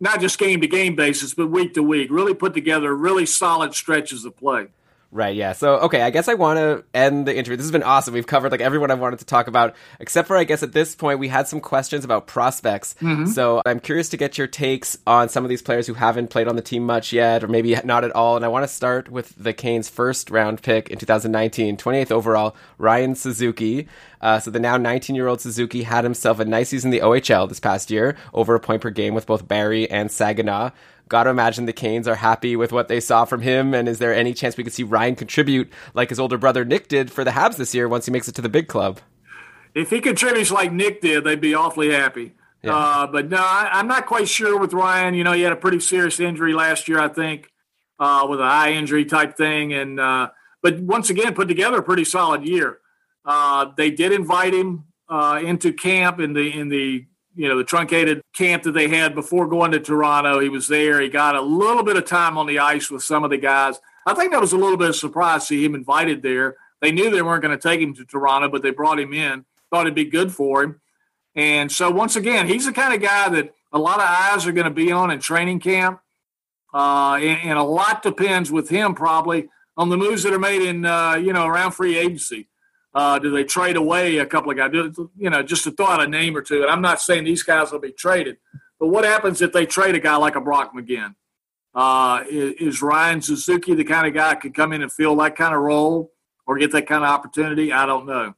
not 0.00 0.20
just 0.20 0.38
game 0.38 0.60
to 0.60 0.66
game 0.66 0.94
basis, 0.94 1.34
but 1.34 1.48
week 1.48 1.74
to 1.74 1.82
week. 1.82 2.10
Really 2.10 2.34
put 2.34 2.54
together 2.54 2.94
really 2.94 3.26
solid 3.26 3.74
stretches 3.74 4.24
of 4.24 4.36
play. 4.36 4.68
Right, 5.10 5.34
yeah. 5.34 5.54
So, 5.54 5.76
okay, 5.76 6.02
I 6.02 6.10
guess 6.10 6.28
I 6.28 6.34
want 6.34 6.58
to 6.58 6.84
end 6.92 7.26
the 7.26 7.34
interview. 7.34 7.56
This 7.56 7.64
has 7.64 7.72
been 7.72 7.82
awesome. 7.82 8.12
We've 8.12 8.26
covered 8.26 8.52
like 8.52 8.60
everyone 8.60 8.90
I 8.90 8.94
wanted 8.94 9.20
to 9.20 9.24
talk 9.24 9.46
about, 9.46 9.74
except 10.00 10.28
for 10.28 10.36
I 10.36 10.44
guess 10.44 10.62
at 10.62 10.72
this 10.72 10.94
point 10.94 11.18
we 11.18 11.28
had 11.28 11.48
some 11.48 11.60
questions 11.60 12.04
about 12.04 12.26
prospects. 12.26 12.94
So, 13.32 13.62
I'm 13.64 13.80
curious 13.80 14.10
to 14.10 14.18
get 14.18 14.36
your 14.36 14.46
takes 14.46 14.98
on 15.06 15.30
some 15.30 15.44
of 15.44 15.48
these 15.48 15.62
players 15.62 15.86
who 15.86 15.94
haven't 15.94 16.28
played 16.28 16.46
on 16.46 16.56
the 16.56 16.62
team 16.62 16.84
much 16.84 17.10
yet, 17.14 17.42
or 17.42 17.48
maybe 17.48 17.74
not 17.84 18.04
at 18.04 18.10
all. 18.12 18.36
And 18.36 18.44
I 18.44 18.48
want 18.48 18.64
to 18.64 18.68
start 18.68 19.08
with 19.10 19.34
the 19.42 19.54
Canes' 19.54 19.88
first 19.88 20.30
round 20.30 20.60
pick 20.62 20.90
in 20.90 20.98
2019, 20.98 21.78
28th 21.78 22.10
overall, 22.10 22.54
Ryan 22.76 23.14
Suzuki. 23.14 23.88
Uh, 24.20 24.40
so, 24.40 24.50
the 24.50 24.60
now 24.60 24.76
19 24.76 25.16
year 25.16 25.26
old 25.26 25.40
Suzuki 25.40 25.84
had 25.84 26.04
himself 26.04 26.38
a 26.38 26.44
nice 26.44 26.68
season 26.68 26.92
in 26.92 27.00
the 27.00 27.06
OHL 27.06 27.48
this 27.48 27.60
past 27.60 27.90
year, 27.90 28.14
over 28.34 28.54
a 28.54 28.60
point 28.60 28.82
per 28.82 28.90
game 28.90 29.14
with 29.14 29.24
both 29.24 29.48
Barrie 29.48 29.90
and 29.90 30.12
Saginaw. 30.12 30.70
Got 31.08 31.24
to 31.24 31.30
imagine 31.30 31.66
the 31.66 31.72
Canes 31.72 32.06
are 32.06 32.14
happy 32.14 32.54
with 32.54 32.70
what 32.70 32.88
they 32.88 33.00
saw 33.00 33.24
from 33.24 33.40
him. 33.40 33.74
And 33.74 33.88
is 33.88 33.98
there 33.98 34.14
any 34.14 34.34
chance 34.34 34.56
we 34.56 34.64
could 34.64 34.72
see 34.72 34.82
Ryan 34.82 35.16
contribute 35.16 35.72
like 35.94 36.10
his 36.10 36.20
older 36.20 36.38
brother 36.38 36.64
Nick 36.64 36.88
did 36.88 37.10
for 37.10 37.24
the 37.24 37.30
Habs 37.30 37.56
this 37.56 37.74
year 37.74 37.88
once 37.88 38.06
he 38.06 38.12
makes 38.12 38.28
it 38.28 38.34
to 38.34 38.42
the 38.42 38.48
big 38.48 38.68
club? 38.68 39.00
if 39.74 39.90
he 39.90 40.00
contributes 40.00 40.50
like 40.50 40.72
Nick 40.72 41.00
did, 41.00 41.24
they'd 41.24 41.40
be 41.40 41.54
awfully 41.54 41.92
happy. 41.92 42.32
Uh, 42.64 43.06
but 43.06 43.30
no, 43.30 43.38
I, 43.38 43.70
I'm 43.72 43.86
not 43.86 44.06
quite 44.06 44.28
sure 44.28 44.58
with 44.58 44.72
Ryan. 44.72 45.14
You 45.14 45.24
know, 45.24 45.32
he 45.32 45.42
had 45.42 45.52
a 45.52 45.56
pretty 45.56 45.80
serious 45.80 46.18
injury 46.20 46.52
last 46.52 46.88
year, 46.88 46.98
I 46.98 47.08
think, 47.08 47.50
uh, 47.98 48.26
with 48.28 48.40
a 48.40 48.44
eye 48.44 48.72
injury 48.72 49.04
type 49.04 49.36
thing. 49.36 49.72
And 49.72 49.98
uh, 50.00 50.30
but 50.62 50.78
once 50.80 51.08
again, 51.08 51.34
put 51.34 51.48
together 51.48 51.78
a 51.78 51.82
pretty 51.82 52.04
solid 52.04 52.46
year. 52.46 52.78
Uh, 53.24 53.70
they 53.76 53.90
did 53.90 54.12
invite 54.12 54.52
him 54.52 54.84
uh, 55.08 55.40
into 55.42 55.72
camp 55.72 56.18
in 56.18 56.32
the 56.32 56.52
in 56.52 56.68
the 56.68 57.06
you 57.38 57.48
know 57.48 57.56
the 57.56 57.64
truncated 57.64 58.20
camp 58.34 58.64
that 58.64 58.72
they 58.72 58.88
had 58.88 59.14
before 59.14 59.46
going 59.46 59.70
to 59.70 59.78
Toronto. 59.78 60.40
He 60.40 60.48
was 60.48 60.66
there. 60.66 61.00
He 61.00 61.08
got 61.08 61.36
a 61.36 61.40
little 61.40 61.84
bit 61.84 61.96
of 61.96 62.04
time 62.04 62.36
on 62.36 62.46
the 62.46 62.58
ice 62.58 62.90
with 62.90 63.04
some 63.04 63.22
of 63.22 63.30
the 63.30 63.38
guys. 63.38 63.78
I 64.04 64.14
think 64.14 64.32
that 64.32 64.40
was 64.40 64.52
a 64.52 64.56
little 64.58 64.76
bit 64.76 64.88
of 64.88 64.96
surprise 64.96 65.42
to 65.42 65.46
see 65.46 65.64
him 65.64 65.76
invited 65.76 66.22
there. 66.22 66.56
They 66.80 66.90
knew 66.90 67.10
they 67.10 67.22
weren't 67.22 67.42
going 67.42 67.56
to 67.56 67.62
take 67.62 67.80
him 67.80 67.94
to 67.94 68.04
Toronto, 68.04 68.48
but 68.48 68.62
they 68.62 68.70
brought 68.70 68.98
him 68.98 69.12
in. 69.12 69.44
Thought 69.70 69.82
it'd 69.82 69.94
be 69.94 70.06
good 70.06 70.32
for 70.32 70.64
him. 70.64 70.80
And 71.36 71.70
so 71.70 71.92
once 71.92 72.16
again, 72.16 72.48
he's 72.48 72.66
the 72.66 72.72
kind 72.72 72.92
of 72.92 73.00
guy 73.00 73.28
that 73.28 73.54
a 73.72 73.78
lot 73.78 74.00
of 74.00 74.06
eyes 74.08 74.44
are 74.44 74.52
going 74.52 74.64
to 74.64 74.72
be 74.72 74.90
on 74.90 75.12
in 75.12 75.20
training 75.20 75.60
camp. 75.60 76.00
Uh, 76.74 77.14
and, 77.20 77.50
and 77.50 77.58
a 77.58 77.62
lot 77.62 78.02
depends 78.02 78.50
with 78.50 78.68
him 78.68 78.94
probably 78.94 79.48
on 79.76 79.90
the 79.90 79.96
moves 79.96 80.24
that 80.24 80.32
are 80.32 80.40
made 80.40 80.62
in 80.62 80.84
uh, 80.84 81.14
you 81.14 81.32
know 81.32 81.46
around 81.46 81.70
free 81.70 81.96
agency. 81.96 82.48
Uh, 82.94 83.18
do 83.18 83.30
they 83.30 83.44
trade 83.44 83.76
away 83.76 84.18
a 84.18 84.26
couple 84.26 84.50
of 84.50 84.56
guys? 84.56 84.72
Do- 84.72 85.10
You 85.16 85.30
know, 85.30 85.42
just 85.42 85.64
to 85.64 85.70
throw 85.70 85.86
out 85.86 86.02
a 86.02 86.08
name 86.08 86.36
or 86.36 86.42
two. 86.42 86.62
And 86.62 86.70
I'm 86.70 86.80
not 86.80 87.00
saying 87.00 87.24
these 87.24 87.42
guys 87.42 87.70
will 87.70 87.78
be 87.80 87.92
traded, 87.92 88.38
but 88.80 88.88
what 88.88 89.04
happens 89.04 89.42
if 89.42 89.52
they 89.52 89.66
trade 89.66 89.94
a 89.94 90.00
guy 90.00 90.16
like 90.16 90.36
a 90.36 90.40
Brock 90.40 90.72
McGinn? 90.74 91.14
Uh, 91.74 92.24
is, 92.28 92.54
is 92.54 92.82
Ryan 92.82 93.20
Suzuki 93.20 93.74
the 93.74 93.84
kind 93.84 94.06
of 94.06 94.14
guy 94.14 94.30
that 94.30 94.40
could 94.40 94.54
come 94.54 94.72
in 94.72 94.82
and 94.82 94.90
fill 94.92 95.14
that 95.16 95.36
kind 95.36 95.54
of 95.54 95.60
role 95.60 96.12
or 96.46 96.56
get 96.58 96.72
that 96.72 96.86
kind 96.86 97.04
of 97.04 97.10
opportunity? 97.10 97.72
I 97.72 97.86
don't 97.86 98.06
know. 98.06 98.34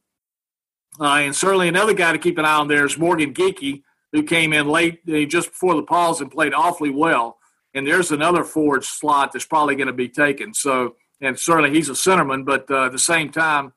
Uh, 1.01 1.05
and 1.05 1.35
certainly 1.35 1.69
another 1.69 1.95
guy 1.95 2.13
to 2.13 2.19
keep 2.19 2.37
an 2.37 2.45
eye 2.45 2.57
on 2.57 2.69
there 2.69 2.85
is 2.85 2.99
Morgan 2.99 3.33
Geekie, 3.33 3.83
who 4.13 4.25
came 4.25 4.53
in 4.53 4.67
late 4.69 5.01
uh, 5.09 5.21
just 5.25 5.51
before 5.51 5.77
the 5.77 5.85
pause 5.85 6.21
and 6.21 6.31
played 6.31 6.53
awfully 6.53 6.91
well. 6.91 7.39
And 7.73 7.87
there's 7.87 8.11
another 8.11 8.43
forward 8.43 8.83
slot 8.85 9.33
that's 9.33 9.47
probably 9.47 9.77
going 9.77 9.87
to 9.87 9.93
be 9.93 10.09
taken. 10.09 10.53
So, 10.53 10.97
and 11.21 11.39
certainly 11.39 11.71
he's 11.71 11.89
a 11.89 11.93
centerman, 11.93 12.45
but 12.45 12.69
uh, 12.69 12.87
at 12.87 12.93
the 12.93 12.99
same 12.99 13.31
time, 13.31 13.73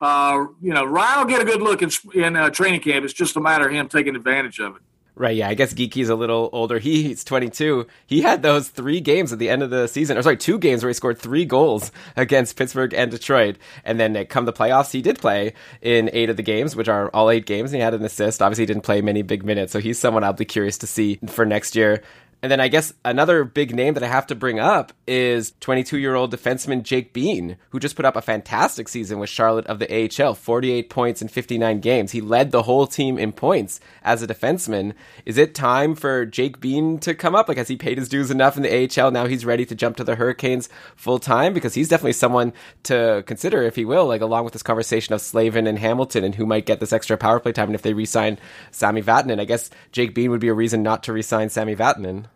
uh, 0.00 0.46
you 0.60 0.72
know, 0.72 0.84
Ryan 0.84 1.20
will 1.20 1.26
get 1.26 1.42
a 1.42 1.44
good 1.44 1.62
look 1.62 1.82
in, 1.82 1.90
in 2.14 2.36
uh, 2.36 2.50
training 2.50 2.80
camp. 2.80 3.04
It's 3.04 3.14
just 3.14 3.36
a 3.36 3.40
matter 3.40 3.68
of 3.68 3.72
him 3.72 3.88
taking 3.88 4.16
advantage 4.16 4.58
of 4.58 4.76
it. 4.76 4.82
Right, 5.20 5.36
yeah. 5.36 5.48
I 5.50 5.54
guess 5.54 5.74
Geekie's 5.74 6.08
a 6.08 6.14
little 6.14 6.48
older. 6.50 6.78
He, 6.78 7.02
he's 7.02 7.24
22. 7.24 7.86
He 8.06 8.22
had 8.22 8.42
those 8.42 8.68
three 8.68 9.00
games 9.00 9.34
at 9.34 9.38
the 9.38 9.50
end 9.50 9.62
of 9.62 9.68
the 9.68 9.86
season, 9.86 10.16
or 10.16 10.22
sorry, 10.22 10.38
two 10.38 10.58
games 10.58 10.82
where 10.82 10.88
he 10.88 10.94
scored 10.94 11.18
three 11.18 11.44
goals 11.44 11.92
against 12.16 12.56
Pittsburgh 12.56 12.94
and 12.94 13.10
Detroit. 13.10 13.58
And 13.84 14.00
then 14.00 14.16
uh, 14.16 14.24
come 14.26 14.46
the 14.46 14.52
playoffs, 14.52 14.92
he 14.92 15.02
did 15.02 15.18
play 15.18 15.52
in 15.82 16.08
eight 16.14 16.30
of 16.30 16.38
the 16.38 16.42
games, 16.42 16.74
which 16.74 16.88
are 16.88 17.10
all 17.10 17.28
eight 17.28 17.44
games, 17.44 17.70
and 17.72 17.76
he 17.76 17.82
had 17.82 17.92
an 17.92 18.02
assist. 18.02 18.40
Obviously, 18.40 18.62
he 18.62 18.66
didn't 18.66 18.84
play 18.84 19.02
many 19.02 19.20
big 19.20 19.44
minutes, 19.44 19.72
so 19.72 19.78
he's 19.78 19.98
someone 19.98 20.24
I'll 20.24 20.32
be 20.32 20.46
curious 20.46 20.78
to 20.78 20.86
see 20.86 21.18
for 21.26 21.44
next 21.44 21.76
year. 21.76 22.02
And 22.42 22.50
then 22.50 22.60
I 22.60 22.68
guess 22.68 22.94
another 23.04 23.44
big 23.44 23.74
name 23.74 23.94
that 23.94 24.02
I 24.02 24.08
have 24.08 24.26
to 24.28 24.34
bring 24.34 24.58
up 24.58 24.94
is 25.06 25.52
22 25.60 25.98
year 25.98 26.14
old 26.14 26.32
defenseman 26.32 26.82
Jake 26.82 27.12
Bean, 27.12 27.58
who 27.68 27.78
just 27.78 27.96
put 27.96 28.06
up 28.06 28.16
a 28.16 28.22
fantastic 28.22 28.88
season 28.88 29.18
with 29.18 29.28
Charlotte 29.28 29.66
of 29.66 29.78
the 29.78 30.22
AHL 30.22 30.34
48 30.34 30.88
points 30.88 31.20
in 31.20 31.28
59 31.28 31.80
games. 31.80 32.12
He 32.12 32.22
led 32.22 32.50
the 32.50 32.62
whole 32.62 32.86
team 32.86 33.18
in 33.18 33.32
points 33.32 33.78
as 34.02 34.22
a 34.22 34.26
defenseman. 34.26 34.94
Is 35.26 35.36
it 35.36 35.54
time 35.54 35.94
for 35.94 36.24
Jake 36.24 36.60
Bean 36.60 36.98
to 37.00 37.14
come 37.14 37.34
up? 37.34 37.46
Like, 37.46 37.58
has 37.58 37.68
he 37.68 37.76
paid 37.76 37.98
his 37.98 38.08
dues 38.08 38.30
enough 38.30 38.56
in 38.56 38.62
the 38.62 39.00
AHL? 39.00 39.10
Now 39.10 39.26
he's 39.26 39.44
ready 39.44 39.66
to 39.66 39.74
jump 39.74 39.98
to 39.98 40.04
the 40.04 40.16
Hurricanes 40.16 40.70
full 40.96 41.18
time? 41.18 41.52
Because 41.52 41.74
he's 41.74 41.88
definitely 41.88 42.14
someone 42.14 42.54
to 42.84 43.22
consider, 43.26 43.62
if 43.62 43.76
he 43.76 43.84
will, 43.84 44.06
like, 44.06 44.22
along 44.22 44.44
with 44.44 44.54
this 44.54 44.62
conversation 44.62 45.12
of 45.12 45.20
Slavin 45.20 45.66
and 45.66 45.78
Hamilton 45.78 46.24
and 46.24 46.34
who 46.34 46.46
might 46.46 46.64
get 46.64 46.80
this 46.80 46.92
extra 46.92 47.18
power 47.18 47.38
play 47.38 47.52
time. 47.52 47.68
And 47.68 47.74
if 47.74 47.82
they 47.82 47.92
re 47.92 48.06
sign 48.06 48.38
Sami 48.70 49.02
Vatanen, 49.02 49.40
I 49.40 49.44
guess 49.44 49.68
Jake 49.92 50.14
Bean 50.14 50.30
would 50.30 50.40
be 50.40 50.48
a 50.48 50.54
reason 50.54 50.82
not 50.82 51.02
to 51.02 51.12
re 51.12 51.22
sign 51.22 51.50
Sami 51.50 51.76
Vatanen. 51.76 52.29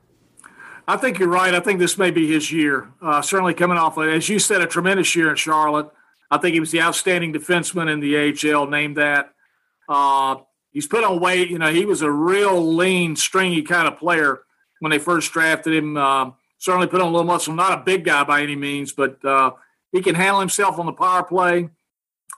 I 0.86 0.96
think 0.98 1.18
you're 1.18 1.28
right. 1.28 1.54
I 1.54 1.60
think 1.60 1.78
this 1.78 1.96
may 1.96 2.10
be 2.10 2.30
his 2.30 2.52
year. 2.52 2.92
Uh, 3.00 3.22
certainly 3.22 3.54
coming 3.54 3.78
off, 3.78 3.96
as 3.98 4.28
you 4.28 4.38
said, 4.38 4.60
a 4.60 4.66
tremendous 4.66 5.16
year 5.16 5.30
in 5.30 5.36
Charlotte. 5.36 5.90
I 6.30 6.38
think 6.38 6.54
he 6.54 6.60
was 6.60 6.72
the 6.72 6.82
outstanding 6.82 7.32
defenseman 7.32 7.90
in 7.90 8.00
the 8.00 8.52
AHL, 8.52 8.66
named 8.66 8.96
that. 8.98 9.32
Uh, 9.88 10.36
he's 10.72 10.86
put 10.86 11.04
on 11.04 11.20
weight. 11.20 11.48
You 11.48 11.58
know, 11.58 11.72
he 11.72 11.86
was 11.86 12.02
a 12.02 12.10
real 12.10 12.74
lean, 12.74 13.16
stringy 13.16 13.62
kind 13.62 13.88
of 13.88 13.98
player 13.98 14.42
when 14.80 14.90
they 14.90 14.98
first 14.98 15.32
drafted 15.32 15.74
him. 15.74 15.96
Uh, 15.96 16.32
certainly 16.58 16.86
put 16.86 17.00
on 17.00 17.08
a 17.08 17.10
little 17.10 17.26
muscle. 17.26 17.54
Not 17.54 17.78
a 17.78 17.82
big 17.82 18.04
guy 18.04 18.24
by 18.24 18.42
any 18.42 18.56
means, 18.56 18.92
but 18.92 19.24
uh, 19.24 19.52
he 19.92 20.02
can 20.02 20.14
handle 20.14 20.40
himself 20.40 20.78
on 20.78 20.86
the 20.86 20.92
power 20.92 21.22
play. 21.22 21.70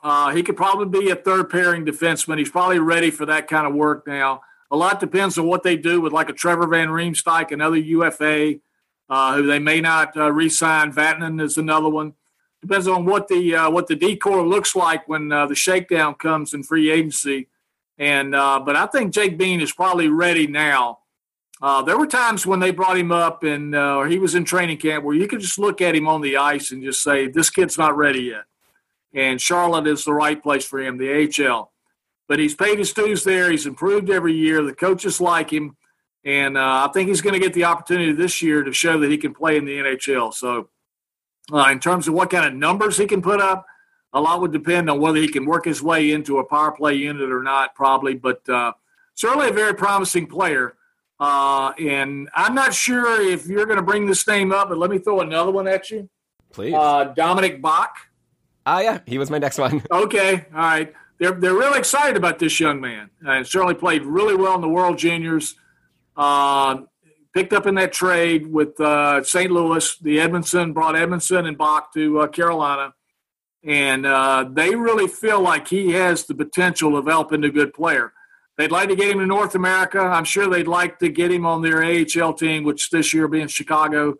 Uh, 0.02 0.30
he 0.30 0.44
could 0.44 0.56
probably 0.56 1.00
be 1.00 1.10
a 1.10 1.16
third 1.16 1.50
pairing 1.50 1.84
defenseman. 1.84 2.38
He's 2.38 2.50
probably 2.50 2.78
ready 2.78 3.10
for 3.10 3.26
that 3.26 3.48
kind 3.48 3.66
of 3.66 3.74
work 3.74 4.06
now. 4.06 4.42
A 4.70 4.76
lot 4.76 5.00
depends 5.00 5.38
on 5.38 5.46
what 5.46 5.62
they 5.62 5.76
do 5.76 6.00
with 6.00 6.12
like 6.12 6.28
a 6.28 6.32
Trevor 6.32 6.66
Van 6.66 6.88
Riemsdyk, 6.88 7.52
another 7.52 7.76
UFA, 7.76 8.56
uh, 9.08 9.36
who 9.36 9.46
they 9.46 9.58
may 9.58 9.80
not 9.80 10.16
uh, 10.16 10.32
re-sign. 10.32 10.92
Vatanen 10.92 11.40
is 11.40 11.56
another 11.56 11.88
one. 11.88 12.14
Depends 12.62 12.88
on 12.88 13.04
what 13.04 13.28
the 13.28 13.54
uh, 13.54 13.70
what 13.70 13.86
the 13.86 13.94
D 13.94 14.16
corps 14.16 14.46
looks 14.46 14.74
like 14.74 15.06
when 15.08 15.30
uh, 15.30 15.46
the 15.46 15.54
shakedown 15.54 16.14
comes 16.14 16.52
in 16.52 16.62
free 16.62 16.90
agency. 16.90 17.48
And 17.98 18.34
uh, 18.34 18.60
but 18.60 18.74
I 18.74 18.86
think 18.86 19.14
Jake 19.14 19.38
Bean 19.38 19.60
is 19.60 19.72
probably 19.72 20.08
ready 20.08 20.46
now. 20.46 21.00
Uh, 21.62 21.82
there 21.82 21.96
were 21.96 22.06
times 22.06 22.44
when 22.44 22.60
they 22.60 22.70
brought 22.70 22.98
him 22.98 23.12
up 23.12 23.42
and 23.44 23.74
or 23.74 24.08
he 24.08 24.18
was 24.18 24.34
in 24.34 24.44
training 24.44 24.78
camp 24.78 25.04
where 25.04 25.14
you 25.14 25.28
could 25.28 25.40
just 25.40 25.58
look 25.58 25.80
at 25.80 25.94
him 25.94 26.08
on 26.08 26.20
the 26.20 26.36
ice 26.36 26.70
and 26.70 26.82
just 26.82 27.02
say 27.02 27.28
this 27.28 27.50
kid's 27.50 27.78
not 27.78 27.96
ready 27.96 28.22
yet. 28.22 28.44
And 29.14 29.40
Charlotte 29.40 29.86
is 29.86 30.04
the 30.04 30.12
right 30.12 30.42
place 30.42 30.66
for 30.66 30.80
him, 30.80 30.98
the 30.98 31.30
AHL 31.48 31.70
but 32.28 32.38
he's 32.38 32.54
paid 32.54 32.78
his 32.78 32.92
dues 32.92 33.24
there. 33.24 33.50
He's 33.50 33.66
improved 33.66 34.10
every 34.10 34.34
year. 34.34 34.62
The 34.62 34.74
coaches 34.74 35.20
like 35.20 35.52
him, 35.52 35.76
and 36.24 36.56
uh, 36.56 36.86
I 36.88 36.90
think 36.92 37.08
he's 37.08 37.20
going 37.20 37.34
to 37.34 37.40
get 37.40 37.54
the 37.54 37.64
opportunity 37.64 38.12
this 38.12 38.42
year 38.42 38.62
to 38.62 38.72
show 38.72 38.98
that 39.00 39.10
he 39.10 39.18
can 39.18 39.34
play 39.34 39.56
in 39.56 39.64
the 39.64 39.78
NHL. 39.78 40.34
So, 40.34 40.68
uh, 41.52 41.68
in 41.70 41.78
terms 41.78 42.08
of 42.08 42.14
what 42.14 42.30
kind 42.30 42.46
of 42.46 42.54
numbers 42.54 42.98
he 42.98 43.06
can 43.06 43.22
put 43.22 43.40
up, 43.40 43.66
a 44.12 44.20
lot 44.20 44.40
would 44.40 44.52
depend 44.52 44.90
on 44.90 45.00
whether 45.00 45.18
he 45.18 45.28
can 45.28 45.44
work 45.44 45.64
his 45.64 45.82
way 45.82 46.10
into 46.12 46.38
a 46.38 46.44
power 46.44 46.72
play 46.72 46.94
unit 46.94 47.30
or 47.30 47.42
not, 47.42 47.74
probably. 47.74 48.14
But 48.14 48.48
uh, 48.48 48.72
certainly 49.14 49.48
a 49.48 49.52
very 49.52 49.74
promising 49.74 50.26
player. 50.26 50.74
Uh, 51.18 51.72
and 51.78 52.28
I'm 52.34 52.54
not 52.54 52.74
sure 52.74 53.20
if 53.20 53.46
you're 53.46 53.64
going 53.66 53.78
to 53.78 53.82
bring 53.82 54.06
this 54.06 54.26
name 54.26 54.52
up, 54.52 54.68
but 54.68 54.78
let 54.78 54.90
me 54.90 54.98
throw 54.98 55.20
another 55.20 55.50
one 55.50 55.66
at 55.66 55.90
you. 55.90 56.08
Please. 56.52 56.74
Uh, 56.74 57.14
Dominik 57.14 57.60
Bokk. 57.60 57.88
Ah, 58.66 58.80
yeah, 58.80 58.98
he 59.06 59.16
was 59.18 59.30
my 59.30 59.38
next 59.38 59.58
one. 59.58 59.82
Okay, 59.90 60.46
all 60.52 60.58
right. 60.58 60.92
They're 61.18 61.32
they're 61.32 61.54
really 61.54 61.78
excited 61.78 62.16
about 62.16 62.38
this 62.38 62.60
young 62.60 62.80
man, 62.80 63.10
and 63.26 63.46
certainly 63.46 63.74
played 63.74 64.04
really 64.04 64.36
well 64.36 64.54
in 64.54 64.60
the 64.60 64.68
World 64.68 64.98
Juniors. 64.98 65.54
Uh, 66.16 66.82
picked 67.34 67.52
up 67.52 67.66
in 67.66 67.74
that 67.74 67.92
trade 67.92 68.46
with 68.46 68.80
uh, 68.80 69.22
St. 69.22 69.50
Louis. 69.50 69.96
The 69.98 70.18
Edmundson 70.18 70.72
brought 70.72 70.94
Edmundson 70.94 71.46
and 71.46 71.58
Bokk 71.58 71.92
to 71.94 72.20
uh, 72.20 72.26
Carolina, 72.28 72.94
and 73.64 74.06
uh, 74.06 74.46
they 74.50 74.74
really 74.74 75.08
feel 75.08 75.40
like 75.40 75.68
he 75.68 75.92
has 75.92 76.24
the 76.24 76.34
potential 76.34 76.92
develop 76.92 77.32
into 77.32 77.48
a 77.48 77.50
good 77.52 77.72
player. 77.74 78.12
They'd 78.56 78.72
like 78.72 78.88
to 78.88 78.96
get 78.96 79.10
him 79.10 79.18
to 79.18 79.26
North 79.26 79.54
America. 79.54 80.00
I'm 80.00 80.24
sure 80.24 80.48
they'd 80.48 80.66
like 80.66 80.98
to 81.00 81.10
get 81.10 81.30
him 81.30 81.44
on 81.44 81.60
their 81.60 81.84
AHL 81.84 82.32
team, 82.32 82.64
which 82.64 82.88
this 82.90 83.12
year 83.12 83.24
will 83.24 83.32
be 83.32 83.42
in 83.42 83.48
Chicago, 83.48 84.14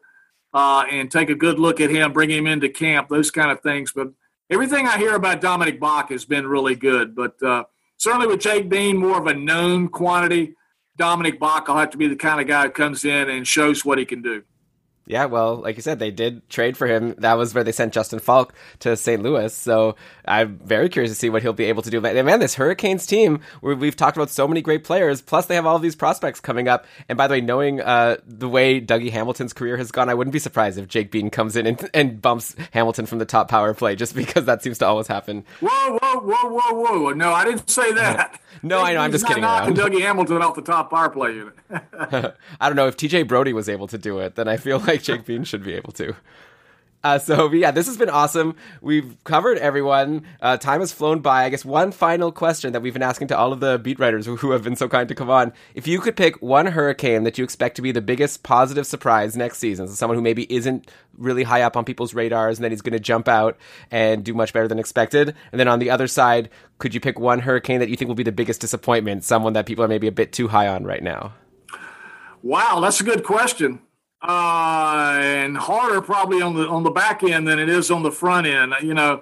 uh, 0.53 0.85
and 0.91 1.11
take 1.11 1.31
a 1.31 1.35
good 1.35 1.59
look 1.59 1.81
at 1.81 1.91
him, 1.91 2.13
bring 2.13 2.31
him 2.31 2.47
into 2.47 2.69
camp, 2.69 3.09
those 3.09 3.31
kind 3.31 3.51
of 3.51 3.61
things. 3.61 3.93
But 3.95 4.09
everything 4.51 4.87
I 4.87 4.99
hear 4.99 5.15
about 5.15 5.41
Dominik 5.41 5.79
Bokk 5.79 6.11
has 6.11 6.25
been 6.25 6.47
really 6.47 6.75
good. 6.75 7.15
But 7.15 7.43
uh, 7.43 7.65
certainly 7.97 8.27
with 8.27 8.41
Jake 8.41 8.69
Bean, 8.69 8.97
more 8.97 9.19
of 9.19 9.27
a 9.27 9.35
known 9.35 9.89
quantity. 9.89 10.55
Dominik 10.99 11.39
Bokk 11.39 11.69
will 11.69 11.77
have 11.77 11.91
to 11.91 11.99
be 11.99 12.09
the 12.09 12.17
kind 12.17 12.41
of 12.41 12.47
guy 12.47 12.63
that 12.63 12.75
comes 12.75 13.05
in 13.05 13.29
and 13.29 13.47
shows 13.47 13.85
what 13.85 13.99
he 13.99 14.05
can 14.05 14.23
do. 14.23 14.43
Yeah, 15.09 15.27
well, 15.27 15.57
like 15.57 15.77
you 15.77 15.83
said, 15.83 16.01
they 16.01 16.11
did 16.11 16.49
trade 16.49 16.77
for 16.77 16.89
him. 16.89 17.15
That 17.19 17.35
was 17.35 17.55
where 17.55 17.63
they 17.63 17.71
sent 17.71 17.93
Justin 17.93 18.19
Faulk 18.19 18.55
to 18.81 18.97
St. 18.97 19.23
Louis. 19.23 19.55
So 19.55 19.95
I'm 20.25 20.59
very 20.59 20.89
curious 20.89 21.13
to 21.13 21.15
see 21.15 21.31
what 21.31 21.43
he'll 21.43 21.53
be 21.53 21.67
able 21.67 21.83
to 21.83 21.91
do. 21.91 22.01
Man, 22.01 22.25
man, 22.25 22.41
this 22.41 22.57
Hurricanes 22.57 23.07
team, 23.07 23.41
where 23.61 23.77
we've 23.77 23.95
talked 23.95 24.17
about 24.17 24.31
so 24.31 24.49
many 24.49 24.61
great 24.61 24.83
players, 24.83 25.23
plus 25.23 25.47
they 25.47 25.55
have 25.55 25.65
all 25.65 25.79
these 25.79 25.95
prospects 25.95 26.41
coming 26.41 26.67
up. 26.67 26.87
And 27.09 27.17
by 27.17 27.29
the 27.29 27.35
way, 27.35 27.41
knowing 27.41 27.81
uh, 27.81 28.17
the 28.27 28.49
way 28.49 28.81
Dougie 28.81 29.13
Hamilton's 29.13 29.53
career 29.53 29.77
has 29.77 29.93
gone, 29.93 30.09
I 30.09 30.15
wouldn't 30.15 30.33
be 30.33 30.41
surprised 30.41 30.77
if 30.77 30.89
Jake 30.89 31.13
Bean 31.13 31.31
comes 31.31 31.55
in 31.55 31.69
and, 31.69 31.91
and 31.95 32.21
bumps 32.21 32.57
Hamilton 32.73 33.07
from 33.07 33.21
the 33.21 33.27
top 33.27 33.49
power 33.49 33.75
play, 33.75 33.95
just 33.95 34.15
because 34.15 34.45
that 34.47 34.65
seems 34.65 34.79
to 34.79 34.87
always 34.87 35.07
happen. 35.07 35.45
Whoa, 35.61 35.99
whoa, 36.03 36.19
whoa, 36.19 36.51
whoa, 36.51 37.01
whoa! 37.01 37.13
No, 37.13 37.33
I 37.33 37.45
didn't 37.45 37.71
say 37.71 37.93
that. 37.93 38.41
No, 38.63 38.81
I 38.81 38.95
know. 38.95 39.01
I'm 39.01 39.13
just 39.13 39.23
not 39.23 39.29
kidding 39.29 39.45
around. 39.45 39.77
Dougie 39.77 40.01
Hamilton 40.01 40.43
off 40.43 40.57
the 40.57 40.63
top 40.63 40.91
power 40.91 41.11
play 41.11 41.35
unit. 41.35 41.55
I 41.71 42.69
don't 42.69 42.77
know 42.77 42.89
if 42.89 42.97
TJ 42.97 43.29
Brodie 43.29 43.53
was 43.53 43.69
able 43.69 43.87
to 43.89 43.99
do 43.99 44.19
it, 44.19 44.35
then 44.35 44.49
I 44.49 44.57
feel 44.57 44.79
like 44.81 44.96
Jake 45.03 45.25
Bean 45.25 45.45
should 45.45 45.65
be 45.65 45.75
able 45.75 45.93
to. 45.93 46.15
Uh, 47.07 47.21
so 47.21 47.53
yeah, 47.53 47.71
this 47.71 47.87
has 47.87 47.97
been 47.97 48.11
awesome. 48.11 48.57
We've 48.81 49.17
covered 49.23 49.59
everyone. 49.59 50.27
Uh, 50.41 50.57
time 50.57 50.81
has 50.81 50.91
flown 50.91 51.21
by. 51.21 51.45
I 51.45 51.51
guess 51.51 51.65
one 51.65 51.93
final 51.93 52.33
question 52.33 52.73
that 52.73 52.83
we've 52.83 52.93
been 52.93 53.03
asking 53.03 53.29
to 53.29 53.39
all 53.39 53.53
of 53.53 53.61
the 53.61 53.79
beat 53.79 54.01
writers 54.01 54.27
who, 54.27 54.35
who 54.35 54.51
have 54.51 54.65
been 54.65 54.75
so 54.75 54.89
kind 54.89 55.09
to 55.09 55.15
come 55.15 55.31
on: 55.31 55.53
If 55.77 55.87
you 55.87 56.01
could 56.01 56.17
pick 56.17 56.43
one 56.43 56.67
hurricane 56.67 57.23
that 57.23 57.39
you 57.39 57.45
expect 57.45 57.77
to 57.77 57.83
be 57.83 57.93
the 57.93 58.01
biggest 58.01 58.43
positive 58.43 58.89
surprise 58.89 59.37
next 59.37 59.59
season, 59.59 59.87
so 59.87 59.95
someone 59.95 60.17
who 60.17 60.23
maybe 60.23 60.53
isn't 60.53 60.91
really 61.17 61.45
high 61.45 61.63
up 61.63 61.77
on 61.77 61.85
people's 61.85 62.13
radars, 62.13 62.59
and 62.59 62.65
then 62.65 62.73
he's 62.73 62.83
going 62.83 62.93
to 62.93 62.99
jump 62.99 63.29
out 63.29 63.57
and 63.93 64.25
do 64.25 64.35
much 64.35 64.53
better 64.53 64.67
than 64.67 64.81
expected, 64.81 65.33
and 65.53 65.61
then 65.61 65.69
on 65.69 65.79
the 65.79 65.91
other 65.91 66.09
side, 66.09 66.51
could 66.79 66.93
you 66.93 67.01
pick 67.01 67.21
one 67.21 67.39
hurricane 67.39 67.79
that 67.79 67.89
you 67.89 67.95
think 67.95 68.09
will 68.09 68.17
be 68.17 68.25
the 68.25 68.33
biggest 68.33 68.61
disappointment, 68.61 69.23
someone 69.23 69.53
that 69.53 69.67
people 69.67 69.85
are 69.85 69.89
maybe 69.89 70.09
a 70.09 70.13
bit 70.13 70.33
too 70.33 70.49
high 70.49 70.67
on 70.67 70.83
right 70.83 71.05
now? 71.05 71.35
Wow, 72.43 72.81
that's 72.81 73.01
a 73.01 73.05
good 73.05 73.23
question. 73.23 73.81
Uh, 74.29 75.19
and 75.21 75.57
harder 75.57 76.01
probably 76.03 76.43
on 76.43 76.55
the 76.55 76.67
on 76.67 76.83
the 76.83 76.91
back 76.91 77.23
end 77.23 77.47
than 77.47 77.61
it 77.61 77.69
is 77.69 77.93
on 77.93 78.03
the 78.03 78.11
front 78.11 78.45
end. 78.45 78.75
You 78.83 78.93
know, 78.93 79.21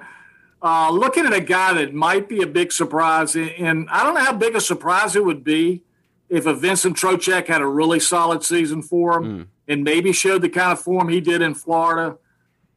uh, 0.62 0.90
looking 0.90 1.26
at 1.26 1.34
a 1.34 1.42
guy 1.42 1.74
that 1.74 1.92
might 1.92 2.26
be 2.26 2.40
a 2.40 2.46
big 2.46 2.72
surprise, 2.72 3.36
and 3.36 3.86
I 3.90 4.02
don't 4.02 4.14
know 4.14 4.24
how 4.24 4.32
big 4.32 4.56
a 4.56 4.60
surprise 4.62 5.14
it 5.14 5.24
would 5.24 5.44
be 5.44 5.82
if 6.30 6.46
a 6.46 6.54
Vincent 6.54 6.96
Trocheck 6.96 7.48
had 7.48 7.60
a 7.60 7.66
really 7.66 8.00
solid 8.00 8.42
season 8.42 8.80
for 8.80 9.18
him 9.18 9.50
and 9.68 9.84
maybe 9.84 10.12
showed 10.12 10.42
the 10.42 10.48
kind 10.48 10.72
of 10.72 10.80
form 10.80 11.08
he 11.08 11.20
did 11.20 11.42
in 11.42 11.54
Florida. 11.54 12.16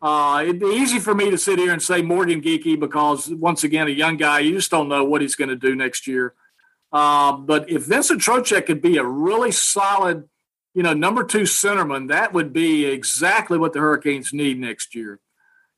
Uh, 0.02 0.42
it'd 0.44 0.60
be 0.60 0.68
easy 0.68 1.00
for 1.00 1.16
me 1.16 1.32
to 1.32 1.38
sit 1.38 1.58
here 1.58 1.72
and 1.72 1.82
say 1.82 2.02
Morgan 2.02 2.42
Geekie 2.42 2.80
because 2.80 3.30
once 3.30 3.64
again, 3.64 3.88
a 3.88 3.92
young 3.92 4.18
guy, 4.18 4.40
you 4.40 4.54
just 4.54 4.70
don't 4.70 4.88
know 4.90 5.04
what 5.04 5.22
he's 5.22 5.36
going 5.36 5.50
to 5.50 5.56
do 5.56 5.76
next 5.76 6.08
year. 6.08 6.34
Uh, 6.92 7.34
but 7.34 7.70
if 7.70 7.86
Vincent 7.86 8.22
Trocheck 8.22 8.66
could 8.68 8.82
be 8.82 8.98
a 8.98 9.04
really 9.04 9.52
solid, 9.52 10.30
you 10.78 10.84
know, 10.84 10.94
number 10.94 11.24
two 11.24 11.42
centerman, 11.42 12.10
that 12.10 12.34
would 12.34 12.54
be 12.54 12.86
exactly 12.86 13.58
what 13.58 13.74
the 13.74 13.80
Hurricanes 13.80 14.32
need 14.32 14.60
next 14.60 14.94
year. 14.94 15.20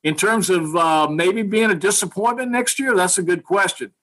In 0.03 0.13
terms 0.13 0.49
of 0.49 0.75
uh, 0.75 1.07
maybe 1.07 1.41
being 1.41 1.71
a 1.71 1.75
disappointment 1.75 2.51
next 2.51 2.79
year, 2.79 2.93
that's 2.93 3.17
a 3.17 3.23
good 3.23 3.45
question. 3.45 3.93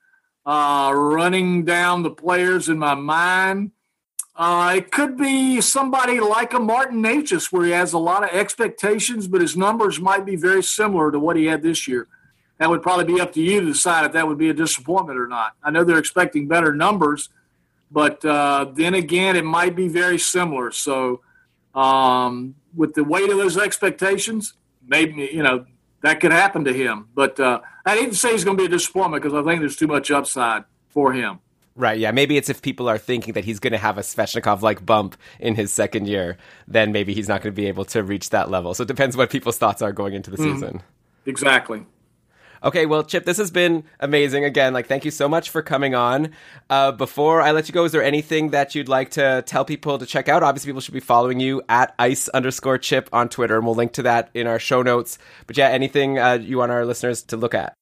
Uh, 0.46 0.90
running 0.94 1.66
down 1.66 2.02
the 2.02 2.10
players 2.10 2.70
in 2.70 2.78
my 2.78 2.94
mind, 2.94 3.72
uh, 4.36 4.72
it 4.74 4.90
could 4.90 5.18
be 5.18 5.60
somebody 5.60 6.18
like 6.18 6.54
a 6.54 6.58
Martin 6.58 7.02
Necas, 7.02 7.52
where 7.52 7.66
he 7.66 7.72
has 7.72 7.92
a 7.92 7.98
lot 7.98 8.24
of 8.24 8.30
expectations, 8.30 9.28
but 9.28 9.42
his 9.42 9.54
numbers 9.54 10.00
might 10.00 10.24
be 10.24 10.36
very 10.36 10.62
similar 10.62 11.10
to 11.10 11.18
what 11.18 11.36
he 11.36 11.44
had 11.44 11.60
this 11.60 11.86
year. 11.86 12.08
That 12.58 12.70
would 12.70 12.80
probably 12.80 13.04
be 13.04 13.20
up 13.20 13.34
to 13.34 13.42
you 13.42 13.60
to 13.60 13.66
decide 13.66 14.06
if 14.06 14.12
that 14.12 14.26
would 14.26 14.38
be 14.38 14.48
a 14.48 14.54
disappointment 14.54 15.18
or 15.18 15.26
not. 15.26 15.56
I 15.62 15.70
know 15.70 15.84
they're 15.84 15.98
expecting 15.98 16.48
better 16.48 16.74
numbers, 16.74 17.28
but 17.90 18.24
uh, 18.24 18.66
then 18.72 18.94
again, 18.94 19.36
it 19.36 19.44
might 19.44 19.76
be 19.76 19.88
very 19.88 20.18
similar. 20.18 20.70
So, 20.70 21.20
um, 21.74 22.54
with 22.74 22.94
the 22.94 23.04
weight 23.04 23.30
of 23.30 23.36
those 23.36 23.56
expectations, 23.56 24.54
maybe 24.86 25.30
you 25.32 25.42
know 25.42 25.66
that 26.02 26.20
could 26.20 26.32
happen 26.32 26.64
to 26.64 26.72
him. 26.72 27.08
But 27.14 27.38
uh, 27.38 27.60
I 27.84 27.94
didn't 27.94 28.14
say 28.14 28.32
he's 28.32 28.44
going 28.44 28.56
to 28.56 28.62
be 28.62 28.66
a 28.66 28.70
disappointment 28.70 29.22
because 29.22 29.34
I 29.34 29.48
think 29.48 29.60
there's 29.60 29.76
too 29.76 29.86
much 29.86 30.10
upside 30.10 30.64
for 30.88 31.12
him. 31.12 31.40
Right, 31.76 31.98
yeah. 31.98 32.10
Maybe 32.10 32.38
it's 32.38 32.48
if 32.48 32.62
people 32.62 32.88
are 32.88 32.96
thinking 32.96 33.34
that 33.34 33.44
he's 33.44 33.60
going 33.60 33.72
to 33.72 33.78
have 33.78 33.98
a 33.98 34.00
Svechnikov 34.00 34.62
like 34.62 34.84
bump 34.84 35.14
in 35.38 35.54
his 35.54 35.70
second 35.70 36.08
year, 36.08 36.38
then 36.66 36.90
maybe 36.90 37.12
he's 37.12 37.28
not 37.28 37.42
going 37.42 37.54
to 37.54 37.56
be 37.56 37.68
able 37.68 37.84
to 37.86 38.02
reach 38.02 38.30
that 38.30 38.50
level. 38.50 38.72
So 38.72 38.82
it 38.82 38.88
depends 38.88 39.14
what 39.14 39.28
people's 39.28 39.58
thoughts 39.58 39.82
are 39.82 39.92
going 39.92 40.14
into 40.14 40.30
the 40.30 40.38
season. 40.38 40.82
Exactly. 41.26 41.84
Okay, 42.66 42.84
well, 42.84 43.04
Chip, 43.04 43.24
this 43.24 43.36
has 43.36 43.52
been 43.52 43.84
amazing. 44.00 44.44
Again, 44.44 44.72
like, 44.72 44.88
thank 44.88 45.04
you 45.04 45.12
so 45.12 45.28
much 45.28 45.50
for 45.50 45.62
coming 45.62 45.94
on. 45.94 46.32
Uh, 46.68 46.90
before 46.90 47.40
I 47.40 47.52
let 47.52 47.68
you 47.68 47.72
go, 47.72 47.84
is 47.84 47.92
there 47.92 48.02
anything 48.02 48.50
that 48.50 48.74
you'd 48.74 48.88
like 48.88 49.12
to 49.12 49.44
tell 49.46 49.64
people 49.64 49.98
to 49.98 50.04
check 50.04 50.28
out? 50.28 50.42
Obviously, 50.42 50.70
people 50.70 50.80
should 50.80 50.92
be 50.92 50.98
following 50.98 51.38
you 51.38 51.62
at 51.68 51.94
ice 51.96 52.28
underscore 52.30 52.76
chip 52.76 53.08
on 53.12 53.28
Twitter, 53.28 53.54
and 53.56 53.64
we'll 53.64 53.76
link 53.76 53.92
to 53.92 54.02
that 54.02 54.30
in 54.34 54.48
our 54.48 54.58
show 54.58 54.82
notes. 54.82 55.16
But 55.46 55.56
yeah, 55.56 55.68
anything 55.68 56.18
uh, 56.18 56.40
you 56.42 56.58
want 56.58 56.72
our 56.72 56.84
listeners 56.84 57.22
to 57.24 57.36
look 57.36 57.54
at? 57.54 57.72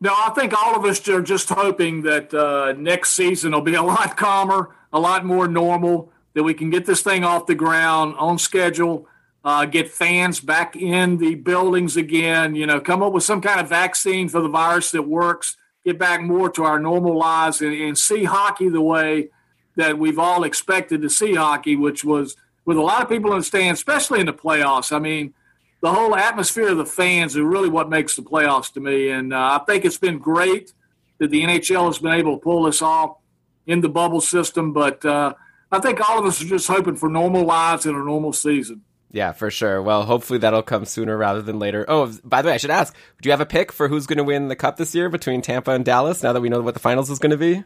No, 0.00 0.12
I 0.12 0.30
think 0.30 0.52
all 0.60 0.74
of 0.74 0.84
us 0.84 1.08
are 1.08 1.22
just 1.22 1.48
hoping 1.48 2.02
that 2.02 2.34
uh, 2.34 2.72
next 2.76 3.10
season 3.10 3.52
will 3.52 3.60
be 3.60 3.76
a 3.76 3.82
lot 3.84 4.16
calmer, 4.16 4.74
a 4.92 4.98
lot 4.98 5.24
more 5.24 5.46
normal, 5.46 6.10
that 6.34 6.42
we 6.42 6.52
can 6.52 6.68
get 6.68 6.84
this 6.84 7.02
thing 7.02 7.22
off 7.22 7.46
the 7.46 7.54
ground 7.54 8.16
on 8.18 8.40
schedule, 8.40 9.06
uh, 9.44 9.64
get 9.64 9.90
fans 9.90 10.40
back 10.40 10.76
in 10.76 11.18
the 11.18 11.34
buildings 11.34 11.96
again, 11.96 12.54
you 12.54 12.66
know, 12.66 12.80
come 12.80 13.02
up 13.02 13.12
with 13.12 13.24
some 13.24 13.40
kind 13.40 13.60
of 13.60 13.68
vaccine 13.68 14.28
for 14.28 14.40
the 14.40 14.48
virus 14.48 14.90
that 14.92 15.02
works, 15.02 15.56
get 15.84 15.98
back 15.98 16.22
more 16.22 16.48
to 16.50 16.62
our 16.64 16.78
normal 16.78 17.18
lives 17.18 17.60
and, 17.60 17.74
and 17.74 17.98
see 17.98 18.24
hockey 18.24 18.68
the 18.68 18.80
way 18.80 19.28
that 19.76 19.98
we've 19.98 20.18
all 20.18 20.44
expected 20.44 21.02
to 21.02 21.10
see 21.10 21.34
hockey, 21.34 21.74
which 21.76 22.04
was 22.04 22.36
with 22.64 22.76
a 22.76 22.82
lot 22.82 23.02
of 23.02 23.08
people 23.08 23.32
in 23.32 23.38
the 23.38 23.44
stands, 23.44 23.80
especially 23.80 24.20
in 24.20 24.26
the 24.26 24.32
playoffs. 24.32 24.94
I 24.94 24.98
mean, 24.98 25.34
the 25.80 25.92
whole 25.92 26.14
atmosphere 26.14 26.68
of 26.68 26.78
the 26.78 26.86
fans 26.86 27.34
is 27.34 27.42
really 27.42 27.68
what 27.68 27.88
makes 27.88 28.14
the 28.14 28.22
playoffs 28.22 28.72
to 28.74 28.80
me. 28.80 29.08
And 29.08 29.34
uh, 29.34 29.58
I 29.60 29.64
think 29.66 29.84
it's 29.84 29.98
been 29.98 30.18
great 30.18 30.72
that 31.18 31.30
the 31.30 31.42
NHL 31.42 31.86
has 31.86 31.98
been 31.98 32.12
able 32.12 32.36
to 32.36 32.42
pull 32.42 32.64
this 32.64 32.82
off 32.82 33.16
in 33.66 33.80
the 33.80 33.88
bubble 33.88 34.20
system. 34.20 34.72
But 34.72 35.04
uh, 35.04 35.34
I 35.72 35.80
think 35.80 36.00
all 36.08 36.20
of 36.20 36.24
us 36.24 36.40
are 36.40 36.46
just 36.46 36.68
hoping 36.68 36.94
for 36.94 37.08
normal 37.08 37.44
lives 37.44 37.86
and 37.86 37.96
a 37.96 38.04
normal 38.04 38.32
season. 38.32 38.82
Yeah, 39.12 39.32
for 39.32 39.50
sure. 39.50 39.82
Well, 39.82 40.04
hopefully 40.04 40.38
that'll 40.38 40.62
come 40.62 40.86
sooner 40.86 41.16
rather 41.18 41.42
than 41.42 41.58
later. 41.58 41.84
Oh, 41.86 42.10
by 42.24 42.40
the 42.40 42.48
way, 42.48 42.54
I 42.54 42.56
should 42.56 42.70
ask: 42.70 42.94
Do 43.20 43.28
you 43.28 43.32
have 43.32 43.42
a 43.42 43.46
pick 43.46 43.70
for 43.70 43.88
who's 43.88 44.06
going 44.06 44.16
to 44.16 44.24
win 44.24 44.48
the 44.48 44.56
cup 44.56 44.78
this 44.78 44.94
year 44.94 45.10
between 45.10 45.42
Tampa 45.42 45.72
and 45.72 45.84
Dallas? 45.84 46.22
Now 46.22 46.32
that 46.32 46.40
we 46.40 46.48
know 46.48 46.62
what 46.62 46.74
the 46.74 46.80
finals 46.80 47.10
is 47.10 47.18
going 47.18 47.30
to 47.30 47.36
be. 47.36 47.62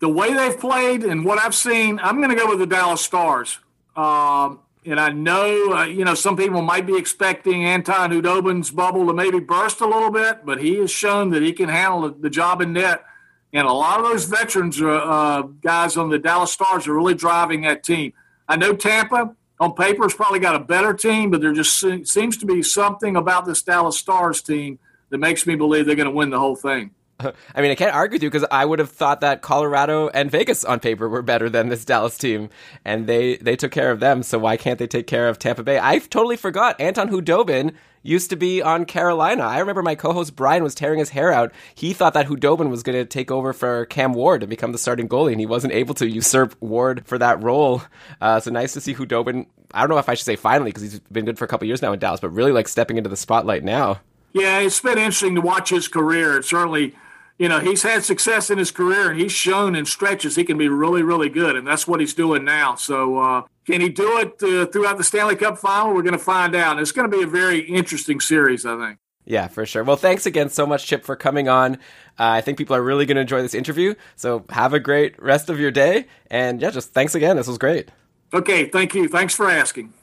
The 0.00 0.08
way 0.08 0.34
they've 0.34 0.58
played 0.58 1.04
and 1.04 1.24
what 1.24 1.38
I've 1.38 1.54
seen, 1.54 2.00
I'm 2.00 2.16
going 2.16 2.30
to 2.30 2.36
go 2.36 2.48
with 2.48 2.58
the 2.58 2.66
Dallas 2.66 3.00
Stars. 3.00 3.58
Um, 3.94 4.60
and 4.84 4.98
I 4.98 5.10
know, 5.10 5.74
uh, 5.74 5.84
you 5.84 6.04
know, 6.04 6.14
some 6.14 6.36
people 6.36 6.62
might 6.62 6.86
be 6.86 6.96
expecting 6.96 7.64
Anton 7.66 8.10
Khudobin's 8.10 8.70
bubble 8.70 9.06
to 9.06 9.12
maybe 9.12 9.38
burst 9.38 9.80
a 9.82 9.86
little 9.86 10.10
bit, 10.10 10.44
but 10.44 10.60
he 10.60 10.76
has 10.76 10.90
shown 10.90 11.30
that 11.30 11.42
he 11.42 11.52
can 11.52 11.68
handle 11.68 12.10
the, 12.10 12.30
job 12.30 12.62
in 12.62 12.72
net. 12.72 13.04
And 13.52 13.66
a 13.66 13.72
lot 13.72 14.00
of 14.00 14.06
those 14.06 14.24
veterans 14.24 14.80
are, 14.80 14.90
uh, 14.90 15.42
guys 15.42 15.98
on 15.98 16.08
the 16.08 16.18
Dallas 16.18 16.50
Stars 16.50 16.88
are 16.88 16.94
really 16.94 17.14
driving 17.14 17.60
that 17.62 17.84
team. 17.84 18.14
I 18.48 18.56
know 18.56 18.74
Tampa 18.74 19.36
on 19.60 19.74
paper 19.74 20.02
has 20.04 20.14
probably 20.14 20.40
got 20.40 20.56
a 20.56 20.60
better 20.60 20.94
team, 20.94 21.30
but 21.30 21.42
there 21.42 21.52
just 21.52 21.78
seems 21.78 22.38
to 22.38 22.46
be 22.46 22.62
something 22.62 23.16
about 23.16 23.44
this 23.44 23.60
Dallas 23.62 23.98
Stars 23.98 24.40
team 24.40 24.78
that 25.10 25.18
makes 25.18 25.46
me 25.46 25.54
believe 25.54 25.84
they're 25.84 25.94
going 25.94 26.06
to 26.06 26.14
win 26.14 26.30
the 26.30 26.38
whole 26.38 26.56
thing. 26.56 26.90
I 27.54 27.60
mean, 27.60 27.70
I 27.70 27.74
can't 27.74 27.94
argue 27.94 28.16
with 28.16 28.22
you 28.22 28.30
because 28.30 28.46
I 28.50 28.64
would 28.64 28.78
have 28.78 28.90
thought 28.90 29.20
that 29.20 29.42
Colorado 29.42 30.08
and 30.08 30.30
Vegas 30.30 30.64
on 30.64 30.80
paper 30.80 31.08
were 31.08 31.22
better 31.22 31.48
than 31.48 31.68
this 31.68 31.84
Dallas 31.84 32.16
team, 32.16 32.50
and 32.84 33.06
they 33.06 33.36
they 33.36 33.56
took 33.56 33.72
care 33.72 33.90
of 33.90 34.00
them. 34.00 34.22
So 34.22 34.38
why 34.38 34.56
can't 34.56 34.78
they 34.78 34.86
take 34.86 35.06
care 35.06 35.28
of 35.28 35.38
Tampa 35.38 35.62
Bay? 35.62 35.78
I 35.80 35.98
totally 35.98 36.36
forgot 36.36 36.80
Anton 36.80 37.10
Khudobin 37.10 37.74
used 38.02 38.30
to 38.30 38.36
be 38.36 38.62
on 38.62 38.84
Carolina. 38.84 39.42
I 39.42 39.58
remember 39.58 39.82
my 39.82 39.94
co-host 39.94 40.34
Brian 40.34 40.62
was 40.62 40.74
tearing 40.74 40.98
his 40.98 41.10
hair 41.10 41.32
out. 41.32 41.52
He 41.74 41.92
thought 41.92 42.14
that 42.14 42.26
Khudobin 42.26 42.70
was 42.70 42.82
going 42.82 42.96
to 42.96 43.04
take 43.04 43.30
over 43.30 43.52
for 43.52 43.84
Cam 43.86 44.14
Ward 44.14 44.42
and 44.42 44.48
become 44.48 44.72
the 44.72 44.78
starting 44.78 45.08
goalie, 45.08 45.32
and 45.32 45.40
he 45.40 45.46
wasn't 45.46 45.74
able 45.74 45.94
to 45.94 46.08
usurp 46.08 46.56
Ward 46.60 47.06
for 47.06 47.18
that 47.18 47.42
role. 47.42 47.82
Uh, 48.20 48.40
so 48.40 48.50
nice 48.50 48.72
to 48.72 48.80
see 48.80 48.94
Khudobin. 48.94 49.46
I 49.74 49.80
don't 49.80 49.90
know 49.90 49.98
if 49.98 50.08
I 50.08 50.14
should 50.14 50.24
say 50.24 50.36
finally 50.36 50.70
because 50.70 50.82
he's 50.82 51.00
been 51.00 51.24
good 51.24 51.38
for 51.38 51.44
a 51.44 51.48
couple 51.48 51.66
years 51.66 51.82
now 51.82 51.92
in 51.92 51.98
Dallas, 51.98 52.20
but 52.20 52.30
really 52.30 52.52
like 52.52 52.68
stepping 52.68 52.96
into 52.96 53.10
the 53.10 53.16
spotlight 53.16 53.64
now. 53.64 54.00
Yeah, 54.32 54.60
it's 54.60 54.80
been 54.80 54.98
interesting 54.98 55.34
to 55.34 55.40
watch 55.40 55.70
his 55.70 55.88
career. 55.88 56.38
It's 56.38 56.48
certainly, 56.48 56.94
you 57.40 57.48
know, 57.48 57.58
he's 57.58 57.82
had 57.82 58.04
success 58.04 58.50
in 58.50 58.58
his 58.58 58.70
career 58.70 59.10
and 59.10 59.18
he's 59.18 59.32
shown 59.32 59.74
in 59.74 59.86
stretches 59.86 60.36
he 60.36 60.44
can 60.44 60.58
be 60.58 60.68
really, 60.68 61.02
really 61.02 61.30
good. 61.30 61.56
And 61.56 61.66
that's 61.66 61.88
what 61.88 61.98
he's 61.98 62.12
doing 62.12 62.44
now. 62.44 62.74
So, 62.74 63.18
uh, 63.18 63.42
can 63.64 63.80
he 63.80 63.88
do 63.88 64.18
it 64.18 64.42
uh, 64.42 64.66
throughout 64.66 64.98
the 64.98 65.04
Stanley 65.04 65.36
Cup 65.36 65.56
final? 65.56 65.94
We're 65.94 66.02
going 66.02 66.12
to 66.12 66.18
find 66.18 66.54
out. 66.54 66.78
It's 66.78 66.92
going 66.92 67.10
to 67.10 67.16
be 67.16 67.22
a 67.22 67.26
very 67.26 67.60
interesting 67.60 68.20
series, 68.20 68.66
I 68.66 68.76
think. 68.76 68.98
Yeah, 69.24 69.48
for 69.48 69.64
sure. 69.64 69.84
Well, 69.84 69.96
thanks 69.96 70.26
again 70.26 70.50
so 70.50 70.66
much, 70.66 70.86
Chip, 70.86 71.02
for 71.02 71.16
coming 71.16 71.48
on. 71.48 71.76
Uh, 72.18 72.28
I 72.28 72.42
think 72.42 72.58
people 72.58 72.76
are 72.76 72.82
really 72.82 73.06
going 73.06 73.14
to 73.14 73.22
enjoy 73.22 73.40
this 73.40 73.54
interview. 73.54 73.94
So 74.16 74.44
have 74.50 74.74
a 74.74 74.80
great 74.80 75.20
rest 75.22 75.48
of 75.48 75.58
your 75.58 75.70
day. 75.70 76.08
And 76.30 76.60
yeah, 76.60 76.70
just 76.70 76.92
thanks 76.92 77.14
again. 77.14 77.36
This 77.36 77.48
was 77.48 77.56
great. 77.56 77.88
Okay, 78.34 78.66
thank 78.68 78.94
you. 78.94 79.08
Thanks 79.08 79.34
for 79.34 79.48
asking. 79.48 79.94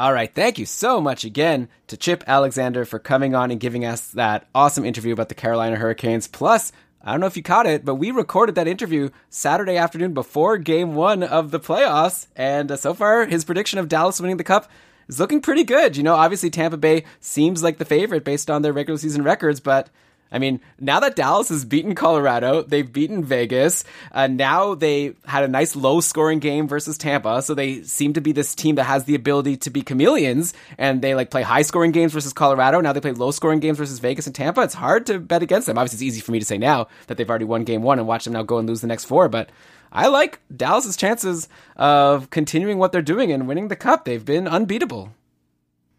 All 0.00 0.12
right. 0.12 0.32
Thank 0.32 0.60
you 0.60 0.66
so 0.66 1.00
much 1.00 1.24
again 1.24 1.68
to 1.88 1.96
Chip 1.96 2.22
Alexander 2.28 2.84
for 2.84 3.00
coming 3.00 3.34
on 3.34 3.50
and 3.50 3.58
giving 3.58 3.84
us 3.84 4.12
that 4.12 4.46
awesome 4.54 4.84
interview 4.84 5.12
about 5.12 5.28
the 5.28 5.34
Carolina 5.34 5.74
Hurricanes. 5.74 6.28
Plus, 6.28 6.70
I 7.02 7.10
don't 7.10 7.18
know 7.18 7.26
if 7.26 7.36
you 7.36 7.42
caught 7.42 7.66
it, 7.66 7.84
but 7.84 7.96
we 7.96 8.12
recorded 8.12 8.54
that 8.54 8.68
interview 8.68 9.10
Saturday 9.28 9.76
afternoon 9.76 10.14
before 10.14 10.56
game 10.56 10.94
one 10.94 11.24
of 11.24 11.50
the 11.50 11.58
playoffs. 11.58 12.28
And 12.36 12.70
uh, 12.70 12.76
so 12.76 12.94
far, 12.94 13.26
his 13.26 13.44
prediction 13.44 13.80
of 13.80 13.88
Dallas 13.88 14.20
winning 14.20 14.36
the 14.36 14.44
cup 14.44 14.70
is 15.08 15.18
looking 15.18 15.40
pretty 15.40 15.64
good. 15.64 15.96
You 15.96 16.04
know, 16.04 16.14
obviously 16.14 16.50
Tampa 16.50 16.76
Bay 16.76 17.02
seems 17.18 17.64
like 17.64 17.78
the 17.78 17.84
favorite 17.84 18.22
based 18.22 18.48
on 18.48 18.62
their 18.62 18.72
regular 18.72 18.98
season 18.98 19.24
records, 19.24 19.58
but 19.58 19.90
I 20.30 20.38
mean, 20.38 20.60
now 20.78 21.00
that 21.00 21.16
Dallas 21.16 21.48
has 21.48 21.64
beaten 21.64 21.94
Colorado, 21.94 22.62
they've 22.62 22.90
beaten 22.90 23.24
Vegas. 23.24 23.84
Uh, 24.12 24.26
now 24.26 24.74
they 24.74 25.14
had 25.24 25.44
a 25.44 25.48
nice 25.48 25.74
low 25.74 26.00
scoring 26.00 26.38
game 26.38 26.68
versus 26.68 26.98
Tampa. 26.98 27.42
So 27.42 27.54
they 27.54 27.82
seem 27.82 28.12
to 28.14 28.20
be 28.20 28.32
this 28.32 28.54
team 28.54 28.74
that 28.74 28.84
has 28.84 29.04
the 29.04 29.14
ability 29.14 29.56
to 29.58 29.70
be 29.70 29.82
chameleons 29.82 30.52
and 30.76 31.00
they 31.00 31.14
like 31.14 31.30
play 31.30 31.42
high 31.42 31.62
scoring 31.62 31.92
games 31.92 32.12
versus 32.12 32.32
Colorado. 32.32 32.80
Now 32.80 32.92
they 32.92 33.00
play 33.00 33.12
low 33.12 33.30
scoring 33.30 33.60
games 33.60 33.78
versus 33.78 33.98
Vegas 33.98 34.26
and 34.26 34.34
Tampa. 34.34 34.62
It's 34.62 34.74
hard 34.74 35.06
to 35.06 35.18
bet 35.18 35.42
against 35.42 35.66
them. 35.66 35.78
Obviously, 35.78 35.96
it's 35.96 36.14
easy 36.14 36.20
for 36.20 36.32
me 36.32 36.38
to 36.38 36.44
say 36.44 36.58
now 36.58 36.88
that 37.06 37.16
they've 37.16 37.28
already 37.28 37.44
won 37.44 37.64
game 37.64 37.82
one 37.82 37.98
and 37.98 38.06
watch 38.06 38.24
them 38.24 38.34
now 38.34 38.42
go 38.42 38.58
and 38.58 38.68
lose 38.68 38.80
the 38.80 38.86
next 38.86 39.06
four. 39.06 39.28
But 39.28 39.50
I 39.90 40.08
like 40.08 40.40
Dallas's 40.54 40.96
chances 40.96 41.48
of 41.76 42.30
continuing 42.30 42.78
what 42.78 42.92
they're 42.92 43.02
doing 43.02 43.32
and 43.32 43.48
winning 43.48 43.68
the 43.68 43.76
cup. 43.76 44.04
They've 44.04 44.24
been 44.24 44.46
unbeatable 44.46 45.12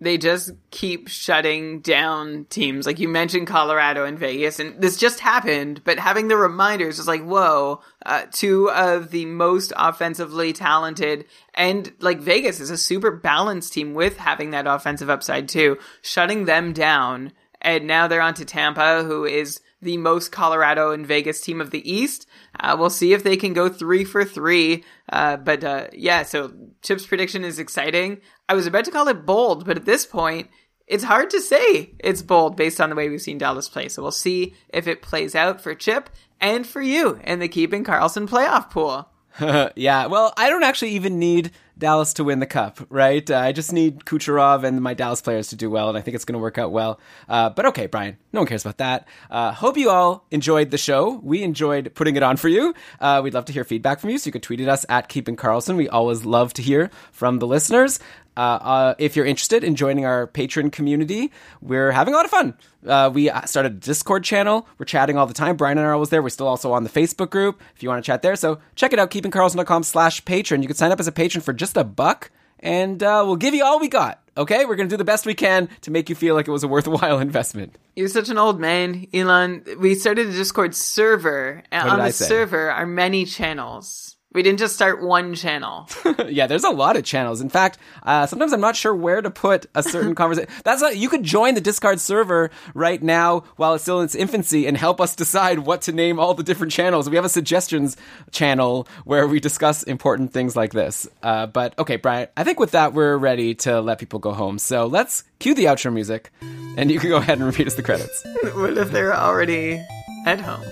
they 0.01 0.17
just 0.17 0.51
keep 0.71 1.07
shutting 1.07 1.81
down 1.81 2.45
teams. 2.49 2.85
Like 2.85 2.99
you 2.99 3.07
mentioned 3.07 3.47
Colorado 3.47 4.05
and 4.05 4.17
Vegas, 4.17 4.59
and 4.59 4.81
this 4.81 4.97
just 4.97 5.19
happened, 5.19 5.81
but 5.83 5.99
having 5.99 6.27
the 6.27 6.37
reminders 6.37 6.99
is 6.99 7.07
like, 7.07 7.23
whoa, 7.23 7.81
uh, 8.05 8.23
two 8.31 8.69
of 8.71 9.11
the 9.11 9.25
most 9.25 9.73
offensively 9.75 10.53
talented 10.53 11.25
and 11.59 11.91
like 11.99 12.19
Vegas 12.19 12.61
is 12.61 12.69
a 12.69 12.77
super 12.77 13.11
balanced 13.11 13.73
team 13.73 13.93
with 13.93 14.15
having 14.17 14.51
that 14.51 14.65
offensive 14.65 15.09
upside 15.09 15.49
too, 15.49 15.77
shutting 16.01 16.45
them 16.45 16.71
down. 16.71 17.33
And 17.61 17.85
now 17.85 18.07
they're 18.07 18.21
on 18.21 18.35
to 18.35 18.45
Tampa, 18.45 19.03
who 19.03 19.25
is 19.25 19.59
the 19.81 19.97
most 19.97 20.31
Colorado 20.31 20.91
and 20.91 21.05
Vegas 21.05 21.41
team 21.41 21.61
of 21.61 21.71
the 21.71 21.89
East. 21.89 22.27
Uh, 22.59 22.75
we'll 22.77 22.89
see 22.89 23.13
if 23.13 23.23
they 23.23 23.37
can 23.37 23.53
go 23.53 23.69
three 23.69 24.03
for 24.03 24.25
three. 24.25 24.83
Uh, 25.07 25.37
but 25.37 25.63
uh, 25.63 25.87
yeah, 25.93 26.23
so 26.23 26.51
Chip's 26.81 27.05
prediction 27.05 27.43
is 27.43 27.59
exciting. 27.59 28.19
I 28.47 28.53
was 28.55 28.67
about 28.67 28.85
to 28.85 28.91
call 28.91 29.07
it 29.07 29.25
bold, 29.25 29.65
but 29.65 29.77
at 29.77 29.85
this 29.85 30.05
point, 30.05 30.49
it's 30.87 31.03
hard 31.03 31.29
to 31.29 31.41
say 31.41 31.93
it's 31.99 32.21
bold 32.21 32.55
based 32.55 32.81
on 32.81 32.89
the 32.89 32.95
way 32.95 33.09
we've 33.09 33.21
seen 33.21 33.37
Dallas 33.37 33.69
play. 33.69 33.89
So 33.89 34.01
we'll 34.01 34.11
see 34.11 34.55
if 34.69 34.87
it 34.87 35.01
plays 35.01 35.35
out 35.35 35.61
for 35.61 35.75
Chip 35.75 36.09
and 36.41 36.65
for 36.65 36.81
you 36.81 37.19
in 37.23 37.39
the 37.39 37.47
Keeping 37.47 37.83
Karlsson 37.83 38.27
playoff 38.27 38.71
pool. 38.71 39.07
yeah, 39.75 40.07
well, 40.07 40.33
I 40.35 40.49
don't 40.49 40.63
actually 40.63 40.91
even 40.91 41.19
need 41.19 41.51
Dallas 41.79 42.13
to 42.15 42.23
win 42.23 42.39
the 42.39 42.45
cup, 42.45 42.85
right? 42.89 43.29
Uh, 43.29 43.37
I 43.37 43.53
just 43.53 43.71
need 43.71 44.05
Kucherov 44.05 44.63
and 44.63 44.81
my 44.81 44.93
Dallas 44.93 45.21
players 45.21 45.47
to 45.47 45.55
do 45.55 45.69
well, 45.69 45.89
and 45.89 45.97
I 45.97 46.01
think 46.01 46.15
it's 46.15 46.25
going 46.25 46.33
to 46.33 46.39
work 46.39 46.57
out 46.57 46.71
well. 46.71 46.99
Uh, 47.27 47.49
but 47.49 47.65
okay, 47.67 47.87
Brian, 47.87 48.17
no 48.33 48.41
one 48.41 48.47
cares 48.47 48.63
about 48.63 48.77
that. 48.77 49.07
Uh, 49.31 49.53
hope 49.53 49.77
you 49.77 49.89
all 49.89 50.25
enjoyed 50.29 50.71
the 50.71 50.77
show. 50.77 51.19
We 51.23 51.41
enjoyed 51.41 51.95
putting 51.95 52.15
it 52.17 52.23
on 52.23 52.37
for 52.37 52.49
you. 52.49 52.73
Uh, 52.99 53.21
we'd 53.23 53.33
love 53.33 53.45
to 53.45 53.53
hear 53.53 53.63
feedback 53.63 53.99
from 53.99 54.09
you, 54.09 54.17
so 54.17 54.27
you 54.27 54.33
could 54.33 54.43
tweet 54.43 54.59
at 54.59 54.69
us 54.69 54.85
at 54.89 55.07
Keeping 55.07 55.37
Karlsson. 55.37 55.77
We 55.77 55.89
always 55.89 56.25
love 56.25 56.53
to 56.53 56.61
hear 56.61 56.91
from 57.11 57.39
the 57.39 57.47
listeners. 57.47 57.99
Uh, 58.39 58.41
uh, 58.41 58.95
if 58.97 59.17
you're 59.17 59.25
interested 59.25 59.65
in 59.65 59.75
joining 59.75 60.05
our 60.05 60.25
Patreon 60.25 60.71
community, 60.71 61.29
we're 61.61 61.91
having 61.91 62.13
a 62.13 62.17
lot 62.17 62.23
of 62.23 62.31
fun. 62.31 62.53
Uh, 62.87 63.11
we 63.13 63.29
started 63.45 63.73
a 63.73 63.75
Discord 63.75 64.23
channel. 64.23 64.65
We're 64.77 64.85
chatting 64.85 65.17
all 65.17 65.25
the 65.25 65.33
time. 65.33 65.57
Brian 65.57 65.77
and 65.77 65.85
I 65.85 65.89
are 65.89 65.93
always 65.93 66.07
there. 66.07 66.21
We're 66.21 66.29
still 66.29 66.47
also 66.47 66.71
on 66.71 66.85
the 66.85 66.89
Facebook 66.89 67.31
group 67.31 67.61
if 67.75 67.83
you 67.83 67.89
want 67.89 68.01
to 68.01 68.07
chat 68.07 68.21
there. 68.21 68.37
So 68.37 68.59
check 68.75 68.93
it 68.93 68.99
out, 68.99 69.11
keepingkarlsson.com 69.11 69.83
slash 69.83 70.23
Patreon. 70.23 70.61
You 70.61 70.69
can 70.69 70.77
sign 70.77 70.93
up 70.93 71.01
as 71.01 71.07
a 71.09 71.11
patron 71.11 71.41
for 71.41 71.51
just 71.51 71.75
a 71.75 71.83
buck, 71.83 72.31
and 72.61 73.03
uh, 73.03 73.23
we'll 73.25 73.35
give 73.35 73.53
you 73.53 73.65
all 73.65 73.77
we 73.77 73.89
got. 73.89 74.21
Okay, 74.37 74.63
we're 74.63 74.77
gonna 74.77 74.87
do 74.87 74.95
the 74.95 75.03
best 75.03 75.25
we 75.25 75.33
can 75.33 75.67
to 75.81 75.91
make 75.91 76.07
you 76.07 76.15
feel 76.15 76.33
like 76.33 76.47
it 76.47 76.51
was 76.51 76.63
a 76.63 76.67
worthwhile 76.69 77.19
investment. 77.27 77.77
You're 77.97 78.07
such 78.07 78.29
an 78.29 78.37
old 78.37 78.57
man, 78.57 79.05
Elon. 79.13 79.65
We 79.79 79.95
started 79.95 80.27
a 80.27 80.31
Discord 80.31 80.75
server, 80.75 81.61
and 81.73 81.89
on 81.89 81.99
the 81.99 82.13
server 82.13 82.71
are 82.71 82.85
many 82.85 83.25
channels. 83.25 84.15
We 84.31 84.43
didn't 84.43 84.59
just 84.59 84.75
start 84.75 85.01
one 85.01 85.33
channel. 85.33 85.89
yeah, 86.27 86.45
there's 86.45 86.63
a 86.63 86.69
lot 86.69 86.95
of 86.95 87.03
channels. 87.03 87.41
In 87.41 87.49
fact, 87.49 87.79
uh, 88.03 88.27
sometimes 88.27 88.53
I'm 88.53 88.61
not 88.61 88.75
sure 88.75 88.93
where 88.93 89.23
to 89.23 89.31
put 89.31 89.65
a 89.73 89.81
certain 89.81 90.13
conversation. 90.15 90.51
That's 90.63 90.81
not, 90.81 90.95
you 90.97 91.09
could 91.09 91.23
join 91.23 91.55
the 91.55 91.61
Discord 91.61 91.99
server 91.99 92.51
right 92.75 93.01
now 93.01 93.43
while 93.55 93.73
it's 93.73 93.83
still 93.83 93.99
in 94.01 94.05
its 94.05 94.13
infancy 94.13 94.67
and 94.67 94.77
help 94.77 95.01
us 95.01 95.15
decide 95.15 95.59
what 95.59 95.81
to 95.83 95.93
name 95.93 96.19
all 96.19 96.35
the 96.35 96.43
different 96.43 96.71
channels. 96.71 97.09
We 97.09 97.15
have 97.15 97.25
a 97.25 97.29
suggestions 97.29 97.97
channel 98.29 98.87
where 99.03 99.27
we 99.27 99.39
discuss 99.39 99.81
important 99.81 100.31
things 100.31 100.55
like 100.55 100.73
this. 100.73 101.07
Uh, 101.23 101.47
but 101.47 101.77
okay, 101.79 101.95
Brian, 101.95 102.27
I 102.37 102.43
think 102.43 102.59
with 102.59 102.71
that 102.71 102.93
we're 102.93 103.17
ready 103.17 103.55
to 103.55 103.81
let 103.81 103.97
people 103.97 104.19
go 104.19 104.33
home. 104.33 104.59
So 104.59 104.85
let's 104.85 105.23
cue 105.39 105.55
the 105.55 105.65
outro 105.65 105.91
music, 105.91 106.31
and 106.77 106.91
you 106.91 106.99
can 106.99 107.09
go 107.09 107.17
ahead 107.17 107.39
and 107.39 107.47
repeat 107.47 107.65
us 107.65 107.73
the 107.73 107.81
credits. 107.81 108.23
what 108.53 108.77
if 108.77 108.91
they're 108.91 109.15
already 109.15 109.83
at 110.27 110.39
home? 110.39 110.63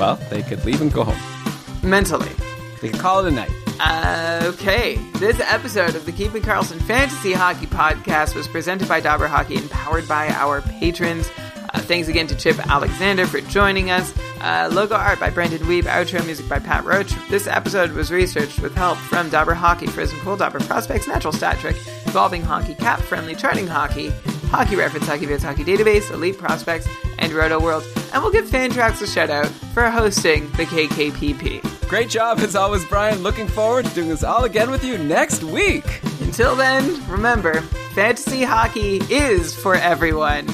Well, 0.00 0.16
they 0.30 0.42
could 0.42 0.64
leave 0.64 0.80
and 0.80 0.92
go 0.92 1.04
home 1.04 1.88
mentally. 1.88 2.30
We 2.82 2.90
can 2.90 2.98
call 2.98 3.24
it 3.24 3.32
a 3.32 3.34
night. 3.34 3.50
Uh, 3.80 4.52
okay, 4.54 4.96
this 5.14 5.40
episode 5.40 5.94
of 5.94 6.06
the 6.06 6.12
Keeping 6.12 6.42
Karlsson 6.42 6.80
Fantasy 6.82 7.32
Hockey 7.32 7.66
Podcast 7.66 8.34
was 8.34 8.46
presented 8.46 8.88
by 8.88 9.00
Dobber 9.00 9.26
Hockey 9.26 9.56
and 9.56 9.70
powered 9.70 10.06
by 10.06 10.28
our 10.28 10.62
patrons. 10.62 11.28
Uh, 11.74 11.80
thanks 11.80 12.06
again 12.08 12.26
to 12.28 12.36
Chip 12.36 12.56
Alexander 12.70 13.26
for 13.26 13.40
joining 13.42 13.90
us. 13.90 14.14
Uh, 14.40 14.70
logo 14.72 14.94
art 14.94 15.18
by 15.18 15.28
Brandon 15.28 15.58
Weeb, 15.62 15.82
outro 15.84 16.24
music 16.24 16.48
by 16.48 16.60
Pat 16.60 16.84
Roach. 16.84 17.12
This 17.28 17.46
episode 17.48 17.90
was 17.92 18.12
researched 18.12 18.60
with 18.60 18.74
help 18.76 18.96
from 18.96 19.28
Dobber 19.28 19.54
Hockey, 19.54 19.86
Frozen 19.86 20.20
Pool, 20.20 20.36
Dobber 20.36 20.60
Prospects, 20.60 21.08
Natural 21.08 21.32
Stat 21.32 21.58
Trick, 21.58 21.76
Evolving 22.06 22.42
Hockey, 22.42 22.74
Cap 22.74 23.00
Friendly, 23.00 23.34
Charting 23.34 23.66
Hockey, 23.66 24.10
Hockey 24.50 24.76
Reference, 24.76 25.06
HockeyViz, 25.06 25.42
Hockey 25.42 25.64
Database, 25.64 26.12
Elite 26.12 26.38
Prospects, 26.38 26.86
and 27.18 27.32
Roto 27.32 27.60
World. 27.60 27.84
And 28.12 28.22
we'll 28.22 28.30
give 28.30 28.46
Fantrax 28.46 29.02
a 29.02 29.06
shout 29.06 29.30
out 29.30 29.48
for 29.72 29.90
hosting 29.90 30.48
the 30.52 30.64
KKPP. 30.66 31.88
Great 31.88 32.08
job 32.08 32.38
as 32.38 32.54
always, 32.54 32.84
Brian. 32.84 33.22
Looking 33.24 33.48
forward 33.48 33.86
to 33.86 33.94
doing 33.94 34.08
this 34.08 34.22
all 34.22 34.44
again 34.44 34.70
with 34.70 34.84
you 34.84 34.96
next 34.98 35.42
week. 35.42 36.00
Until 36.20 36.54
then, 36.54 37.04
remember, 37.08 37.60
fantasy 37.94 38.44
hockey 38.44 38.98
is 39.10 39.54
for 39.56 39.74
everyone. 39.74 40.46